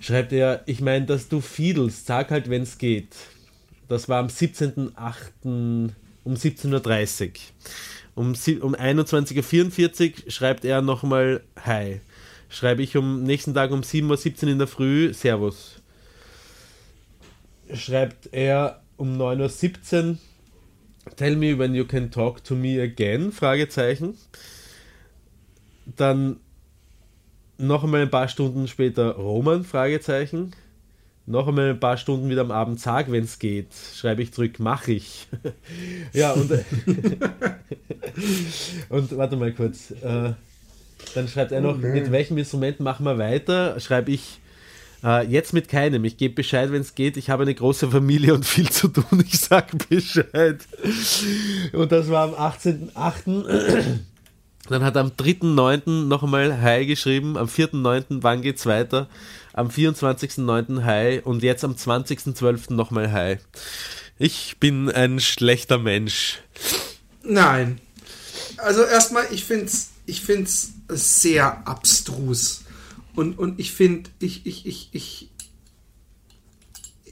Schreibt 0.00 0.32
er, 0.32 0.62
ich 0.66 0.80
meine, 0.80 1.06
dass 1.06 1.28
du 1.28 1.40
fiedelst, 1.40 2.06
sag 2.06 2.30
halt, 2.30 2.48
wenn 2.48 2.62
es 2.62 2.78
geht. 2.78 3.14
Das 3.88 4.08
war 4.08 4.20
am 4.20 4.28
17.08. 4.28 4.90
um 6.24 6.34
17.30 6.34 7.24
Uhr. 7.24 7.30
Um, 8.14 8.28
um 8.28 8.74
21.44 8.74 10.24
Uhr 10.24 10.30
schreibt 10.30 10.64
er 10.64 10.82
nochmal 10.82 11.42
Hi. 11.64 12.00
Schreibe 12.48 12.82
ich 12.82 12.96
am 12.96 13.24
nächsten 13.24 13.54
Tag 13.54 13.72
um 13.72 13.80
7.17 13.80 14.44
Uhr 14.44 14.50
in 14.50 14.58
der 14.58 14.68
Früh 14.68 15.12
Servus. 15.12 15.82
Schreibt 17.72 18.28
er 18.32 18.82
um 18.96 19.20
9.17 19.20 20.10
Uhr 20.10 20.18
Tell 21.16 21.36
me 21.36 21.58
when 21.58 21.74
you 21.74 21.84
can 21.84 22.10
talk 22.10 22.42
to 22.44 22.54
me 22.54 22.80
again? 22.80 23.30
Fragezeichen. 23.30 24.16
Dann 25.84 26.40
noch 27.58 27.84
einmal 27.84 28.02
ein 28.02 28.10
paar 28.10 28.28
Stunden 28.28 28.68
später 28.68 29.12
Roman? 29.16 29.64
Fragezeichen. 29.64 30.52
Noch 31.26 31.48
einmal 31.48 31.70
ein 31.70 31.80
paar 31.80 31.96
Stunden 31.96 32.28
wieder 32.28 32.42
am 32.42 32.50
Abend 32.50 32.80
sag, 32.80 33.10
wenn 33.10 33.24
es 33.24 33.38
geht. 33.38 33.68
Schreibe 33.94 34.22
ich 34.22 34.32
zurück, 34.32 34.56
mach 34.58 34.88
ich. 34.88 35.26
ja, 36.12 36.32
und, 36.32 36.50
und 38.90 39.16
warte 39.16 39.36
mal 39.36 39.52
kurz. 39.52 39.90
Äh, 39.90 40.32
dann 41.14 41.28
schreibt 41.28 41.52
er 41.52 41.62
noch, 41.62 41.78
okay. 41.78 41.92
mit 41.92 42.12
welchem 42.12 42.36
Instrument 42.36 42.80
machen 42.80 43.04
wir 43.04 43.16
weiter? 43.16 43.80
Schreibe 43.80 44.10
ich, 44.10 44.40
äh, 45.02 45.26
jetzt 45.26 45.54
mit 45.54 45.68
keinem. 45.68 46.04
Ich 46.04 46.18
gebe 46.18 46.34
Bescheid, 46.34 46.70
wenn 46.72 46.82
es 46.82 46.94
geht. 46.94 47.16
Ich 47.16 47.30
habe 47.30 47.44
eine 47.44 47.54
große 47.54 47.90
Familie 47.90 48.34
und 48.34 48.44
viel 48.44 48.68
zu 48.68 48.88
tun. 48.88 49.24
Ich 49.26 49.38
sage 49.38 49.78
Bescheid. 49.88 50.58
Und 51.72 51.90
das 51.90 52.10
war 52.10 52.28
am 52.28 52.34
18.8. 52.34 53.98
Dann 54.68 54.82
hat 54.82 54.96
er 54.96 55.02
am 55.02 55.08
3.9. 55.08 56.06
noch 56.06 56.22
einmal 56.22 56.60
Hi 56.60 56.86
geschrieben. 56.86 57.36
Am 57.36 57.46
4.9. 57.46 58.18
wann 58.22 58.42
geht's 58.42 58.66
weiter? 58.66 59.08
Am 59.54 59.68
24.9. 59.68 60.84
Hi. 60.84 61.20
Und 61.24 61.42
jetzt 61.42 61.64
am 61.64 61.74
20.12. 61.74 62.74
nochmal 62.74 63.10
Hi. 63.12 63.38
Ich 64.18 64.58
bin 64.60 64.90
ein 64.90 65.20
schlechter 65.20 65.78
Mensch. 65.78 66.42
Nein. 67.22 67.80
Also 68.58 68.84
erstmal, 68.84 69.26
ich 69.32 69.44
finde 69.44 69.66
es 69.66 69.94
ich 70.06 70.20
find's 70.22 70.72
sehr 70.88 71.66
abstrus. 71.66 72.62
Und, 73.14 73.38
und 73.38 73.60
ich 73.60 73.72
finde, 73.72 74.10
ich, 74.18 74.44
ich, 74.44 74.66
ich, 74.66 74.88
ich, 74.92 75.30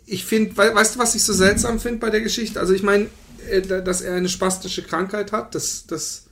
ich 0.04 0.24
finde, 0.24 0.56
weißt 0.56 0.96
du, 0.96 0.98
was 0.98 1.14
ich 1.14 1.22
so 1.22 1.32
seltsam 1.32 1.80
finde 1.80 2.00
bei 2.00 2.10
der 2.10 2.20
Geschichte? 2.20 2.60
Also 2.60 2.74
ich 2.74 2.82
meine, 2.82 3.06
äh, 3.48 3.62
dass 3.62 4.00
er 4.00 4.14
eine 4.14 4.28
spastische 4.28 4.82
Krankheit 4.82 5.32
hat, 5.32 5.54
das, 5.54 5.86
das 5.86 6.26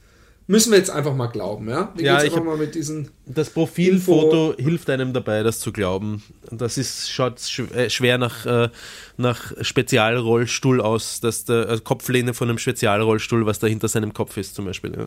müssen 0.50 0.72
wir 0.72 0.78
jetzt 0.78 0.90
einfach 0.90 1.14
mal 1.14 1.28
glauben, 1.28 1.68
ja? 1.68 1.92
Wie 1.94 2.02
ja, 2.02 2.24
ich 2.24 2.34
mal 2.34 2.56
mit 2.56 2.74
diesen 2.74 3.10
das 3.24 3.50
Profilfoto 3.50 4.50
Info 4.50 4.62
hilft 4.62 4.90
einem 4.90 5.12
dabei, 5.12 5.44
das 5.44 5.60
zu 5.60 5.70
glauben. 5.70 6.24
Das 6.50 6.76
ist 6.76 7.08
schaut 7.08 7.40
äh, 7.72 7.88
schwer 7.88 8.18
nach, 8.18 8.46
äh, 8.46 8.68
nach 9.16 9.52
Spezialrollstuhl 9.60 10.80
aus, 10.80 11.20
dass 11.20 11.44
der 11.44 11.68
also 11.68 11.82
Kopflehne 11.84 12.34
von 12.34 12.48
einem 12.48 12.58
Spezialrollstuhl, 12.58 13.46
was 13.46 13.60
da 13.60 13.68
hinter 13.68 13.86
seinem 13.86 14.12
Kopf 14.12 14.36
ist, 14.36 14.56
zum 14.56 14.64
Beispiel. 14.64 14.92
Ja. 14.96 15.06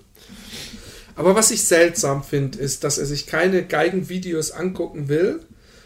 Aber 1.16 1.36
was 1.36 1.52
ich 1.52 1.66
seltsam 1.66 2.24
finde, 2.24 2.58
ist, 2.60 2.86
dass 2.86 2.98
er 2.98 3.06
sich 3.06 3.28
keine 3.28 3.64
Geigenvideos 3.64 4.52
angucken 4.52 5.10
will, 5.10 5.42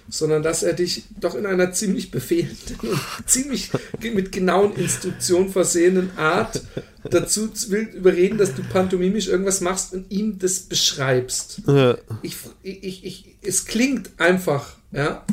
sondern 0.10 0.44
dass 0.44 0.64
er 0.64 0.74
dich 0.74 1.04
doch 1.20 1.36
in 1.36 1.46
einer 1.46 1.72
ziemlich 1.74 2.12
befehlenden 2.12 2.78
und 2.82 3.00
ziemlich 3.26 3.72
mit 4.02 4.32
genauen 4.32 4.76
Instruktionen 4.76 5.50
versehenen 5.50 6.18
Art 6.18 6.62
dazu 7.10 7.50
will 7.70 7.90
überreden, 7.94 8.38
dass 8.38 8.56
du 8.56 8.64
pantomimisch 8.64 9.28
irgendwas 9.28 9.62
machst 9.62 9.94
und 9.94 10.12
ihm 10.12 10.40
das 10.40 10.62
beschreibst. 10.62 11.62
Ja. 11.68 11.98
Ich, 12.22 12.38
ich, 12.64 13.06
ich, 13.06 13.36
es 13.42 13.66
klingt 13.66 14.12
einfach, 14.18 14.78
ja. 14.92 15.26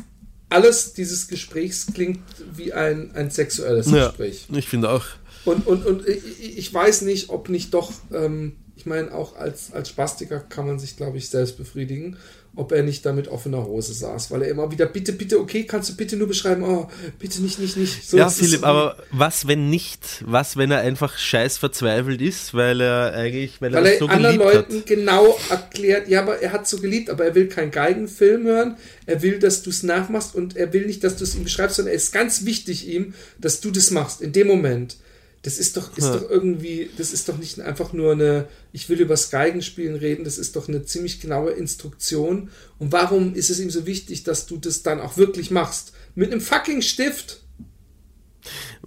Alles 0.51 0.93
dieses 0.93 1.27
Gesprächs 1.27 1.87
klingt 1.93 2.21
wie 2.55 2.73
ein, 2.73 3.11
ein 3.15 3.31
sexuelles 3.31 3.91
ja, 3.91 4.09
Gespräch. 4.09 4.47
Ich 4.53 4.69
finde 4.69 4.91
auch. 4.91 5.05
Und, 5.45 5.67
und, 5.67 5.85
und 5.85 6.07
ich, 6.07 6.59
ich 6.59 6.73
weiß 6.73 7.03
nicht, 7.03 7.31
ob 7.31 7.49
nicht 7.49 7.75
doch 7.75 7.93
ähm, 8.13 8.53
ich 8.77 8.87
meine, 8.87 9.15
auch 9.15 9.37
als, 9.37 9.73
als 9.73 9.89
Spastiker 9.89 10.41
kann 10.41 10.67
man 10.67 10.79
sich, 10.79 10.97
glaube 10.97 11.17
ich, 11.17 11.29
selbst 11.29 11.57
befriedigen, 11.57 12.17
ob 12.57 12.73
er 12.73 12.83
nicht 12.83 13.05
da 13.05 13.13
mit 13.13 13.29
offener 13.29 13.65
Hose 13.65 13.93
saß, 13.93 14.31
weil 14.31 14.43
er 14.43 14.49
immer 14.49 14.71
wieder, 14.71 14.87
bitte, 14.87 15.13
bitte, 15.13 15.41
okay, 15.41 15.65
kannst 15.65 15.91
du 15.91 15.97
bitte 15.97 16.17
nur 16.17 16.29
beschreiben, 16.29 16.63
oh, 16.63 16.89
bitte 17.19 17.43
nicht, 17.43 17.59
nicht, 17.59 17.77
nicht. 17.77 18.09
So, 18.09 18.17
ja, 18.17 18.29
Philipp, 18.29 18.61
so 18.61 18.67
aber 18.67 18.97
was, 19.11 19.49
wenn 19.49 19.71
nicht? 19.71 20.23
Was, 20.25 20.57
wenn 20.57 20.71
er 20.71 20.79
einfach 20.81 21.19
scheiß 21.19 21.59
verzweifelt 21.59 22.21
ist, 22.21 22.55
weil 22.55 22.81
er 22.81 23.13
eigentlich, 23.13 23.61
weil, 23.61 23.73
weil 23.73 23.87
er, 23.87 23.93
er 23.95 23.99
so 23.99 24.07
anderen 24.07 24.37
Leuten 24.37 24.79
hat. 24.79 24.87
genau 24.87 25.37
erklärt, 25.51 26.09
ja, 26.09 26.23
aber 26.23 26.41
er 26.41 26.53
hat 26.53 26.69
so 26.69 26.79
geliebt, 26.79 27.11
aber 27.11 27.25
er 27.25 27.35
will 27.35 27.49
keinen 27.49 27.73
Geigenfilm 27.73 28.45
hören, 28.45 28.77
er 29.07 29.23
will, 29.23 29.39
dass 29.41 29.63
du 29.63 29.71
es 29.71 29.83
nachmachst 29.83 30.35
und 30.35 30.57
er 30.57 30.73
will 30.73 30.87
nicht, 30.87 31.03
dass 31.03 31.17
du 31.17 31.25
es 31.25 31.35
ihm 31.35 31.45
beschreibst, 31.45 31.77
sondern 31.77 31.95
es 31.95 32.05
ist 32.05 32.13
ganz 32.13 32.45
wichtig 32.45 32.89
ihm, 32.89 33.15
dass 33.39 33.61
du 33.61 33.71
das 33.71 33.91
machst, 33.91 34.21
in 34.21 34.33
dem 34.33 34.47
Moment. 34.47 34.97
Das 35.45 35.59
ist 35.59 35.77
doch, 35.77 35.95
ist 35.95 36.07
ja. 36.07 36.17
doch 36.17 36.31
irgendwie, 36.31 36.89
das 36.97 37.13
ist 37.13 37.29
doch 37.29 37.37
nicht 37.37 37.61
einfach 37.61 37.93
nur 37.93 38.13
eine, 38.13 38.49
ich 38.73 38.89
will 38.89 38.99
über 38.99 39.15
Geigenspielen 39.15 39.95
reden, 39.95 40.25
das 40.25 40.39
ist 40.39 40.57
doch 40.57 40.69
eine 40.69 40.87
ziemlich 40.87 41.21
genaue 41.21 41.51
Instruktion. 41.51 42.49
Und 42.79 42.93
warum 42.93 43.35
ist 43.35 43.51
es 43.51 43.61
ihm 43.61 43.69
so 43.69 43.85
wichtig, 43.85 44.23
dass 44.25 44.47
du 44.47 44.57
das 44.57 44.83
dann 44.83 45.03
auch 45.03 45.19
wirklich 45.19 45.51
machst? 45.51 45.93
Mit 46.15 46.33
einem 46.33 46.41
fucking 46.41 46.81
Stift. 46.81 47.43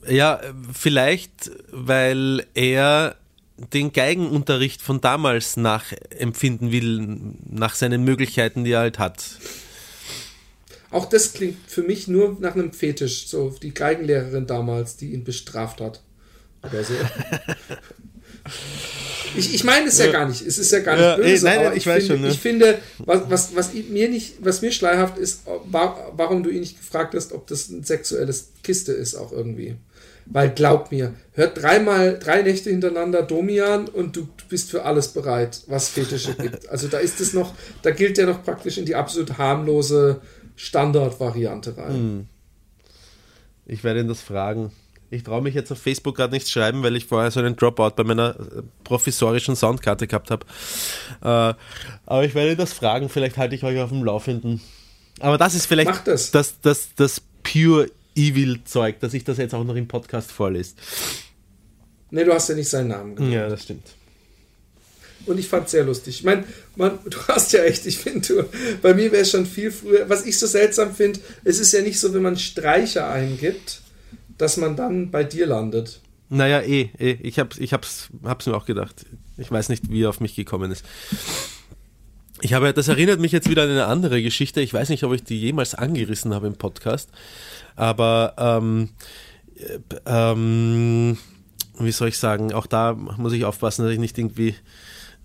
Ja, 0.08 0.42
vielleicht, 0.74 1.52
weil 1.72 2.48
er 2.56 3.18
den 3.74 3.94
Geigenunterricht 3.94 4.82
von 4.82 5.00
damals 5.00 5.58
nachempfinden 5.58 6.72
will, 6.72 7.36
nach 7.46 7.76
seinen 7.76 8.04
Möglichkeiten, 8.04 8.64
die 8.64 8.72
er 8.72 8.80
halt 8.80 8.98
hat. 8.98 9.24
Auch 10.90 11.06
das 11.06 11.34
klingt 11.34 11.58
für 11.68 11.84
mich 11.84 12.08
nur 12.08 12.36
nach 12.40 12.56
einem 12.56 12.74
Fetisch, 12.74 13.28
so 13.28 13.56
die 13.62 13.76
Geigenlehrerin 13.76 14.48
damals, 14.48 14.98
die 14.98 15.14
ihn 15.14 15.24
bestraft 15.24 15.82
hat 15.82 16.02
so. 16.64 16.94
Ich, 19.36 19.54
ich 19.54 19.64
meine 19.64 19.88
es 19.88 20.00
ja, 20.00 20.06
ja, 20.06 20.12
gar 20.12 20.28
nicht. 20.28 20.42
Es 20.42 20.58
ist 20.58 20.72
ja 20.72 20.80
gar 20.80 20.96
nicht 20.96 21.04
ja, 21.04 21.16
böse. 21.16 21.48
Ey, 21.50 21.58
nein, 21.58 21.72
ich, 21.74 21.78
ich, 21.78 21.88
weiß 21.88 22.08
finde, 22.08 22.14
schon. 22.14 22.22
Ne? 22.22 22.30
Ich 22.30 22.40
finde, 22.40 22.80
was, 23.00 23.30
was, 23.30 23.56
was 23.56 23.74
mir 23.74 24.10
nicht, 24.10 24.36
was 24.40 24.62
mir 24.62 24.72
schleierhaft 24.72 25.18
ist, 25.18 25.42
warum 25.66 26.44
du 26.44 26.50
ihn 26.50 26.62
nicht 26.62 26.78
gefragt 26.78 27.14
hast, 27.14 27.34
ob 27.34 27.48
das 27.48 27.70
ein 27.70 27.84
sexuelles 27.84 28.50
Kiste 28.64 28.94
ist, 28.94 29.16
auch 29.16 29.32
irgendwie. 29.32 29.76
Weil 30.26 30.50
glaub 30.50 30.92
mir, 30.92 31.14
hört 31.34 31.62
dreimal, 31.62 32.20
drei 32.20 32.42
Nächte 32.42 32.70
hintereinander 32.70 33.22
Domian 33.22 33.88
und 33.88 34.16
du 34.16 34.28
bist 34.50 34.72
für 34.72 34.84
alles 34.84 35.10
bereit, 35.10 35.62
was 35.68 35.90
Fetische 35.90 36.34
gibt. 36.42 36.68
Also 36.70 36.88
da 36.88 36.98
ist 36.98 37.22
es 37.22 37.34
noch, 37.34 37.54
da 37.82 37.92
gilt 37.92 38.18
der 38.18 38.26
noch 38.26 38.44
praktisch 38.44 38.78
in 38.78 38.86
die 38.86 38.96
absolut 38.96 39.38
harmlose 39.38 40.22
Standardvariante 40.56 41.78
rein. 41.78 41.94
Hm. 41.94 42.26
Ich 43.68 43.84
werde 43.84 44.02
ihn 44.02 44.08
das 44.08 44.22
fragen. 44.22 44.72
Ich 45.10 45.24
traue 45.24 45.42
mich 45.42 45.56
jetzt 45.56 45.72
auf 45.72 45.80
Facebook 45.80 46.18
gerade 46.18 46.34
nicht 46.34 46.50
schreiben, 46.50 46.84
weil 46.84 46.96
ich 46.98 47.06
vorher 47.06 47.32
so 47.32 47.40
einen 47.40 47.56
Dropout 47.56 47.92
bei 47.96 48.04
meiner 48.04 48.36
äh, 48.40 48.62
professorischen 48.84 49.56
Soundkarte 49.56 50.06
gehabt 50.06 50.32
habe. 50.32 50.46
Äh, 51.22 51.54
aber 52.06 52.26
ich 52.26 52.36
werde 52.36 52.58
das 52.58 52.74
fragen, 52.74 53.08
vielleicht 53.08 53.38
halte 53.38 53.56
ich 53.56 53.64
euch 53.64 53.80
auf 53.80 53.90
dem 53.90 54.04
Laufenden. 54.04 54.60
Aber 55.20 55.38
das 55.38 55.56
ist 55.56 55.66
vielleicht 55.66 56.06
das. 56.06 56.32
Das, 56.32 56.60
das, 56.62 56.90
das 56.96 57.22
pure 57.44 57.90
Evil-Zeug, 58.16 59.00
dass 59.00 59.14
ich 59.14 59.24
das 59.24 59.38
jetzt 59.38 59.54
auch 59.54 59.64
noch 59.64 59.76
im 59.76 59.88
Podcast 59.88 60.32
vorlese. 60.32 60.76
Ne, 62.12 62.26
du 62.26 62.34
hast 62.34 62.50
ja 62.50 62.56
nicht 62.56 62.70
seinen 62.70 62.90
Namen 62.90 63.16
genannt. 63.16 63.34
Ja, 63.34 63.48
das 63.48 63.64
stimmt. 63.64 63.84
und 65.26 65.40
ich 65.40 65.48
fand 65.48 65.66
es 65.66 65.72
sehr 65.72 65.84
lustig. 65.84 66.20
Ich 66.20 66.24
meine, 66.24 66.44
man, 66.76 67.00
du 67.06 67.18
hast 67.30 67.54
ja 67.54 67.64
echt, 67.64 67.86
ich 67.86 68.00
finde, 68.00 68.50
bei 68.82 68.94
mir 68.94 69.12
wäre 69.12 69.24
es 69.24 69.32
schon 69.32 69.46
viel 69.46 69.72
früher. 69.72 70.10
Was 70.10 70.26
ich 70.26 70.38
so 70.38 70.48
seltsam 70.48 70.94
finde, 70.94 71.20
es 71.44 71.60
ist 71.60 71.72
ja 71.72 71.82
nicht 71.82 72.00
so, 72.00 72.14
wenn 72.14 72.22
man 72.22 72.38
Streicher 72.38 73.10
eingibt, 73.10 73.82
dass 74.38 74.58
man 74.58 74.76
dann 74.76 75.12
bei 75.12 75.24
dir 75.24 75.48
landet. 75.48 76.02
Naja, 76.30 76.62
eh, 76.62 76.90
eh. 76.98 77.18
Ich, 77.22 77.40
hab, 77.40 77.58
ich 77.58 77.74
hab's, 77.74 78.10
hab's 78.24 78.46
mir 78.46 78.56
auch 78.56 78.66
gedacht. 78.66 79.06
Ich 79.38 79.52
weiß 79.52 79.70
nicht, 79.70 79.90
wie 79.90 80.04
er 80.04 80.10
auf 80.10 80.20
mich 80.20 80.36
gekommen 80.36 80.72
ist. 80.72 80.84
Ich 82.42 82.54
habe, 82.54 82.74
das 82.74 82.88
erinnert 82.88 83.20
mich 83.20 83.32
jetzt 83.32 83.50
wieder 83.50 83.64
an 83.64 83.70
eine 83.70 83.86
andere 83.86 84.22
Geschichte. 84.22 84.62
Ich 84.62 84.74
weiß 84.74 84.90
nicht, 84.90 85.04
ob 85.04 85.14
ich 85.14 85.24
die 85.24 85.40
jemals 85.40 85.74
angerissen 85.74 86.34
habe 86.34 86.48
im 86.48 86.56
Podcast. 86.56 87.10
Aber 87.76 88.34
ähm, 88.38 88.90
äh, 89.56 89.80
ähm, 90.06 91.18
wie 91.80 91.92
soll 91.92 92.10
ich 92.10 92.18
sagen, 92.18 92.54
auch 92.54 92.68
da 92.68 92.94
muss 92.94 93.34
ich 93.34 93.46
aufpassen, 93.46 93.84
dass 93.84 93.94
ich 93.94 94.00
nicht 94.00 94.18
irgendwie 94.18 94.56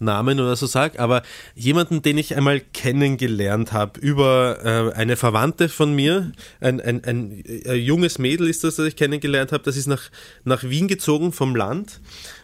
Namen 0.02 0.40
oder 0.40 0.56
so 0.56 0.66
sage, 0.66 1.00
aber 1.00 1.22
jemanden, 1.54 2.02
den 2.02 2.18
ich 2.18 2.36
einmal 2.36 2.60
kennengelernt 2.60 3.72
habe 3.72 4.00
über 4.00 4.58
äh, 4.64 4.94
eine 4.94 5.16
Verwandte 5.16 5.68
von 5.68 5.94
mir, 5.94 6.32
ein, 6.60 6.80
ein, 6.80 7.04
ein, 7.04 7.42
ein, 7.66 7.76
junges 7.76 8.18
Mädel 8.18 8.48
ist 8.48 8.64
das, 8.64 8.76
das 8.76 8.86
ich 8.86 8.96
kennengelernt 8.96 9.52
habe, 9.52 9.64
das 9.64 9.76
ist 9.76 9.86
nach, 9.86 10.10
nach 10.44 10.64
Wien 10.64 10.88
gezogen 10.88 11.32
vom 11.32 11.56
Land 11.56 12.00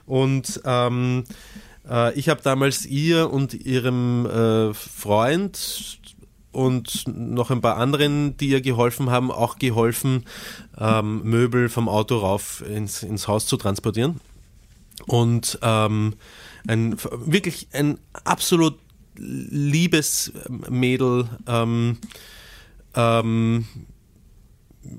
und 0.06 0.60
ähm, 0.64 1.24
äh, 1.89 2.12
ich 2.18 2.28
habe 2.28 2.40
damals 2.43 2.86
ihr 2.86 3.30
und 3.30 3.55
ihrem 3.55 4.26
äh, 4.26 4.74
Freund 4.74 5.98
und 6.52 7.05
noch 7.06 7.51
ein 7.51 7.60
paar 7.60 7.76
anderen, 7.76 8.36
die 8.36 8.48
ihr 8.48 8.60
geholfen 8.60 9.10
haben, 9.10 9.30
auch 9.30 9.59
geholfen, 9.59 10.24
ähm, 10.78 11.22
Möbel 11.22 11.68
vom 11.68 11.89
Auto 11.89 12.18
rauf 12.18 12.64
ins, 12.66 13.02
ins 13.02 13.28
Haus 13.28 13.47
zu 13.47 13.56
transportieren. 13.56 14.20
Und 15.06 15.59
ähm, 15.62 16.14
ein 16.66 16.97
wirklich 17.02 17.68
ein 17.72 17.98
absolut 18.24 18.78
liebes 19.16 20.32
Mädel, 20.68 21.28
ähm, 21.47 21.98
ähm, 22.94 23.66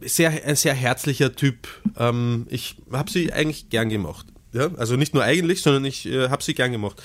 sehr, 0.02 0.46
ein 0.46 0.56
sehr 0.56 0.74
herzlicher 0.74 1.36
Typ. 1.36 1.68
Ähm, 1.98 2.48
ich 2.50 2.76
habe 2.92 3.10
sie 3.10 3.34
eigentlich 3.34 3.70
gern 3.70 3.90
gemacht. 3.90 4.28
Ja? 4.54 4.70
Also 4.76 4.96
nicht 4.96 5.14
nur 5.14 5.24
eigentlich, 5.24 5.62
sondern 5.62 5.86
ich 5.86 6.06
äh, 6.06 6.30
habe 6.30 6.44
sie 6.44 6.54
gern 6.54 6.72
gemacht. 6.72 7.02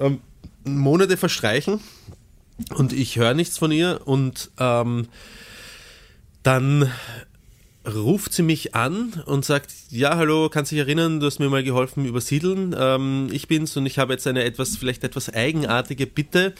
Ähm, 0.00 0.20
Monate 0.64 1.16
verstreichen 1.16 1.80
und 2.74 2.92
ich 2.92 3.16
höre 3.16 3.34
nichts 3.34 3.58
von 3.58 3.72
ihr 3.72 4.00
und 4.04 4.50
ähm, 4.58 5.08
dann 6.42 6.90
ruft 7.86 8.32
sie 8.32 8.42
mich 8.42 8.74
an 8.74 9.22
und 9.26 9.44
sagt, 9.44 9.70
ja, 9.90 10.16
hallo, 10.16 10.48
kannst 10.48 10.72
dich 10.72 10.78
erinnern, 10.78 11.20
du 11.20 11.26
hast 11.26 11.38
mir 11.38 11.48
mal 11.48 11.64
geholfen 11.64 12.04
übersiedeln. 12.04 12.74
Ähm, 12.78 13.28
ich 13.32 13.48
bin's 13.48 13.76
und 13.76 13.86
ich 13.86 13.98
habe 13.98 14.12
jetzt 14.12 14.26
eine 14.26 14.44
etwas, 14.44 14.76
vielleicht 14.76 15.04
etwas 15.04 15.32
eigenartige 15.32 16.06
Bitte, 16.06 16.54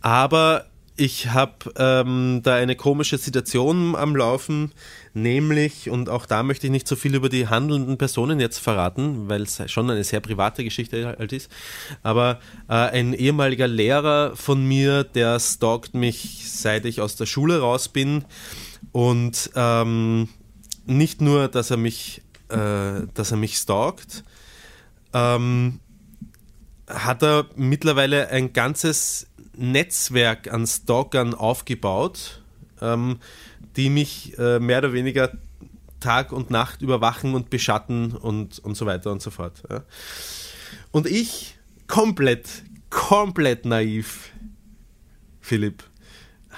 aber 0.00 0.66
ich 0.98 1.28
habe 1.28 1.52
ähm, 1.76 2.40
da 2.42 2.54
eine 2.54 2.74
komische 2.74 3.18
Situation 3.18 3.94
am 3.94 4.16
Laufen, 4.16 4.72
nämlich, 5.12 5.90
und 5.90 6.08
auch 6.08 6.24
da 6.24 6.42
möchte 6.42 6.66
ich 6.66 6.70
nicht 6.70 6.88
so 6.88 6.96
viel 6.96 7.14
über 7.14 7.28
die 7.28 7.48
handelnden 7.48 7.98
Personen 7.98 8.40
jetzt 8.40 8.58
verraten, 8.58 9.28
weil 9.28 9.42
es 9.42 9.62
schon 9.70 9.90
eine 9.90 10.04
sehr 10.04 10.20
private 10.20 10.64
Geschichte 10.64 11.14
halt 11.18 11.32
ist, 11.32 11.50
aber 12.02 12.40
äh, 12.68 12.72
ein 12.72 13.12
ehemaliger 13.12 13.68
Lehrer 13.68 14.34
von 14.36 14.64
mir, 14.64 15.04
der 15.04 15.38
stalkt 15.38 15.92
mich, 15.92 16.50
seit 16.50 16.86
ich 16.86 17.02
aus 17.02 17.16
der 17.16 17.26
Schule 17.26 17.60
raus 17.60 17.88
bin 17.88 18.24
und 18.92 19.50
ähm, 19.54 20.28
nicht 20.86 21.20
nur, 21.20 21.48
dass 21.48 21.70
er 21.70 21.76
mich, 21.76 22.22
äh, 22.48 23.06
dass 23.14 23.30
er 23.30 23.36
mich 23.36 23.58
stalkt, 23.58 24.24
ähm, 25.12 25.80
hat 26.88 27.22
er 27.22 27.46
mittlerweile 27.56 28.28
ein 28.28 28.52
ganzes 28.52 29.26
Netzwerk 29.56 30.52
an 30.52 30.66
Stalkern 30.66 31.34
aufgebaut, 31.34 32.42
ähm, 32.80 33.18
die 33.76 33.90
mich 33.90 34.38
äh, 34.38 34.58
mehr 34.60 34.78
oder 34.78 34.92
weniger 34.92 35.32
Tag 36.00 36.32
und 36.32 36.50
Nacht 36.50 36.82
überwachen 36.82 37.34
und 37.34 37.50
beschatten 37.50 38.12
und, 38.12 38.58
und 38.60 38.76
so 38.76 38.86
weiter 38.86 39.10
und 39.10 39.22
so 39.22 39.30
fort. 39.30 39.62
Ja. 39.68 39.82
Und 40.92 41.06
ich 41.06 41.58
komplett, 41.86 42.48
komplett 42.90 43.64
naiv, 43.64 44.30
Philipp, 45.40 45.84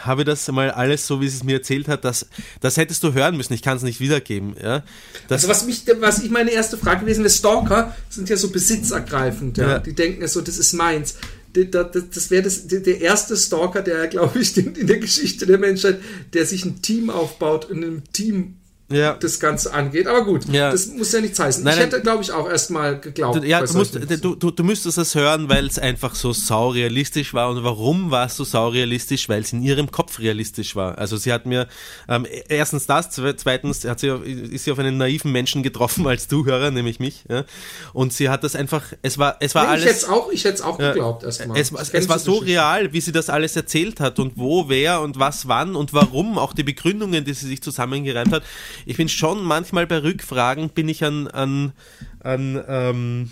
habe 0.04 0.24
das 0.24 0.46
mal 0.48 0.70
alles 0.70 1.06
so, 1.06 1.20
wie 1.20 1.28
sie 1.28 1.36
es 1.36 1.44
mir 1.44 1.56
erzählt 1.56 1.88
hat, 1.88 2.04
das, 2.04 2.26
das 2.60 2.76
hättest 2.76 3.02
du 3.02 3.12
hören 3.12 3.36
müssen. 3.36 3.52
Ich 3.52 3.62
kann 3.62 3.76
es 3.76 3.82
nicht 3.82 4.00
wiedergeben. 4.00 4.54
Ja? 4.62 4.82
Das 5.28 5.44
also 5.44 5.48
was 5.48 5.66
mich, 5.66 5.84
was 6.00 6.22
ich 6.22 6.30
meine 6.30 6.50
erste 6.50 6.78
Frage 6.78 7.00
gewesen 7.00 7.24
wäre, 7.24 7.32
Stalker 7.32 7.96
sind 8.08 8.28
ja 8.28 8.36
so 8.36 8.50
besitzergreifend. 8.50 9.58
Ja? 9.58 9.68
ja. 9.68 9.78
Die 9.78 9.94
denken 9.94 10.22
ja 10.22 10.28
so, 10.28 10.40
das 10.40 10.58
ist 10.58 10.72
meins. 10.72 11.16
Das 11.52 12.30
wäre 12.30 12.42
das, 12.42 12.66
der 12.68 13.00
erste 13.00 13.36
Stalker, 13.36 13.82
der, 13.82 14.06
glaube 14.06 14.38
ich, 14.38 14.56
in 14.56 14.86
der 14.86 14.98
Geschichte 14.98 15.46
der 15.46 15.58
Menschheit, 15.58 16.00
der 16.32 16.46
sich 16.46 16.64
ein 16.64 16.82
Team 16.82 17.10
aufbaut, 17.10 17.70
in 17.70 17.82
einem 17.82 18.02
Team 18.12 18.56
ja. 18.90 19.14
das 19.14 19.38
Ganze 19.38 19.72
angeht. 19.72 20.06
Aber 20.06 20.24
gut, 20.24 20.46
ja. 20.48 20.70
das 20.70 20.86
muss 20.86 21.12
ja 21.12 21.20
nichts 21.20 21.38
heißen. 21.38 21.62
Nein, 21.62 21.74
ich 21.74 21.80
hätte, 21.80 22.00
glaube 22.00 22.22
ich, 22.22 22.32
auch 22.32 22.48
erstmal 22.48 22.98
geglaubt. 22.98 23.44
Ja, 23.44 23.62
du, 23.62 23.74
musst, 23.74 23.94
du, 23.94 24.34
du, 24.34 24.50
du, 24.50 24.64
müsstest 24.64 24.98
es 24.98 25.14
hören, 25.14 25.48
weil 25.48 25.66
es 25.66 25.78
einfach 25.78 26.14
so 26.14 26.32
saurealistisch 26.32 27.34
war. 27.34 27.50
Und 27.50 27.62
warum 27.64 28.10
war 28.10 28.26
es 28.26 28.36
so 28.36 28.44
saurealistisch? 28.44 29.28
Weil 29.28 29.42
es 29.42 29.52
in 29.52 29.62
ihrem 29.62 29.90
Kopf 29.90 30.18
realistisch 30.18 30.74
war. 30.74 30.96
Also 30.98 31.16
sie 31.16 31.32
hat 31.32 31.44
mir 31.44 31.68
ähm, 32.08 32.26
erstens 32.48 32.86
das, 32.86 33.10
zweitens 33.10 33.84
hat 33.84 34.00
sie, 34.00 34.08
ist 34.08 34.64
sie 34.64 34.72
auf 34.72 34.78
einen 34.78 34.96
naiven 34.96 35.32
Menschen 35.32 35.62
getroffen 35.62 36.06
als 36.06 36.28
Zuhörer, 36.28 36.70
nämlich 36.70 36.98
mich. 36.98 37.24
Ja? 37.28 37.44
Und 37.92 38.12
sie 38.12 38.30
hat 38.30 38.42
das 38.42 38.56
einfach, 38.56 38.84
es 39.02 39.18
war, 39.18 39.36
es 39.40 39.54
war 39.54 39.64
nee, 39.64 39.70
alles. 39.70 39.84
Ich 39.84 39.90
hätte 39.90 39.98
es 39.98 40.08
auch, 40.08 40.32
ich 40.32 40.44
hätte 40.44 40.54
es 40.54 40.62
auch 40.62 40.78
geglaubt 40.78 41.24
erstmal. 41.24 41.58
Es, 41.58 41.72
es, 41.72 41.90
es 41.90 42.08
war 42.08 42.18
so 42.18 42.38
real, 42.38 42.92
wie 42.92 43.00
sie 43.00 43.12
das 43.12 43.28
alles 43.28 43.54
erzählt 43.54 44.00
hat 44.00 44.18
und 44.18 44.32
wo, 44.36 44.68
wer 44.68 45.02
und 45.02 45.18
was, 45.18 45.46
wann 45.46 45.76
und 45.76 45.92
warum, 45.92 46.38
auch 46.38 46.54
die 46.54 46.62
Begründungen, 46.62 47.24
die 47.24 47.34
sie 47.34 47.46
sich 47.46 47.62
zusammengereimt 47.62 48.32
hat 48.32 48.42
ich 48.86 48.96
bin 48.96 49.08
schon 49.08 49.42
manchmal 49.44 49.86
bei 49.86 50.02
Rückfragen, 50.02 50.70
bin 50.70 50.88
ich 50.88 51.04
an, 51.04 51.28
an, 51.28 51.72
an, 52.20 52.64
ähm, 52.68 53.30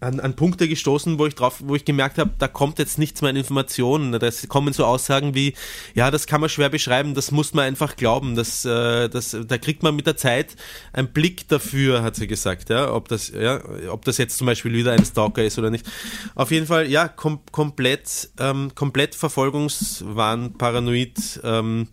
an, 0.00 0.18
an 0.18 0.34
Punkte 0.34 0.66
gestoßen, 0.66 1.18
wo 1.18 1.26
ich 1.26 1.34
drauf, 1.34 1.62
wo 1.64 1.74
ich 1.74 1.84
gemerkt 1.84 2.18
habe, 2.18 2.30
da 2.38 2.48
kommt 2.48 2.78
jetzt 2.78 2.98
nichts 2.98 3.20
mehr 3.20 3.30
an 3.30 3.36
Informationen. 3.36 4.12
Da 4.12 4.30
kommen 4.48 4.72
so 4.72 4.84
Aussagen 4.84 5.34
wie, 5.34 5.54
ja, 5.94 6.10
das 6.10 6.26
kann 6.26 6.40
man 6.40 6.48
schwer 6.50 6.70
beschreiben, 6.70 7.14
das 7.14 7.30
muss 7.30 7.52
man 7.54 7.66
einfach 7.66 7.96
glauben. 7.96 8.34
Das, 8.34 8.64
äh, 8.64 9.08
das, 9.08 9.36
da 9.46 9.58
kriegt 9.58 9.82
man 9.82 9.94
mit 9.94 10.06
der 10.06 10.16
Zeit 10.16 10.56
einen 10.92 11.12
Blick 11.12 11.48
dafür, 11.48 12.02
hat 12.02 12.16
sie 12.16 12.26
gesagt, 12.26 12.70
ja, 12.70 12.92
ob 12.92 13.08
das, 13.08 13.28
ja, 13.28 13.60
ob 13.90 14.04
das 14.04 14.18
jetzt 14.18 14.38
zum 14.38 14.46
Beispiel 14.46 14.72
wieder 14.72 14.92
ein 14.92 15.04
Stalker 15.04 15.44
ist 15.44 15.58
oder 15.58 15.70
nicht. 15.70 15.86
Auf 16.34 16.50
jeden 16.50 16.66
Fall, 16.66 16.88
ja, 16.88 17.08
kom 17.08 17.40
komplett, 17.52 18.30
ähm, 18.38 18.72
komplett 18.74 19.14
Verfolgungswahn, 19.14 20.54
paranoid, 20.54 21.40
ähm, 21.44 21.88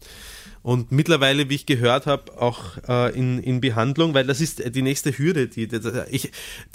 und 0.67 0.91
mittlerweile, 0.91 1.49
wie 1.49 1.55
ich 1.55 1.65
gehört 1.65 2.07
habe, 2.07 2.41
auch 2.41 2.59
äh, 2.89 3.17
in, 3.17 3.39
in 3.39 3.61
Behandlung, 3.61 4.13
weil 4.13 4.27
das 4.27 4.41
ist 4.41 4.75
die 4.75 4.81
nächste 4.81 5.17
Hürde, 5.17 5.47
die, 5.47 5.65
die, 5.65 5.79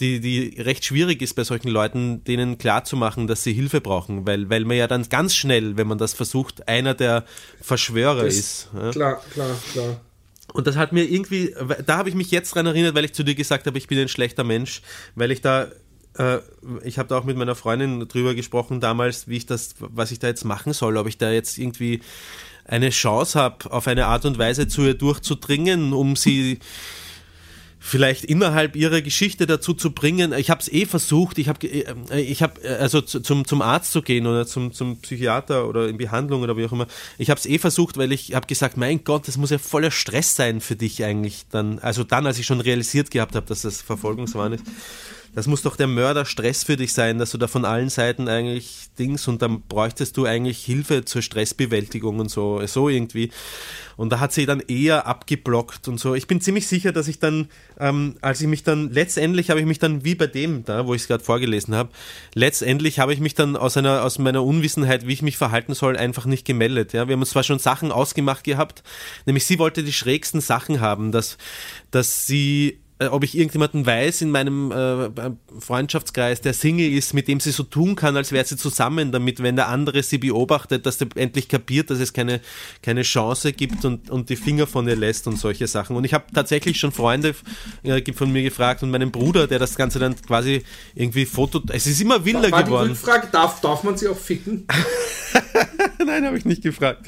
die, 0.00 0.20
die 0.20 0.62
recht 0.62 0.86
schwierig 0.86 1.20
ist 1.20 1.34
bei 1.34 1.44
solchen 1.44 1.68
Leuten, 1.68 2.24
denen 2.24 2.56
klarzumachen, 2.56 3.26
dass 3.26 3.44
sie 3.44 3.52
Hilfe 3.52 3.82
brauchen, 3.82 4.26
weil, 4.26 4.48
weil 4.48 4.64
man 4.64 4.78
ja 4.78 4.86
dann 4.86 5.06
ganz 5.10 5.34
schnell, 5.34 5.76
wenn 5.76 5.86
man 5.88 5.98
das 5.98 6.14
versucht, 6.14 6.66
einer 6.68 6.94
der 6.94 7.26
Verschwörer 7.60 8.24
das, 8.24 8.34
ist. 8.34 8.70
Ja? 8.74 8.92
Klar, 8.92 9.22
klar, 9.30 9.50
klar. 9.72 10.00
Und 10.54 10.66
das 10.66 10.76
hat 10.76 10.94
mir 10.94 11.04
irgendwie, 11.04 11.54
da 11.84 11.98
habe 11.98 12.08
ich 12.08 12.14
mich 12.14 12.30
jetzt 12.30 12.54
dran 12.54 12.64
erinnert, 12.64 12.94
weil 12.94 13.04
ich 13.04 13.12
zu 13.12 13.24
dir 13.24 13.34
gesagt 13.34 13.66
habe, 13.66 13.76
ich 13.76 13.88
bin 13.88 13.98
ein 13.98 14.08
schlechter 14.08 14.42
Mensch, 14.42 14.80
weil 15.16 15.30
ich 15.30 15.42
da 15.42 15.68
äh, 16.16 16.38
ich 16.82 16.98
habe 16.98 17.08
da 17.08 17.18
auch 17.18 17.24
mit 17.24 17.36
meiner 17.36 17.54
Freundin 17.54 18.08
drüber 18.08 18.34
gesprochen 18.34 18.80
damals, 18.80 19.28
wie 19.28 19.36
ich 19.36 19.46
das, 19.46 19.74
was 19.78 20.10
ich 20.12 20.18
da 20.18 20.28
jetzt 20.28 20.44
machen 20.44 20.72
soll, 20.72 20.96
ob 20.96 21.08
ich 21.08 21.18
da 21.18 21.30
jetzt 21.30 21.58
irgendwie 21.58 22.00
eine 22.72 22.88
Chance 22.88 23.38
habe, 23.38 23.70
auf 23.70 23.86
eine 23.86 24.06
Art 24.06 24.24
und 24.24 24.38
Weise 24.38 24.66
zu 24.66 24.82
ihr 24.82 24.94
durchzudringen, 24.94 25.92
um 25.92 26.16
sie 26.16 26.58
vielleicht 27.78 28.24
innerhalb 28.24 28.76
ihrer 28.76 29.02
Geschichte 29.02 29.44
dazu 29.44 29.74
zu 29.74 29.90
bringen. 29.90 30.32
Ich 30.32 30.50
habe 30.50 30.60
es 30.60 30.72
eh 30.72 30.86
versucht, 30.86 31.36
ich 31.38 31.48
habe 31.48 31.66
äh, 31.66 32.20
ich 32.20 32.42
habe 32.42 32.62
äh, 32.62 32.76
also 32.76 33.02
zum, 33.02 33.44
zum 33.44 33.60
Arzt 33.60 33.92
zu 33.92 34.02
gehen 34.02 34.26
oder 34.26 34.46
zum, 34.46 34.72
zum 34.72 35.00
Psychiater 35.00 35.68
oder 35.68 35.88
in 35.88 35.98
Behandlung 35.98 36.42
oder 36.42 36.56
wie 36.56 36.64
auch 36.64 36.72
immer. 36.72 36.86
Ich 37.18 37.28
habe 37.28 37.38
es 37.38 37.44
eh 37.44 37.58
versucht, 37.58 37.98
weil 37.98 38.12
ich 38.12 38.34
habe 38.34 38.46
gesagt, 38.46 38.76
mein 38.76 39.04
Gott, 39.04 39.28
das 39.28 39.36
muss 39.36 39.50
ja 39.50 39.58
voller 39.58 39.90
Stress 39.90 40.36
sein 40.36 40.60
für 40.60 40.76
dich 40.76 41.04
eigentlich 41.04 41.44
dann. 41.50 41.78
Also 41.80 42.04
dann, 42.04 42.26
als 42.26 42.38
ich 42.38 42.46
schon 42.46 42.60
realisiert 42.60 43.10
gehabt 43.10 43.34
habe, 43.34 43.46
dass 43.46 43.62
das 43.62 43.82
Verfolgungswahn 43.82 44.54
ist 44.54 44.64
das 45.34 45.46
muss 45.46 45.62
doch 45.62 45.76
der 45.76 45.86
Mörderstress 45.86 46.62
für 46.64 46.76
dich 46.76 46.92
sein, 46.92 47.18
dass 47.18 47.30
du 47.30 47.38
da 47.38 47.48
von 47.48 47.64
allen 47.64 47.88
Seiten 47.88 48.28
eigentlich 48.28 48.88
Dings 48.98 49.28
und 49.28 49.40
dann 49.40 49.62
bräuchtest 49.62 50.16
du 50.18 50.26
eigentlich 50.26 50.62
Hilfe 50.62 51.06
zur 51.06 51.22
Stressbewältigung 51.22 52.18
und 52.18 52.30
so, 52.30 52.64
so 52.66 52.90
irgendwie. 52.90 53.30
Und 53.96 54.12
da 54.12 54.20
hat 54.20 54.32
sie 54.32 54.44
dann 54.44 54.60
eher 54.60 55.06
abgeblockt 55.06 55.88
und 55.88 55.98
so. 55.98 56.14
Ich 56.14 56.26
bin 56.26 56.42
ziemlich 56.42 56.66
sicher, 56.66 56.92
dass 56.92 57.08
ich 57.08 57.18
dann, 57.18 57.48
ähm, 57.78 58.16
als 58.20 58.42
ich 58.42 58.46
mich 58.46 58.62
dann, 58.62 58.90
letztendlich 58.90 59.48
habe 59.48 59.60
ich 59.60 59.66
mich 59.66 59.78
dann, 59.78 60.04
wie 60.04 60.14
bei 60.14 60.26
dem 60.26 60.64
da, 60.64 60.86
wo 60.86 60.92
ich 60.92 61.02
es 61.02 61.08
gerade 61.08 61.24
vorgelesen 61.24 61.74
habe, 61.74 61.90
letztendlich 62.34 62.98
habe 62.98 63.14
ich 63.14 63.20
mich 63.20 63.34
dann 63.34 63.56
aus 63.56 63.78
einer, 63.78 64.02
aus 64.02 64.18
meiner 64.18 64.44
Unwissenheit, 64.44 65.06
wie 65.06 65.14
ich 65.14 65.22
mich 65.22 65.38
verhalten 65.38 65.72
soll, 65.72 65.96
einfach 65.96 66.26
nicht 66.26 66.44
gemeldet. 66.44 66.92
Ja, 66.92 67.08
wir 67.08 67.14
haben 67.14 67.20
uns 67.20 67.30
zwar 67.30 67.42
schon 67.42 67.58
Sachen 67.58 67.90
ausgemacht 67.90 68.44
gehabt, 68.44 68.82
nämlich 69.24 69.46
sie 69.46 69.58
wollte 69.58 69.82
die 69.82 69.92
schrägsten 69.94 70.42
Sachen 70.42 70.80
haben, 70.80 71.10
dass, 71.10 71.38
dass 71.90 72.26
sie 72.26 72.81
ob 73.10 73.24
ich 73.24 73.36
irgendjemanden 73.36 73.86
weiß 73.86 74.22
in 74.22 74.30
meinem 74.30 74.70
äh, 74.70 75.10
Freundschaftskreis, 75.58 76.40
der 76.40 76.52
Single 76.52 76.92
ist, 76.92 77.14
mit 77.14 77.28
dem 77.28 77.40
sie 77.40 77.50
so 77.50 77.62
tun 77.62 77.96
kann, 77.96 78.16
als 78.16 78.32
wäre 78.32 78.44
sie 78.44 78.56
zusammen, 78.56 79.12
damit, 79.12 79.42
wenn 79.42 79.56
der 79.56 79.68
andere 79.68 80.02
sie 80.02 80.18
beobachtet, 80.18 80.86
dass 80.86 80.98
der 80.98 81.08
endlich 81.14 81.48
kapiert, 81.48 81.90
dass 81.90 82.00
es 82.00 82.12
keine, 82.12 82.40
keine 82.82 83.02
Chance 83.02 83.52
gibt 83.52 83.84
und, 83.84 84.10
und 84.10 84.30
die 84.30 84.36
Finger 84.36 84.66
von 84.66 84.86
ihr 84.88 84.96
lässt 84.96 85.26
und 85.26 85.38
solche 85.38 85.66
Sachen. 85.66 85.96
Und 85.96 86.04
ich 86.04 86.14
habe 86.14 86.24
tatsächlich 86.34 86.78
schon 86.78 86.92
Freunde 86.92 87.34
äh, 87.82 88.12
von 88.12 88.32
mir 88.32 88.42
gefragt 88.42 88.82
und 88.82 88.90
meinen 88.90 89.10
Bruder, 89.10 89.46
der 89.46 89.58
das 89.58 89.76
Ganze 89.76 89.98
dann 89.98 90.14
quasi 90.20 90.62
irgendwie 90.94 91.26
Foto. 91.26 91.62
Es 91.68 91.86
ist 91.86 92.00
immer 92.00 92.24
wilder 92.24 92.50
war 92.50 92.64
geworden. 92.64 92.88
Die 92.88 92.92
Rückfrage, 92.92 93.28
darf, 93.32 93.60
darf 93.60 93.82
man 93.82 93.96
sie 93.96 94.08
auch 94.08 94.18
ficken? 94.18 94.66
Nein, 96.06 96.24
habe 96.24 96.36
ich 96.36 96.44
nicht 96.44 96.62
gefragt. 96.62 97.06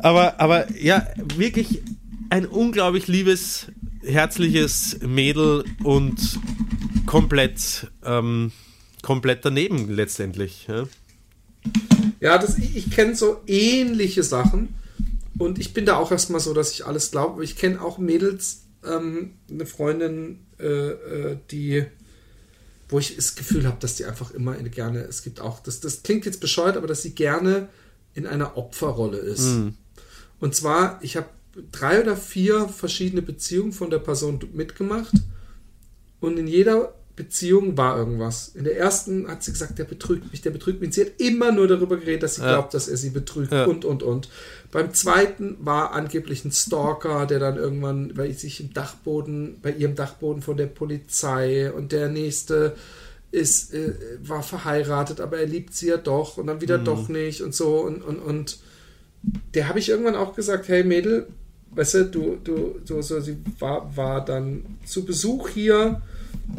Aber, 0.00 0.40
aber 0.40 0.70
ja, 0.72 1.06
wirklich 1.36 1.82
ein 2.30 2.46
unglaublich 2.46 3.06
liebes 3.06 3.66
herzliches 4.04 4.98
Mädel 5.00 5.64
und 5.82 6.38
komplett, 7.06 7.90
ähm, 8.04 8.52
komplett 9.02 9.44
daneben 9.44 9.88
letztendlich. 9.90 10.66
Ja, 10.68 10.86
ja 12.20 12.38
das, 12.38 12.58
ich, 12.58 12.76
ich 12.76 12.90
kenne 12.90 13.14
so 13.14 13.40
ähnliche 13.46 14.22
Sachen 14.22 14.74
und 15.38 15.58
ich 15.58 15.74
bin 15.74 15.86
da 15.86 15.96
auch 15.96 16.12
erstmal 16.12 16.40
so, 16.40 16.54
dass 16.54 16.72
ich 16.72 16.86
alles 16.86 17.10
glaube. 17.10 17.44
Ich 17.44 17.56
kenne 17.56 17.80
auch 17.80 17.98
Mädels, 17.98 18.62
ähm, 18.84 19.32
eine 19.50 19.66
Freundin, 19.66 20.40
äh, 20.58 20.66
äh, 20.66 21.38
die 21.50 21.86
wo 22.88 22.98
ich 22.98 23.16
das 23.16 23.34
Gefühl 23.34 23.66
habe, 23.66 23.78
dass 23.80 23.96
die 23.96 24.04
einfach 24.04 24.30
immer 24.30 24.54
gerne, 24.54 25.00
es 25.00 25.22
gibt 25.22 25.40
auch, 25.40 25.60
das, 25.60 25.80
das 25.80 26.02
klingt 26.02 26.26
jetzt 26.26 26.40
bescheuert, 26.40 26.76
aber 26.76 26.86
dass 26.86 27.02
sie 27.02 27.14
gerne 27.14 27.68
in 28.14 28.26
einer 28.26 28.56
Opferrolle 28.56 29.18
ist. 29.18 29.46
Mm. 29.46 29.68
Und 30.38 30.54
zwar, 30.54 30.98
ich 31.02 31.16
habe 31.16 31.28
drei 31.72 32.00
oder 32.00 32.16
vier 32.16 32.68
verschiedene 32.68 33.22
Beziehungen 33.22 33.72
von 33.72 33.90
der 33.90 33.98
Person 33.98 34.40
mitgemacht 34.52 35.14
und 36.20 36.38
in 36.38 36.46
jeder 36.46 36.94
Beziehung 37.16 37.76
war 37.76 37.96
irgendwas. 37.96 38.48
In 38.54 38.64
der 38.64 38.76
ersten 38.76 39.28
hat 39.28 39.44
sie 39.44 39.52
gesagt, 39.52 39.78
der 39.78 39.84
betrügt 39.84 40.32
mich, 40.32 40.42
der 40.42 40.50
betrügt 40.50 40.80
mich. 40.80 40.94
Sie 40.94 41.02
hat 41.02 41.12
immer 41.18 41.52
nur 41.52 41.68
darüber 41.68 41.96
geredet, 41.96 42.24
dass 42.24 42.36
sie 42.36 42.42
ja. 42.42 42.48
glaubt, 42.48 42.74
dass 42.74 42.88
er 42.88 42.96
sie 42.96 43.10
betrügt 43.10 43.52
ja. 43.52 43.66
und, 43.66 43.84
und, 43.84 44.02
und. 44.02 44.28
Beim 44.72 44.92
zweiten 44.92 45.56
war 45.60 45.92
angeblich 45.92 46.44
ein 46.44 46.50
Stalker, 46.50 47.26
der 47.26 47.38
dann 47.38 47.56
irgendwann 47.56 48.14
bei 48.14 48.32
sich 48.32 48.60
im 48.60 48.72
Dachboden, 48.72 49.60
bei 49.62 49.70
ihrem 49.70 49.94
Dachboden 49.94 50.42
von 50.42 50.56
der 50.56 50.66
Polizei 50.66 51.72
und 51.72 51.92
der 51.92 52.08
nächste 52.08 52.74
ist, 53.30 53.74
äh, 53.74 53.94
war 54.22 54.42
verheiratet, 54.42 55.20
aber 55.20 55.38
er 55.38 55.46
liebt 55.46 55.74
sie 55.74 55.88
ja 55.88 55.96
doch 55.96 56.36
und 56.36 56.48
dann 56.48 56.60
wieder 56.60 56.78
mhm. 56.78 56.84
doch 56.84 57.08
nicht 57.08 57.42
und 57.42 57.54
so 57.54 57.80
und, 57.80 58.02
und, 58.02 58.18
und 58.18 58.58
der 59.54 59.68
habe 59.68 59.78
ich 59.78 59.88
irgendwann 59.88 60.16
auch 60.16 60.34
gesagt, 60.34 60.68
hey 60.68 60.84
Mädel, 60.84 61.28
weißt 61.74 61.94
du, 61.94 62.04
du, 62.04 62.38
du, 62.42 62.80
du 62.86 63.02
so, 63.02 63.20
sie 63.20 63.36
war, 63.58 63.96
war 63.96 64.24
dann 64.24 64.64
zu 64.84 65.04
Besuch 65.04 65.48
hier 65.48 66.00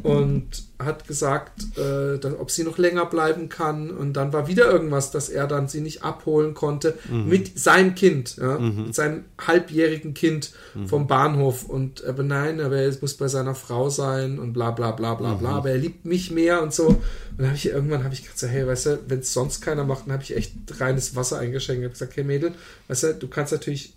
und 0.03 0.63
hat 0.77 1.07
gesagt, 1.07 1.77
äh, 1.77 2.17
dass, 2.19 2.37
ob 2.37 2.51
sie 2.51 2.63
noch 2.63 2.77
länger 2.77 3.05
bleiben 3.05 3.49
kann. 3.49 3.91
Und 3.91 4.13
dann 4.13 4.33
war 4.33 4.47
wieder 4.47 4.69
irgendwas, 4.69 5.11
dass 5.11 5.29
er 5.29 5.47
dann 5.47 5.67
sie 5.67 5.79
nicht 5.79 6.03
abholen 6.03 6.53
konnte 6.53 6.97
mhm. 7.09 7.29
mit 7.29 7.57
seinem 7.57 7.95
Kind, 7.95 8.35
ja, 8.37 8.59
mhm. 8.59 8.85
mit 8.85 8.95
seinem 8.95 9.25
halbjährigen 9.39 10.13
Kind 10.13 10.51
mhm. 10.73 10.87
vom 10.87 11.07
Bahnhof. 11.07 11.65
Und 11.65 12.03
aber 12.03 12.23
nein, 12.23 12.59
aber 12.59 12.77
er 12.77 12.93
muss 12.99 13.13
bei 13.13 13.27
seiner 13.27 13.55
Frau 13.55 13.89
sein 13.89 14.37
und 14.39 14.53
bla 14.53 14.71
bla 14.71 14.91
bla 14.91 15.13
bla 15.13 15.35
bla. 15.35 15.51
Mhm. 15.51 15.55
Aber 15.55 15.69
er 15.69 15.77
liebt 15.77 16.05
mich 16.05 16.31
mehr 16.31 16.61
und 16.61 16.73
so. 16.73 16.87
Und 16.87 16.99
dann 17.37 17.47
habe 17.47 17.57
ich 17.57 17.67
irgendwann 17.67 18.03
habe 18.03 18.13
ich 18.13 18.21
gesagt, 18.21 18.39
so, 18.39 18.47
hey, 18.47 18.67
weißt 18.67 18.85
du, 18.85 18.99
wenn 19.07 19.19
es 19.19 19.33
sonst 19.33 19.61
keiner 19.61 19.85
macht, 19.85 20.07
dann 20.07 20.13
habe 20.13 20.23
ich 20.23 20.35
echt 20.35 20.53
reines 20.79 21.15
Wasser 21.15 21.39
eingeschenkt. 21.39 21.81
Ich 21.81 21.85
habe 21.85 21.93
gesagt, 21.93 22.15
hey 22.17 22.23
Mädel, 22.23 22.53
weißt 22.87 23.03
du, 23.03 23.13
du 23.13 23.27
kannst 23.27 23.53
natürlich 23.53 23.93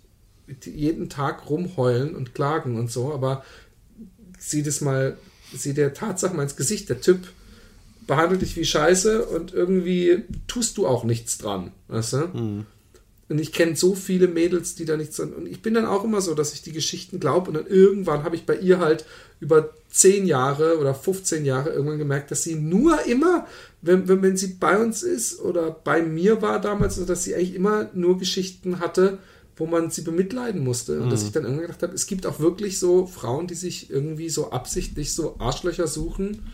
jeden 0.65 1.09
Tag 1.09 1.49
rumheulen 1.49 2.15
und 2.15 2.33
klagen 2.33 2.77
und 2.77 2.91
so, 2.91 3.13
aber 3.13 3.43
sieh 4.37 4.63
das 4.63 4.81
mal, 4.81 5.17
sieh 5.53 5.73
der 5.73 5.93
Tatsache 5.93 6.35
mal 6.35 6.43
ins 6.43 6.55
Gesicht. 6.55 6.89
Der 6.89 7.01
Typ 7.01 7.27
behandelt 8.07 8.41
dich 8.41 8.55
wie 8.55 8.65
Scheiße 8.65 9.25
und 9.25 9.53
irgendwie 9.53 10.23
tust 10.47 10.77
du 10.77 10.87
auch 10.87 11.03
nichts 11.03 11.37
dran, 11.37 11.71
weißt 11.87 12.13
du? 12.13 12.17
Mhm. 12.17 12.65
Und 13.29 13.37
ich 13.37 13.53
kenne 13.53 13.75
so 13.75 13.93
viele 13.93 14.27
Mädels, 14.27 14.73
die 14.73 14.85
da 14.85 14.97
nichts 14.97 15.17
dran. 15.17 15.33
Und 15.33 15.45
ich 15.45 15.61
bin 15.61 15.75
dann 15.75 15.85
auch 15.85 16.03
immer 16.03 16.19
so, 16.19 16.33
dass 16.33 16.51
ich 16.53 16.63
die 16.63 16.71
Geschichten 16.71 17.19
glaube 17.19 17.49
und 17.49 17.53
dann 17.53 17.67
irgendwann 17.67 18.23
habe 18.23 18.35
ich 18.35 18.47
bei 18.47 18.55
ihr 18.55 18.79
halt 18.79 19.05
über 19.39 19.69
10 19.91 20.25
Jahre 20.25 20.79
oder 20.79 20.95
15 20.95 21.45
Jahre 21.45 21.69
irgendwann 21.69 21.99
gemerkt, 21.99 22.31
dass 22.31 22.41
sie 22.41 22.55
nur 22.55 23.05
immer, 23.05 23.45
wenn, 23.83 24.07
wenn, 24.07 24.23
wenn 24.23 24.35
sie 24.35 24.55
bei 24.59 24.79
uns 24.79 25.03
ist 25.03 25.39
oder 25.39 25.69
bei 25.69 26.01
mir 26.01 26.41
war 26.41 26.59
damals, 26.59 26.95
also 26.95 27.05
dass 27.05 27.23
sie 27.23 27.35
eigentlich 27.35 27.53
immer 27.53 27.91
nur 27.93 28.17
Geschichten 28.17 28.79
hatte, 28.79 29.19
wo 29.59 29.65
man 29.65 29.91
sie 29.91 30.01
bemitleiden 30.01 30.63
musste. 30.63 30.99
Und 30.99 31.07
mhm. 31.07 31.09
dass 31.11 31.23
ich 31.23 31.31
dann 31.31 31.43
irgendwann 31.43 31.67
gedacht 31.67 31.83
habe, 31.83 31.93
es 31.93 32.07
gibt 32.07 32.25
auch 32.25 32.39
wirklich 32.39 32.79
so 32.79 33.05
Frauen, 33.05 33.45
die 33.45 33.55
sich 33.55 33.89
irgendwie 33.89 34.29
so 34.29 34.51
absichtlich 34.51 35.13
so 35.13 35.37
Arschlöcher 35.39 35.87
suchen, 35.87 36.47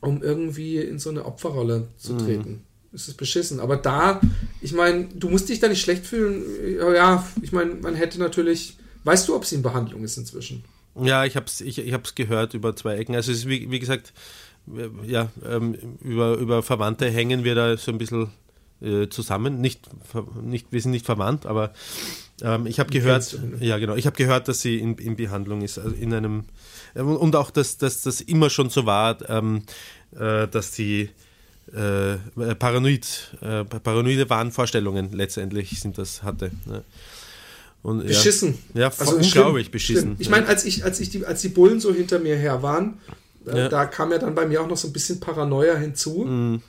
um 0.00 0.22
irgendwie 0.22 0.78
in 0.78 0.98
so 0.98 1.10
eine 1.10 1.26
Opferrolle 1.26 1.88
zu 1.98 2.14
mhm. 2.14 2.18
treten. 2.18 2.62
Es 2.92 3.08
ist 3.08 3.16
beschissen. 3.16 3.60
Aber 3.60 3.76
da, 3.76 4.20
ich 4.60 4.72
meine, 4.72 5.08
du 5.14 5.28
musst 5.28 5.48
dich 5.48 5.60
da 5.60 5.68
nicht 5.68 5.80
schlecht 5.80 6.06
fühlen. 6.06 6.42
Ja, 6.78 7.26
ich 7.40 7.52
meine, 7.52 7.74
man 7.76 7.94
hätte 7.94 8.18
natürlich. 8.18 8.76
Weißt 9.04 9.28
du, 9.28 9.34
ob 9.34 9.44
sie 9.44 9.56
in 9.56 9.62
Behandlung 9.62 10.04
ist 10.04 10.16
inzwischen? 10.16 10.64
Ja, 11.00 11.24
ich 11.24 11.36
habe 11.36 11.46
es 11.46 11.60
ich, 11.60 11.78
ich 11.78 12.14
gehört 12.14 12.54
über 12.54 12.76
zwei 12.76 12.96
Ecken. 12.96 13.14
Also, 13.14 13.32
es 13.32 13.38
ist 13.38 13.48
wie, 13.48 13.70
wie 13.70 13.78
gesagt, 13.78 14.12
ja, 15.06 15.30
ähm, 15.44 15.74
über, 16.02 16.36
über 16.36 16.62
Verwandte 16.62 17.10
hängen 17.10 17.44
wir 17.44 17.54
da 17.54 17.76
so 17.76 17.90
ein 17.90 17.98
bisschen 17.98 18.30
äh, 18.82 19.08
zusammen. 19.08 19.60
Nicht, 19.60 19.88
nicht, 20.42 20.66
wir 20.70 20.80
sind 20.80 20.90
nicht 20.90 21.06
verwandt, 21.06 21.46
aber 21.46 21.72
ähm, 22.42 22.66
ich 22.66 22.80
habe 22.80 22.90
gehört, 22.90 23.38
ja 23.60 23.78
genau, 23.78 23.94
ich 23.94 24.06
habe 24.06 24.16
gehört, 24.16 24.48
dass 24.48 24.60
sie 24.60 24.78
in, 24.78 24.96
in 24.96 25.16
Behandlung 25.16 25.62
ist, 25.62 25.78
also 25.78 25.94
in 25.94 26.12
einem 26.12 26.44
äh, 26.94 27.00
und 27.00 27.36
auch, 27.36 27.50
dass, 27.50 27.78
dass 27.78 28.02
das 28.02 28.20
immer 28.20 28.50
schon 28.50 28.70
so 28.70 28.86
war, 28.86 29.18
ähm, 29.28 29.62
äh, 30.18 30.48
dass 30.48 30.74
sie 30.74 31.10
äh, 31.72 32.16
paranoid, 32.58 33.36
äh, 33.40 33.64
paranoide 33.64 34.28
Wahnvorstellungen 34.28 35.12
letztendlich 35.12 35.80
sind 35.80 35.98
das 35.98 36.22
hatte. 36.22 36.50
Ne? 36.66 36.82
Und, 37.82 38.06
beschissen. 38.06 38.58
Ja, 38.74 38.82
ja 38.82 38.92
also 38.96 39.16
unglaublich 39.16 39.70
beschissen. 39.70 40.02
Stimmt. 40.02 40.20
Ich 40.20 40.30
meine, 40.30 40.46
als 40.46 40.64
ich, 40.64 40.84
als 40.84 41.00
ich 41.00 41.10
die, 41.10 41.26
als 41.26 41.40
die 41.40 41.48
Bullen 41.48 41.80
so 41.80 41.92
hinter 41.92 42.18
mir 42.18 42.36
her 42.36 42.62
waren, 42.62 42.98
äh, 43.46 43.58
ja. 43.58 43.68
da 43.68 43.86
kam 43.86 44.12
ja 44.12 44.18
dann 44.18 44.34
bei 44.34 44.46
mir 44.46 44.60
auch 44.62 44.68
noch 44.68 44.76
so 44.76 44.88
ein 44.88 44.92
bisschen 44.92 45.18
Paranoia 45.18 45.74
hinzu. 45.76 46.24
Mhm. 46.24 46.62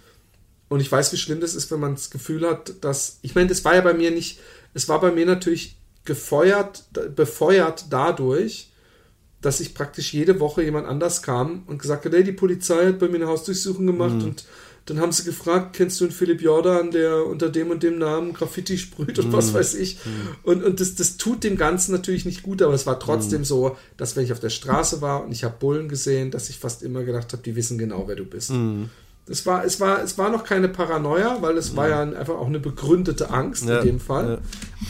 Und 0.73 0.79
ich 0.79 0.91
weiß, 0.91 1.13
wie 1.13 1.17
schlimm 1.17 1.39
das 1.39 1.53
ist, 1.53 1.69
wenn 1.69 1.79
man 1.79 1.93
das 1.93 2.09
Gefühl 2.09 2.49
hat, 2.49 2.73
dass. 2.81 3.19
Ich 3.21 3.35
meine, 3.35 3.47
das 3.47 3.63
war 3.63 3.75
ja 3.75 3.81
bei 3.81 3.93
mir 3.93 4.09
nicht. 4.09 4.39
Es 4.73 4.89
war 4.89 4.99
bei 4.99 5.11
mir 5.11 5.27
natürlich 5.27 5.77
gefeuert, 6.03 6.85
befeuert 7.15 7.85
dadurch, 7.91 8.71
dass 9.39 9.59
ich 9.59 9.75
praktisch 9.75 10.13
jede 10.13 10.39
Woche 10.39 10.63
jemand 10.63 10.87
anders 10.87 11.21
kam 11.21 11.61
und 11.67 11.77
gesagt 11.77 12.05
hat, 12.05 12.13
hey, 12.13 12.23
die 12.23 12.31
Polizei 12.31 12.87
hat 12.87 12.97
bei 12.97 13.07
mir 13.07 13.17
eine 13.17 13.27
Hausdurchsuchung 13.27 13.85
gemacht 13.85 14.15
mhm. 14.15 14.23
und 14.23 14.45
dann 14.85 14.99
haben 14.99 15.11
sie 15.11 15.23
gefragt, 15.25 15.75
kennst 15.75 16.01
du 16.01 16.05
einen 16.05 16.11
Philipp 16.11 16.41
Jordan, 16.41 16.89
der 16.89 17.23
unter 17.23 17.49
dem 17.49 17.69
und 17.69 17.83
dem 17.83 17.99
Namen 17.99 18.33
Graffiti 18.33 18.79
sprüht 18.79 19.17
und 19.19 19.29
mm. 19.29 19.33
was 19.33 19.53
weiß 19.53 19.75
ich. 19.75 19.95
Mm. 20.03 20.09
Und, 20.43 20.61
und 20.61 20.81
das, 20.81 20.95
das 20.95 21.15
tut 21.15 21.45
dem 21.45 21.55
Ganzen 21.55 21.93
natürlich 21.93 22.25
nicht 22.25 22.43
gut, 22.43 22.61
aber 22.61 22.73
es 22.73 22.85
war 22.85 22.99
trotzdem 22.99 23.41
mm. 23.41 23.45
so, 23.45 23.77
dass 23.95 24.17
wenn 24.17 24.25
ich 24.25 24.33
auf 24.33 24.41
der 24.41 24.49
Straße 24.49 25.01
war 25.01 25.23
und 25.23 25.31
ich 25.31 25.45
habe 25.45 25.55
Bullen 25.57 25.87
gesehen, 25.87 26.31
dass 26.31 26.49
ich 26.49 26.59
fast 26.59 26.83
immer 26.83 27.03
gedacht 27.03 27.31
habe, 27.31 27.43
die 27.43 27.55
wissen 27.55 27.77
genau, 27.77 28.09
wer 28.09 28.17
du 28.17 28.25
bist. 28.25 28.51
Es 29.25 29.45
war, 29.45 29.63
es, 29.63 29.79
war, 29.79 30.03
es 30.03 30.17
war 30.17 30.29
noch 30.29 30.43
keine 30.43 30.67
Paranoia, 30.67 31.37
weil 31.41 31.57
es 31.57 31.69
ja. 31.69 31.75
war 31.77 31.89
ja 31.89 32.01
einfach 32.01 32.35
auch 32.35 32.47
eine 32.47 32.59
begründete 32.59 33.29
Angst 33.29 33.65
ja. 33.65 33.79
in 33.79 33.85
dem 33.85 33.99
Fall. 34.01 34.41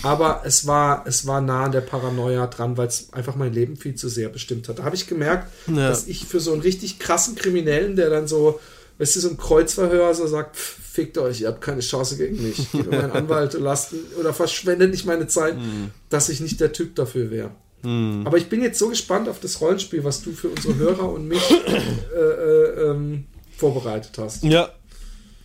Ja. 0.01 0.09
Aber 0.09 0.41
es 0.43 0.65
war, 0.65 1.05
es 1.05 1.27
war 1.27 1.39
nah 1.39 1.65
an 1.65 1.71
der 1.71 1.81
Paranoia 1.81 2.47
dran, 2.47 2.75
weil 2.75 2.87
es 2.87 3.13
einfach 3.13 3.35
mein 3.35 3.53
Leben 3.53 3.77
viel 3.77 3.93
zu 3.93 4.09
sehr 4.09 4.29
bestimmt 4.29 4.67
hat. 4.69 4.79
Da 4.79 4.85
habe 4.85 4.95
ich 4.95 5.05
gemerkt, 5.05 5.51
dass 5.67 6.07
ich 6.07 6.25
für 6.25 6.39
so 6.39 6.51
einen 6.51 6.61
richtig 6.61 6.97
krassen 6.97 7.35
Kriminellen, 7.35 7.95
der 7.95 8.09
dann 8.09 8.27
so, 8.27 8.59
weißt 8.97 9.15
du, 9.15 9.19
so 9.19 9.29
ein 9.29 9.37
Kreuzverhör 9.37 10.15
so 10.15 10.25
sagt, 10.25 10.57
fickt 10.57 11.19
euch, 11.19 11.41
ihr 11.41 11.47
habt 11.49 11.61
keine 11.61 11.81
Chance 11.81 12.17
gegen 12.17 12.41
mich. 12.41 12.57
Ich 12.59 12.71
gebe 12.71 12.89
meinen 12.89 13.11
Anwalt 13.11 13.53
lasten 13.53 13.99
oder 14.19 14.33
verschwendet 14.33 14.89
nicht 14.89 15.05
meine 15.05 15.27
Zeit, 15.27 15.57
mhm. 15.57 15.91
dass 16.09 16.29
ich 16.29 16.39
nicht 16.39 16.59
der 16.59 16.71
Typ 16.71 16.95
dafür 16.95 17.29
wäre. 17.29 17.51
Mhm. 17.83 18.23
Aber 18.25 18.37
ich 18.37 18.49
bin 18.49 18.63
jetzt 18.63 18.79
so 18.79 18.89
gespannt 18.89 19.29
auf 19.29 19.39
das 19.39 19.61
Rollenspiel, 19.61 20.03
was 20.03 20.23
du 20.23 20.31
für 20.31 20.47
unsere 20.47 20.75
Hörer 20.75 21.11
und 21.11 21.27
mich 21.27 21.51
äh, 22.15 22.19
äh, 22.19 22.89
ähm, 22.89 23.25
vorbereitet 23.63 24.17
hast. 24.17 24.43
Ja. 24.43 24.69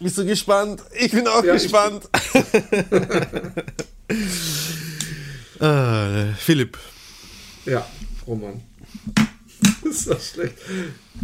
Bist 0.01 0.19
du 0.19 0.24
gespannt? 0.24 0.82
Ich 0.99 1.12
bin 1.12 1.27
auch 1.28 1.45
ja, 1.45 1.53
gespannt. 1.53 2.09
ah, 5.61 6.35
Philipp. 6.36 6.77
Ja, 7.65 7.86
Roman. 8.27 8.61
Das 9.85 10.01
ist 10.01 10.11
doch 10.11 10.20
schlecht. 10.20 10.55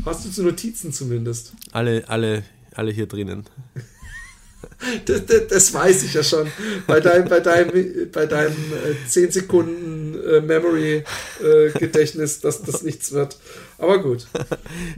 Hast 0.07 0.25
du 0.25 0.31
zu 0.31 0.43
Notizen 0.43 0.93
zumindest? 0.93 1.53
Alle, 1.73 2.05
alle, 2.09 2.45
alle 2.75 2.93
hier 2.93 3.07
drinnen. 3.07 3.45
Das, 5.07 5.25
das, 5.27 5.47
das, 5.49 5.75
weiß 5.75 6.03
ich 6.05 6.15
ja 6.15 6.23
schon. 6.23 6.51
Bei 6.87 7.01
deinem, 7.01 7.29
bei 7.29 7.41
deinem, 7.41 8.11
bei 8.11 8.27
deinem 8.27 8.57
äh, 8.73 9.09
10 9.09 9.31
Sekunden 9.31 10.15
äh, 10.27 10.41
Memory-Gedächtnis, 10.41 12.39
äh, 12.39 12.43
dass 12.43 12.63
das 12.63 12.83
nichts 12.83 13.13
wird. 13.13 13.39
Aber 13.79 14.03
gut. 14.03 14.27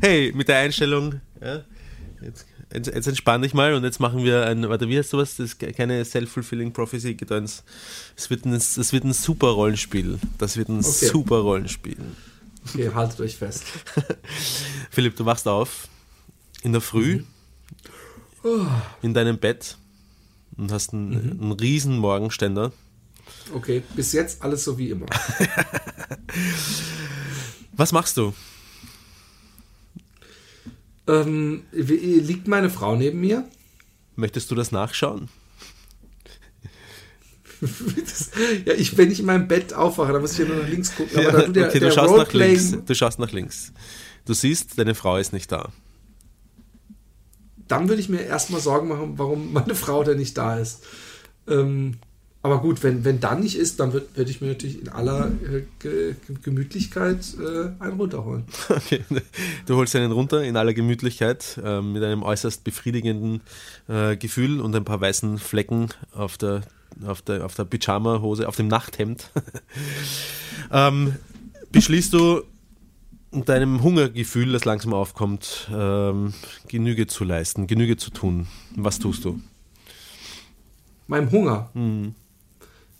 Hey, 0.00 0.32
mit 0.34 0.48
der 0.48 0.58
Einstellung, 0.58 1.20
ja, 1.40 1.64
Jetzt, 2.22 2.46
jetzt, 2.72 2.86
jetzt 2.86 3.06
entspann 3.06 3.42
dich 3.42 3.54
mal 3.54 3.74
und 3.74 3.84
jetzt 3.84 4.00
machen 4.00 4.24
wir 4.24 4.46
ein, 4.46 4.68
warte, 4.68 4.88
wie 4.88 4.98
heißt 4.98 5.10
sowas? 5.10 5.36
Das 5.36 5.52
ist 5.52 5.76
keine 5.76 6.04
self-fulfilling 6.04 6.72
prophecy 6.72 7.14
gedöns. 7.14 7.62
Es 8.16 8.30
wird 8.30 8.44
ein, 8.44 8.52
das 8.52 8.92
wird 8.92 9.04
ein 9.04 9.12
super 9.12 9.48
Rollenspiel. 9.48 10.18
Das 10.38 10.56
wird 10.56 10.68
ein 10.68 10.78
okay. 10.78 11.06
super 11.06 11.38
Rollenspiel. 11.38 11.98
Okay, 12.68 12.90
haltet 12.94 13.20
euch 13.20 13.36
fest. 13.36 13.64
Philipp, 14.90 15.16
du 15.16 15.24
wachst 15.24 15.46
auf 15.46 15.88
in 16.62 16.72
der 16.72 16.80
Früh 16.80 17.22
Oh, 18.46 18.66
in 19.02 19.12
deinem 19.12 19.38
Bett 19.38 19.76
und 20.56 20.70
hast 20.70 20.92
einen, 20.92 21.40
einen 21.40 21.52
riesen 21.52 21.98
Morgenständer. 21.98 22.70
Okay, 23.52 23.82
bis 23.96 24.12
jetzt 24.12 24.42
alles 24.42 24.62
so 24.62 24.78
wie 24.78 24.90
immer. 24.90 25.06
Was 27.72 27.90
machst 27.90 28.16
du? 28.16 28.34
Ähm, 31.08 31.64
liegt 31.72 32.48
meine 32.48 32.70
Frau 32.70 32.96
neben 32.96 33.20
mir? 33.20 33.48
Möchtest 34.16 34.50
du 34.50 34.54
das 34.54 34.72
nachschauen? 34.72 35.28
Das, 37.60 38.30
ja, 38.64 38.74
ich, 38.74 38.96
wenn 38.98 39.10
ich 39.10 39.20
in 39.20 39.26
meinem 39.26 39.48
Bett 39.48 39.72
aufwache, 39.72 40.12
dann 40.12 40.20
muss 40.20 40.32
ich 40.32 40.38
ja 40.38 40.44
nur 40.46 40.62
nach 40.62 40.68
links 40.68 40.94
gucken. 40.94 41.22
Da 41.22 41.42
du 41.42 41.52
der, 41.52 41.68
okay, 41.68 41.80
du 41.80 41.92
schaust 41.92 42.16
nach 42.16 42.32
links. 42.32 42.76
Du 42.84 42.94
schaust 42.94 43.18
nach 43.18 43.32
links. 43.32 43.72
Du 44.24 44.34
siehst, 44.34 44.78
deine 44.78 44.94
Frau 44.94 45.16
ist 45.16 45.32
nicht 45.32 45.50
da. 45.52 45.72
dann 47.68 47.88
würde 47.88 48.00
ich 48.00 48.08
mir 48.08 48.22
erstmal 48.22 48.60
Sorgen 48.60 48.88
machen, 48.88 49.18
warum 49.18 49.52
meine 49.52 49.74
Frau 49.74 50.02
denn 50.04 50.18
nicht 50.18 50.36
da 50.36 50.58
ist. 50.58 50.84
Ähm, 51.48 51.98
aber 52.46 52.60
gut, 52.60 52.84
wenn, 52.84 53.04
wenn 53.04 53.18
dann 53.18 53.40
nicht 53.40 53.56
ist, 53.56 53.80
dann 53.80 53.92
würde 53.92 54.06
würd 54.14 54.30
ich 54.30 54.40
mir 54.40 54.46
natürlich 54.46 54.80
in 54.80 54.88
aller 54.88 55.32
äh, 55.42 55.62
Ge 55.80 56.14
Gemütlichkeit 56.44 57.34
äh, 57.40 57.82
einen 57.82 57.98
runterholen. 57.98 58.44
Okay. 58.68 59.02
Du 59.66 59.76
holst 59.76 59.96
einen 59.96 60.12
runter 60.12 60.44
in 60.44 60.56
aller 60.56 60.72
Gemütlichkeit 60.72 61.60
äh, 61.62 61.80
mit 61.80 62.04
einem 62.04 62.22
äußerst 62.22 62.62
befriedigenden 62.62 63.40
äh, 63.88 64.16
Gefühl 64.16 64.60
und 64.60 64.76
ein 64.76 64.84
paar 64.84 65.00
weißen 65.00 65.38
Flecken 65.38 65.88
auf 66.12 66.38
der, 66.38 66.62
auf 67.04 67.20
der, 67.20 67.44
auf 67.44 67.54
der 67.56 67.64
Pyjama-Hose, 67.64 68.46
auf 68.46 68.54
dem 68.54 68.68
Nachthemd. 68.68 69.30
ähm, 70.70 71.16
beschließt 71.72 72.12
du 72.12 72.42
deinem 73.32 73.82
Hungergefühl, 73.82 74.52
das 74.52 74.64
langsam 74.64 74.94
aufkommt, 74.94 75.68
ähm, 75.74 76.32
Genüge 76.68 77.08
zu 77.08 77.24
leisten, 77.24 77.66
Genüge 77.66 77.96
zu 77.96 78.10
tun. 78.10 78.46
Was 78.76 79.00
tust 79.00 79.24
du? 79.24 79.40
Meinem 81.08 81.32
Hunger. 81.32 81.70
Mhm. 81.74 82.14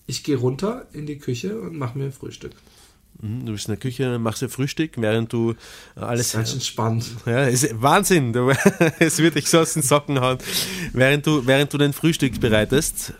Ich 0.06 0.22
gehe 0.22 0.36
runter 0.36 0.86
in 0.92 1.06
die 1.06 1.18
Küche 1.18 1.60
und 1.60 1.76
mache 1.76 1.98
mir 1.98 2.04
ein 2.06 2.12
Frühstück. 2.12 2.52
Mhm, 3.20 3.46
Du 3.46 3.52
bist 3.52 3.66
in 3.68 3.72
der 3.72 3.80
Küche, 3.80 4.18
machst 4.18 4.42
dir 4.42 4.48
Frühstück, 4.48 4.92
während 4.96 5.32
du 5.32 5.50
äh, 5.50 5.54
Das 5.96 6.04
alles 6.04 6.26
ist 6.26 6.32
ganz 6.34 6.66
spannend. 6.66 7.06
Ja, 7.26 7.44
ist 7.46 7.80
Wahnsinn. 7.80 8.32
Du, 8.32 8.50
es 8.98 9.18
wird 9.18 9.34
dich 9.34 9.48
so 9.48 9.60
aus 9.60 9.72
den 9.74 9.82
Socken 9.82 10.20
hauen. 10.20 10.38
Während 10.92 11.26
du, 11.26 11.46
während 11.46 11.72
du 11.72 11.78
dein 11.78 11.92
Frühstück 11.92 12.40
bereitest, 12.40 13.14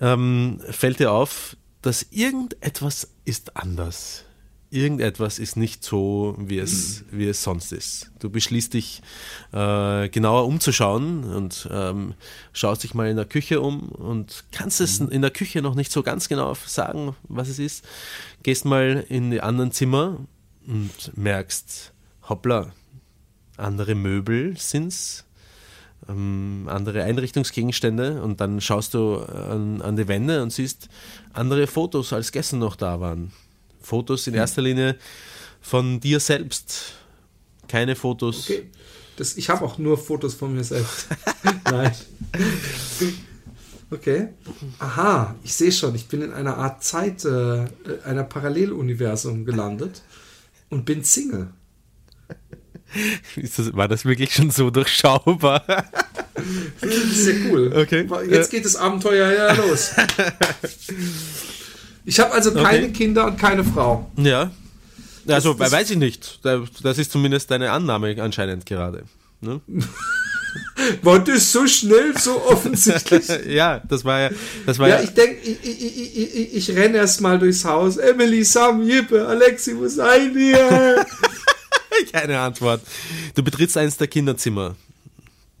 ähm, 0.00 0.60
fällt 0.70 1.00
dir 1.00 1.12
auf, 1.12 1.56
dass 1.82 2.06
irgendetwas 2.10 3.08
ist 3.24 3.56
anders. 3.56 4.24
Irgendetwas 4.70 5.38
ist 5.38 5.56
nicht 5.56 5.82
so, 5.82 6.34
wie 6.38 6.58
es, 6.58 7.04
wie 7.10 7.26
es 7.26 7.42
sonst 7.42 7.72
ist. 7.72 8.10
Du 8.18 8.28
beschließt 8.28 8.74
dich 8.74 9.00
äh, 9.52 10.10
genauer 10.10 10.44
umzuschauen 10.44 11.24
und 11.24 11.66
ähm, 11.72 12.12
schaust 12.52 12.84
dich 12.84 12.92
mal 12.92 13.08
in 13.08 13.16
der 13.16 13.24
Küche 13.24 13.62
um 13.62 13.88
und 13.88 14.44
kannst 14.52 14.82
es 14.82 15.00
in 15.00 15.22
der 15.22 15.30
Küche 15.30 15.62
noch 15.62 15.74
nicht 15.74 15.90
so 15.90 16.02
ganz 16.02 16.28
genau 16.28 16.54
sagen, 16.66 17.16
was 17.28 17.48
es 17.48 17.58
ist. 17.58 17.84
Gehst 18.42 18.66
mal 18.66 19.06
in 19.08 19.30
die 19.30 19.40
anderen 19.40 19.72
Zimmer 19.72 20.18
und 20.66 21.16
merkst, 21.16 21.94
hoppla, 22.28 22.72
andere 23.56 23.94
Möbel 23.94 24.54
sind's, 24.58 25.24
ähm, 26.10 26.66
andere 26.68 27.04
Einrichtungsgegenstände 27.04 28.22
und 28.22 28.42
dann 28.42 28.60
schaust 28.60 28.92
du 28.92 29.16
an, 29.16 29.80
an 29.80 29.96
die 29.96 30.08
Wände 30.08 30.42
und 30.42 30.52
siehst 30.52 30.90
andere 31.32 31.66
Fotos, 31.66 32.12
als 32.12 32.32
gestern 32.32 32.58
noch 32.58 32.76
da 32.76 33.00
waren. 33.00 33.32
Fotos 33.88 34.26
in 34.26 34.34
erster 34.34 34.60
Linie 34.60 34.96
von 35.62 35.98
dir 35.98 36.20
selbst. 36.20 36.92
Keine 37.68 37.96
Fotos. 37.96 38.44
Okay. 38.44 38.68
Das, 39.16 39.36
ich 39.36 39.48
habe 39.48 39.64
auch 39.64 39.78
nur 39.78 39.96
Fotos 39.98 40.34
von 40.34 40.54
mir 40.54 40.62
selbst. 40.62 41.06
Nein. 41.64 41.92
Okay. 43.90 44.28
Aha, 44.78 45.34
ich 45.42 45.54
sehe 45.54 45.72
schon, 45.72 45.94
ich 45.94 46.06
bin 46.06 46.22
in 46.22 46.32
einer 46.32 46.58
Art 46.58 46.84
Zeit, 46.84 47.24
äh, 47.24 47.66
einer 48.04 48.24
Paralleluniversum 48.24 49.44
gelandet 49.46 50.02
und 50.68 50.84
bin 50.84 51.02
Single. 51.02 51.48
Ist 53.36 53.58
das, 53.58 53.74
war 53.74 53.88
das 53.88 54.04
wirklich 54.04 54.34
schon 54.34 54.50
so 54.50 54.70
durchschaubar? 54.70 55.64
Sehr 57.12 57.36
cool. 57.50 57.72
Okay. 57.74 58.08
Jetzt 58.30 58.50
geht 58.50 58.64
das 58.64 58.76
Abenteuer 58.76 59.32
ja 59.32 59.52
los. 59.54 59.92
Ich 62.08 62.18
habe 62.18 62.32
also 62.32 62.52
keine 62.54 62.84
Okay. 62.86 62.92
Kinder 62.92 63.26
und 63.26 63.38
keine 63.38 63.62
Frau. 63.62 64.10
ja. 64.16 64.50
Also, 65.28 65.52
Das- 65.52 65.58
das- 65.70 65.72
weiß 65.72 65.90
ich 65.90 65.98
nicht. 65.98 66.38
Da- 66.42 66.64
Das 66.82 66.96
ist 66.96 67.12
zumindest 67.12 67.50
deine 67.50 67.70
Annahme 67.70 68.16
anscheinend 68.22 68.64
gerade. 68.64 69.04
Ne? 69.42 69.60
War 71.02 71.18
das 71.22 71.52
so 71.52 71.66
schnell, 71.66 72.16
so 72.16 72.42
offensichtlich? 72.46 73.26
Ja, 73.46 73.82
das 73.86 74.06
war 74.06 74.20
ja, 74.20 74.30
das 74.64 74.78
war 74.78 74.88
Ja, 74.88 74.96
ja, 74.96 75.02
ich 75.02 75.10
denke, 75.10 75.36
ich, 75.42 75.58
ich, 75.62 76.16
ich, 76.34 76.54
ich, 76.54 76.70
renne 76.76 76.96
erst 76.96 77.20
mal 77.20 77.38
durchs 77.38 77.62
Haus. 77.66 77.98
Emily, 77.98 78.42
Sam, 78.42 78.82
Jippe, 78.82 79.26
Alexi, 79.26 79.76
wo 79.76 79.86
seid 79.86 80.34
ihr? 80.34 81.04
keine 82.12 82.40
Antwort. 82.40 82.80
Du 83.34 83.42
betrittst 83.42 83.76
eines 83.76 83.98
der 83.98 84.06
Kinderzimmer. 84.08 84.76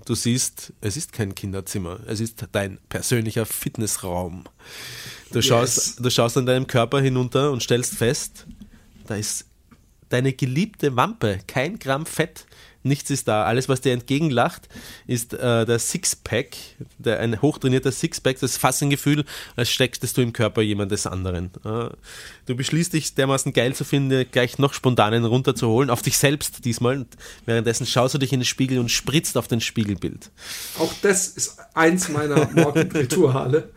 Du 0.06 0.14
siehst, 0.14 0.72
es 0.80 0.96
ist 0.96 1.12
kein 1.12 1.34
Kinderzimmer, 1.34 2.00
es 2.06 2.20
ist 2.20 2.42
dein 2.52 2.78
persönlicher 2.88 3.44
Fitnessraum. 3.44 4.44
Du 5.32 5.42
schaust, 5.42 5.76
Yes. 5.76 5.96
du 5.96 6.10
schaust 6.10 6.36
an 6.36 6.46
deinem 6.46 6.66
Körper 6.66 7.00
hinunter 7.00 7.50
und 7.52 7.62
stellst 7.62 7.94
fest, 7.96 8.46
da 9.06 9.16
ist 9.16 9.44
deine 10.08 10.32
geliebte 10.32 10.96
Wampe, 10.96 11.38
kein 11.46 11.78
Gramm 11.78 12.06
Fett, 12.06 12.46
nichts 12.88 13.10
ist 13.10 13.28
da. 13.28 13.44
Alles, 13.44 13.68
was 13.68 13.80
dir 13.80 13.92
entgegenlacht, 13.92 14.68
ist 15.06 15.34
äh, 15.34 15.64
der 15.64 15.78
Sixpack, 15.78 16.56
der, 16.98 17.20
ein 17.20 17.40
hochtrainierter 17.40 17.92
Sixpack, 17.92 18.40
das 18.40 18.56
Fassengefühl, 18.56 19.24
als 19.56 19.70
steckst 19.70 20.16
du 20.16 20.22
im 20.22 20.32
Körper 20.32 20.62
jemandes 20.62 21.06
anderen. 21.06 21.50
Äh, 21.64 21.90
du 22.46 22.56
beschließt 22.56 22.92
dich 22.92 23.14
dermaßen 23.14 23.52
geil 23.52 23.74
zu 23.74 23.84
finden, 23.84 24.26
gleich 24.30 24.58
noch 24.58 24.74
spontan 24.74 25.14
einen 25.14 25.24
runterzuholen, 25.24 25.90
auf 25.90 26.02
dich 26.02 26.18
selbst 26.18 26.64
diesmal. 26.64 26.98
Und 26.98 27.16
währenddessen 27.46 27.86
schaust 27.86 28.14
du 28.14 28.18
dich 28.18 28.32
in 28.32 28.40
den 28.40 28.46
Spiegel 28.46 28.78
und 28.78 28.90
spritzt 28.90 29.36
auf 29.36 29.48
dein 29.48 29.60
Spiegelbild. 29.60 30.30
Auch 30.78 30.92
das 31.02 31.28
ist 31.28 31.58
eins 31.74 32.08
meiner 32.08 32.48
Morgenrituale. 32.52 33.70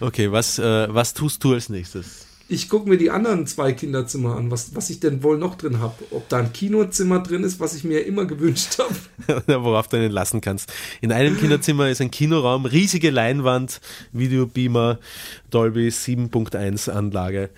Okay, 0.00 0.32
was, 0.32 0.58
äh, 0.58 0.92
was 0.92 1.14
tust 1.14 1.44
du 1.44 1.54
als 1.54 1.68
nächstes? 1.68 2.26
Ich 2.48 2.68
gucke 2.68 2.88
mir 2.88 2.98
die 2.98 3.10
anderen 3.10 3.46
zwei 3.46 3.72
Kinderzimmer 3.72 4.36
an, 4.36 4.50
was, 4.50 4.74
was 4.74 4.90
ich 4.90 5.00
denn 5.00 5.22
wohl 5.22 5.38
noch 5.38 5.54
drin 5.54 5.80
habe. 5.80 5.94
Ob 6.10 6.28
da 6.28 6.38
ein 6.38 6.52
Kinozimmer 6.52 7.20
drin 7.20 7.44
ist, 7.44 7.60
was 7.60 7.74
ich 7.74 7.84
mir 7.84 8.04
immer 8.04 8.24
gewünscht 8.26 8.78
habe. 8.78 8.94
worauf 9.64 9.88
du 9.88 9.96
einen 9.96 10.12
lassen 10.12 10.40
kannst. 10.40 10.72
In 11.00 11.12
einem 11.12 11.38
Kinderzimmer 11.38 11.88
ist 11.88 12.00
ein 12.00 12.10
Kinoraum, 12.10 12.66
riesige 12.66 13.10
Leinwand, 13.10 13.80
Videobeamer, 14.12 14.98
Dolby 15.50 15.88
7.1 15.88 16.90
Anlage. 16.90 17.50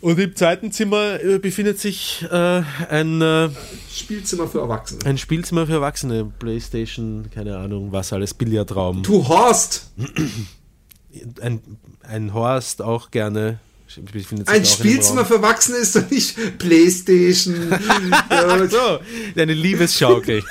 Und 0.00 0.18
im 0.18 0.34
zweiten 0.34 0.72
Zimmer 0.72 1.22
äh, 1.22 1.38
befindet 1.38 1.78
sich 1.78 2.24
äh, 2.30 2.62
ein, 2.88 3.22
äh, 3.22 3.50
Spielzimmer 3.92 4.48
für 4.48 4.60
Erwachsene. 4.60 5.04
ein 5.04 5.18
Spielzimmer 5.18 5.66
für 5.66 5.74
Erwachsene, 5.74 6.24
Playstation, 6.38 7.30
keine 7.32 7.56
Ahnung, 7.56 7.92
was 7.92 8.12
alles, 8.12 8.34
Billardraum. 8.34 9.02
Du 9.02 9.26
Horst! 9.28 9.92
Ein, 11.40 11.60
ein 12.02 12.34
Horst 12.34 12.82
auch 12.82 13.10
gerne. 13.10 13.60
Befindet 14.12 14.48
sich 14.48 14.56
Ein 14.56 14.64
Spielzimmer 14.64 15.24
für 15.24 15.34
Erwachsene 15.34 15.78
ist 15.78 15.94
doch 15.96 16.08
nicht 16.10 16.36
Playstation. 16.58 17.54
So, 18.70 19.00
eine 19.40 19.52
Liebesschaukel. 19.52 20.42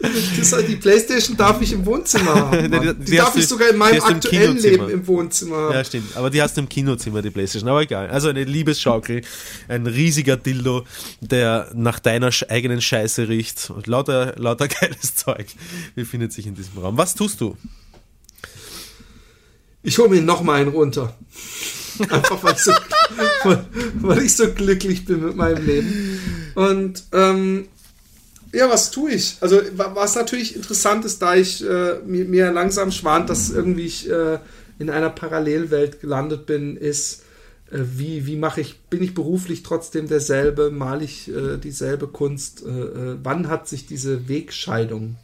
das, 0.00 0.54
die 0.66 0.76
Playstation 0.76 1.36
darf 1.36 1.60
ich 1.62 1.72
im 1.72 1.84
Wohnzimmer 1.86 2.34
haben. 2.34 2.70
Die- 2.98 3.04
die 3.04 3.16
darf 3.16 3.32
du- 3.32 3.38
ich 3.40 3.46
sogar 3.46 3.70
in 3.70 3.76
meinem 3.76 3.96
im 3.96 4.02
aktuellen. 4.02 4.56
Leben 4.58 4.88
im 4.90 5.06
Wohnzimmer 5.06 5.56
haben. 5.56 5.74
Ja, 5.74 5.84
stimmt. 5.84 6.16
Aber 6.16 6.30
die 6.30 6.42
hast 6.42 6.56
du 6.56 6.60
im 6.62 6.68
Kinozimmer, 6.68 7.22
die 7.22 7.30
Playstation. 7.30 7.68
Aber 7.70 7.82
egal. 7.82 8.08
Also 8.10 8.28
eine 8.28 8.44
Liebesschaukel, 8.44 9.22
ein 9.68 9.86
riesiger 9.86 10.36
Dildo, 10.36 10.84
der 11.20 11.70
nach 11.74 11.98
deiner 11.98 12.30
eigenen 12.48 12.80
Scheiße 12.80 13.28
riecht. 13.28 13.70
Und 13.70 13.86
lauter, 13.86 14.34
lauter 14.38 14.68
geiles 14.80 15.14
Zeug 15.14 15.46
befindet 15.94 16.32
sich 16.32 16.46
in 16.46 16.54
diesem 16.54 16.78
Raum. 16.78 16.96
Was 16.98 17.14
tust 17.14 17.40
du? 17.40 17.56
Ich 19.82 19.98
hole 19.98 20.08
mir 20.08 20.22
noch 20.22 20.42
mal 20.42 20.60
einen 20.60 20.70
runter. 20.70 21.16
Einfach 22.08 22.42
weil 22.42 22.54
ich, 22.54 22.62
so, 22.62 22.72
weil, 23.44 23.66
weil 24.00 24.22
ich 24.22 24.36
so 24.36 24.52
glücklich 24.52 25.04
bin 25.04 25.24
mit 25.24 25.36
meinem 25.36 25.64
Leben. 25.66 26.20
Und 26.54 27.02
ähm, 27.12 27.66
ja, 28.52 28.68
was 28.70 28.90
tue 28.90 29.12
ich? 29.12 29.36
Also 29.40 29.60
wa- 29.76 29.92
was 29.94 30.14
natürlich 30.14 30.56
interessant 30.56 31.04
ist, 31.04 31.20
da 31.22 31.34
ich 31.34 31.64
äh, 31.66 31.98
mir, 32.06 32.24
mir 32.24 32.52
langsam 32.52 32.90
schwant, 32.92 33.28
dass 33.30 33.50
irgendwie 33.50 33.86
ich 33.86 34.08
äh, 34.10 34.38
in 34.78 34.90
einer 34.90 35.10
Parallelwelt 35.10 36.00
gelandet 36.00 36.46
bin, 36.46 36.76
ist, 36.76 37.22
äh, 37.70 37.78
wie, 37.96 38.26
wie 38.26 38.36
mache 38.36 38.60
ich, 38.60 38.80
bin 38.90 39.02
ich 39.02 39.14
beruflich 39.14 39.62
trotzdem 39.62 40.08
derselbe, 40.08 40.70
male 40.70 41.04
ich 41.04 41.28
äh, 41.28 41.58
dieselbe 41.58 42.08
Kunst? 42.08 42.62
Äh, 42.64 42.68
äh, 42.68 43.16
wann 43.22 43.48
hat 43.48 43.68
sich 43.68 43.86
diese 43.86 44.28
Wegscheidung 44.28 45.16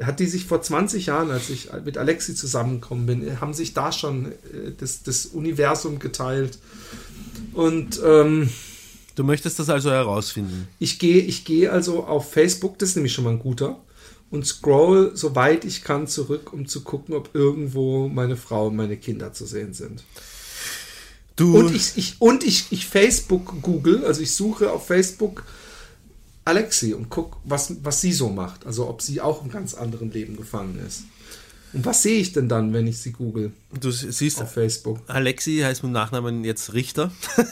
hat 0.00 0.20
die 0.20 0.26
sich 0.26 0.46
vor 0.46 0.60
20 0.60 1.06
Jahren, 1.06 1.30
als 1.30 1.50
ich 1.50 1.68
mit 1.84 1.98
Alexi 1.98 2.34
zusammengekommen 2.34 3.06
bin, 3.06 3.40
haben 3.40 3.54
sich 3.54 3.74
da 3.74 3.92
schon 3.92 4.26
äh, 4.26 4.72
das, 4.78 5.02
das 5.02 5.26
Universum 5.26 5.98
geteilt. 5.98 6.58
Und 7.52 8.00
ähm, 8.04 8.50
Du 9.14 9.22
möchtest 9.22 9.60
das 9.60 9.70
also 9.70 9.90
herausfinden. 9.90 10.66
Ich 10.80 10.98
gehe 10.98 11.22
ich 11.22 11.44
gehe 11.44 11.70
also 11.70 12.04
auf 12.04 12.32
Facebook, 12.32 12.78
das 12.78 12.90
ist 12.90 12.96
nämlich 12.96 13.12
schon 13.12 13.24
mal 13.24 13.30
ein 13.30 13.38
guter, 13.38 13.78
und 14.30 14.44
scroll 14.44 15.12
so 15.14 15.36
weit 15.36 15.64
ich 15.64 15.84
kann 15.84 16.08
zurück, 16.08 16.52
um 16.52 16.66
zu 16.66 16.82
gucken, 16.82 17.14
ob 17.14 17.34
irgendwo 17.34 18.08
meine 18.08 18.36
Frau 18.36 18.66
und 18.66 18.76
meine 18.76 18.96
Kinder 18.96 19.32
zu 19.32 19.46
sehen 19.46 19.72
sind. 19.72 20.02
Du, 21.36 21.56
Und 21.56 21.74
ich, 21.74 21.92
ich, 21.96 22.16
und 22.20 22.44
ich, 22.44 22.66
ich 22.70 22.86
Facebook 22.86 23.60
google, 23.62 24.04
also 24.04 24.20
ich 24.20 24.34
suche 24.34 24.72
auf 24.72 24.86
Facebook 24.86 25.44
Alexi 26.44 26.94
und 26.94 27.08
guck, 27.10 27.38
was, 27.44 27.76
was 27.82 28.00
sie 28.00 28.12
so 28.12 28.28
macht. 28.28 28.66
Also 28.66 28.88
ob 28.88 29.02
sie 29.02 29.20
auch 29.20 29.42
im 29.42 29.50
ganz 29.50 29.74
anderen 29.74 30.10
Leben 30.10 30.36
gefangen 30.36 30.78
ist. 30.86 31.04
Und 31.74 31.84
was 31.84 32.02
sehe 32.02 32.20
ich 32.20 32.32
denn 32.32 32.48
dann, 32.48 32.72
wenn 32.72 32.86
ich 32.86 32.98
sie 32.98 33.10
google 33.10 33.50
du 33.80 33.90
siehst, 33.90 34.40
auf 34.40 34.52
Facebook? 34.52 35.00
Alexi 35.08 35.60
heißt 35.64 35.82
mit 35.82 35.90
Nachnamen 35.90 36.44
jetzt 36.44 36.72
Richter. 36.72 37.10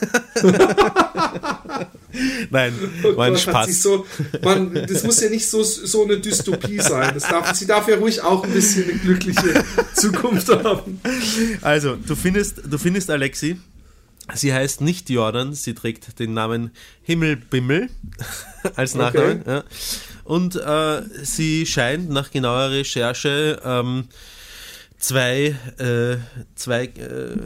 Nein, 2.51 2.73
war 3.03 3.27
ein 3.27 3.33
Gott, 3.33 3.41
Spaß. 3.41 3.83
So, 3.83 4.07
man, 4.45 4.73
das 4.75 5.03
muss 5.03 5.21
ja 5.21 5.29
nicht 5.29 5.49
so, 5.49 5.65
so 5.65 6.05
eine 6.05 6.21
Dystopie 6.21 6.79
sein. 6.79 7.19
Darf, 7.19 7.53
sie 7.55 7.67
darf 7.67 7.89
ja 7.89 7.97
ruhig 7.97 8.23
auch 8.23 8.45
ein 8.45 8.53
bisschen 8.53 8.85
eine 8.85 8.99
glückliche 8.99 9.65
Zukunft 9.95 10.49
haben. 10.49 11.01
Also, 11.61 11.97
du 11.97 12.15
findest, 12.15 12.63
du 12.65 12.79
findest 12.79 13.11
Alexi. 13.11 13.59
Sie 14.35 14.55
heißt 14.55 14.81
nicht 14.81 15.11
Jordan, 15.11 15.53
sie 15.53 15.75
trägt 15.75 16.19
den 16.19 16.33
Namen 16.33 16.71
Himmelbimmel 17.03 17.91
als 18.77 18.95
Nachnamen. 18.95 19.41
Okay. 19.41 19.51
Ja. 19.51 19.65
Und 20.25 20.57
äh, 20.57 21.03
sie 21.25 21.67
scheint 21.67 22.09
nach 22.09 22.31
genauer 22.31 22.71
Recherche 22.71 23.61
ähm, 23.65 24.09
zwei, 24.99 25.57
äh, 25.79 26.17
zwei 26.55 26.85
äh, 26.85 27.37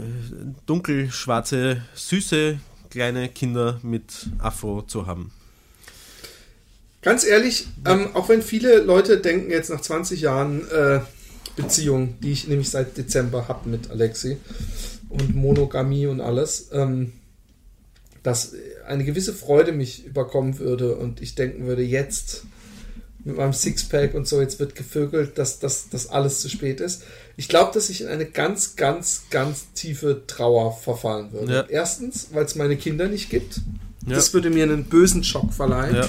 dunkelschwarze, 0.66 1.82
süße 1.94 2.58
kleine 2.90 3.28
Kinder 3.30 3.80
mit 3.82 4.28
Afro 4.38 4.82
zu 4.82 5.06
haben. 5.06 5.32
Ganz 7.02 7.24
ehrlich, 7.24 7.68
ähm, 7.86 8.14
auch 8.14 8.28
wenn 8.28 8.42
viele 8.42 8.80
Leute 8.80 9.18
denken 9.18 9.50
jetzt 9.50 9.70
nach 9.70 9.80
20 9.80 10.20
Jahren 10.20 10.68
äh, 10.70 11.00
Beziehung, 11.56 12.16
die 12.20 12.32
ich 12.32 12.48
nämlich 12.48 12.68
seit 12.68 12.96
Dezember 12.96 13.48
habe 13.48 13.68
mit 13.68 13.90
Alexi 13.90 14.36
und 15.08 15.34
Monogamie 15.34 16.06
und 16.06 16.20
alles, 16.20 16.70
ähm, 16.72 17.12
dass 18.22 18.52
eine 18.86 19.04
gewisse 19.04 19.32
Freude 19.32 19.72
mich 19.72 20.04
überkommen 20.04 20.58
würde 20.58 20.96
und 20.96 21.20
ich 21.22 21.34
denken 21.34 21.66
würde, 21.66 21.82
jetzt 21.82 22.44
mit 23.24 23.36
meinem 23.36 23.52
Sixpack 23.52 24.14
und 24.14 24.28
so, 24.28 24.40
jetzt 24.40 24.60
wird 24.60 24.76
gevögelt, 24.76 25.36
dass 25.36 25.58
das 25.58 26.08
alles 26.08 26.40
zu 26.40 26.48
spät 26.48 26.80
ist. 26.80 27.02
Ich 27.36 27.48
glaube, 27.48 27.72
dass 27.74 27.90
ich 27.90 28.02
in 28.02 28.06
eine 28.06 28.24
ganz, 28.24 28.76
ganz, 28.76 29.24
ganz 29.30 29.72
tiefe 29.74 30.22
Trauer 30.28 30.76
verfallen 30.76 31.32
würde. 31.32 31.52
Ja. 31.52 31.64
Erstens, 31.68 32.28
weil 32.32 32.44
es 32.44 32.54
meine 32.54 32.76
Kinder 32.76 33.08
nicht 33.08 33.28
gibt. 33.28 33.60
Ja. 34.06 34.14
Das 34.14 34.32
würde 34.32 34.50
mir 34.50 34.62
einen 34.62 34.84
bösen 34.84 35.24
Schock 35.24 35.52
verleihen. 35.52 35.96
Ja. 35.96 36.08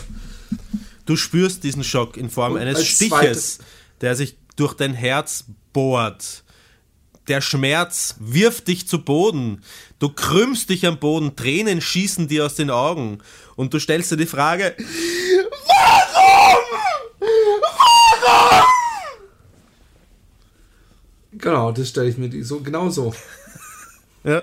Du 1.07 1.15
spürst 1.15 1.64
diesen 1.64 1.84
Schock 1.84 2.18
in 2.18 2.30
Form 2.30 2.53
Und 2.53 2.60
eines 2.60 2.86
Stiches, 2.86 3.10
zweites- 3.10 3.60
der 4.02 4.15
sich 4.15 4.38
durch 4.56 4.76
dein 4.76 4.94
Herz 4.94 5.45
bohrt. 5.74 6.44
Der 7.27 7.41
Schmerz 7.41 8.15
wirft 8.19 8.67
dich 8.67 8.87
zu 8.87 9.03
Boden. 9.03 9.61
Du 9.99 10.09
krümmst 10.09 10.69
dich 10.69 10.85
am 10.87 10.97
Boden, 10.99 11.35
Tränen 11.35 11.81
schießen 11.81 12.27
dir 12.27 12.45
aus 12.45 12.55
den 12.55 12.69
Augen. 12.69 13.19
Und 13.55 13.73
du 13.73 13.79
stellst 13.79 14.11
dir 14.11 14.17
die 14.17 14.25
Frage, 14.27 14.75
Genau, 21.33 21.71
das 21.71 21.89
stelle 21.89 22.09
ich 22.09 22.17
mir 22.17 22.43
so 22.43 22.61
genau 22.61 22.89
so. 22.89 23.13
ja, 24.23 24.41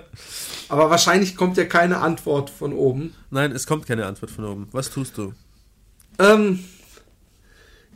Aber 0.69 0.91
wahrscheinlich 0.91 1.37
kommt 1.37 1.57
ja 1.57 1.65
keine 1.65 1.99
Antwort 1.99 2.51
von 2.51 2.73
oben. 2.73 3.15
nein, 3.31 3.53
es 3.53 3.67
kommt 3.67 3.87
keine 3.87 4.07
Antwort 4.07 4.31
von 4.31 4.45
oben. 4.45 4.69
Was 4.73 4.91
tust 4.91 5.17
du? 5.19 5.33
Ähm, 6.19 6.65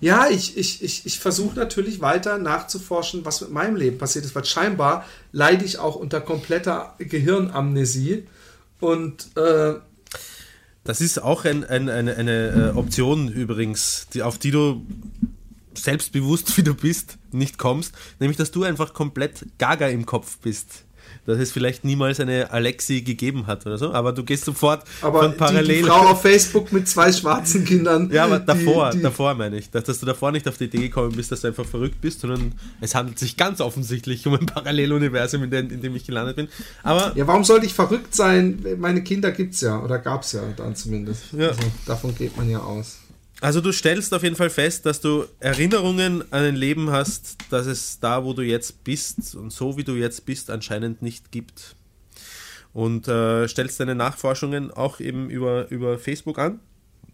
ja, 0.00 0.28
ich, 0.28 0.56
ich, 0.56 0.82
ich, 0.82 1.06
ich 1.06 1.18
versuche 1.18 1.58
natürlich 1.58 2.00
weiter 2.00 2.38
nachzuforschen, 2.38 3.24
was 3.24 3.40
mit 3.40 3.50
meinem 3.50 3.76
Leben 3.76 3.98
passiert 3.98 4.24
ist, 4.24 4.34
weil 4.34 4.44
scheinbar 4.44 5.04
leide 5.32 5.64
ich 5.64 5.78
auch 5.78 5.96
unter 5.96 6.20
kompletter 6.20 6.94
Gehirnamnesie. 6.98 8.26
Und 8.80 9.36
äh, 9.36 9.74
Das 10.84 11.00
ist 11.00 11.20
auch 11.22 11.44
ein, 11.44 11.64
ein, 11.64 11.88
eine, 11.88 12.16
eine 12.16 12.72
äh, 12.74 12.78
Option 12.78 13.28
übrigens, 13.28 14.06
die, 14.14 14.22
auf 14.22 14.38
die 14.38 14.52
du 14.52 14.86
selbstbewusst, 15.74 16.56
wie 16.56 16.62
du 16.62 16.74
bist, 16.74 17.18
nicht 17.32 17.58
kommst. 17.58 17.92
Nämlich, 18.20 18.36
dass 18.36 18.52
du 18.52 18.62
einfach 18.62 18.94
komplett 18.94 19.46
gaga 19.58 19.88
im 19.88 20.06
Kopf 20.06 20.38
bist. 20.38 20.84
Dass 21.28 21.38
es 21.38 21.52
vielleicht 21.52 21.84
niemals 21.84 22.20
eine 22.20 22.50
Alexi 22.50 23.02
gegeben 23.02 23.46
hat 23.46 23.66
oder 23.66 23.76
so, 23.76 23.92
aber 23.92 24.12
du 24.12 24.24
gehst 24.24 24.46
sofort 24.46 24.82
aber 25.02 25.20
von 25.22 25.32
die, 25.32 25.36
parallel. 25.36 25.82
die 25.82 25.82
Frau 25.82 26.08
auf 26.08 26.22
Facebook 26.22 26.72
mit 26.72 26.88
zwei 26.88 27.12
schwarzen 27.12 27.66
Kindern. 27.66 28.10
ja, 28.10 28.24
aber 28.24 28.38
die- 28.38 28.46
davor, 28.46 28.90
die, 28.90 29.02
davor 29.02 29.34
meine 29.34 29.58
ich, 29.58 29.70
dass, 29.70 29.84
dass 29.84 30.00
du 30.00 30.06
davor 30.06 30.32
nicht 30.32 30.48
auf 30.48 30.56
die 30.56 30.64
Idee 30.64 30.78
gekommen 30.78 31.12
bist, 31.14 31.30
dass 31.30 31.42
du 31.42 31.48
einfach 31.48 31.66
verrückt 31.66 32.00
bist, 32.00 32.20
sondern 32.22 32.52
es 32.80 32.94
handelt 32.94 33.18
sich 33.18 33.36
ganz 33.36 33.60
offensichtlich 33.60 34.26
um 34.26 34.34
ein 34.34 34.46
Paralleluniversum, 34.46 35.42
in 35.42 35.50
dem, 35.50 35.70
in 35.70 35.82
dem 35.82 35.94
ich 35.96 36.06
gelandet 36.06 36.36
bin. 36.36 36.48
Aber 36.82 37.12
Ja, 37.14 37.26
warum 37.26 37.44
sollte 37.44 37.66
ich 37.66 37.74
verrückt 37.74 38.14
sein? 38.14 38.64
Meine 38.78 39.02
Kinder 39.02 39.30
gibt's 39.30 39.60
ja, 39.60 39.82
oder 39.82 39.98
gab's 39.98 40.32
ja 40.32 40.40
dann 40.56 40.74
zumindest. 40.76 41.24
Ja. 41.32 41.48
Also, 41.48 41.60
davon 41.86 42.14
geht 42.14 42.36
man 42.38 42.48
ja 42.48 42.60
aus. 42.60 43.00
Also 43.40 43.60
du 43.60 43.72
stellst 43.72 44.12
auf 44.14 44.24
jeden 44.24 44.34
Fall 44.34 44.50
fest, 44.50 44.84
dass 44.84 45.00
du 45.00 45.24
Erinnerungen 45.38 46.22
an 46.32 46.44
ein 46.44 46.56
Leben 46.56 46.90
hast, 46.90 47.36
das 47.50 47.66
es 47.66 48.00
da, 48.00 48.24
wo 48.24 48.32
du 48.32 48.42
jetzt 48.42 48.82
bist 48.82 49.36
und 49.36 49.52
so 49.52 49.76
wie 49.76 49.84
du 49.84 49.94
jetzt 49.94 50.26
bist, 50.26 50.50
anscheinend 50.50 51.02
nicht 51.02 51.30
gibt. 51.30 51.76
Und 52.72 53.06
äh, 53.06 53.46
stellst 53.46 53.78
deine 53.78 53.94
Nachforschungen 53.94 54.72
auch 54.72 54.98
eben 54.98 55.30
über, 55.30 55.70
über 55.70 55.98
Facebook 55.98 56.38
an 56.38 56.58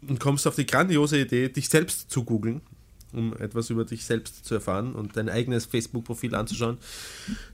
und 0.09 0.18
kommst 0.18 0.46
auf 0.46 0.56
die 0.56 0.66
grandiose 0.66 1.20
Idee, 1.20 1.48
dich 1.48 1.68
selbst 1.68 2.10
zu 2.10 2.24
googeln, 2.24 2.62
um 3.15 3.36
etwas 3.36 3.70
über 3.70 3.85
dich 3.85 4.05
selbst 4.05 4.45
zu 4.45 4.55
erfahren 4.55 4.95
und 4.95 5.16
dein 5.16 5.28
eigenes 5.28 5.66
Facebook-Profil 5.66 6.35
anzuschauen. 6.35 6.78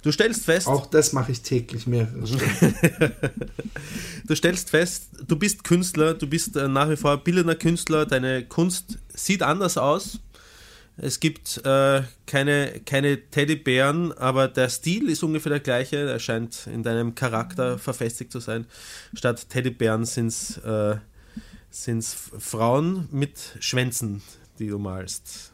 Du 0.02 0.12
stellst 0.12 0.44
fest, 0.44 0.66
Auch 0.66 0.86
das 0.86 1.12
mache 1.12 1.32
ich 1.32 1.42
täglich 1.42 1.86
mehrere 1.86 2.26
Stunden. 2.26 3.14
Du 4.26 4.36
stellst 4.36 4.70
fest, 4.70 5.08
du 5.26 5.34
bist 5.34 5.64
Künstler, 5.64 6.14
du 6.14 6.28
bist 6.28 6.54
äh, 6.54 6.68
nach 6.68 6.88
wie 6.88 6.96
vor 6.96 7.16
bildender 7.16 7.56
Künstler, 7.56 8.06
deine 8.06 8.44
Kunst 8.44 8.98
sieht 9.12 9.42
anders 9.42 9.76
aus. 9.76 10.20
Es 10.96 11.18
gibt 11.18 11.64
äh, 11.64 12.02
keine, 12.26 12.80
keine 12.84 13.18
Teddybären, 13.30 14.12
aber 14.12 14.46
der 14.46 14.68
Stil 14.68 15.08
ist 15.08 15.24
ungefähr 15.24 15.50
der 15.50 15.60
gleiche. 15.60 15.96
Er 15.96 16.20
scheint 16.20 16.66
in 16.66 16.82
deinem 16.82 17.14
Charakter 17.14 17.78
verfestigt 17.78 18.30
zu 18.30 18.38
sein. 18.38 18.66
Statt 19.14 19.48
Teddybären 19.48 20.04
sind 20.04 20.28
es 20.28 20.58
äh, 20.58 20.96
sind's 21.70 22.14
Frauen 22.38 23.08
mit 23.10 23.56
Schwänzen, 23.60 24.22
die 24.60 24.68
du 24.68 24.78
malst. 24.78 25.52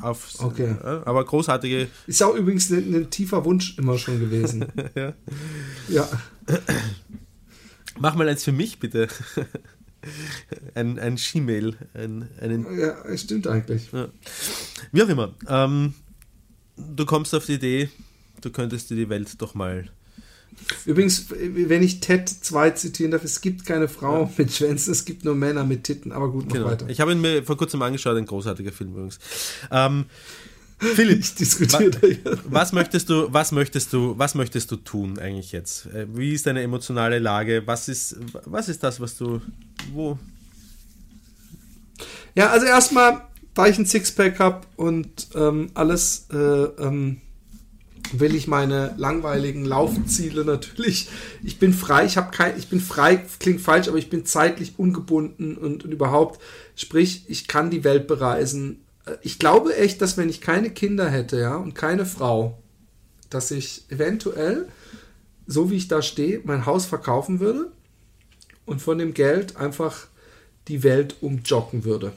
Auf, 0.00 0.40
Okay. 0.42 0.74
äh, 0.82 1.02
aber 1.04 1.24
großartige. 1.24 1.88
Ist 2.06 2.22
auch 2.22 2.34
übrigens 2.34 2.70
ein, 2.70 2.94
ein 2.94 3.10
tiefer 3.10 3.44
Wunsch 3.44 3.76
immer 3.78 3.98
schon 3.98 4.18
gewesen. 4.18 4.66
Ja. 4.94 5.12
ja. 5.88 6.08
Mach 7.98 8.14
mal 8.16 8.28
eins 8.28 8.42
für 8.44 8.52
mich, 8.52 8.78
bitte. 8.80 9.08
ein 10.74 10.98
ein 10.98 11.16
Gmail, 11.16 11.76
ein, 11.94 12.28
einen 12.40 12.78
Ja, 12.78 13.16
stimmt 13.16 13.46
eigentlich. 13.46 13.88
Wie 14.92 15.02
auch 15.02 15.08
immer. 15.08 15.34
Ähm, 15.48 15.94
du 16.76 17.04
kommst 17.06 17.34
auf 17.34 17.46
die 17.46 17.54
Idee, 17.54 17.88
du 18.40 18.50
könntest 18.50 18.90
dir 18.90 18.96
die 18.96 19.08
Welt 19.08 19.40
doch 19.40 19.54
mal. 19.54 19.88
Übrigens, 20.86 21.26
wenn 21.30 21.82
ich 21.82 22.00
Ted 22.00 22.28
2 22.28 22.70
zitieren 22.70 23.10
darf, 23.10 23.24
es 23.24 23.40
gibt 23.40 23.66
keine 23.66 23.88
Frau 23.88 24.30
mit 24.36 24.52
Schwänzen, 24.52 24.92
es 24.92 25.04
gibt 25.04 25.24
nur 25.24 25.34
Männer 25.34 25.64
mit 25.64 25.84
Titten. 25.84 26.12
Aber 26.12 26.30
gut, 26.30 26.46
noch 26.46 26.52
Genau. 26.54 26.66
weiter. 26.66 26.88
Ich 26.88 27.00
habe 27.00 27.12
ihn 27.12 27.20
mir 27.20 27.42
vor 27.44 27.56
kurzem 27.56 27.82
angeschaut, 27.82 28.16
ein 28.16 28.26
großartiger 28.26 28.72
Film 28.72 28.90
übrigens. 28.90 29.18
Ähm, 29.70 30.06
Philipp, 30.78 31.20
Ich 31.20 31.34
diskutiere 31.34 32.06
jetzt. 32.08 32.24
was 32.46 32.72
möchtest 32.72 33.08
du, 33.08 33.28
was 33.32 33.52
möchtest 33.52 33.92
du, 33.92 34.18
was 34.18 34.34
möchtest 34.34 34.70
du 34.70 34.76
tun 34.76 35.18
eigentlich 35.18 35.52
jetzt? 35.52 35.86
Äh, 35.86 36.06
Wie 36.14 36.32
ist 36.34 36.46
deine 36.46 36.62
emotionale 36.62 37.18
Lage? 37.20 37.62
Was 37.66 37.88
ist, 37.88 38.16
was 38.44 38.68
ist 38.68 38.82
das, 38.82 39.00
was 39.00 39.16
du, 39.16 39.40
wo? 39.92 40.18
Ja, 42.34 42.50
also 42.50 42.66
erstmal, 42.66 43.22
da 43.54 43.66
ich 43.66 43.78
ein 43.78 43.86
Sixpack 43.86 44.38
habe 44.40 44.66
und 44.76 45.28
ähm, 45.34 45.70
alles, 45.74 46.26
äh, 46.32 46.36
ähm, 46.36 47.20
will 48.12 48.34
ich 48.34 48.46
meine 48.46 48.94
langweiligen 48.96 49.64
Laufziele 49.64 50.44
natürlich. 50.44 51.08
Ich 51.42 51.58
bin 51.58 51.72
frei, 51.72 52.04
ich 52.04 52.16
habe 52.16 52.30
kein, 52.30 52.56
ich 52.58 52.68
bin 52.68 52.80
frei, 52.80 53.24
klingt 53.38 53.60
falsch, 53.60 53.88
aber 53.88 53.98
ich 53.98 54.10
bin 54.10 54.26
zeitlich 54.26 54.78
ungebunden 54.78 55.56
und, 55.56 55.84
und 55.84 55.92
überhaupt, 55.92 56.40
sprich, 56.76 57.24
ich 57.28 57.48
kann 57.48 57.70
die 57.70 57.84
Welt 57.84 58.06
bereisen. 58.06 58.84
Ich 59.22 59.38
glaube 59.38 59.76
echt, 59.76 60.00
dass 60.00 60.16
wenn 60.16 60.28
ich 60.28 60.40
keine 60.40 60.70
Kinder 60.70 61.08
hätte, 61.08 61.38
ja, 61.38 61.56
und 61.56 61.74
keine 61.74 62.06
Frau, 62.06 62.58
dass 63.30 63.50
ich 63.50 63.84
eventuell, 63.88 64.68
so 65.46 65.70
wie 65.70 65.76
ich 65.76 65.88
da 65.88 66.02
stehe, 66.02 66.40
mein 66.44 66.66
Haus 66.66 66.86
verkaufen 66.86 67.40
würde 67.40 67.70
und 68.64 68.80
von 68.80 68.98
dem 68.98 69.12
Geld 69.14 69.56
einfach 69.56 70.06
die 70.68 70.82
Welt 70.82 71.16
umjoggen 71.20 71.84
würde. 71.84 72.12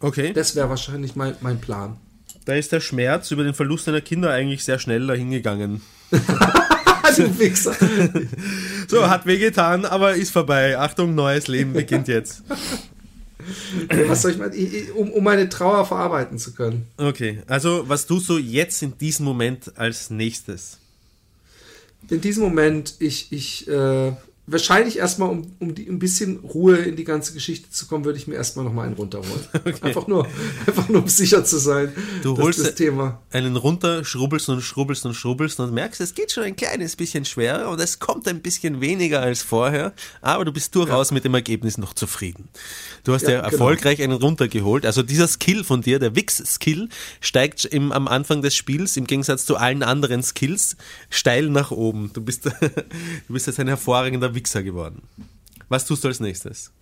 Okay, 0.00 0.32
Das 0.32 0.56
wäre 0.56 0.68
wahrscheinlich 0.68 1.14
mein, 1.14 1.36
mein 1.40 1.60
Plan. 1.60 1.96
Da 2.44 2.54
ist 2.54 2.72
der 2.72 2.80
Schmerz 2.80 3.30
über 3.30 3.44
den 3.44 3.54
Verlust 3.54 3.86
deiner 3.86 4.00
Kinder 4.00 4.30
eigentlich 4.30 4.64
sehr 4.64 4.78
schnell 4.78 5.06
dahingegangen. 5.06 5.82
du 6.10 7.38
Wichser. 7.38 7.74
So, 8.88 9.08
hat 9.08 9.26
wehgetan, 9.26 9.84
aber 9.84 10.14
ist 10.14 10.30
vorbei. 10.30 10.78
Achtung, 10.78 11.14
neues 11.14 11.48
Leben 11.48 11.72
beginnt 11.72 12.08
jetzt. 12.08 12.42
Was 14.06 14.22
soll 14.22 14.32
ich 14.32 14.38
mal, 14.38 14.52
um, 14.94 15.10
um 15.10 15.24
meine 15.24 15.48
Trauer 15.48 15.84
verarbeiten 15.84 16.38
zu 16.38 16.52
können. 16.54 16.86
Okay, 16.96 17.42
also 17.46 17.88
was 17.88 18.06
tust 18.06 18.28
du 18.28 18.38
jetzt 18.38 18.82
in 18.82 18.96
diesem 18.98 19.24
Moment 19.24 19.76
als 19.76 20.10
nächstes? 20.10 20.78
In 22.08 22.20
diesem 22.20 22.42
Moment, 22.42 22.94
ich, 22.98 23.32
ich 23.32 23.68
äh, 23.68 24.12
wahrscheinlich 24.46 24.98
erstmal, 24.98 25.30
um, 25.30 25.52
um 25.60 25.74
die, 25.74 25.88
ein 25.88 26.00
bisschen 26.00 26.40
Ruhe 26.40 26.76
in 26.76 26.96
die 26.96 27.04
ganze 27.04 27.32
Geschichte 27.32 27.70
zu 27.70 27.86
kommen, 27.86 28.04
würde 28.04 28.18
ich 28.18 28.26
mir 28.26 28.34
erstmal 28.34 28.64
noch 28.64 28.72
mal 28.72 28.86
einen 28.86 28.94
runterholen. 28.94 29.32
Okay. 29.62 29.76
Einfach, 29.82 30.08
nur, 30.08 30.26
einfach 30.66 30.88
nur, 30.88 31.02
um 31.02 31.08
sicher 31.08 31.44
zu 31.44 31.56
sein. 31.56 31.92
Du 32.22 32.36
holst 32.36 32.58
das 32.58 32.74
Thema. 32.74 33.22
einen 33.30 33.56
runter, 33.56 34.04
schrubbelst 34.04 34.48
und 34.48 34.60
schrubbelst 34.60 35.06
und 35.06 35.14
schrubbelst 35.14 35.60
und 35.60 35.72
merkst, 35.72 36.00
es 36.00 36.14
geht 36.14 36.32
schon 36.32 36.42
ein 36.42 36.56
kleines 36.56 36.96
bisschen 36.96 37.24
schwerer 37.24 37.70
und 37.70 37.80
es 37.80 38.00
kommt 38.00 38.26
ein 38.26 38.40
bisschen 38.42 38.80
weniger 38.80 39.20
als 39.20 39.42
vorher, 39.42 39.92
aber 40.20 40.44
du 40.44 40.52
bist 40.52 40.74
durchaus 40.74 41.10
ja. 41.10 41.14
mit 41.14 41.24
dem 41.24 41.34
Ergebnis 41.34 41.78
noch 41.78 41.94
zufrieden. 41.94 42.48
Du 43.04 43.14
hast 43.14 43.22
ja, 43.22 43.30
ja 43.30 43.36
genau. 43.42 43.52
erfolgreich 43.52 43.98
genau. 43.98 44.14
einen 44.14 44.22
runtergeholt. 44.22 44.84
Also 44.84 45.02
dieser 45.02 45.28
Skill 45.28 45.62
von 45.62 45.82
dir, 45.82 45.98
der 45.98 46.16
Wix-Skill, 46.16 46.88
steigt 47.20 47.64
im, 47.64 47.92
am 47.92 48.08
Anfang 48.08 48.42
des 48.42 48.54
Spiels 48.54 48.96
im 48.96 49.06
Gegensatz 49.06 49.46
zu 49.46 49.56
allen 49.56 49.82
anderen 49.82 50.22
Skills 50.22 50.76
steil 51.08 51.50
nach 51.50 51.70
oben. 51.70 52.10
Du 52.12 52.20
bist, 52.20 52.46
du 53.26 53.32
bist 53.32 53.46
jetzt 53.46 53.60
ein 53.60 53.68
hervorragender 53.68 54.31
Wichser 54.34 54.62
geworden. 54.62 55.02
Was 55.68 55.86
tust 55.86 56.04
du 56.04 56.08
als 56.08 56.20
nächstes? 56.20 56.72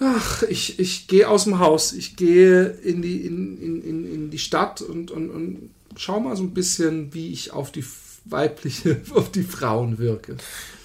Ach, 0.00 0.42
ich, 0.42 0.78
ich 0.80 1.06
gehe 1.06 1.28
aus 1.28 1.44
dem 1.44 1.58
Haus. 1.58 1.92
Ich 1.92 2.16
gehe 2.16 2.64
in 2.64 3.02
die, 3.02 3.24
in, 3.24 3.56
in, 3.82 4.12
in 4.12 4.30
die 4.30 4.38
Stadt 4.38 4.80
und, 4.82 5.10
und, 5.10 5.30
und 5.30 5.70
schau 5.96 6.18
mal 6.20 6.36
so 6.36 6.42
ein 6.42 6.54
bisschen, 6.54 7.14
wie 7.14 7.32
ich 7.32 7.52
auf 7.52 7.70
die 7.70 7.84
weibliche, 8.24 9.00
auf 9.14 9.30
die 9.30 9.44
Frauen 9.44 9.98
wirke. 9.98 10.36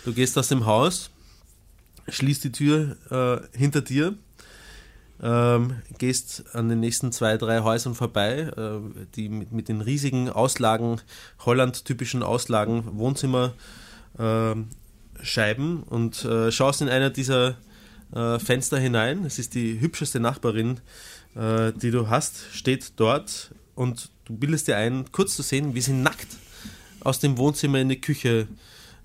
Du 0.06 0.14
gehst 0.14 0.38
aus 0.38 0.50
dem 0.50 0.66
Haus, 0.66 1.10
schließt 2.08 2.44
die 2.44 2.52
Tür 2.52 2.98
äh, 3.10 3.58
hinter 3.58 3.82
dir, 3.82 4.16
ähm, 5.22 5.78
gehst 5.98 6.44
an 6.54 6.70
den 6.70 6.80
nächsten 6.80 7.12
zwei, 7.12 7.38
drei 7.38 7.62
Häusern 7.62 7.96
vorbei, 7.96 8.52
äh, 8.56 9.04
die 9.16 9.30
mit, 9.30 9.52
mit, 9.52 9.68
den 9.68 9.82
riesigen 9.82 10.30
Auslagen, 10.30 11.02
Holland-typischen 11.40 12.22
Auslagen, 12.22 12.84
Wohnzimmer 13.00 13.54
ähm, 14.20 14.70
Scheiben 15.22 15.84
und 15.84 16.24
äh, 16.26 16.52
schaust 16.52 16.82
in 16.82 16.90
einer 16.90 17.10
dieser 17.10 17.58
äh, 18.14 18.40
Fenster 18.40 18.80
hinein. 18.80 19.26
Es 19.26 19.40
ist 19.40 19.56
die 19.56 19.80
hübscheste 19.80 20.20
Nachbarin, 20.20 20.80
äh, 21.36 21.72
die 21.74 21.92
du 21.92 22.10
hast, 22.10 22.46
steht 22.54 22.94
dort 22.98 23.52
und 23.76 24.10
du 24.26 24.36
bildest 24.36 24.68
dir 24.68 24.78
ein, 24.78 25.12
kurz 25.12 25.36
zu 25.36 25.44
sehen, 25.44 25.76
wie 25.76 25.82
sie 25.82 25.94
nackt 25.94 26.28
aus 27.02 27.20
dem 27.20 27.38
Wohnzimmer 27.38 27.80
in 27.80 27.90
die 27.90 28.02
Küche 28.02 28.48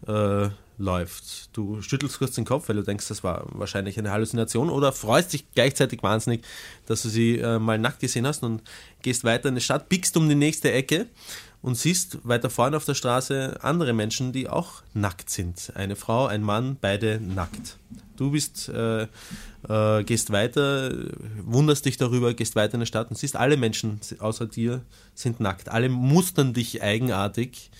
äh, 0.06 0.48
läuft. 0.78 1.56
Du 1.56 1.80
schüttelst 1.82 2.18
kurz 2.18 2.34
den 2.34 2.44
Kopf, 2.44 2.68
weil 2.68 2.76
du 2.76 2.82
denkst, 2.82 3.08
das 3.08 3.22
war 3.22 3.46
wahrscheinlich 3.52 3.98
eine 3.98 4.10
Halluzination 4.10 4.70
oder 4.70 4.92
freust 4.92 5.32
dich 5.32 5.50
gleichzeitig 5.54 6.02
wahnsinnig, 6.02 6.44
dass 6.86 7.02
du 7.02 7.08
sie 7.08 7.38
äh, 7.38 7.58
mal 7.58 7.78
nackt 7.78 8.00
gesehen 8.00 8.26
hast 8.26 8.42
und 8.42 8.62
gehst 9.02 9.24
weiter 9.24 9.48
in 9.48 9.54
die 9.54 9.60
Stadt, 9.60 9.88
biegst 9.88 10.16
um 10.16 10.28
die 10.28 10.34
nächste 10.34 10.72
Ecke 10.72 11.06
und 11.62 11.76
siehst 11.76 12.18
weiter 12.24 12.50
vorne 12.50 12.76
auf 12.76 12.84
der 12.84 12.94
Straße 12.94 13.58
andere 13.62 13.92
Menschen, 13.92 14.32
die 14.32 14.48
auch 14.48 14.82
nackt 14.94 15.30
sind. 15.30 15.72
Eine 15.74 15.96
Frau, 15.96 16.26
ein 16.26 16.42
Mann, 16.42 16.76
beide 16.80 17.20
nackt. 17.20 17.78
Du 18.16 18.32
bist, 18.32 18.68
äh, 18.68 19.06
äh, 19.68 20.04
gehst 20.04 20.32
weiter, 20.32 20.92
wunderst 21.40 21.86
dich 21.86 21.96
darüber, 21.96 22.34
gehst 22.34 22.56
weiter 22.56 22.74
in 22.74 22.80
die 22.80 22.86
Stadt 22.86 23.10
und 23.10 23.16
siehst, 23.16 23.36
alle 23.36 23.56
Menschen 23.56 24.00
außer 24.18 24.46
dir 24.46 24.82
sind 25.14 25.40
nackt. 25.40 25.68
Alle 25.68 25.88
mustern 25.88 26.52
dich 26.52 26.82
eigenartig. 26.82 27.70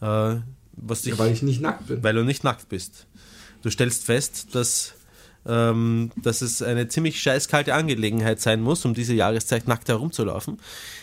Äh, 0.00 0.36
was 0.72 1.02
dich, 1.02 1.12
ja, 1.12 1.18
weil 1.18 1.32
ich 1.32 1.42
nicht 1.42 1.60
nackt 1.60 1.86
bin. 1.86 2.02
Weil 2.02 2.14
du 2.14 2.24
nicht 2.24 2.44
nackt 2.44 2.68
bist. 2.68 3.06
Du 3.62 3.70
stellst 3.70 4.04
fest, 4.04 4.54
dass 4.54 4.94
ähm, 5.48 6.10
dass 6.22 6.42
es 6.42 6.62
eine 6.62 6.88
ziemlich 6.88 7.20
scheißkalte 7.20 7.74
Angelegenheit 7.74 8.40
sein 8.40 8.60
muss, 8.60 8.84
um 8.84 8.94
diese 8.94 9.14
Jahreszeit 9.14 9.66
nackt 9.66 9.88
herumzulaufen. 9.88 10.58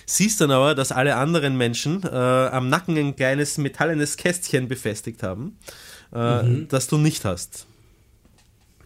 Siehst 0.06 0.40
dann 0.40 0.52
aber, 0.52 0.76
dass 0.76 0.92
alle 0.92 1.16
anderen 1.16 1.58
Menschen 1.58 2.04
äh, 2.04 2.08
am 2.08 2.70
Nacken 2.70 2.98
ein 2.98 3.16
kleines 3.16 3.58
metallenes 3.58 4.18
Kästchen 4.18 4.68
befestigt 4.68 5.24
haben, 5.24 5.58
äh, 6.14 6.44
mhm. 6.44 6.68
das 6.70 6.88
du 6.88 6.98
nicht 6.98 7.26
hast. 7.26 7.66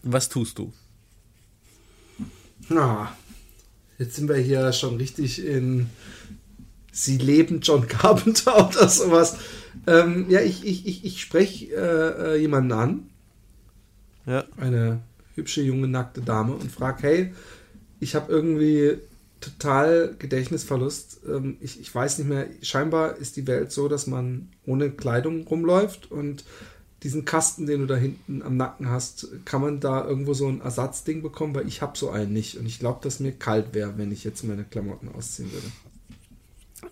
Was 0.02 0.30
tust 0.30 0.58
du? 0.58 0.72
Na, 2.70 3.12
jetzt 3.98 4.16
sind 4.16 4.30
wir 4.30 4.38
hier 4.38 4.72
schon 4.72 4.96
richtig 4.98 5.44
in 5.46 5.90
Sie 6.92 7.18
leben 7.18 7.62
John 7.62 7.88
Carpenter 7.88 8.68
oder 8.70 8.88
sowas. 8.88 9.38
Ähm, 9.88 10.26
ja, 10.30 10.42
ich, 10.42 10.66
ich, 10.66 10.86
ich, 10.88 11.06
ich 11.06 11.22
spreche 11.22 11.68
äh, 11.74 12.36
äh, 12.36 12.36
jemanden 12.38 12.72
an. 12.72 13.10
Ja. 14.26 14.44
Eine 14.58 15.02
hübsche 15.40 15.62
junge 15.62 15.88
nackte 15.88 16.22
Dame 16.22 16.54
und 16.54 16.72
frage, 16.72 17.04
hey, 17.04 17.34
ich 18.00 18.16
habe 18.16 18.32
irgendwie 18.32 18.98
total 19.42 20.16
Gedächtnisverlust. 20.20 21.22
Ähm, 21.28 21.58
ich, 21.62 21.80
ich 21.80 21.94
weiß 21.94 22.20
nicht 22.20 22.28
mehr, 22.28 22.48
scheinbar 22.62 23.18
ist 23.18 23.38
die 23.38 23.48
Welt 23.48 23.72
so, 23.72 23.88
dass 23.88 24.08
man 24.08 24.50
ohne 24.66 24.92
Kleidung 24.92 25.48
rumläuft 25.48 26.12
und 26.12 26.44
diesen 27.04 27.24
Kasten, 27.24 27.66
den 27.66 27.80
du 27.80 27.86
da 27.86 27.96
hinten 27.96 28.42
am 28.42 28.58
Nacken 28.58 28.90
hast, 28.90 29.30
kann 29.46 29.62
man 29.62 29.80
da 29.80 30.06
irgendwo 30.06 30.34
so 30.34 30.48
ein 30.48 30.60
Ersatzding 30.60 31.22
bekommen, 31.22 31.56
weil 31.56 31.68
ich 31.68 31.82
habe 31.82 31.98
so 31.98 32.10
einen 32.10 32.34
nicht 32.34 32.58
und 32.58 32.66
ich 32.66 32.80
glaube, 32.80 33.00
dass 33.02 33.22
mir 33.22 33.32
kalt 33.32 33.74
wäre, 33.74 33.98
wenn 33.98 34.12
ich 34.12 34.26
jetzt 34.26 34.44
meine 34.44 34.66
Klamotten 34.66 35.08
ausziehen 35.08 35.52
würde. 35.52 35.68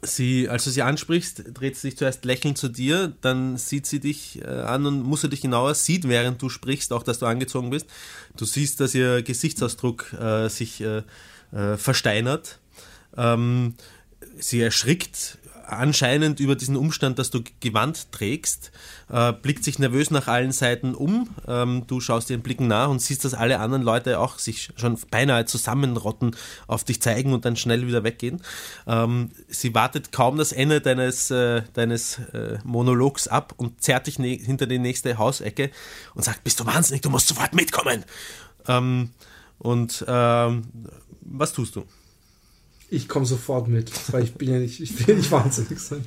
Sie, 0.01 0.47
als 0.47 0.63
du 0.63 0.69
sie 0.69 0.81
ansprichst, 0.81 1.43
dreht 1.53 1.75
sie 1.75 1.89
sich 1.89 1.97
zuerst 1.97 2.23
lächelnd 2.25 2.57
zu 2.57 2.69
dir, 2.69 3.13
dann 3.21 3.57
sieht 3.57 3.85
sie 3.85 3.99
dich 3.99 4.41
äh, 4.41 4.45
an 4.45 4.85
und 4.85 5.03
muss 5.03 5.21
sie 5.21 5.29
dich 5.29 5.41
genauer, 5.41 5.73
sieht, 5.75 6.07
während 6.07 6.41
du 6.41 6.49
sprichst, 6.49 6.93
auch 6.93 7.03
dass 7.03 7.19
du 7.19 7.25
angezogen 7.25 7.69
bist. 7.69 7.87
Du 8.35 8.45
siehst, 8.45 8.79
dass 8.79 8.93
ihr 8.93 9.23
Gesichtsausdruck 9.23 10.13
äh, 10.13 10.49
sich 10.49 10.81
äh, 10.81 11.03
äh 11.51 11.77
versteinert. 11.77 12.59
Ähm, 13.15 13.75
sie 14.37 14.61
erschrickt, 14.61 15.37
anscheinend 15.67 16.39
über 16.39 16.55
diesen 16.55 16.75
Umstand, 16.75 17.19
dass 17.19 17.29
du 17.29 17.41
Gewand 17.59 18.11
trägst, 18.11 18.71
äh, 19.09 19.33
blickt 19.33 19.63
sich 19.63 19.79
nervös 19.79 20.11
nach 20.11 20.27
allen 20.27 20.51
Seiten 20.51 20.95
um. 20.95 21.29
Ähm, 21.47 21.83
du 21.87 21.99
schaust 21.99 22.29
ihren 22.29 22.41
Blicken 22.41 22.67
nach 22.67 22.89
und 22.89 23.01
siehst, 23.01 23.25
dass 23.25 23.33
alle 23.33 23.59
anderen 23.59 23.83
Leute 23.83 24.19
auch 24.19 24.39
sich 24.39 24.69
schon 24.75 24.97
beinahe 25.11 25.45
zusammenrotten, 25.45 26.35
auf 26.67 26.83
dich 26.83 27.01
zeigen 27.01 27.33
und 27.33 27.45
dann 27.45 27.55
schnell 27.55 27.87
wieder 27.87 28.03
weggehen. 28.03 28.41
Ähm, 28.87 29.31
sie 29.47 29.73
wartet 29.75 30.11
kaum 30.11 30.37
das 30.37 30.51
Ende 30.51 30.81
deines, 30.81 31.31
äh, 31.31 31.63
deines 31.73 32.19
äh, 32.33 32.57
Monologs 32.63 33.27
ab 33.27 33.53
und 33.57 33.81
zerrt 33.81 34.07
dich 34.07 34.15
hinter 34.15 34.67
die 34.67 34.79
nächste 34.79 35.17
Hausecke 35.17 35.71
und 36.15 36.23
sagt, 36.23 36.43
bist 36.43 36.59
du 36.59 36.65
wahnsinnig, 36.65 37.01
du 37.01 37.09
musst 37.09 37.27
sofort 37.27 37.53
mitkommen. 37.53 38.03
Ähm, 38.67 39.11
und 39.59 40.05
ähm, 40.07 40.63
was 41.21 41.53
tust 41.53 41.75
du? 41.75 41.85
Ich 42.89 43.09
komme 43.09 43.25
sofort 43.25 43.67
mit, 43.67 43.91
weil 44.13 44.23
ich 44.23 44.33
bin 44.33 44.49
ja 44.49 44.59
nicht, 44.59 44.79
ich 44.79 45.05
will 45.05 45.17
nicht 45.17 45.29
wahnsinnig 45.29 45.77
sein. 45.77 46.05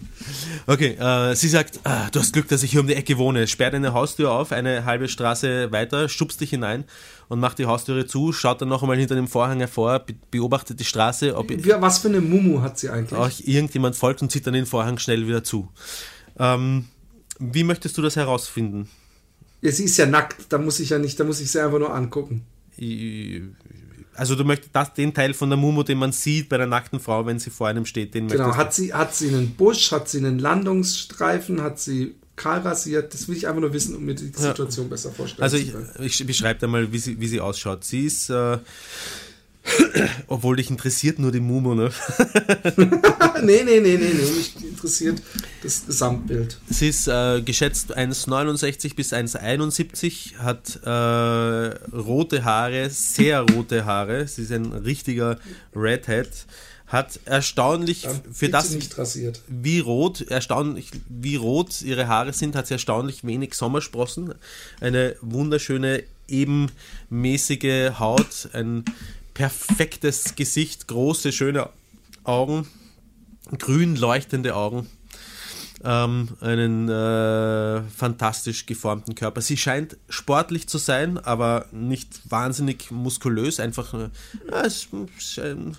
Okay, 0.66 0.94
äh, 0.98 1.34
sie 1.34 1.48
sagt, 1.48 1.78
ah, 1.84 2.08
du 2.10 2.20
hast 2.20 2.32
Glück, 2.32 2.48
dass 2.48 2.62
ich 2.62 2.70
hier 2.70 2.80
um 2.80 2.86
die 2.86 2.94
Ecke 2.94 3.18
wohne. 3.18 3.46
Sperrt 3.46 3.74
eine 3.74 3.92
Haustür 3.92 4.32
auf, 4.32 4.50
eine 4.50 4.86
halbe 4.86 5.08
Straße 5.08 5.72
weiter, 5.72 6.08
schubst 6.08 6.40
dich 6.40 6.50
hinein 6.50 6.84
und 7.28 7.38
macht 7.38 7.58
die 7.58 7.66
Haustüre 7.66 8.06
zu, 8.06 8.32
schaut 8.32 8.62
dann 8.62 8.70
noch 8.70 8.80
einmal 8.82 8.96
hinter 8.96 9.14
dem 9.14 9.28
Vorhang 9.28 9.58
hervor, 9.58 10.06
beobachtet 10.30 10.80
die 10.80 10.84
Straße. 10.84 11.36
Ob 11.36 11.50
Was 11.80 11.98
für 11.98 12.08
eine 12.08 12.22
Mumu 12.22 12.62
hat 12.62 12.78
sie 12.78 12.88
eigentlich? 12.88 13.18
Auch 13.18 13.30
irgendjemand 13.44 13.94
folgt 13.94 14.22
und 14.22 14.32
zieht 14.32 14.46
dann 14.46 14.54
den 14.54 14.66
Vorhang 14.66 14.98
schnell 14.98 15.26
wieder 15.26 15.44
zu. 15.44 15.68
Ähm, 16.38 16.86
wie 17.38 17.64
möchtest 17.64 17.98
du 17.98 18.02
das 18.02 18.16
herausfinden? 18.16 18.88
Ja, 19.60 19.70
sie 19.70 19.84
ist 19.84 19.98
ja 19.98 20.06
nackt, 20.06 20.46
da 20.48 20.56
muss 20.56 20.80
ich 20.80 20.88
ja 20.88 20.98
nicht, 20.98 21.20
da 21.20 21.24
muss 21.24 21.40
ich 21.40 21.50
sie 21.50 21.62
einfach 21.62 21.78
nur 21.78 21.94
angucken. 21.94 22.46
Also 24.20 24.34
du 24.34 24.44
möchtest 24.44 24.76
das, 24.76 24.92
den 24.92 25.14
Teil 25.14 25.32
von 25.32 25.48
der 25.48 25.56
Mumu, 25.56 25.82
den 25.82 25.96
man 25.96 26.12
sieht 26.12 26.50
bei 26.50 26.58
der 26.58 26.66
nackten 26.66 27.00
Frau, 27.00 27.24
wenn 27.24 27.38
sie 27.38 27.48
vor 27.48 27.68
einem 27.68 27.86
steht, 27.86 28.12
den 28.12 28.28
Genau, 28.28 28.54
hat 28.54 28.74
sie, 28.74 28.92
hat 28.92 29.14
sie 29.14 29.28
einen 29.28 29.54
Busch, 29.54 29.92
hat 29.92 30.10
sie 30.10 30.18
einen 30.18 30.38
Landungsstreifen, 30.38 31.62
hat 31.62 31.80
sie 31.80 32.16
kahl 32.36 32.60
rasiert? 32.60 33.14
Das 33.14 33.28
will 33.28 33.36
ich 33.38 33.48
einfach 33.48 33.62
nur 33.62 33.72
wissen, 33.72 33.96
um 33.96 34.04
mir 34.04 34.14
die 34.14 34.26
Situation 34.26 34.84
ja. 34.84 34.90
besser 34.90 35.10
vorstellen 35.10 35.42
also 35.42 35.56
zu 35.56 35.64
können. 35.70 35.86
Also 35.86 36.02
ich, 36.02 36.20
ich 36.20 36.26
beschreibe 36.26 36.60
dir 36.60 36.66
mal, 36.66 36.92
wie 36.92 36.98
sie, 36.98 37.18
wie 37.18 37.28
sie 37.28 37.40
ausschaut. 37.40 37.82
Sie 37.82 38.04
ist... 38.04 38.28
Äh, 38.28 38.58
obwohl 40.26 40.56
dich 40.56 40.70
interessiert 40.70 41.18
nur 41.18 41.32
die 41.32 41.40
Mumu, 41.40 41.74
ne? 41.74 41.90
nee, 43.42 43.62
nee, 43.64 43.80
nee, 43.80 43.96
nee, 43.96 43.98
nee. 43.98 44.30
Mich 44.36 44.54
interessiert 44.62 45.22
das 45.62 45.86
Gesamtbild. 45.86 46.58
Sie 46.68 46.88
ist 46.88 47.08
äh, 47.08 47.42
geschätzt 47.42 47.96
1,69 47.96 48.94
bis 48.94 49.12
1,71, 49.12 50.36
hat 50.38 50.80
äh, 50.84 51.94
rote 51.94 52.44
Haare, 52.44 52.90
sehr 52.90 53.40
rote 53.40 53.84
Haare. 53.84 54.26
Sie 54.26 54.42
ist 54.42 54.52
ein 54.52 54.72
richtiger 54.72 55.38
Redhead. 55.74 56.28
Hat 56.86 57.20
erstaunlich 57.24 58.02
Dann 58.02 58.20
für 58.32 58.48
das, 58.48 58.76
wie 59.46 59.78
rot, 59.78 60.22
erstaunlich, 60.22 60.90
wie 61.08 61.36
rot 61.36 61.82
ihre 61.82 62.08
Haare 62.08 62.32
sind, 62.32 62.56
hat 62.56 62.66
sie 62.66 62.74
erstaunlich 62.74 63.22
wenig 63.22 63.54
Sommersprossen. 63.54 64.34
Eine 64.80 65.14
wunderschöne, 65.20 66.02
ebenmäßige 66.26 67.92
Haut, 68.00 68.48
ein 68.54 68.84
perfektes 69.34 70.36
Gesicht, 70.36 70.88
große, 70.88 71.32
schöne 71.32 71.70
Augen, 72.24 72.66
grün 73.58 73.96
leuchtende 73.96 74.54
Augen. 74.54 74.86
ähm, 75.82 76.28
einen 76.40 76.88
äh, 76.88 77.82
fantastisch 77.82 78.66
geformten 78.66 79.14
Körper. 79.14 79.40
Sie 79.40 79.56
scheint 79.56 79.96
sportlich 80.08 80.68
zu 80.68 80.78
sein, 80.78 81.18
aber 81.18 81.66
nicht 81.72 82.20
wahnsinnig 82.30 82.90
muskulös, 82.90 83.60
einfach 83.60 83.94
äh, 83.94 84.10
ein 85.42 85.76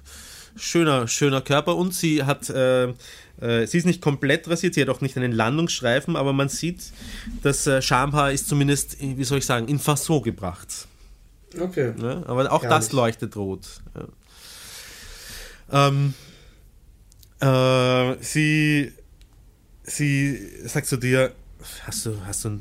schöner, 0.55 1.07
schöner 1.07 1.41
Körper 1.41 1.75
und 1.75 1.93
sie 1.93 2.23
hat 2.23 2.49
äh, 2.49 2.93
äh, 3.41 3.65
sie 3.65 3.77
ist 3.77 3.85
nicht 3.85 4.01
komplett 4.01 4.47
rasiert, 4.47 4.75
sie 4.75 4.81
hat 4.81 4.89
auch 4.89 5.01
nicht 5.01 5.17
einen 5.17 5.31
Landungsstreifen, 5.31 6.15
aber 6.15 6.31
man 6.31 6.47
sieht, 6.47 6.91
das 7.41 7.67
äh, 7.67 7.81
Schamhaar 7.81 8.31
ist 8.31 8.47
zumindest, 8.47 8.97
wie 8.99 9.23
soll 9.23 9.39
ich 9.39 9.45
sagen, 9.45 9.67
in 9.67 9.79
Fasson 9.79 10.21
gebracht. 10.21 10.87
Okay. 11.59 11.93
Ja, 12.01 12.25
aber 12.27 12.51
auch 12.51 12.63
Herrlich. 12.63 12.77
das 12.77 12.91
leuchtet 12.91 13.35
rot. 13.35 13.81
Ja. 15.71 15.87
Ähm, 15.87 16.13
äh, 17.39 18.17
sie, 18.21 18.91
sie 19.83 20.67
sagt 20.67 20.87
zu 20.87 20.97
dir, 20.97 21.33
hast 21.83 22.05
du, 22.05 22.15
hast, 22.25 22.45
du, 22.45 22.59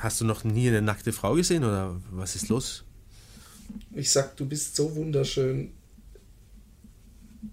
hast 0.00 0.20
du 0.20 0.24
noch 0.24 0.44
nie 0.44 0.68
eine 0.68 0.82
nackte 0.82 1.12
Frau 1.12 1.34
gesehen 1.34 1.64
oder 1.64 1.96
was 2.10 2.36
ist 2.36 2.48
los? 2.48 2.84
Ich 3.92 4.10
sag, 4.10 4.36
du 4.36 4.46
bist 4.46 4.76
so 4.76 4.94
wunderschön. 4.94 5.72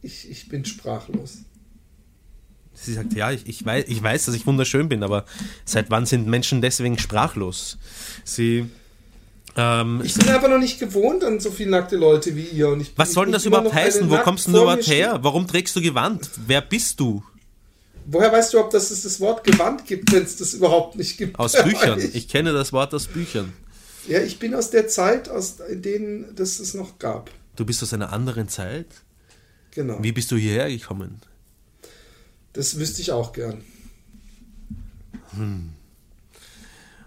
Ich, 0.02 0.30
ich 0.30 0.50
bin 0.50 0.66
sprachlos. 0.66 1.40
Sie 2.74 2.94
sagt, 2.94 3.14
ja, 3.14 3.32
ich, 3.32 3.48
ich, 3.48 3.66
weiß, 3.66 3.86
ich 3.88 4.04
weiß, 4.04 4.26
dass 4.26 4.36
ich 4.36 4.46
wunderschön 4.46 4.90
bin, 4.90 5.04
aber 5.04 5.26
seit 5.64 5.90
wann 5.90 6.06
sind 6.06 6.28
Menschen 6.28 6.62
deswegen 6.62 6.98
sprachlos? 6.98 7.78
Sie. 8.24 8.70
Ähm, 9.58 10.02
ich 10.04 10.14
bin 10.14 10.28
einfach 10.28 10.50
noch 10.50 10.60
nicht 10.60 10.80
gewohnt 10.80 11.24
an 11.24 11.40
so 11.40 11.50
viele 11.50 11.72
nackte 11.72 11.96
Leute 11.96 12.36
wie 12.36 12.44
ihr. 12.44 12.70
Und 12.70 12.82
ich, 12.82 12.92
was 12.98 13.14
soll 13.14 13.26
denn 13.26 13.34
das 13.34 13.46
überhaupt 13.46 13.74
heißen? 13.74 14.10
Wo 14.10 14.18
kommst 14.18 14.48
du 14.48 14.52
überhaupt 14.52 14.88
her? 14.88 15.20
Warum 15.22 15.48
trägst 15.48 15.76
du 15.76 15.82
Gewand? 15.82 16.30
Wer 16.46 16.62
bist 16.62 17.00
du? 17.00 17.24
Woher 18.08 18.32
weißt 18.32 18.54
du, 18.54 18.60
ob 18.60 18.70
das 18.70 18.92
es 18.92 19.04
das 19.04 19.20
Wort 19.20 19.44
Gewand 19.44 19.86
gibt, 19.86 20.12
wenn 20.12 20.24
es 20.24 20.36
das 20.36 20.54
überhaupt 20.54 20.96
nicht 20.96 21.18
gibt? 21.18 21.40
Aus 21.40 21.54
Büchern. 21.64 22.00
Ich, 22.00 22.16
ich 22.16 22.28
kenne 22.28 22.54
das 22.54 22.72
Wort 22.74 22.94
aus 22.94 23.08
Büchern. 23.08 23.54
Ja, 24.08 24.22
ich 24.22 24.38
bin 24.38 24.54
aus 24.54 24.70
der 24.70 24.88
Zeit, 24.88 25.30
aus 25.30 25.60
in 25.60 25.82
denen 25.82 26.36
das 26.36 26.60
es 26.60 26.76
noch 26.76 27.00
gab. 27.00 27.32
Du 27.56 27.66
bist 27.66 27.82
aus 27.82 27.94
einer 27.94 28.14
anderen 28.14 28.48
Zeit? 28.50 28.88
Genau. 29.72 29.98
Wie 30.04 30.12
bist 30.12 30.32
du 30.32 30.36
hierher 30.36 30.70
gekommen? 30.70 31.22
Das 32.54 32.78
wüsste 32.78 33.02
ich 33.02 33.12
auch 33.12 33.34
gern. 33.34 33.64
Hm. 35.36 35.70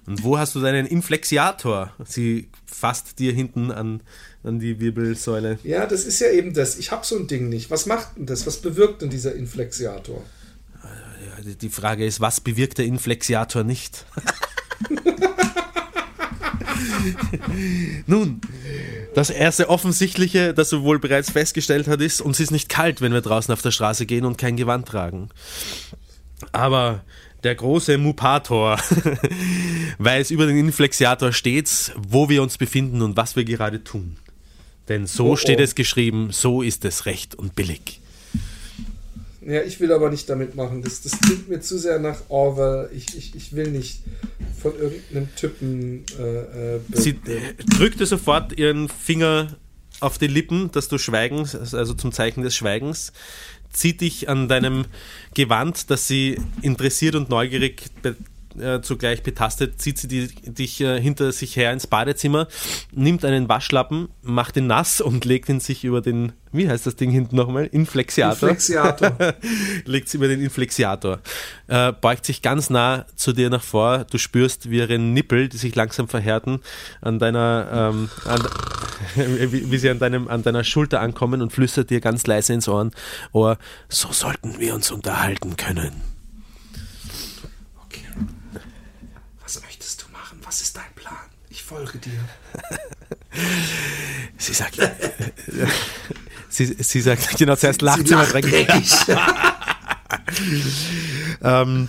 Und 0.09 0.25
wo 0.25 0.39
hast 0.39 0.55
du 0.55 0.61
deinen 0.61 0.87
Inflexiator? 0.87 1.93
Sie 2.07 2.49
fasst 2.65 3.19
dir 3.19 3.35
hinten 3.35 3.71
an, 3.71 4.01
an 4.43 4.59
die 4.59 4.81
Wirbelsäule. 4.81 5.59
Ja, 5.65 5.85
das 5.85 6.07
ist 6.07 6.19
ja 6.21 6.31
eben 6.31 6.55
das. 6.55 6.79
Ich 6.79 6.93
habe 6.93 7.05
so 7.05 7.15
ein 7.15 7.27
Ding 7.27 7.51
nicht. 7.51 7.71
Was 7.71 7.85
macht 7.85 8.17
denn 8.17 8.25
das? 8.25 8.47
Was 8.47 8.63
bewirkt 8.63 9.03
denn 9.03 9.11
dieser 9.11 9.35
Inflexiator? 9.35 10.25
Die 11.61 11.69
Frage 11.69 12.07
ist, 12.07 12.23
was 12.23 12.41
bewirkt 12.41 12.79
der 12.79 12.87
Inflexiator 12.87 13.65
nicht? 13.65 14.07
Nun, 18.07 18.41
das 19.15 19.29
erste 19.29 19.69
offensichtliche, 19.69 20.55
das 20.55 20.71
du 20.71 20.85
wohl 20.85 20.99
bereits 20.99 21.31
festgestellt 21.31 21.87
hast, 21.87 22.01
ist, 22.01 22.23
uns 22.23 22.41
ist 22.41 22.51
nicht 22.51 22.71
kalt, 22.71 23.03
wenn 23.03 23.13
wir 23.13 23.21
draußen 23.21 23.53
auf 23.53 23.61
der 23.61 23.73
Straße 23.73 24.07
gehen 24.07 24.25
und 24.25 24.39
kein 24.39 24.57
Gewand 24.57 24.89
tragen. 24.89 25.29
Aber 26.53 27.05
der 27.44 27.55
große 27.55 27.98
Mupator 27.98 28.78
weiß 29.98 30.31
über 30.31 30.47
den 30.47 30.56
Inflexiator 30.59 31.32
stets, 31.32 31.93
wo 31.97 32.28
wir 32.28 32.43
uns 32.43 32.59
befinden 32.59 33.02
und 33.02 33.16
was 33.16 33.36
wir 33.36 33.44
gerade 33.44 33.85
tun. 33.85 34.16
Denn 34.89 35.06
so 35.06 35.27
oh, 35.27 35.32
oh. 35.32 35.36
steht 35.36 35.60
es 35.60 35.74
geschrieben, 35.74 36.28
so 36.32 36.62
ist 36.62 36.85
es 36.85 37.06
recht 37.06 37.35
und 37.35 37.55
billig. 37.55 38.01
Ja, 39.47 39.62
ich 39.62 39.81
will 39.81 39.93
aber 39.93 40.10
nicht 40.10 40.28
damit 40.28 40.56
machen. 40.56 40.82
Das, 40.82 41.01
das 41.02 41.19
klingt 41.20 41.48
mir 41.48 41.60
zu 41.60 41.78
sehr 41.78 41.98
nach 41.98 42.20
Orwell. 42.28 42.90
Ich, 42.93 43.16
ich, 43.16 43.35
ich 43.35 43.55
will 43.55 43.70
nicht 43.70 44.01
von 44.60 44.73
irgendeinem 44.78 45.35
Typen. 45.36 46.05
Äh, 46.19 46.77
äh, 46.77 46.81
Sie 46.93 47.19
drückte 47.77 48.05
sofort 48.05 48.59
ihren 48.59 48.89
Finger 48.89 49.56
auf 50.01 50.19
die 50.19 50.27
Lippen, 50.27 50.70
dass 50.73 50.89
du 50.89 50.98
schweigen, 50.98 51.39
also 51.39 51.94
zum 51.94 52.12
Zeichen 52.12 52.43
des 52.43 52.55
Schweigens, 52.55 53.12
zieht 53.73 54.01
dich 54.01 54.28
an 54.28 54.49
deinem 54.49 54.86
Gewand, 55.35 55.90
das 55.90 56.09
sie 56.09 56.40
interessiert 56.62 57.15
und 57.15 57.28
neugierig 57.31 57.85
äh, 58.61 58.83
zugleich 58.83 59.23
betastet, 59.23 59.81
zieht 59.81 59.99
sie 59.99 60.09
die, 60.09 60.29
dich 60.29 60.81
äh, 60.81 61.01
hinter 61.01 61.33
sich 61.33 61.57
her 61.57 61.73
ins 61.73 61.87
Badezimmer, 61.87 62.49
nimmt 62.93 63.25
einen 63.25 63.49
Waschlappen, 63.49 64.09
macht 64.23 64.57
ihn 64.57 64.67
nass 64.67 65.01
und 65.01 65.25
legt 65.25 65.49
ihn 65.49 65.61
sich 65.61 65.85
über 65.85 66.01
den, 66.01 66.33
wie 66.53 66.69
heißt 66.69 66.87
das 66.87 66.97
Ding 66.97 67.11
hinten 67.11 67.37
nochmal? 67.37 67.67
Inflexiator. 67.67 68.49
Inflexiator. 68.49 69.35
legt 69.85 70.09
sie 70.09 70.17
über 70.17 70.29
den 70.29 70.41
Inflexiator. 70.41 71.21
Äh, 71.67 71.93
beugt 71.93 72.27
sich 72.27 72.43
ganz 72.43 72.71
nah 72.71 73.07
zu 73.17 73.33
dir 73.33 73.51
nach 73.51 73.63
vor. 73.63 74.05
Du 74.11 74.19
spürst, 74.19 74.71
wie 74.71 74.79
ihre 74.79 74.99
Nippel, 74.99 75.49
die 75.49 75.57
sich 75.57 75.75
langsam 75.75 76.09
verhärten, 76.09 76.61
an 77.01 77.19
deiner, 77.19 77.93
ähm, 77.93 78.11
an, 78.25 78.43
wie, 79.17 79.71
wie, 79.71 79.79
sie 79.79 79.91
an, 79.91 79.99
deinem, 79.99 80.29
an 80.29 80.43
deiner 80.43 80.65
Schulter 80.65 81.01
ankommen 81.01 81.43
und 81.43 81.53
flüstert 81.53 81.91
dir 81.91 82.01
ganz 82.01 82.27
leise 82.27 82.53
ins 82.53 82.69
Ohr, 82.69 82.91
Ohr, 83.33 83.59
so 83.89 84.13
sollten 84.13 84.59
wir 84.59 84.75
uns 84.75 84.91
unterhalten 84.91 85.57
können. 85.57 86.19
Was 90.49 90.63
ist 90.63 90.79
dein 90.79 90.95
Plan? 90.95 91.15
Ich 91.51 91.57
folge 91.69 91.99
dir. 91.99 92.12
sie 94.39 94.55
sagt, 94.55 94.78
sie, 96.49 96.77
sie 96.78 97.01
sagt, 97.01 97.39
genau, 97.39 97.57
zuerst 97.57 97.82
lacht 97.82 98.07
sie, 98.07 98.15
mal 98.15 98.27
dreckig. 98.27 98.62
ähm, 101.43 101.89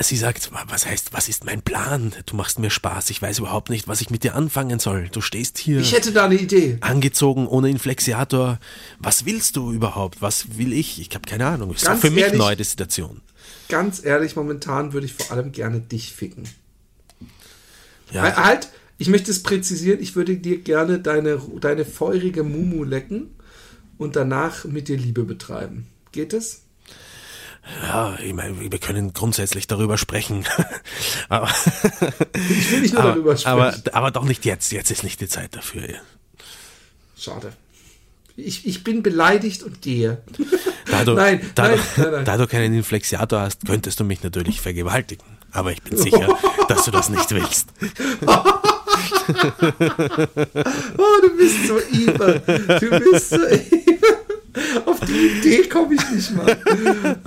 Sie 0.00 0.16
sagt, 0.16 0.50
was 0.68 0.86
heißt, 0.86 1.12
was 1.12 1.28
ist 1.28 1.44
mein 1.44 1.60
Plan? 1.60 2.12
Du 2.26 2.36
machst 2.36 2.60
mir 2.60 2.70
Spaß. 2.70 3.10
Ich 3.10 3.20
weiß 3.20 3.40
überhaupt 3.40 3.68
nicht, 3.68 3.88
was 3.88 4.00
ich 4.00 4.10
mit 4.10 4.22
dir 4.22 4.36
anfangen 4.36 4.78
soll. 4.78 5.08
Du 5.10 5.20
stehst 5.20 5.58
hier. 5.58 5.80
Ich 5.80 5.92
hätte 5.92 6.12
da 6.12 6.26
eine 6.26 6.36
Idee. 6.36 6.78
Angezogen, 6.82 7.48
ohne 7.48 7.68
Inflexiator. 7.68 8.60
Was 9.00 9.24
willst 9.24 9.56
du 9.56 9.72
überhaupt? 9.72 10.22
Was 10.22 10.56
will 10.56 10.72
ich? 10.72 11.00
Ich 11.00 11.12
habe 11.14 11.28
keine 11.28 11.46
Ahnung. 11.46 11.72
Ist 11.72 11.88
für 11.88 12.10
mich 12.10 12.24
ehrlich, 12.24 12.38
neu, 12.38 12.54
die 12.54 12.62
Situation. 12.62 13.22
Ganz 13.68 14.04
ehrlich, 14.04 14.36
momentan 14.36 14.92
würde 14.92 15.06
ich 15.06 15.14
vor 15.14 15.32
allem 15.32 15.50
gerne 15.50 15.80
dich 15.80 16.12
ficken. 16.12 16.44
Ja. 18.10 18.36
Halt, 18.36 18.68
ich 18.98 19.08
möchte 19.08 19.30
es 19.30 19.42
präzisieren, 19.42 20.00
ich 20.00 20.16
würde 20.16 20.36
dir 20.36 20.58
gerne 20.58 20.98
deine, 20.98 21.40
deine 21.60 21.84
feurige 21.84 22.42
Mumu 22.42 22.84
lecken 22.84 23.34
und 23.96 24.16
danach 24.16 24.64
mit 24.64 24.88
dir 24.88 24.96
Liebe 24.96 25.24
betreiben. 25.24 25.86
Geht 26.12 26.32
es? 26.32 26.62
Ja, 27.82 28.18
ich 28.22 28.32
meine, 28.32 28.58
wir 28.70 28.78
können 28.78 29.12
grundsätzlich 29.12 29.66
darüber 29.66 29.98
sprechen. 29.98 30.44
aber, 31.28 31.48
ich 32.34 32.72
will 32.72 32.80
nicht 32.80 32.94
nur 32.94 33.02
aber, 33.02 33.10
darüber 33.10 33.36
sprechen. 33.36 33.60
Aber, 33.60 33.74
aber 33.92 34.10
doch 34.10 34.24
nicht 34.24 34.44
jetzt. 34.44 34.72
Jetzt 34.72 34.90
ist 34.90 35.04
nicht 35.04 35.20
die 35.20 35.28
Zeit 35.28 35.54
dafür. 35.54 35.82
Schade. 37.16 37.52
Ich, 38.36 38.66
ich 38.66 38.84
bin 38.84 39.02
beleidigt 39.02 39.62
und 39.64 39.82
gehe. 39.82 40.22
Da 40.86 41.04
du, 41.04 41.12
nein, 41.14 41.40
da, 41.54 41.68
nein, 41.68 41.80
nein, 41.96 42.10
nein. 42.12 42.24
da 42.24 42.36
du 42.36 42.46
keinen 42.46 42.72
Inflexiator 42.72 43.40
hast, 43.40 43.66
könntest 43.66 44.00
du 44.00 44.04
mich 44.04 44.22
natürlich 44.22 44.60
vergewaltigen. 44.60 45.26
Aber 45.58 45.72
ich 45.72 45.82
bin 45.82 45.98
sicher, 45.98 46.38
dass 46.68 46.84
du 46.84 46.92
das 46.92 47.08
nicht 47.08 47.28
willst. 47.32 47.70
oh, 48.24 48.44
du 51.20 51.36
bist 51.36 51.66
so 51.66 51.80
evil. 51.80 52.40
Du 52.78 52.90
bist 53.00 53.30
so 53.30 53.44
evil. 53.44 53.98
Auf 54.86 55.00
die 55.00 55.38
Idee 55.38 55.68
komme 55.68 55.96
ich 55.96 56.10
nicht 56.10 56.30
mal. 56.36 56.56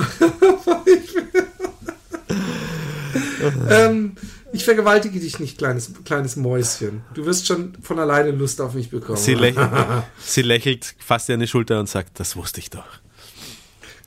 ähm, 3.70 4.16
ich 4.54 4.64
vergewaltige 4.64 5.20
dich 5.20 5.40
nicht, 5.40 5.58
kleines, 5.58 5.92
kleines 6.06 6.38
Mäuschen. 6.38 7.02
Du 7.14 7.26
wirst 7.26 7.48
schon 7.48 7.74
von 7.82 8.00
alleine 8.00 8.32
Lust 8.32 8.62
auf 8.62 8.76
mich 8.76 8.90
bekommen. 8.90 9.18
Sie 9.18 9.34
lächelt, 9.34 9.70
sie 10.24 10.44
lächelt 10.44 10.96
fasst 11.00 11.28
dir 11.28 11.34
an 11.34 11.42
die 11.42 11.48
Schulter 11.48 11.82
und 11.82 11.90
sagt, 11.90 12.18
das 12.18 12.38
wusste 12.38 12.62
ich 12.62 12.70
doch. 12.70 12.86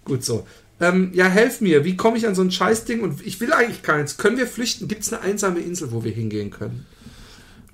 Gut 0.06 0.24
so 0.24 0.46
ähm, 0.80 1.10
ja, 1.14 1.26
helf 1.26 1.60
mir, 1.60 1.84
wie 1.84 1.96
komme 1.96 2.16
ich 2.16 2.26
an 2.26 2.34
so 2.34 2.42
ein 2.42 2.50
Scheißding? 2.50 3.00
Und 3.00 3.24
ich 3.24 3.40
will 3.40 3.52
eigentlich 3.52 3.82
keins. 3.82 4.16
Können 4.16 4.38
wir 4.38 4.46
flüchten? 4.46 4.88
Gibt 4.88 5.02
es 5.02 5.12
eine 5.12 5.22
einsame 5.22 5.60
Insel, 5.60 5.92
wo 5.92 6.04
wir 6.04 6.12
hingehen 6.12 6.50
können? 6.50 6.86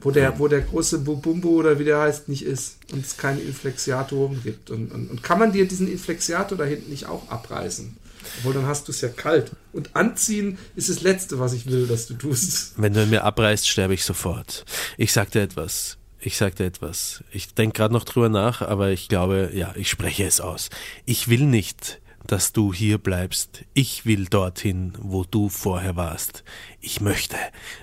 Wo 0.02 0.10
der, 0.10 0.38
wo 0.38 0.48
der 0.48 0.62
große 0.62 1.00
Bubumbo 1.00 1.50
oder 1.50 1.78
wie 1.78 1.84
der 1.84 2.00
heißt 2.00 2.28
nicht 2.28 2.42
ist 2.42 2.78
und 2.90 3.04
es 3.04 3.16
keine 3.16 3.40
Inflexiatoren 3.40 4.42
gibt. 4.42 4.70
Und, 4.70 4.92
und, 4.92 5.10
und 5.10 5.22
kann 5.22 5.38
man 5.38 5.52
dir 5.52 5.68
diesen 5.68 5.90
Inflexiator 5.90 6.56
da 6.56 6.64
hinten 6.64 6.90
nicht 6.90 7.06
auch 7.06 7.28
abreißen? 7.30 7.96
Obwohl, 8.38 8.54
dann 8.54 8.66
hast 8.66 8.88
du 8.88 8.92
es 8.92 9.00
ja 9.00 9.08
kalt. 9.08 9.52
Und 9.72 9.96
anziehen 9.96 10.58
ist 10.76 10.90
das 10.90 11.02
Letzte, 11.02 11.38
was 11.38 11.52
ich 11.52 11.66
will, 11.66 11.86
dass 11.86 12.06
du 12.06 12.14
tust. 12.14 12.74
Wenn 12.76 12.92
du 12.92 13.04
mir 13.06 13.24
abreißt, 13.24 13.68
sterbe 13.68 13.94
ich 13.94 14.04
sofort. 14.04 14.64
Ich 14.96 15.12
sag 15.12 15.30
dir 15.30 15.42
etwas. 15.42 15.96
Ich 16.18 16.36
sag 16.36 16.56
dir 16.56 16.66
etwas. 16.66 17.24
Ich 17.32 17.54
denke 17.54 17.78
gerade 17.78 17.94
noch 17.94 18.04
drüber 18.04 18.28
nach, 18.28 18.60
aber 18.60 18.90
ich 18.90 19.08
glaube, 19.08 19.50
ja, 19.54 19.74
ich 19.76 19.88
spreche 19.88 20.26
es 20.26 20.40
aus. 20.40 20.68
Ich 21.06 21.28
will 21.28 21.46
nicht 21.46 22.00
dass 22.30 22.52
du 22.52 22.72
hier 22.72 22.98
bleibst. 22.98 23.64
Ich 23.74 24.06
will 24.06 24.26
dorthin, 24.26 24.92
wo 25.00 25.24
du 25.24 25.48
vorher 25.48 25.96
warst. 25.96 26.44
Ich 26.80 27.00
möchte. 27.00 27.36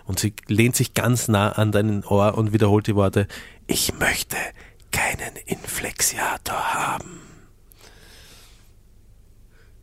Und 0.06 0.20
sie 0.20 0.34
lehnt 0.48 0.76
sich 0.76 0.94
ganz 0.94 1.28
nah 1.28 1.52
an 1.52 1.74
dein 1.74 2.06
Ohr 2.06 2.38
und 2.38 2.54
wiederholt 2.54 2.88
die 2.88 2.96
Worte, 2.96 3.28
ich 3.68 3.94
möchte 4.00 4.38
keinen 4.92 5.36
Inflexiator 5.46 6.74
haben. 6.74 7.20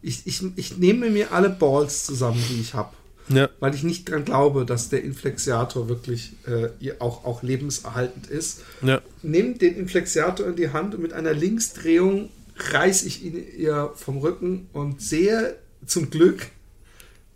Ich, 0.00 0.26
ich, 0.26 0.42
ich 0.56 0.78
nehme 0.78 1.10
mir 1.10 1.32
alle 1.32 1.50
Balls 1.50 2.04
zusammen, 2.04 2.42
die 2.48 2.60
ich 2.60 2.72
habe. 2.72 2.94
Ja. 3.28 3.48
Weil 3.60 3.74
ich 3.74 3.82
nicht 3.82 4.10
dran 4.10 4.24
glaube, 4.24 4.64
dass 4.64 4.88
der 4.88 5.02
Inflexiator 5.02 5.88
wirklich 5.88 6.32
äh, 6.46 6.92
auch, 7.00 7.24
auch 7.24 7.42
lebenserhaltend 7.42 8.26
ist. 8.26 8.62
Ja. 8.82 9.02
Nimm 9.22 9.58
den 9.58 9.76
Inflexiator 9.76 10.46
in 10.46 10.56
die 10.56 10.70
Hand 10.70 10.94
und 10.94 11.02
mit 11.02 11.12
einer 11.12 11.32
Linksdrehung 11.32 12.30
reiße 12.56 13.06
ich 13.06 13.24
ihn 13.24 13.42
ihr 13.56 13.92
vom 13.96 14.18
Rücken 14.18 14.68
und 14.72 15.00
sehe 15.02 15.56
zum 15.86 16.10
Glück, 16.10 16.46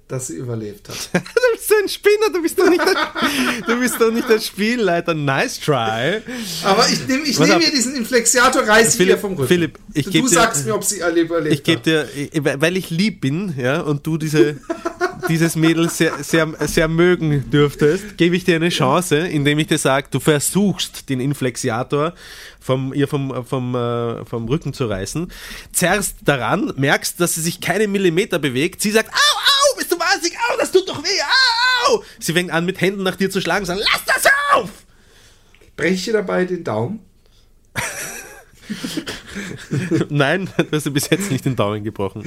dass 0.07 0.29
sie 0.29 0.37
überlebt 0.37 0.89
hat. 0.89 0.97
du 1.13 1.21
bist 1.53 1.71
ein 1.83 1.89
Spinner, 1.89 2.31
du 2.33 2.41
bist 2.41 2.59
doch 2.59 2.71
nicht 2.71 2.81
der, 2.83 2.97
du 3.67 3.79
bist 3.79 4.01
doch 4.01 4.11
nicht 4.11 4.27
der 4.29 4.41
Spielleiter. 4.41 5.13
Nice 5.13 5.61
try. 5.61 6.23
Aber 6.65 6.89
ich 6.91 7.07
nehme 7.07 7.25
ich 7.25 7.39
nehm 7.39 7.59
mir 7.59 7.71
diesen 7.71 7.95
Inflexiator, 7.95 8.63
reiße 8.63 8.91
ich 8.93 8.97
Philipp, 8.97 9.11
ihr 9.17 9.19
vom 9.19 9.33
Rücken. 9.35 9.49
Philipp, 9.49 9.79
ich 9.93 10.07
du 10.07 10.11
dir- 10.13 10.29
sagst 10.29 10.65
mir, 10.65 10.75
ob 10.75 10.83
sie 10.85 11.01
überlebt 11.01 11.55
Ich 11.55 11.63
gebe 11.63 11.83
dir, 11.83 12.09
ich- 12.17 12.31
weil 12.43 12.77
ich 12.79 12.89
lieb 12.89 13.21
bin, 13.21 13.55
ja, 13.59 13.81
und 13.83 14.07
du 14.07 14.17
diese, 14.17 14.57
dieses 15.29 15.57
Mädel 15.57 15.91
sehr, 15.91 16.23
sehr, 16.25 16.49
sehr 16.61 16.89
mögen 16.89 17.51
dürftest, 17.51 18.17
gebe 18.17 18.37
ich 18.37 18.45
dir 18.45 18.57
eine 18.57 18.71
Chance, 18.71 19.19
indem 19.19 19.59
ich 19.59 19.67
dir 19.67 19.79
sage, 19.79 20.09
du 20.11 20.21
versuchst, 20.21 21.09
den 21.09 21.21
Inflexiator 21.21 22.15
vom, 22.61 22.93
ihr 22.95 23.07
vom, 23.07 23.45
vom, 23.45 23.75
äh, 23.75 24.25
vom 24.25 24.49
Rücken 24.49 24.73
zu 24.73 24.87
reißen, 24.87 25.31
zerrst 25.73 26.17
daran, 26.25 26.73
merkst, 26.77 27.21
dass 27.21 27.35
sie 27.35 27.43
sich 27.43 27.61
keine 27.61 27.89
Millimeter 27.89 28.39
bewegt, 28.39 28.81
sie 28.81 28.91
sagt, 28.91 29.11
au, 29.13 29.17
au, 29.17 29.77
bist 29.77 29.93
du 29.93 29.99
wahnsinnig, 29.99 30.39
au, 30.51 30.57
das 30.59 30.73
tut 30.73 30.89
doch 30.89 31.03
weh, 31.03 31.23
au, 31.87 31.97
au. 31.97 32.05
Sie 32.19 32.33
fängt 32.33 32.51
an, 32.51 32.65
mit 32.65 32.81
Händen 32.81 33.03
nach 33.03 33.17
dir 33.17 33.31
zu 33.31 33.41
schlagen, 33.41 33.67
sagt, 33.67 33.81
lass 33.81 34.05
das 34.07 34.33
auf! 34.53 34.71
Breche 35.77 36.13
dabei 36.13 36.45
den 36.45 36.65
Daumen? 36.65 37.01
Nein, 40.11 40.49
du 40.57 40.65
hast 40.73 40.87
du 40.87 40.91
bis 40.91 41.09
jetzt 41.11 41.31
nicht 41.31 41.45
den 41.45 41.57
Daumen 41.57 41.85
gebrochen. 41.85 42.25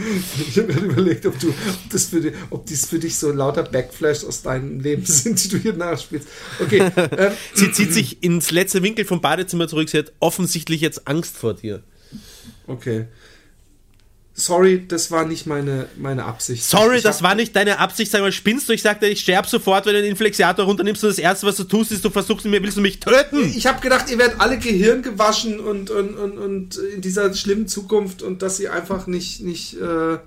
Ich 0.48 0.58
habe 0.58 0.68
gerade 0.68 0.86
überlegt, 0.86 1.26
ob, 1.26 1.40
du, 1.40 1.50
ob, 1.50 1.90
das 1.90 2.06
für 2.06 2.22
dich, 2.22 2.34
ob 2.50 2.66
dies 2.66 2.86
für 2.86 3.00
dich 3.00 3.16
so 3.16 3.32
lauter 3.32 3.64
Backflash 3.64 4.24
aus 4.24 4.42
deinem 4.42 4.80
Leben 4.80 5.06
sind, 5.06 5.44
die 5.44 5.50
du 5.50 5.58
hier 5.58 5.74
nachspielst. 5.74 6.28
Okay, 6.60 6.80
ähm, 7.18 7.32
Sie 7.54 7.72
zieht 7.72 7.94
sich 7.94 8.24
ins 8.24 8.52
letzte 8.52 8.84
Winkel 8.84 9.06
vom 9.06 9.22
Badezimmer 9.22 9.68
zurück. 9.68 9.90
Sie 9.90 9.98
hat 9.98 10.14
offensichtlich 10.20 10.82
jetzt 10.82 11.08
Angst 11.08 11.38
vor 11.38 11.54
dir. 11.54 11.84
okay. 12.68 13.06
Sorry, 14.34 14.88
das 14.88 15.12
war 15.12 15.26
nicht 15.26 15.46
meine, 15.46 15.88
meine 15.98 16.24
Absicht. 16.24 16.64
Sorry, 16.64 16.98
Ich 16.98 17.04
das 17.04 17.22
war 17.22 17.36
nicht 17.36 17.56
deine 17.56 17.80
Absicht. 17.80 18.12
Sag 18.12 18.22
mal, 18.22 18.32
spinnst 18.32 18.70
du? 18.70 18.74
Ich 18.74 18.82
sagte, 18.82 19.08
ich 19.08 19.20
sterbe 19.20 19.48
sofort, 19.48 19.86
wenn 19.86 19.94
du 19.94 20.02
den 20.02 20.12
Inflexiator 20.12 20.66
runternimmst. 20.66 21.04
Und 21.04 21.10
das 21.10 21.20
Erste, 21.20 21.46
was 21.46 21.58
du 21.58 21.66
tust, 21.66 21.92
ist, 21.92 22.06
du 22.06 22.10
versuchst 22.10 22.46
mir, 22.46 22.64
willst 22.64 22.78
du 22.78 22.82
mich 22.82 23.00
töten? 23.00 23.44
Ich 23.56 23.68
habe 23.68 23.82
gedacht, 23.82 24.10
ihr 24.10 24.18
werdet 24.18 24.40
alle 24.40 24.58
Gehirn 24.58 25.02
gewaschen 25.04 25.60
und, 25.60 25.90
und, 25.90 26.16
und, 26.16 26.38
und 26.38 26.78
in 26.78 27.02
dieser 27.02 27.34
schlimmen 27.34 27.68
Zukunft 27.68 28.22
und 28.22 28.42
dass 28.42 28.60
ihr 28.60 28.72
einfach 28.72 29.06
nicht, 29.06 29.42
nicht, 29.42 29.74
äh, 29.80 30.18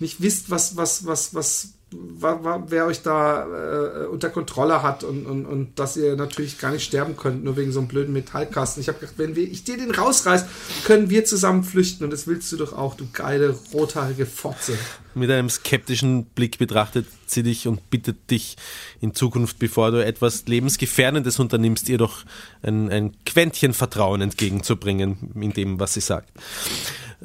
nicht 0.00 0.20
wisst, 0.20 0.50
was, 0.50 0.76
was, 0.76 1.06
was, 1.06 1.32
was, 1.32 1.34
wa, 1.34 1.70
wa, 1.70 1.75
wer 1.92 2.86
euch 2.86 3.02
da 3.02 3.46
äh, 3.46 4.06
unter 4.06 4.28
Kontrolle 4.28 4.82
hat 4.82 5.04
und, 5.04 5.24
und, 5.24 5.46
und 5.46 5.78
dass 5.78 5.96
ihr 5.96 6.16
natürlich 6.16 6.58
gar 6.58 6.72
nicht 6.72 6.84
sterben 6.84 7.16
könnt, 7.16 7.44
nur 7.44 7.56
wegen 7.56 7.70
so 7.70 7.78
einem 7.78 7.86
blöden 7.86 8.12
Metallkasten. 8.12 8.80
Ich 8.80 8.88
habe 8.88 8.98
gedacht, 8.98 9.14
wenn 9.18 9.36
wir, 9.36 9.44
ich 9.44 9.62
dir 9.62 9.76
den 9.76 9.92
rausreiß, 9.92 10.46
können 10.84 11.10
wir 11.10 11.24
zusammen 11.24 11.62
flüchten 11.62 12.02
und 12.02 12.12
das 12.12 12.26
willst 12.26 12.50
du 12.50 12.56
doch 12.56 12.72
auch, 12.72 12.94
du 12.94 13.06
geile, 13.12 13.56
rothaarige 13.72 14.26
Fotze. 14.26 14.76
Mit 15.14 15.30
einem 15.30 15.48
skeptischen 15.48 16.24
Blick 16.24 16.58
betrachtet 16.58 17.06
sie 17.26 17.44
dich 17.44 17.68
und 17.68 17.88
bittet 17.88 18.30
dich 18.30 18.56
in 19.00 19.14
Zukunft, 19.14 19.60
bevor 19.60 19.92
du 19.92 20.04
etwas 20.04 20.46
Lebensgefährdendes 20.46 21.38
unternimmst, 21.38 21.88
ihr 21.88 21.98
doch 21.98 22.24
ein, 22.62 22.90
ein 22.90 23.16
Quäntchen 23.24 23.72
Vertrauen 23.72 24.22
entgegenzubringen 24.22 25.30
in 25.40 25.52
dem, 25.52 25.78
was 25.78 25.94
sie 25.94 26.00
sagt. 26.00 26.30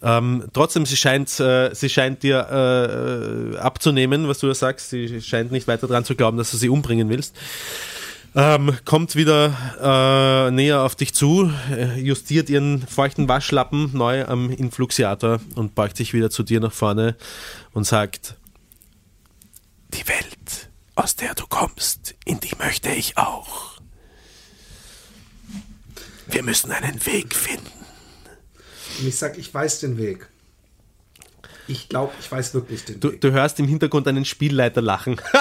Ähm, 0.04 0.46
trotzdem, 0.54 0.86
sie 0.86 0.98
scheint, 0.98 1.40
äh, 1.40 1.74
sie 1.74 1.90
scheint 1.90 2.24
dir 2.24 2.48
äh, 2.50 3.56
äh, 3.56 3.58
abzunehmen, 3.58 4.28
was 4.28 4.40
du 4.40 4.48
da 4.48 4.56
sagst. 4.56 4.90
Sie 4.90 5.22
scheint 5.22 5.52
nicht 5.52 5.68
weiter 5.68 5.88
daran 5.88 6.06
zu 6.06 6.16
glauben, 6.16 6.38
dass 6.38 6.52
du 6.52 6.58
sie 6.58 6.70
umbringen 6.70 7.10
willst. 7.10 7.36
Ähm, 8.34 8.78
kommt 8.86 9.16
wieder 9.16 10.48
äh, 10.48 10.52
näher 10.52 10.82
auf 10.84 10.96
dich 10.96 11.14
zu, 11.14 11.52
äh, 11.70 12.00
justiert 12.00 12.50
ihren 12.50 12.88
feuchten 12.88 13.28
Waschlappen 13.28 13.92
neu 13.94 14.26
am 14.26 14.50
Influxiator 14.50 15.42
und 15.56 15.76
beugt 15.76 15.98
sich 15.98 16.14
wieder 16.14 16.30
zu 16.30 16.44
dir 16.44 16.62
nach 16.62 16.72
vorne 16.72 17.18
und 17.74 17.86
sagt, 17.86 18.38
die 19.94 20.08
Welt, 20.08 20.70
aus 20.96 21.18
der 21.18 21.36
du 21.36 21.46
kommst, 21.46 22.16
in 22.24 22.40
die 22.40 22.56
möchte 22.58 22.90
ich 22.90 23.18
auch. 23.18 23.82
Wir 26.28 26.44
müssen 26.44 26.72
einen 26.72 27.06
Weg 27.06 27.36
finden. 27.36 27.81
Und 29.00 29.08
ich 29.08 29.16
sag, 29.16 29.38
ich 29.38 29.54
weiß 29.54 29.80
den 29.82 29.98
Weg. 29.98 30.28
Ich 31.68 31.88
glaube, 31.90 32.12
ich 32.20 32.32
weiß 32.32 32.54
wirklich 32.54 32.84
den 32.86 33.00
Du, 33.00 33.12
Weg. 33.12 33.22
du 33.22 33.32
hörst 33.32 33.60
im 33.60 33.68
Hintergrund 33.68 34.08
einen 34.08 34.26
Spielleiter 34.26 34.82
lachen. 34.82 35.20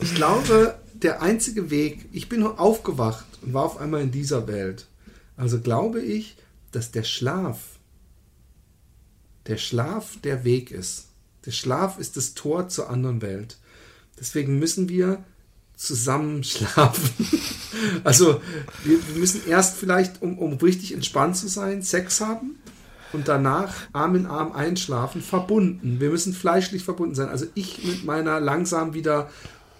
Ich 0.00 0.14
glaube, 0.14 0.78
der 0.94 1.22
einzige 1.22 1.70
Weg, 1.70 2.06
ich 2.12 2.28
bin 2.28 2.42
aufgewacht 2.44 3.26
und 3.42 3.54
war 3.54 3.64
auf 3.64 3.78
einmal 3.78 4.02
in 4.02 4.10
dieser 4.10 4.46
Welt. 4.46 4.86
Also 5.36 5.60
glaube 5.60 6.00
ich, 6.00 6.36
dass 6.70 6.90
der 6.90 7.02
Schlaf, 7.04 7.58
der 9.46 9.58
Schlaf 9.58 10.16
der 10.22 10.44
Weg 10.44 10.70
ist. 10.70 11.08
Der 11.44 11.50
Schlaf 11.50 11.98
ist 11.98 12.16
das 12.16 12.34
Tor 12.34 12.68
zur 12.68 12.88
anderen 12.90 13.20
Welt. 13.22 13.58
Deswegen 14.18 14.58
müssen 14.58 14.88
wir 14.88 15.24
zusammen 15.76 16.44
schlafen. 16.44 17.10
Also 18.04 18.40
wir, 18.84 18.98
wir 19.08 19.18
müssen 19.18 19.40
erst 19.48 19.78
vielleicht, 19.78 20.20
um, 20.20 20.38
um 20.38 20.52
richtig 20.54 20.92
entspannt 20.92 21.36
zu 21.36 21.48
sein, 21.48 21.82
Sex 21.82 22.20
haben 22.20 22.58
und 23.12 23.28
danach 23.28 23.72
Arm 23.92 24.14
in 24.14 24.26
Arm 24.26 24.52
einschlafen, 24.52 25.22
verbunden. 25.22 25.98
Wir 25.98 26.10
müssen 26.10 26.34
fleischlich 26.34 26.84
verbunden 26.84 27.14
sein. 27.14 27.28
Also 27.28 27.46
ich 27.54 27.82
mit 27.84 28.04
meiner 28.04 28.40
langsam 28.40 28.92
wieder 28.92 29.30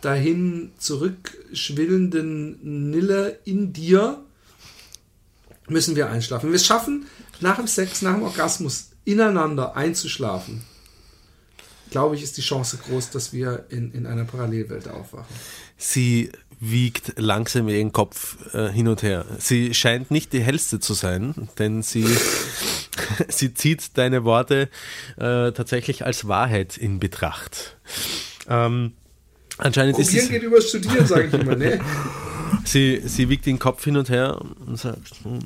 dahin 0.01 0.73
zurückschwillenden 0.79 2.91
Nille 2.91 3.39
in 3.45 3.73
dir 3.73 4.25
müssen 5.69 5.97
wir 5.97 6.11
einschlafen. 6.11 6.51
Wir 6.51 6.59
schaffen, 6.59 7.07
nach 7.41 7.57
dem 7.57 7.67
Sex, 7.67 8.03
nach 8.03 8.15
dem 8.15 8.23
Orgasmus 8.23 8.91
ineinander 9.05 9.77
einzuschlafen, 9.77 10.63
glaube 11.93 12.17
ich, 12.17 12.23
ist 12.23 12.37
die 12.37 12.43
Chance 12.43 12.79
groß, 12.79 13.11
dass 13.11 13.33
wir 13.33 13.67
in, 13.69 13.93
in 13.93 14.07
einer 14.07 14.25
Parallelwelt 14.25 14.89
aufwachen. 14.89 15.35
Sie 15.77 16.33
wiegt 16.59 17.15
langsam 17.19 17.69
ihren 17.69 17.93
Kopf 17.93 18.37
äh, 18.55 18.71
hin 18.71 18.89
und 18.89 19.03
her. 19.03 19.25
Sie 19.39 19.75
scheint 19.75 20.11
nicht 20.11 20.33
die 20.33 20.41
hellste 20.41 20.81
zu 20.81 20.95
sein, 20.95 21.49
denn 21.59 21.83
sie, 21.83 22.07
sie 23.29 23.53
zieht 23.55 23.99
deine 23.99 24.25
Worte 24.25 24.69
äh, 25.17 25.53
tatsächlich 25.53 26.05
als 26.05 26.29
Wahrheit 26.29 26.77
in 26.77 27.01
Betracht. 27.01 27.77
Ähm, 28.49 28.93
anscheinend 29.59 29.99
ist 29.99 30.07
Probieren 30.07 30.25
es, 30.25 30.31
geht 30.31 30.43
über 30.43 30.61
Studieren, 30.61 31.07
sage 31.07 31.27
ich 31.27 31.35
immer, 31.35 31.57
ne? 31.57 31.81
sie, 32.65 33.03
sie 33.05 33.29
wiegt 33.29 33.47
den 33.47 33.59
Kopf 33.59 33.85
hin 33.85 33.97
und 33.97 34.09
her 34.09 34.41
und 34.65 34.79
sagt, 34.79 35.15
hm, 35.25 35.41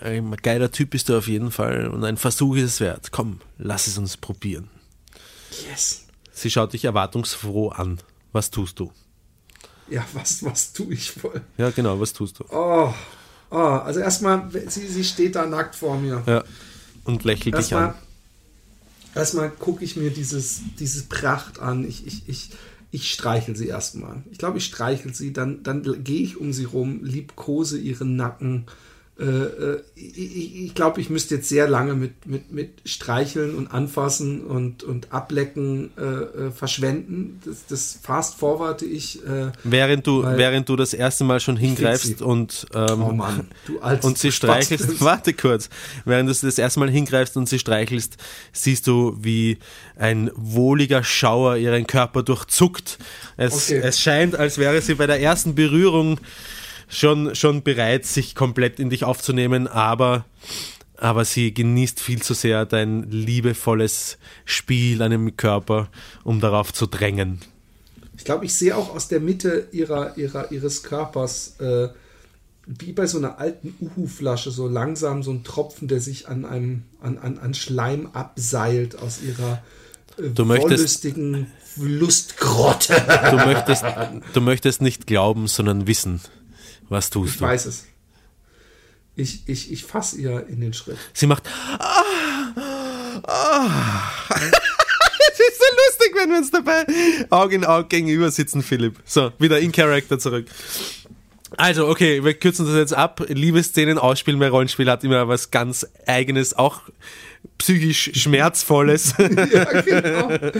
ein 0.00 0.34
geiler 0.42 0.72
Typ 0.72 0.90
bist 0.90 1.08
du 1.08 1.16
auf 1.16 1.28
jeden 1.28 1.50
Fall 1.50 1.86
und 1.86 2.04
ein 2.04 2.16
Versuch 2.16 2.56
ist 2.56 2.64
es 2.64 2.80
wert. 2.80 3.12
Komm, 3.12 3.40
lass 3.58 3.86
es 3.86 3.96
uns 3.96 4.16
probieren. 4.16 4.68
Yes. 5.68 6.04
Sie 6.32 6.50
schaut 6.50 6.72
dich 6.72 6.84
erwartungsfroh 6.84 7.70
an. 7.70 8.00
Was 8.32 8.50
tust 8.50 8.78
du? 8.78 8.92
Ja, 9.88 10.06
was, 10.12 10.44
was 10.44 10.72
tue 10.72 10.94
ich 10.94 11.10
voll? 11.10 11.40
Ja, 11.58 11.70
genau, 11.70 11.98
was 11.98 12.12
tust 12.12 12.38
du? 12.38 12.44
Oh, 12.50 12.94
oh 13.50 13.56
also 13.56 14.00
erstmal, 14.00 14.48
sie, 14.68 14.86
sie 14.86 15.04
steht 15.04 15.34
da 15.34 15.46
nackt 15.46 15.74
vor 15.74 15.98
mir. 15.98 16.22
Ja. 16.26 16.44
Und 17.04 17.24
lächelt 17.24 17.58
dich 17.58 17.74
an. 17.74 17.94
Erstmal, 19.14 19.50
gucke 19.50 19.84
ich 19.84 19.96
mir 19.96 20.10
dieses, 20.10 20.60
diese 20.78 21.04
Pracht 21.04 21.58
an. 21.58 21.86
Ich, 21.86 22.06
ich, 22.06 22.28
ich, 22.28 22.50
ich 22.92 23.10
streichel 23.10 23.56
sie 23.56 23.66
erstmal. 23.66 24.22
Ich 24.30 24.38
glaube, 24.38 24.58
ich 24.58 24.66
streichel 24.66 25.12
sie, 25.12 25.32
dann, 25.32 25.64
dann 25.64 26.04
gehe 26.04 26.22
ich 26.22 26.36
um 26.36 26.52
sie 26.52 26.64
rum, 26.64 27.02
liebkose 27.02 27.78
ihren 27.78 28.14
Nacken. 28.14 28.66
Äh, 29.20 29.24
äh, 29.24 29.82
ich 29.94 30.64
ich, 30.64 30.74
glaube, 30.74 31.00
ich 31.00 31.10
müsste 31.10 31.34
jetzt 31.34 31.48
sehr 31.48 31.68
lange 31.68 31.94
mit, 31.94 32.26
mit, 32.26 32.52
mit 32.52 32.70
Streicheln 32.86 33.54
und 33.54 33.66
Anfassen 33.68 34.40
und, 34.40 34.82
und 34.82 35.12
Ablecken 35.12 35.90
äh, 35.98 36.02
äh, 36.02 36.50
verschwenden. 36.50 37.38
Das, 37.44 37.66
das 37.68 37.98
fast 38.02 38.36
forwarte 38.36 38.86
ich. 38.86 39.22
Äh, 39.26 39.52
Während 39.62 40.06
du, 40.06 40.22
während 40.22 40.68
du 40.70 40.76
das 40.76 40.94
erste 40.94 41.24
Mal 41.24 41.40
schon 41.40 41.56
hingreifst 41.58 42.22
und, 42.22 42.66
ähm, 42.74 43.02
oh 43.02 43.12
Mann, 43.12 43.48
und 44.02 44.16
sie 44.16 44.32
Spatz 44.32 44.64
streichelst, 44.64 44.88
bist. 44.88 45.00
warte 45.04 45.34
kurz, 45.34 45.68
während 46.06 46.28
du 46.30 46.34
das 46.46 46.56
erste 46.58 46.80
Mal 46.80 46.90
hingreifst 46.90 47.36
und 47.36 47.48
sie 47.48 47.58
streichelst, 47.58 48.16
siehst 48.52 48.86
du, 48.86 49.18
wie 49.20 49.58
ein 49.96 50.30
wohliger 50.34 51.04
Schauer 51.04 51.56
ihren 51.56 51.86
Körper 51.86 52.22
durchzuckt. 52.22 52.98
Es, 53.36 53.70
Okay. 53.70 53.80
es 53.84 54.00
scheint, 54.00 54.34
als 54.34 54.56
wäre 54.56 54.80
sie 54.80 54.94
bei 54.94 55.06
der 55.06 55.20
ersten 55.20 55.54
Berührung 55.54 56.18
schon, 56.90 57.34
schon 57.34 57.62
bereit, 57.62 58.04
sich 58.04 58.34
komplett 58.34 58.78
in 58.78 58.90
dich 58.90 59.04
aufzunehmen, 59.04 59.66
aber, 59.66 60.24
aber 60.96 61.24
sie 61.24 61.54
genießt 61.54 62.00
viel 62.00 62.20
zu 62.20 62.34
sehr 62.34 62.66
dein 62.66 63.10
liebevolles 63.10 64.18
Spiel 64.44 65.00
an 65.02 65.10
dem 65.12 65.36
Körper, 65.36 65.88
um 66.24 66.40
darauf 66.40 66.72
zu 66.74 66.86
drängen. 66.86 67.40
Ich 68.18 68.24
glaube, 68.24 68.44
ich 68.44 68.54
sehe 68.54 68.76
auch 68.76 68.94
aus 68.94 69.08
der 69.08 69.20
Mitte 69.20 69.68
ihrer, 69.72 70.18
ihrer, 70.18 70.52
ihres 70.52 70.82
Körpers 70.82 71.58
äh, 71.60 71.88
wie 72.66 72.92
bei 72.92 73.06
so 73.06 73.16
einer 73.18 73.38
alten 73.38 73.74
Uhu-Flasche, 73.80 74.50
so 74.50 74.68
langsam 74.68 75.22
so 75.22 75.30
ein 75.32 75.42
Tropfen, 75.42 75.88
der 75.88 76.00
sich 76.00 76.28
an 76.28 76.44
einem 76.44 76.82
an, 77.00 77.16
an, 77.18 77.38
an 77.38 77.54
Schleim 77.54 78.08
abseilt 78.12 78.96
aus 78.98 79.20
ihrer 79.22 79.62
äh, 80.18 80.28
Du 80.28 80.44
möchtest- 80.44 81.06
Lustgrotte. 81.76 82.94
Du 83.30 83.36
möchtest, 83.36 83.84
du 84.34 84.40
möchtest 84.40 84.82
nicht 84.82 85.06
glauben, 85.06 85.46
sondern 85.46 85.86
wissen. 85.86 86.20
Was 86.90 87.08
tust 87.08 87.32
Ich 87.32 87.38
du? 87.38 87.44
weiß 87.44 87.64
es. 87.66 87.86
Ich, 89.16 89.48
ich, 89.48 89.72
ich 89.72 89.84
fasse 89.84 90.18
ihr 90.18 90.46
in 90.48 90.60
den 90.60 90.72
Schritt. 90.74 90.98
Sie 91.14 91.26
macht. 91.26 91.44
Ah, 91.78 92.52
ah. 93.26 94.10
Es 95.32 95.38
ist 95.38 95.58
so 95.58 95.64
lustig, 95.86 96.14
wenn 96.16 96.30
wir 96.30 96.38
uns 96.38 96.50
dabei 96.50 96.84
Auge 97.30 97.54
in 97.54 97.64
Auge 97.64 97.88
gegenüber 97.88 98.30
sitzen, 98.30 98.62
Philipp. 98.62 98.96
So, 99.04 99.32
wieder 99.38 99.58
in 99.60 99.70
Character 99.72 100.18
zurück. 100.18 100.46
Also, 101.56 101.88
okay, 101.88 102.24
wir 102.24 102.34
kürzen 102.34 102.66
das 102.66 102.74
jetzt 102.74 102.94
ab. 102.94 103.24
Liebesszenen 103.28 103.98
ausspielen 103.98 104.38
bei 104.40 104.48
Rollenspiel 104.48 104.90
hat 104.90 105.04
immer 105.04 105.28
was 105.28 105.50
ganz 105.50 105.86
Eigenes, 106.06 106.54
auch 106.54 106.82
psychisch 107.60 108.10
Schmerzvolles. 108.14 109.14
Ja, 109.18 109.80
genau. 109.82 110.30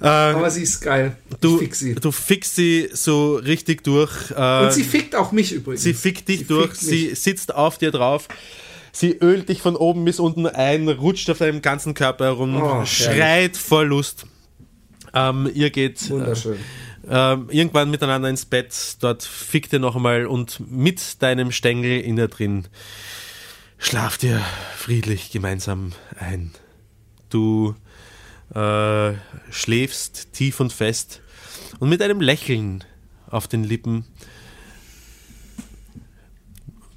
Aber 0.00 0.50
sie 0.50 0.62
ist 0.62 0.80
geil. 0.82 1.16
Du, 1.40 1.56
fick 1.58 1.74
sie. 1.74 1.94
du 1.94 2.12
fickst 2.12 2.54
sie 2.54 2.90
so 2.92 3.36
richtig 3.36 3.82
durch. 3.82 4.30
Äh, 4.36 4.64
Und 4.66 4.72
sie 4.72 4.84
fickt 4.84 5.14
auch 5.14 5.32
mich 5.32 5.52
übrigens. 5.52 5.82
Sie 5.82 5.94
fickt 5.94 6.28
dich 6.28 6.40
Sie 6.40 6.44
durch, 6.44 6.70
fickt 6.72 6.80
sie 6.82 7.14
sitzt 7.14 7.54
auf 7.54 7.78
dir 7.78 7.90
drauf, 7.92 8.28
sie 8.92 9.16
ölt 9.22 9.48
dich 9.48 9.62
von 9.62 9.74
oben 9.74 10.04
bis 10.04 10.20
unten 10.20 10.46
ein, 10.46 10.86
rutscht 10.88 11.30
auf 11.30 11.38
deinem 11.38 11.62
ganzen 11.62 11.94
Körper 11.94 12.26
herum, 12.26 12.60
Oh, 12.62 12.84
schreit 12.84 13.56
vor 13.56 13.84
Lust. 13.86 14.26
Ähm, 15.14 15.50
ihr 15.54 15.70
geht 15.70 16.10
Wunderschön. 16.10 16.58
ähm, 17.08 17.46
irgendwann 17.50 17.90
miteinander 17.90 18.28
ins 18.28 18.44
Bett, 18.44 18.74
dort 19.00 19.22
fickt 19.22 19.72
ihr 19.72 19.78
noch 19.78 19.96
einmal 19.96 20.26
und 20.26 20.60
mit 20.70 21.22
deinem 21.22 21.52
Stängel 21.52 22.00
in 22.00 22.16
dir 22.16 22.28
drin 22.28 22.66
schlaft 23.78 24.22
ihr 24.22 24.40
friedlich 24.76 25.30
gemeinsam 25.30 25.92
ein. 26.18 26.52
Du 27.28 27.74
äh, 28.54 29.12
schläfst 29.50 30.32
tief 30.32 30.60
und 30.60 30.72
fest 30.72 31.20
und 31.78 31.88
mit 31.88 32.02
einem 32.02 32.20
Lächeln 32.20 32.84
auf 33.28 33.48
den 33.48 33.64
Lippen 33.64 34.04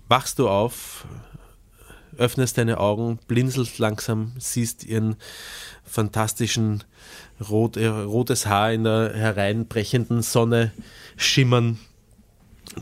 wachst 0.07 0.39
du 0.39 0.49
auf, 0.49 1.05
öffnest 2.17 2.57
deine 2.57 2.79
Augen, 2.79 3.19
blinzelst 3.27 3.79
langsam, 3.79 4.33
siehst 4.37 4.83
ihren 4.83 5.15
fantastischen 5.83 6.83
rot, 7.49 7.77
äh, 7.77 7.87
rotes 7.87 8.45
Haar 8.45 8.73
in 8.73 8.83
der 8.83 9.13
hereinbrechenden 9.15 10.21
Sonne 10.21 10.71
schimmern. 11.15 11.79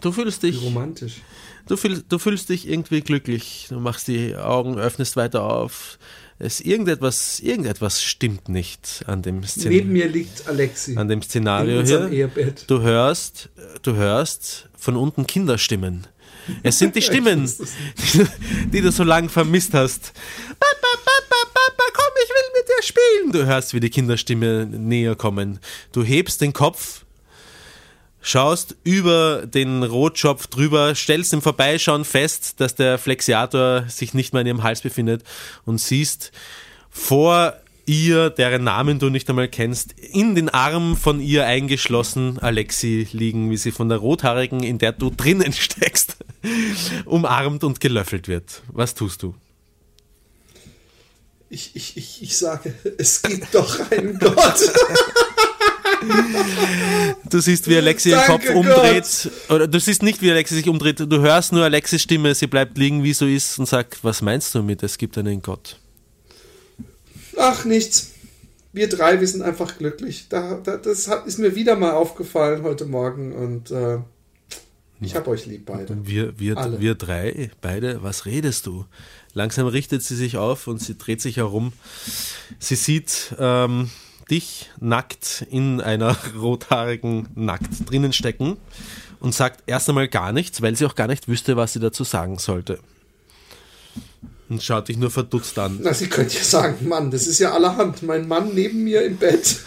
Du 0.02 0.11
fühlst 0.11 0.44
Wie 0.44 0.52
dich, 0.52 0.61
romantisch. 0.61 1.22
Du, 1.68 1.77
fühl, 1.77 2.03
du 2.07 2.18
fühlst 2.19 2.49
dich 2.49 2.68
irgendwie 2.68 3.02
glücklich. 3.02 3.68
Du 3.69 3.80
machst 3.80 4.07
die 4.07 4.35
Augen, 4.35 4.77
öffnest 4.77 5.15
weiter 5.15 5.44
auf. 5.44 5.98
Es 6.39 6.61
irgendetwas, 6.61 7.39
irgendetwas 7.39 8.03
stimmt 8.03 8.48
nicht 8.48 9.03
an 9.07 9.23
dem, 9.23 9.44
Szen 9.44 9.69
Neben 9.69 9.91
mir 9.91 10.07
liegt 10.07 10.48
Alexi. 10.48 10.95
an 10.95 11.07
dem 11.07 11.22
Szenario 11.23 11.81
hier. 11.81 12.10
Ehebett. 12.11 12.65
Du 12.68 12.81
hörst, 12.81 13.49
du 13.81 13.95
hörst 13.95 14.69
von 14.77 14.95
unten 14.95 15.26
Kinderstimmen. 15.26 16.06
Es 16.64 16.77
sind 16.77 16.95
die 16.95 17.02
Stimmen, 17.10 17.45
die, 18.14 18.18
du- 18.19 18.27
die 18.72 18.81
du 18.81 18.91
so 18.91 19.03
lange 19.03 19.30
vermisst 19.30 19.73
hast. 19.73 20.14
Papa, 20.60 20.98
Papa, 21.03 21.52
Papa, 21.53 21.84
komm, 21.91 22.14
ich 22.23 22.30
will 22.30 22.61
mit 22.61 22.68
dir 22.69 22.84
spielen. 22.84 23.31
Du 23.31 23.45
hörst, 23.45 23.73
wie 23.73 23.80
die 23.80 23.89
Kinderstimme 23.89 24.65
näher 24.68 25.15
kommen. 25.15 25.60
Du 25.91 26.03
hebst 26.03 26.39
den 26.41 26.53
Kopf, 26.53 27.03
schaust 28.28 28.76
über 28.84 29.45
den 29.45 29.84
Rotschopf 29.84 30.48
drüber, 30.48 30.95
stellst 30.95 31.32
im 31.32 31.41
Vorbeischauen 31.41 32.04
fest, 32.04 32.60
dass 32.60 32.76
der 32.76 32.98
Flexiator 32.98 33.86
sich 33.88 34.14
nicht 34.14 34.34
mehr 34.34 34.41
in 34.41 34.48
ihrem 34.48 34.64
Hals 34.64 34.82
befindet 34.82 35.24
und 35.66 35.80
siehst 35.80 36.32
vor 36.90 37.54
ihr, 37.86 38.30
deren 38.30 38.66
Namen 38.66 38.99
du 38.99 39.10
nicht 39.10 39.30
einmal 39.30 39.48
kennst, 39.48 39.94
in 39.94 40.36
den 40.36 40.49
Arm 40.49 40.98
von 40.98 41.22
ihr 41.22 41.45
eingeschlossen 41.45 42.38
Alexi 42.40 43.08
liegen, 43.14 43.49
wie 43.49 43.56
sie 43.56 43.72
von 43.72 43.88
der 43.88 43.99
Rothaarigen, 43.99 44.62
in 44.62 44.78
der 44.78 44.91
du 44.91 45.10
drinnen 45.10 45.54
steckst, 45.54 46.18
umarmt 47.06 47.64
und 47.64 47.80
gelöffelt 47.80 48.28
wird. 48.28 48.62
Was 48.74 48.94
tust 48.94 49.24
du? 49.24 49.36
Ich, 51.49 51.78
ich, 51.78 51.95
ich, 51.95 52.22
ich 52.22 52.38
sage, 52.38 52.74
es 52.98 53.22
gibt 53.22 53.56
doch 53.56 53.90
einen 53.90 54.20
Gott. 54.20 54.36
Du 57.29 57.39
siehst, 57.39 57.69
wie 57.69 57.77
Alexi 57.77 58.09
ihren 58.09 58.23
Kopf 58.25 58.49
umdreht. 58.49 59.29
Oder 59.49 59.67
du 59.67 59.79
siehst 59.79 60.03
nicht, 60.03 60.21
wie 60.21 60.31
Alexi 60.31 60.55
sich 60.55 60.69
umdreht. 60.69 60.99
Du 60.99 61.19
hörst 61.19 61.51
nur 61.51 61.63
Alexis 61.63 62.01
Stimme. 62.01 62.34
Sie 62.35 62.47
bleibt 62.47 62.77
liegen, 62.77 63.03
wie 63.03 63.13
so 63.13 63.25
ist, 63.25 63.59
und 63.59 63.65
sagt: 63.65 64.03
Was 64.03 64.21
meinst 64.21 64.55
du 64.55 64.63
mit, 64.63 64.84
es 64.84 64.97
gibt 64.97 65.17
einen 65.17 65.41
Gott? 65.41 65.77
Ach, 67.38 67.65
nichts. 67.65 68.11
Wir 68.73 68.89
drei, 68.89 69.19
wir 69.19 69.27
sind 69.27 69.41
einfach 69.41 69.77
glücklich. 69.77 70.27
Da, 70.29 70.59
da, 70.63 70.77
das 70.77 71.07
hat, 71.07 71.25
ist 71.25 71.39
mir 71.39 71.55
wieder 71.55 71.75
mal 71.75 71.91
aufgefallen 71.91 72.63
heute 72.63 72.85
Morgen 72.85 73.34
und 73.34 73.71
äh, 73.71 73.99
ich 74.99 75.15
hab 75.15 75.27
euch 75.27 75.45
lieb 75.45 75.65
beide. 75.65 76.05
Wir, 76.05 76.39
wir, 76.39 76.57
Alle. 76.57 76.79
wir 76.79 76.95
drei, 76.95 77.51
beide, 77.61 78.01
was 78.03 78.25
redest 78.25 78.65
du? 78.65 78.85
Langsam 79.34 79.67
richtet 79.67 80.03
sie 80.03 80.15
sich 80.15 80.38
auf 80.38 80.67
und 80.67 80.81
sie 80.81 80.97
dreht 80.97 81.21
sich 81.21 81.38
herum. 81.38 81.73
Sie 82.59 82.75
sieht 82.75 83.35
ähm, 83.38 83.89
dich 84.30 84.70
nackt 84.80 85.45
in 85.49 85.82
einer 85.82 86.16
rothaarigen 86.38 87.30
Nackt 87.36 87.90
drinnen 87.90 88.14
stecken 88.14 88.58
und 89.20 89.34
sagt 89.34 89.64
erst 89.68 89.90
einmal 89.90 90.08
gar 90.08 90.32
nichts, 90.32 90.62
weil 90.62 90.76
sie 90.76 90.86
auch 90.86 90.95
gar 90.95 91.08
nicht 91.08 91.28
wüsste, 91.28 91.58
was 91.58 91.74
sie 91.74 91.80
dazu 91.80 92.04
sagen 92.04 92.38
sollte. 92.38 92.80
Und 94.49 94.64
schaut 94.64 94.88
dich 94.88 94.95
nur 94.98 95.12
verdutzt 95.12 95.60
an. 95.60 95.80
Na, 95.82 95.94
sie 95.94 96.08
könnte 96.08 96.38
ja 96.38 96.44
sagen, 96.44 96.88
Mann, 96.88 97.12
das 97.12 97.28
ist 97.28 97.40
ja 97.40 97.52
allerhand. 97.52 98.04
Mein 98.04 98.28
Mann 98.30 98.52
neben 98.54 98.84
mir 98.86 99.04
im 99.04 99.18
Bett, 99.18 99.58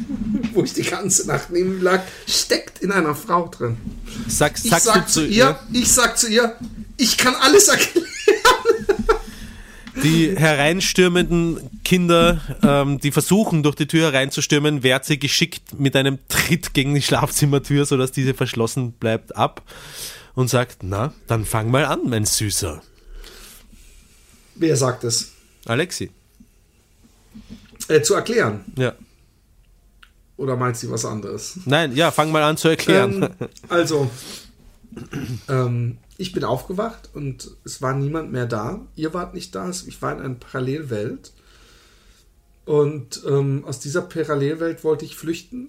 wo 0.52 0.62
ich 0.62 0.74
die 0.74 0.82
ganze 0.82 1.26
Nacht 1.26 1.50
neben 1.50 1.78
ihm 1.78 1.82
lag, 1.82 2.02
steckt 2.26 2.80
in 2.80 2.92
einer 2.92 3.16
Frau 3.16 3.48
drin. 3.48 3.76
Sag, 4.28 4.56
Ich 4.62 4.70
sagst 4.70 4.86
sag 4.86 5.06
du 5.06 5.12
zu 5.12 5.26
ihr, 5.26 5.58
ich 5.72 5.90
sag 5.90 6.16
zu 6.16 6.28
ihr, 6.28 6.54
ich 6.96 7.16
kann 7.16 7.34
alles 7.34 7.66
erklären. 7.68 8.06
Die 10.02 10.36
hereinstürmenden 10.36 11.82
Kinder, 11.84 12.40
ähm, 12.62 13.00
die 13.00 13.10
versuchen, 13.10 13.62
durch 13.62 13.74
die 13.74 13.86
Tür 13.86 14.12
hereinzustürmen, 14.12 14.82
wehrt 14.82 15.04
sie 15.04 15.18
geschickt 15.18 15.78
mit 15.78 15.96
einem 15.96 16.18
Tritt 16.28 16.74
gegen 16.74 16.94
die 16.94 17.02
Schlafzimmertür, 17.02 17.84
sodass 17.84 18.12
diese 18.12 18.34
verschlossen 18.34 18.92
bleibt, 18.92 19.36
ab 19.36 19.62
und 20.34 20.48
sagt, 20.48 20.78
na, 20.82 21.12
dann 21.26 21.44
fang 21.44 21.70
mal 21.70 21.84
an, 21.84 22.00
mein 22.04 22.24
Süßer. 22.24 22.82
Wer 24.54 24.76
sagt 24.76 25.04
es? 25.04 25.32
Alexi. 25.66 26.10
Äh, 27.88 28.02
zu 28.02 28.14
erklären. 28.14 28.64
Ja. 28.76 28.94
Oder 30.36 30.56
meint 30.56 30.76
sie 30.76 30.88
was 30.90 31.04
anderes? 31.04 31.58
Nein, 31.64 31.96
ja, 31.96 32.12
fang 32.12 32.30
mal 32.30 32.44
an 32.44 32.56
zu 32.56 32.68
erklären. 32.68 33.22
Ähm, 33.40 33.48
also, 33.68 34.10
ähm, 35.48 35.98
ich 36.18 36.32
bin 36.32 36.44
aufgewacht 36.44 37.10
und 37.14 37.52
es 37.64 37.80
war 37.80 37.94
niemand 37.94 38.32
mehr 38.32 38.46
da. 38.46 38.86
Ihr 38.96 39.14
wart 39.14 39.34
nicht 39.34 39.54
da. 39.54 39.70
Ich 39.70 40.02
war 40.02 40.12
in 40.12 40.20
einer 40.20 40.34
Parallelwelt. 40.34 41.32
Und 42.64 43.22
ähm, 43.26 43.64
aus 43.64 43.78
dieser 43.78 44.02
Parallelwelt 44.02 44.82
wollte 44.82 45.04
ich 45.04 45.16
flüchten. 45.16 45.68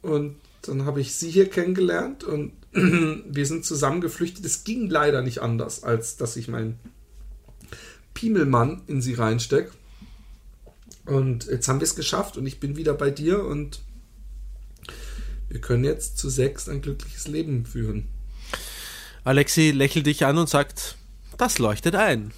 Und 0.00 0.36
dann 0.62 0.84
habe 0.84 1.00
ich 1.00 1.16
sie 1.16 1.30
hier 1.30 1.50
kennengelernt 1.50 2.22
und 2.22 2.52
wir 2.72 3.44
sind 3.44 3.64
zusammen 3.64 4.00
geflüchtet. 4.00 4.44
Es 4.44 4.62
ging 4.62 4.88
leider 4.88 5.20
nicht 5.20 5.40
anders, 5.40 5.82
als 5.82 6.16
dass 6.16 6.36
ich 6.36 6.46
meinen 6.46 6.78
Piemelmann 8.14 8.82
in 8.86 9.02
sie 9.02 9.14
reinstecke. 9.14 9.72
Und 11.06 11.46
jetzt 11.46 11.66
haben 11.66 11.80
wir 11.80 11.84
es 11.84 11.96
geschafft 11.96 12.36
und 12.36 12.46
ich 12.46 12.60
bin 12.60 12.76
wieder 12.76 12.94
bei 12.94 13.10
dir 13.10 13.44
und 13.44 13.80
wir 15.48 15.60
können 15.60 15.82
jetzt 15.82 16.18
zu 16.18 16.30
sechs 16.30 16.68
ein 16.68 16.82
glückliches 16.82 17.26
Leben 17.26 17.66
führen. 17.66 18.06
Alexi 19.24 19.70
lächelt 19.70 20.06
dich 20.06 20.24
an 20.24 20.38
und 20.38 20.48
sagt, 20.48 20.96
das 21.38 21.58
leuchtet 21.58 21.94
ein. 21.94 22.32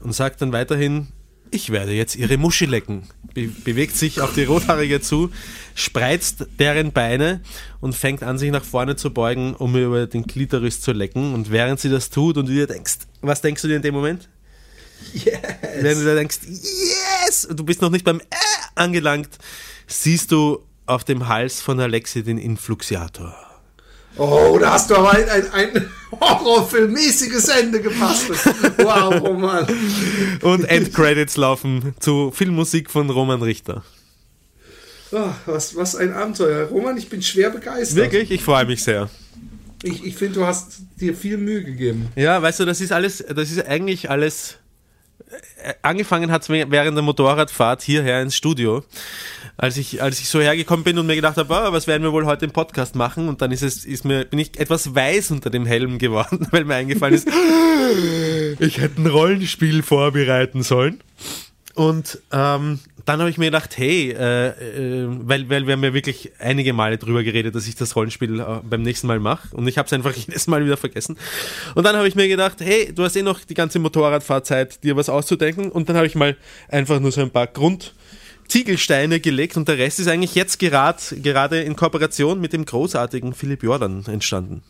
Und 0.00 0.12
sagt 0.12 0.42
dann 0.42 0.52
weiterhin, 0.52 1.08
ich 1.50 1.70
werde 1.70 1.92
jetzt 1.92 2.16
ihre 2.16 2.36
Muschi 2.36 2.66
lecken. 2.66 3.04
Be 3.32 3.46
bewegt 3.46 3.96
sich 3.96 4.20
auf 4.20 4.34
die 4.34 4.44
Rothaarige 4.44 5.00
zu, 5.00 5.30
spreizt 5.74 6.46
deren 6.58 6.92
Beine 6.92 7.40
und 7.80 7.94
fängt 7.94 8.22
an, 8.22 8.38
sich 8.38 8.50
nach 8.50 8.64
vorne 8.64 8.96
zu 8.96 9.12
beugen, 9.12 9.54
um 9.54 9.76
über 9.76 10.06
den 10.06 10.26
Klitoris 10.26 10.80
zu 10.80 10.92
lecken. 10.92 11.32
Und 11.32 11.50
während 11.50 11.80
sie 11.80 11.90
das 11.90 12.10
tut 12.10 12.36
und 12.36 12.48
du 12.48 12.52
dir 12.52 12.66
denkst, 12.66 12.98
was 13.20 13.40
denkst 13.40 13.62
du 13.62 13.68
dir 13.68 13.76
in 13.76 13.82
dem 13.82 13.94
Moment? 13.94 14.28
Yes! 15.12 15.38
Während 15.80 16.00
du 16.00 16.04
dir 16.04 16.14
denkst, 16.14 16.38
yes! 16.46 17.48
Du 17.50 17.64
bist 17.64 17.80
noch 17.80 17.90
nicht 17.90 18.04
beim 18.04 18.20
äh 18.20 18.54
angelangt, 18.74 19.30
siehst 19.86 20.32
du 20.32 20.64
auf 20.86 21.04
dem 21.04 21.28
Hals 21.28 21.60
von 21.60 21.78
Alexi 21.80 22.22
den 22.22 22.38
Influxiator. 22.38 23.43
Oh, 24.16 24.58
da 24.60 24.72
hast 24.72 24.90
du 24.90 24.96
aber 24.96 25.12
ein, 25.12 25.28
ein, 25.28 25.52
ein 25.52 25.90
Horrorfilmmäßiges 26.20 27.48
Ende 27.48 27.80
gebastelt. 27.80 28.38
Wow, 28.78 29.20
Roman. 29.20 29.66
Und 30.42 30.64
Endcredits 30.64 31.36
laufen 31.36 31.94
zu 31.98 32.30
Filmmusik 32.30 32.90
von 32.90 33.10
Roman 33.10 33.42
Richter. 33.42 33.82
Oh, 35.10 35.30
was, 35.46 35.76
was 35.76 35.96
ein 35.96 36.12
Abenteuer. 36.12 36.66
Roman, 36.68 36.96
ich 36.96 37.08
bin 37.08 37.22
schwer 37.22 37.50
begeistert. 37.50 37.96
Wirklich, 37.96 38.30
ich 38.30 38.42
freue 38.42 38.64
mich 38.66 38.82
sehr. 38.82 39.10
Ich, 39.82 40.04
ich 40.04 40.16
finde, 40.16 40.40
du 40.40 40.46
hast 40.46 40.78
dir 41.00 41.14
viel 41.14 41.36
Mühe 41.36 41.62
gegeben. 41.62 42.08
Ja, 42.16 42.40
weißt 42.40 42.60
du, 42.60 42.64
das 42.64 42.80
ist 42.80 42.90
alles, 42.90 43.24
das 43.34 43.50
ist 43.50 43.66
eigentlich 43.66 44.10
alles. 44.10 44.58
Angefangen 45.82 46.30
hat 46.30 46.42
es 46.42 46.48
während 46.48 46.96
der 46.96 47.02
Motorradfahrt 47.02 47.82
hierher 47.82 48.20
ins 48.22 48.36
Studio, 48.36 48.84
als 49.56 49.76
ich, 49.76 50.02
als 50.02 50.20
ich 50.20 50.28
so 50.28 50.40
hergekommen 50.40 50.84
bin 50.84 50.98
und 50.98 51.06
mir 51.06 51.16
gedacht 51.16 51.36
habe, 51.36 51.54
ah, 51.54 51.72
was 51.72 51.86
werden 51.86 52.02
wir 52.02 52.12
wohl 52.12 52.26
heute 52.26 52.44
im 52.44 52.52
Podcast 52.52 52.94
machen? 52.94 53.28
Und 53.28 53.40
dann 53.40 53.50
ist 53.50 53.62
es, 53.62 53.84
ist 53.84 54.04
mir, 54.04 54.24
bin 54.24 54.38
ich 54.38 54.58
etwas 54.58 54.94
weiß 54.94 55.30
unter 55.30 55.50
dem 55.50 55.66
Helm 55.66 55.98
geworden, 55.98 56.46
weil 56.50 56.64
mir 56.64 56.74
eingefallen 56.74 57.14
ist, 57.14 57.28
ich 58.58 58.78
hätte 58.78 59.00
ein 59.00 59.06
Rollenspiel 59.06 59.82
vorbereiten 59.82 60.62
sollen. 60.62 61.02
Und 61.74 62.20
ähm, 62.32 62.78
dann 63.04 63.18
habe 63.20 63.28
ich 63.30 63.36
mir 63.36 63.46
gedacht, 63.46 63.76
hey, 63.76 64.12
äh, 64.12 64.48
äh, 64.48 65.06
weil, 65.08 65.48
weil 65.50 65.66
wir 65.66 65.72
haben 65.74 65.82
ja 65.84 65.92
wirklich 65.92 66.30
einige 66.38 66.72
Male 66.72 66.98
drüber 66.98 67.22
geredet, 67.24 67.54
dass 67.54 67.66
ich 67.66 67.74
das 67.74 67.96
Rollenspiel 67.96 68.38
äh, 68.40 68.44
beim 68.62 68.82
nächsten 68.82 69.08
Mal 69.08 69.18
mache 69.18 69.54
und 69.56 69.66
ich 69.66 69.76
habe 69.76 69.86
es 69.86 69.92
einfach 69.92 70.12
jedes 70.16 70.46
Mal 70.46 70.64
wieder 70.64 70.76
vergessen. 70.76 71.16
Und 71.74 71.84
dann 71.84 71.96
habe 71.96 72.06
ich 72.06 72.14
mir 72.14 72.28
gedacht, 72.28 72.60
hey, 72.60 72.92
du 72.94 73.02
hast 73.02 73.16
eh 73.16 73.22
noch 73.22 73.40
die 73.40 73.54
ganze 73.54 73.78
Motorradfahrzeit, 73.80 74.82
dir 74.84 74.94
was 74.96 75.08
auszudenken 75.08 75.70
und 75.70 75.88
dann 75.88 75.96
habe 75.96 76.06
ich 76.06 76.14
mal 76.14 76.36
einfach 76.68 77.00
nur 77.00 77.10
so 77.12 77.20
ein 77.22 77.30
paar 77.30 77.48
Grundziegelsteine 77.48 79.20
gelegt 79.20 79.56
und 79.56 79.68
der 79.68 79.78
Rest 79.78 80.00
ist 80.00 80.06
eigentlich 80.08 80.34
jetzt 80.34 80.58
gerad, 80.58 81.14
gerade 81.22 81.60
in 81.62 81.76
Kooperation 81.76 82.40
mit 82.40 82.52
dem 82.52 82.64
großartigen 82.64 83.34
Philipp 83.34 83.62
Jordan 83.62 84.04
entstanden. 84.06 84.62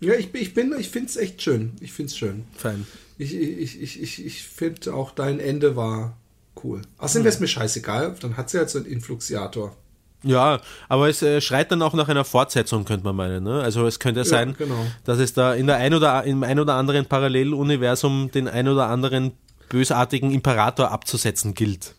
Ja, 0.00 0.14
ich, 0.14 0.32
bin- 0.32 0.42
ich 0.42 0.54
bin, 0.54 0.74
ich 0.78 0.88
finde 0.88 1.08
es 1.10 1.16
echt 1.16 1.42
schön. 1.42 1.72
Ich 1.80 1.92
finde 1.92 2.10
es 2.10 2.16
schön. 2.18 2.44
Fein. 2.56 2.86
Ich, 3.18 3.34
ich, 3.36 3.80
ich, 3.80 4.02
ich, 4.02 4.24
ich 4.26 4.42
finde 4.42 4.94
auch 4.94 5.12
dein 5.12 5.38
Ende 5.38 5.76
war 5.76 6.16
cool. 6.62 6.82
Außerdem 6.98 7.24
wäre 7.24 7.34
es 7.34 7.40
mir 7.40 7.48
scheißegal, 7.48 8.14
dann 8.20 8.36
hat 8.36 8.50
sie 8.50 8.58
halt 8.58 8.70
so 8.70 8.78
einen 8.78 8.86
Influxiator. 8.86 9.76
Ja, 10.24 10.60
aber 10.88 11.08
es 11.08 11.20
äh, 11.22 11.40
schreit 11.40 11.72
dann 11.72 11.82
auch 11.82 11.94
nach 11.94 12.08
einer 12.08 12.24
Fortsetzung, 12.24 12.84
könnte 12.84 13.04
man 13.04 13.16
meinen. 13.16 13.42
Ne? 13.42 13.60
Also 13.60 13.86
es 13.86 13.98
könnte 13.98 14.24
sein, 14.24 14.54
genau. 14.56 14.86
dass 15.04 15.18
es 15.18 15.32
da 15.32 15.52
in 15.54 15.66
der 15.66 15.76
ein 15.76 15.94
oder 15.94 16.22
im 16.24 16.44
ein 16.44 16.60
oder 16.60 16.74
anderen 16.74 17.06
Paralleluniversum 17.06 18.30
den 18.30 18.46
ein 18.46 18.68
oder 18.68 18.86
anderen 18.86 19.32
bösartigen 19.68 20.30
Imperator 20.30 20.92
abzusetzen 20.92 21.54
gilt. 21.54 21.94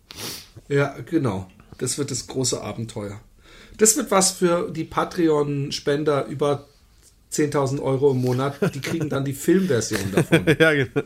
Ja, 0.69 0.95
genau. 1.05 1.47
Das 1.79 1.97
wird 1.97 2.11
das 2.11 2.27
große 2.27 2.61
Abenteuer. 2.61 3.19
Das 3.77 3.97
wird 3.97 4.11
was 4.11 4.31
für 4.31 4.71
die 4.71 4.83
Patreon-Spender 4.83 6.25
über 6.27 6.67
10.000 7.31 7.81
Euro 7.81 8.11
im 8.11 8.21
Monat. 8.21 8.57
Die 8.73 8.79
kriegen 8.79 9.09
dann 9.09 9.25
die 9.25 9.33
Filmversion 9.33 10.11
davon. 10.13 10.45
ja, 10.59 10.73
genau. 10.73 11.01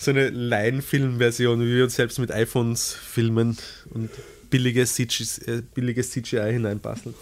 So 0.00 0.10
eine 0.12 0.30
Laienfilmversion, 0.30 1.60
wie 1.60 1.76
wir 1.76 1.84
uns 1.84 1.94
selbst 1.94 2.18
mit 2.18 2.32
iPhones 2.32 2.94
filmen 2.94 3.58
und 3.90 4.08
billiges 4.48 4.94
CGI, 4.94 5.24
äh, 5.46 5.60
billiges 5.74 6.12
CGI 6.12 6.52
hineinbasteln. 6.52 7.14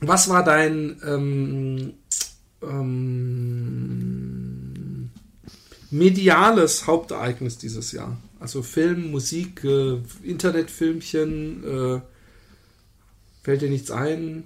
Was 0.00 0.30
war 0.30 0.42
dein 0.42 0.98
ähm, 1.04 1.92
ähm, 2.62 3.50
mediales 5.90 6.86
Hauptereignis 6.86 7.58
dieses 7.58 7.92
Jahr? 7.92 8.16
Also 8.40 8.62
Film, 8.62 9.10
Musik, 9.10 9.62
äh, 9.62 9.98
Internetfilmchen, 10.22 11.64
äh, 11.64 12.00
fällt 13.42 13.60
dir 13.60 13.68
nichts 13.68 13.90
ein? 13.90 14.44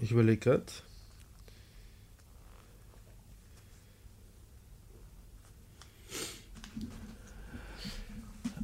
Ich 0.00 0.10
überlege 0.10 0.38
gerade. 0.38 0.64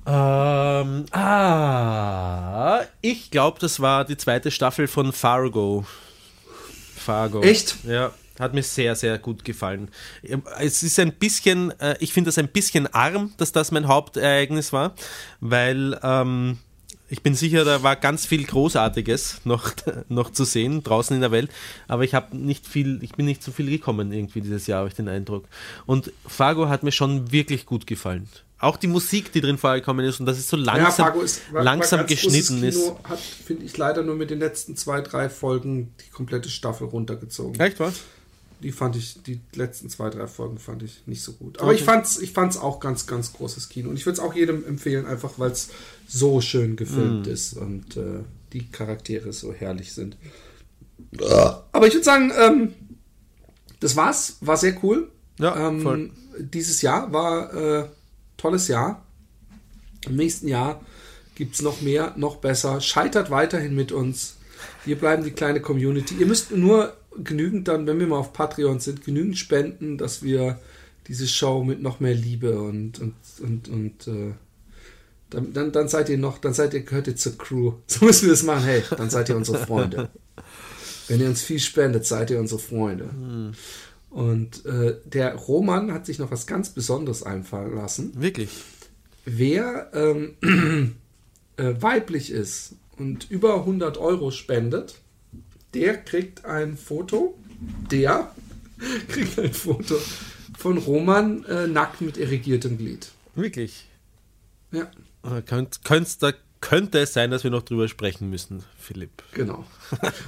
Ähm, 0.06 1.06
ah, 1.10 2.82
ich 3.00 3.32
glaube, 3.32 3.58
das 3.60 3.80
war 3.80 4.04
die 4.04 4.16
zweite 4.16 4.52
Staffel 4.52 4.86
von 4.86 5.12
Fargo. 5.12 5.84
Fargo. 6.94 7.42
Echt? 7.42 7.76
Ja, 7.84 8.12
hat 8.38 8.54
mir 8.54 8.62
sehr, 8.62 8.94
sehr 8.94 9.18
gut 9.18 9.44
gefallen. 9.44 9.88
Es 10.60 10.84
ist 10.84 11.00
ein 11.00 11.12
bisschen, 11.12 11.72
äh, 11.80 11.96
ich 11.98 12.12
finde 12.12 12.28
das 12.28 12.38
ein 12.38 12.48
bisschen 12.48 12.86
arm, 12.86 13.32
dass 13.36 13.50
das 13.50 13.72
mein 13.72 13.88
Hauptereignis 13.88 14.72
war, 14.72 14.94
weil 15.40 15.98
ähm, 16.04 16.58
ich 17.08 17.22
bin 17.22 17.34
sicher, 17.34 17.64
da 17.64 17.82
war 17.82 17.96
ganz 17.96 18.26
viel 18.26 18.44
Großartiges 18.44 19.40
noch, 19.44 19.72
noch 20.08 20.30
zu 20.30 20.44
sehen 20.44 20.84
draußen 20.84 21.14
in 21.14 21.20
der 21.20 21.32
Welt, 21.32 21.50
aber 21.88 22.04
ich 22.04 22.14
habe 22.14 22.36
nicht 22.36 22.66
viel, 22.66 23.02
ich 23.02 23.12
bin 23.12 23.26
nicht 23.26 23.42
so 23.42 23.50
viel 23.50 23.70
gekommen 23.70 24.12
irgendwie 24.12 24.40
dieses 24.40 24.68
Jahr, 24.68 24.80
habe 24.80 24.88
ich 24.88 24.94
den 24.94 25.08
Eindruck. 25.08 25.46
Und 25.84 26.12
Fargo 26.26 26.68
hat 26.68 26.84
mir 26.84 26.92
schon 26.92 27.32
wirklich 27.32 27.66
gut 27.66 27.86
gefallen. 27.88 28.28
Auch 28.58 28.78
die 28.78 28.86
Musik, 28.86 29.32
die 29.32 29.40
drin 29.42 29.58
vorgekommen 29.58 30.04
ist 30.06 30.18
und 30.18 30.26
dass 30.26 30.38
es 30.38 30.48
so 30.48 30.56
langsam, 30.56 30.92
Fargo 31.06 31.20
ist- 31.20 31.46
war- 31.48 31.56
war 31.56 31.64
langsam 31.64 31.98
ganz 32.00 32.10
geschnitten 32.10 32.62
ist. 32.64 32.76
Kino, 32.82 32.98
Hat, 33.04 33.18
finde 33.18 33.64
ich, 33.66 33.76
leider 33.76 34.02
nur 34.02 34.14
mit 34.14 34.30
den 34.30 34.38
letzten 34.38 34.76
zwei, 34.76 35.02
drei 35.02 35.28
Folgen 35.28 35.92
die 36.06 36.10
komplette 36.10 36.48
Staffel 36.48 36.86
runtergezogen. 36.86 37.60
Echt 37.60 37.78
was? 37.80 37.94
Die 38.62 38.72
fand 38.72 38.96
ich, 38.96 39.22
die 39.24 39.40
letzten 39.54 39.90
zwei, 39.90 40.08
drei 40.08 40.26
Folgen 40.26 40.58
fand 40.58 40.82
ich 40.82 41.02
nicht 41.06 41.22
so 41.22 41.32
gut. 41.34 41.58
Aber 41.58 41.68
Okay. 41.68 41.76
ich 41.80 41.84
fand's, 41.84 42.18
ich 42.18 42.32
fand's 42.32 42.56
auch 42.56 42.80
ganz, 42.80 43.06
ganz 43.06 43.34
großes 43.34 43.68
Kino. 43.68 43.90
Und 43.90 43.96
ich 43.98 44.06
würde 44.06 44.14
es 44.18 44.24
auch 44.24 44.34
jedem 44.34 44.64
empfehlen, 44.64 45.04
einfach 45.04 45.32
weil 45.36 45.50
es 45.50 45.68
so 46.08 46.40
schön 46.40 46.72
Mm. 46.72 46.76
gefilmt 46.76 47.26
ist 47.26 47.52
und 47.58 47.98
äh, 47.98 48.20
die 48.54 48.66
Charaktere 48.70 49.34
so 49.34 49.52
herrlich 49.52 49.92
sind. 49.92 50.16
Aber 51.72 51.86
ich 51.86 51.92
würde 51.92 52.04
sagen, 52.04 52.32
ähm, 52.38 52.72
das 53.80 53.96
war's. 53.96 54.36
War 54.40 54.56
sehr 54.56 54.82
cool. 54.82 55.10
Ja, 55.38 55.68
ähm, 55.68 55.82
voll. 55.82 56.10
Dieses 56.38 56.80
Jahr 56.82 57.12
war 57.12 57.52
äh, 57.52 57.88
tolles 58.36 58.68
Jahr. 58.68 59.04
Im 60.06 60.16
nächsten 60.16 60.48
Jahr 60.48 60.80
gibt's 61.34 61.62
noch 61.62 61.80
mehr, 61.80 62.14
noch 62.16 62.36
besser. 62.36 62.80
Scheitert 62.80 63.30
weiterhin 63.30 63.74
mit 63.74 63.92
uns. 63.92 64.36
Wir 64.84 64.96
bleiben 64.96 65.24
die 65.24 65.32
kleine 65.32 65.60
Community. 65.60 66.14
Ihr 66.18 66.26
müsst 66.26 66.50
nur 66.50 66.96
genügend 67.22 67.68
dann, 67.68 67.86
wenn 67.86 67.98
wir 67.98 68.06
mal 68.06 68.18
auf 68.18 68.32
Patreon 68.32 68.80
sind, 68.80 69.04
genügend 69.04 69.38
spenden, 69.38 69.98
dass 69.98 70.22
wir 70.22 70.58
diese 71.08 71.26
Show 71.26 71.62
mit 71.62 71.80
noch 71.80 72.00
mehr 72.00 72.14
Liebe 72.14 72.60
und 72.60 72.98
und 72.98 73.14
und, 73.40 73.68
und 73.68 74.08
äh, 74.08 74.34
dann, 75.30 75.72
dann, 75.72 75.88
seid 75.88 76.08
ihr 76.08 76.18
noch, 76.18 76.38
dann 76.38 76.54
seid 76.54 76.72
ihr, 76.72 76.82
gehört 76.82 77.08
ihr 77.08 77.16
zur 77.16 77.36
Crew. 77.36 77.72
So 77.86 78.04
müssen 78.04 78.26
wir 78.26 78.30
das 78.30 78.44
machen. 78.44 78.64
Hey, 78.64 78.82
dann 78.96 79.10
seid 79.10 79.28
ihr 79.28 79.36
unsere 79.36 79.58
Freunde. 79.58 80.08
Wenn 81.08 81.20
ihr 81.20 81.28
uns 81.28 81.42
viel 81.42 81.58
spendet, 81.58 82.06
seid 82.06 82.30
ihr 82.30 82.38
unsere 82.38 82.60
Freunde. 82.60 83.10
Und 84.16 84.64
äh, 84.64 84.96
der 85.04 85.34
Roman 85.34 85.92
hat 85.92 86.06
sich 86.06 86.18
noch 86.18 86.30
was 86.30 86.46
ganz 86.46 86.70
Besonderes 86.70 87.22
einfallen 87.22 87.74
lassen. 87.74 88.18
Wirklich. 88.18 88.48
Wer 89.26 89.90
ähm, 89.92 90.36
äh, 91.58 91.74
weiblich 91.80 92.30
ist 92.30 92.76
und 92.96 93.30
über 93.30 93.56
100 93.56 93.98
Euro 93.98 94.30
spendet, 94.30 95.02
der 95.74 95.98
kriegt 95.98 96.46
ein 96.46 96.78
Foto, 96.78 97.36
der 97.90 98.34
kriegt 99.08 99.38
ein 99.38 99.52
Foto 99.52 99.96
von 100.56 100.78
Roman 100.78 101.44
äh, 101.44 101.66
nackt 101.66 102.00
mit 102.00 102.16
irrigiertem 102.16 102.78
Glied. 102.78 103.10
Wirklich. 103.34 103.86
Ja, 104.72 104.90
Äh, 105.24 105.42
Könnt, 105.42 105.84
könnt's, 105.84 106.16
da 106.16 106.32
könnte 106.68 106.98
es 106.98 107.12
sein, 107.12 107.30
dass 107.30 107.44
wir 107.44 107.50
noch 107.50 107.62
drüber 107.62 107.86
sprechen 107.88 108.28
müssen, 108.30 108.62
Philipp. 108.78 109.22
genau. 109.32 109.64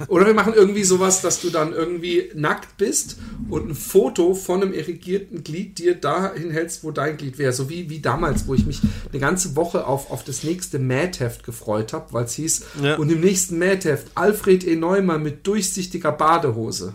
Oder 0.07 0.25
wir 0.25 0.33
machen 0.33 0.53
irgendwie 0.53 0.83
sowas, 0.83 1.21
dass 1.21 1.41
du 1.41 1.49
dann 1.49 1.73
irgendwie 1.73 2.31
nackt 2.33 2.77
bist 2.77 3.17
und 3.49 3.69
ein 3.69 3.75
Foto 3.75 4.33
von 4.33 4.61
einem 4.61 4.73
irrigierten 4.73 5.43
Glied 5.43 5.77
dir 5.79 5.95
dahin 5.95 6.51
hältst, 6.51 6.83
wo 6.83 6.91
dein 6.91 7.17
Glied 7.17 7.37
wäre. 7.37 7.51
So 7.51 7.69
wie, 7.69 7.89
wie 7.89 7.99
damals, 7.99 8.47
wo 8.47 8.53
ich 8.53 8.65
mich 8.65 8.79
eine 9.11 9.19
ganze 9.19 9.55
Woche 9.57 9.85
auf, 9.85 10.11
auf 10.11 10.23
das 10.23 10.43
nächste 10.43 10.79
Mad-Heft 10.79 11.43
gefreut 11.43 11.91
habe, 11.93 12.13
weil 12.13 12.23
es 12.25 12.33
hieß, 12.33 12.65
Ja. 12.83 12.95
und 12.95 13.11
im 13.11 13.19
nächsten 13.19 13.59
Mad-Heft 13.59 14.07
Alfred 14.15 14.65
E. 14.65 14.75
Neumann 14.75 15.21
mit 15.23 15.45
durchsichtiger 15.45 16.11
Badehose. 16.13 16.93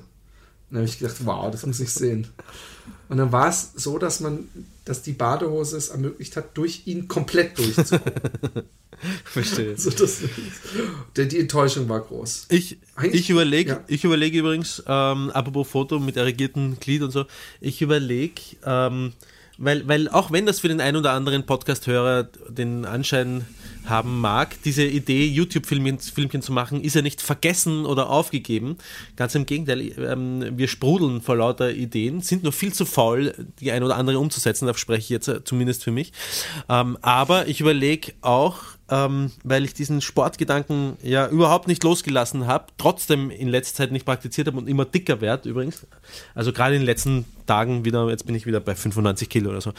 Dann 0.70 0.78
habe 0.78 0.88
ich 0.88 0.98
gedacht, 0.98 1.16
wow, 1.24 1.50
das 1.50 1.66
muss 1.66 1.80
ich 1.80 1.90
sehen. 1.90 2.28
Und 3.08 3.18
dann 3.18 3.32
war 3.32 3.48
es 3.48 3.72
so, 3.76 3.98
dass 3.98 4.20
man, 4.20 4.48
dass 4.84 5.02
die 5.02 5.12
Badehose 5.12 5.76
es 5.76 5.88
ermöglicht 5.88 6.36
hat, 6.36 6.56
durch 6.56 6.82
ihn 6.86 7.06
komplett 7.08 7.58
durchzugucken. 7.58 8.62
Verstehe. 9.24 9.76
so, 9.76 9.90
das, 9.90 10.20
die 11.16 11.38
Enttäuschung 11.38 11.88
war 11.88 12.00
groß. 12.00 12.46
Ich, 12.48 12.78
Eigentlich- 12.96 13.22
ich 13.22 13.30
überlege 13.30 13.70
ja. 13.70 13.80
ich 13.86 14.04
überlege 14.04 14.38
übrigens, 14.38 14.82
ähm, 14.86 15.30
apropos 15.30 15.68
Foto 15.68 15.98
mit 15.98 16.16
erregiertem 16.16 16.78
Glied 16.80 17.02
und 17.02 17.10
so, 17.10 17.26
ich 17.60 17.82
überlege, 17.82 18.40
ähm, 18.64 19.12
weil, 19.58 19.86
weil 19.86 20.08
auch 20.08 20.32
wenn 20.32 20.46
das 20.46 20.60
für 20.60 20.68
den 20.68 20.80
ein 20.80 20.96
oder 20.96 21.12
anderen 21.12 21.44
Podcast-Hörer 21.44 22.24
den 22.48 22.84
Anschein 22.86 23.44
haben 23.84 24.20
mag, 24.20 24.56
diese 24.64 24.84
Idee, 24.84 25.26
YouTube-Filmchen 25.26 25.98
Filmchen 25.98 26.42
zu 26.42 26.52
machen, 26.52 26.82
ist 26.82 26.94
ja 26.94 27.02
nicht 27.02 27.20
vergessen 27.20 27.84
oder 27.84 28.10
aufgegeben. 28.10 28.78
Ganz 29.16 29.34
im 29.34 29.46
Gegenteil, 29.46 29.92
ähm, 29.98 30.56
wir 30.56 30.68
sprudeln 30.68 31.20
vor 31.20 31.36
lauter 31.36 31.72
Ideen, 31.72 32.20
sind 32.20 32.42
nur 32.42 32.52
viel 32.52 32.72
zu 32.72 32.86
faul, 32.86 33.34
die 33.60 33.72
ein 33.72 33.82
oder 33.82 33.96
andere 33.96 34.18
umzusetzen, 34.18 34.66
da 34.66 34.74
spreche 34.74 35.00
ich 35.00 35.08
jetzt 35.08 35.28
äh, 35.28 35.44
zumindest 35.44 35.84
für 35.84 35.90
mich. 35.90 36.12
Ähm, 36.68 36.98
aber 37.02 37.48
ich 37.48 37.60
überlege 37.60 38.12
auch, 38.22 38.58
ähm, 38.90 39.32
weil 39.42 39.64
ich 39.64 39.74
diesen 39.74 40.00
Sportgedanken 40.00 40.96
ja 41.02 41.28
überhaupt 41.28 41.68
nicht 41.68 41.82
losgelassen 41.84 42.46
habe, 42.46 42.66
trotzdem 42.76 43.30
in 43.30 43.48
letzter 43.48 43.76
Zeit 43.76 43.92
nicht 43.92 44.04
praktiziert 44.04 44.46
habe 44.46 44.58
und 44.58 44.68
immer 44.68 44.84
dicker 44.84 45.20
werde 45.20 45.48
übrigens. 45.48 45.86
Also 46.34 46.52
gerade 46.52 46.74
in 46.74 46.82
den 46.82 46.86
letzten 46.86 47.24
Tagen 47.46 47.84
wieder, 47.84 48.08
jetzt 48.10 48.26
bin 48.26 48.34
ich 48.34 48.46
wieder 48.46 48.60
bei 48.60 48.74
95 48.74 49.28
Kilo 49.28 49.50
oder 49.50 49.60
so, 49.60 49.72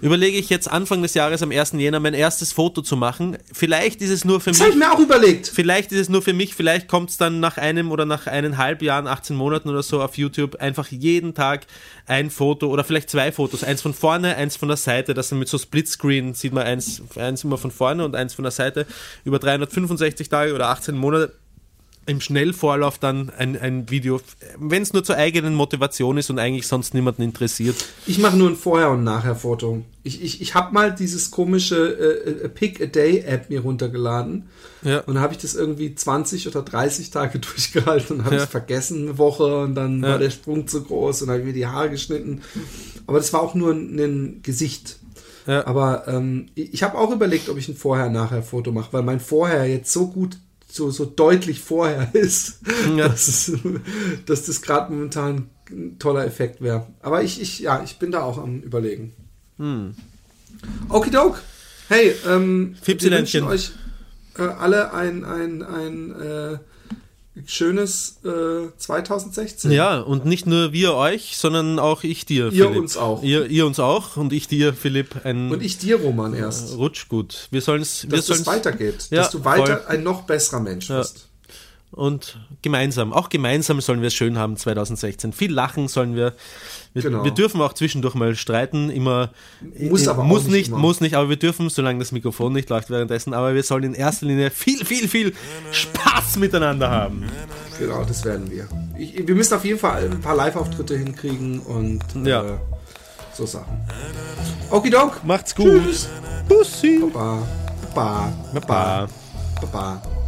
überlege 0.00 0.38
ich 0.38 0.48
jetzt 0.50 0.70
Anfang 0.70 1.02
des 1.02 1.14
Jahres 1.14 1.42
am 1.42 1.50
1. 1.50 1.72
Jänner 1.72 2.00
mein 2.00 2.14
erstes 2.14 2.52
Foto 2.52 2.82
zu 2.82 2.96
machen. 2.96 3.38
Vielleicht 3.52 4.00
ist 4.02 4.10
es 4.10 4.24
nur 4.24 4.40
für 4.40 4.50
Das 4.50 4.58
mich. 4.58 4.66
habe 4.66 4.72
ich 4.72 4.78
mir 4.78 4.92
auch 4.92 4.98
überlegt. 5.00 5.48
Vielleicht 5.48 5.92
ist 5.92 6.00
es 6.00 6.08
nur 6.08 6.22
für 6.22 6.32
mich, 6.32 6.54
vielleicht 6.54 6.88
kommt 6.88 7.10
es 7.10 7.16
dann 7.16 7.40
nach 7.40 7.56
einem 7.58 7.90
oder 7.90 8.04
nach 8.04 8.26
eineinhalb 8.26 8.82
Jahren, 8.82 9.06
18 9.06 9.36
Monaten 9.36 9.68
oder 9.68 9.82
so 9.82 10.02
auf 10.02 10.16
YouTube 10.16 10.56
einfach 10.56 10.88
jeden 10.88 11.34
Tag 11.34 11.66
ein 12.06 12.30
Foto 12.30 12.68
oder 12.68 12.84
vielleicht 12.84 13.10
zwei 13.10 13.32
Fotos. 13.32 13.64
Eins 13.64 13.82
von 13.82 13.94
vorne, 13.94 14.36
eins 14.36 14.56
von 14.56 14.68
der 14.68 14.76
Seite. 14.76 15.14
Das 15.14 15.28
sind 15.28 15.38
mit 15.38 15.48
so 15.48 15.58
Splitscreen, 15.58 16.34
sieht 16.34 16.52
man 16.52 16.64
eins, 16.64 17.02
eins 17.16 17.44
immer 17.44 17.58
von 17.58 17.70
vorne 17.70 18.04
und 18.04 18.14
eins 18.16 18.34
von 18.34 18.42
der 18.44 18.52
Seite. 18.52 18.86
Über 19.24 19.38
365 19.38 20.28
Tage 20.28 20.54
oder 20.54 20.68
18 20.68 20.96
Monate 20.96 21.32
im 22.08 22.20
Schnellvorlauf 22.20 22.98
dann 22.98 23.30
ein, 23.30 23.56
ein 23.56 23.90
Video, 23.90 24.20
wenn 24.58 24.82
es 24.82 24.92
nur 24.92 25.04
zur 25.04 25.16
eigenen 25.16 25.54
Motivation 25.54 26.16
ist 26.18 26.30
und 26.30 26.38
eigentlich 26.38 26.66
sonst 26.66 26.94
niemanden 26.94 27.22
interessiert. 27.22 27.76
Ich 28.06 28.18
mache 28.18 28.36
nur 28.36 28.48
ein 28.48 28.56
Vorher- 28.56 28.90
und 28.90 29.04
Nachher-Foto. 29.04 29.82
Ich, 30.02 30.22
ich, 30.22 30.40
ich 30.40 30.54
habe 30.54 30.72
mal 30.72 30.94
dieses 30.94 31.30
komische 31.30 31.76
äh, 31.76 32.30
äh, 32.44 32.48
Pick 32.48 32.80
a 32.80 32.86
Day 32.86 33.20
App 33.20 33.50
mir 33.50 33.60
runtergeladen. 33.60 34.48
Ja. 34.82 35.00
Und 35.00 35.14
dann 35.14 35.22
habe 35.22 35.34
ich 35.34 35.38
das 35.40 35.54
irgendwie 35.54 35.94
20 35.94 36.48
oder 36.48 36.62
30 36.62 37.10
Tage 37.10 37.38
durchgehalten 37.40 38.16
und 38.18 38.24
habe 38.24 38.36
Ja. 38.36 38.42
es 38.44 38.48
vergessen 38.48 39.02
eine 39.08 39.18
Woche 39.18 39.58
und 39.60 39.74
dann 39.74 40.02
Ja. 40.02 40.10
war 40.10 40.18
der 40.18 40.30
Sprung 40.30 40.66
zu 40.66 40.82
groß 40.82 41.22
und 41.22 41.30
habe 41.30 41.42
mir 41.44 41.52
die 41.52 41.66
Haare 41.66 41.90
geschnitten. 41.90 42.40
Aber 43.06 43.18
das 43.18 43.32
war 43.32 43.42
auch 43.42 43.54
nur 43.54 43.72
ein, 43.72 43.98
ein 43.98 44.40
Gesicht. 44.42 44.98
Ja. 45.46 45.66
Aber 45.66 46.08
ähm, 46.08 46.46
ich 46.54 46.72
ich 46.74 46.82
habe 46.82 46.96
auch 46.98 47.10
überlegt, 47.10 47.48
ob 47.48 47.58
ich 47.58 47.68
ein 47.68 47.76
Vorher-Nachher-Foto 47.76 48.72
mache, 48.72 48.92
weil 48.92 49.02
mein 49.02 49.20
Vorher 49.20 49.66
jetzt 49.66 49.92
so 49.92 50.08
gut, 50.08 50.38
so, 50.70 50.90
so 50.90 51.04
deutlich 51.04 51.60
vorher 51.60 52.08
ist, 52.14 52.60
Ja. 52.96 53.08
dass, 53.08 53.28
es, 53.28 53.52
dass 54.26 54.44
das 54.44 54.62
gerade 54.62 54.92
momentan 54.92 55.48
ein 55.70 55.98
toller 55.98 56.24
Effekt 56.26 56.60
wäre. 56.60 56.86
Aber 57.00 57.22
ich, 57.22 57.40
ich, 57.40 57.58
ja, 57.60 57.82
ich 57.82 57.98
bin 57.98 58.10
da 58.10 58.22
auch 58.22 58.38
am 58.38 58.60
überlegen. 58.60 59.12
Hm. 59.58 59.94
Okidok. 60.88 61.42
Hey, 61.88 62.14
ähm, 62.26 62.76
wir 62.84 63.00
wünschen 63.00 63.44
euch 63.44 63.72
äh, 64.38 64.42
alle 64.42 64.92
ein, 64.92 65.24
ein, 65.24 65.62
ein 65.62 66.20
äh, 66.20 66.58
schönes 67.46 68.18
äh, 68.24 68.68
2016. 68.76 69.70
Ja, 69.70 70.00
und 70.00 70.24
nicht 70.24 70.46
nur 70.46 70.72
wir 70.72 70.94
euch, 70.94 71.36
sondern 71.36 71.78
auch 71.78 72.02
ich 72.04 72.26
dir. 72.26 72.46
Ihr 72.52 72.66
Philipp. 72.66 72.76
uns 72.78 72.96
auch. 72.96 73.22
Ihr, 73.22 73.46
ihr 73.46 73.66
uns 73.66 73.78
auch 73.80 74.16
und 74.16 74.32
ich 74.32 74.48
dir, 74.48 74.74
Philipp, 74.74 75.24
ein 75.24 75.50
Und 75.50 75.62
ich 75.62 75.78
dir, 75.78 75.96
Roman, 76.00 76.34
erst. 76.34 76.76
Rutsch 76.76 77.08
gut. 77.08 77.48
Wir 77.50 77.60
sollen 77.62 77.82
es. 77.82 78.04
Wir 78.10 78.16
Dass 78.18 78.28
es 78.28 78.46
weitergeht. 78.46 79.08
Ja, 79.10 79.22
dass 79.22 79.30
du 79.30 79.44
weiter 79.44 79.78
voll. 79.78 79.86
ein 79.96 80.02
noch 80.02 80.22
besserer 80.22 80.60
Mensch 80.60 80.88
Ja. 80.88 80.96
wirst. 80.98 81.28
Und 81.90 82.38
gemeinsam, 82.60 83.14
auch 83.14 83.30
gemeinsam 83.30 83.80
sollen 83.80 84.02
wir 84.02 84.08
es 84.08 84.14
schön 84.14 84.36
haben 84.38 84.56
2016. 84.58 85.32
Viel 85.32 85.52
lachen 85.52 85.88
sollen 85.88 86.14
wir. 86.14 86.34
Wir, 87.02 87.10
genau. 87.10 87.24
wir 87.24 87.30
dürfen 87.30 87.60
auch 87.60 87.72
zwischendurch 87.72 88.14
mal 88.14 88.34
streiten, 88.34 88.90
immer 88.90 89.30
muss, 89.78 90.06
äh, 90.06 90.10
aber 90.10 90.24
muss 90.24 90.44
nicht, 90.44 90.70
nicht 90.70 90.70
muss 90.70 91.00
nicht, 91.00 91.14
aber 91.14 91.28
wir 91.28 91.36
dürfen, 91.36 91.70
solange 91.70 92.00
das 92.00 92.12
Mikrofon 92.12 92.52
nicht 92.52 92.68
läuft 92.70 92.90
währenddessen, 92.90 93.34
aber 93.34 93.54
wir 93.54 93.62
sollen 93.62 93.84
in 93.84 93.94
erster 93.94 94.26
Linie 94.26 94.50
viel, 94.50 94.84
viel, 94.84 95.06
viel 95.06 95.32
Spaß 95.70 96.36
miteinander 96.36 96.90
haben. 96.90 97.24
Genau, 97.78 98.04
das 98.04 98.24
werden 98.24 98.50
wir. 98.50 98.68
Ich, 98.98 99.26
wir 99.26 99.34
müssen 99.34 99.54
auf 99.54 99.64
jeden 99.64 99.78
Fall 99.78 100.10
ein 100.10 100.20
paar 100.20 100.34
Live-Auftritte 100.34 100.96
hinkriegen 100.96 101.60
und 101.60 102.02
ja. 102.24 102.42
Äh, 102.42 102.58
so 103.32 103.46
Sachen. 103.46 103.80
Okidok. 104.70 105.24
Macht's 105.24 105.54
gut. 105.54 105.84
Tschüss. 105.84 106.08
Bussi. 106.48 106.98
Baba. 107.12 107.46
Baba. 107.94 108.32
Baba. 108.52 109.08
Baba. 109.60 110.02
Baba. 110.02 110.18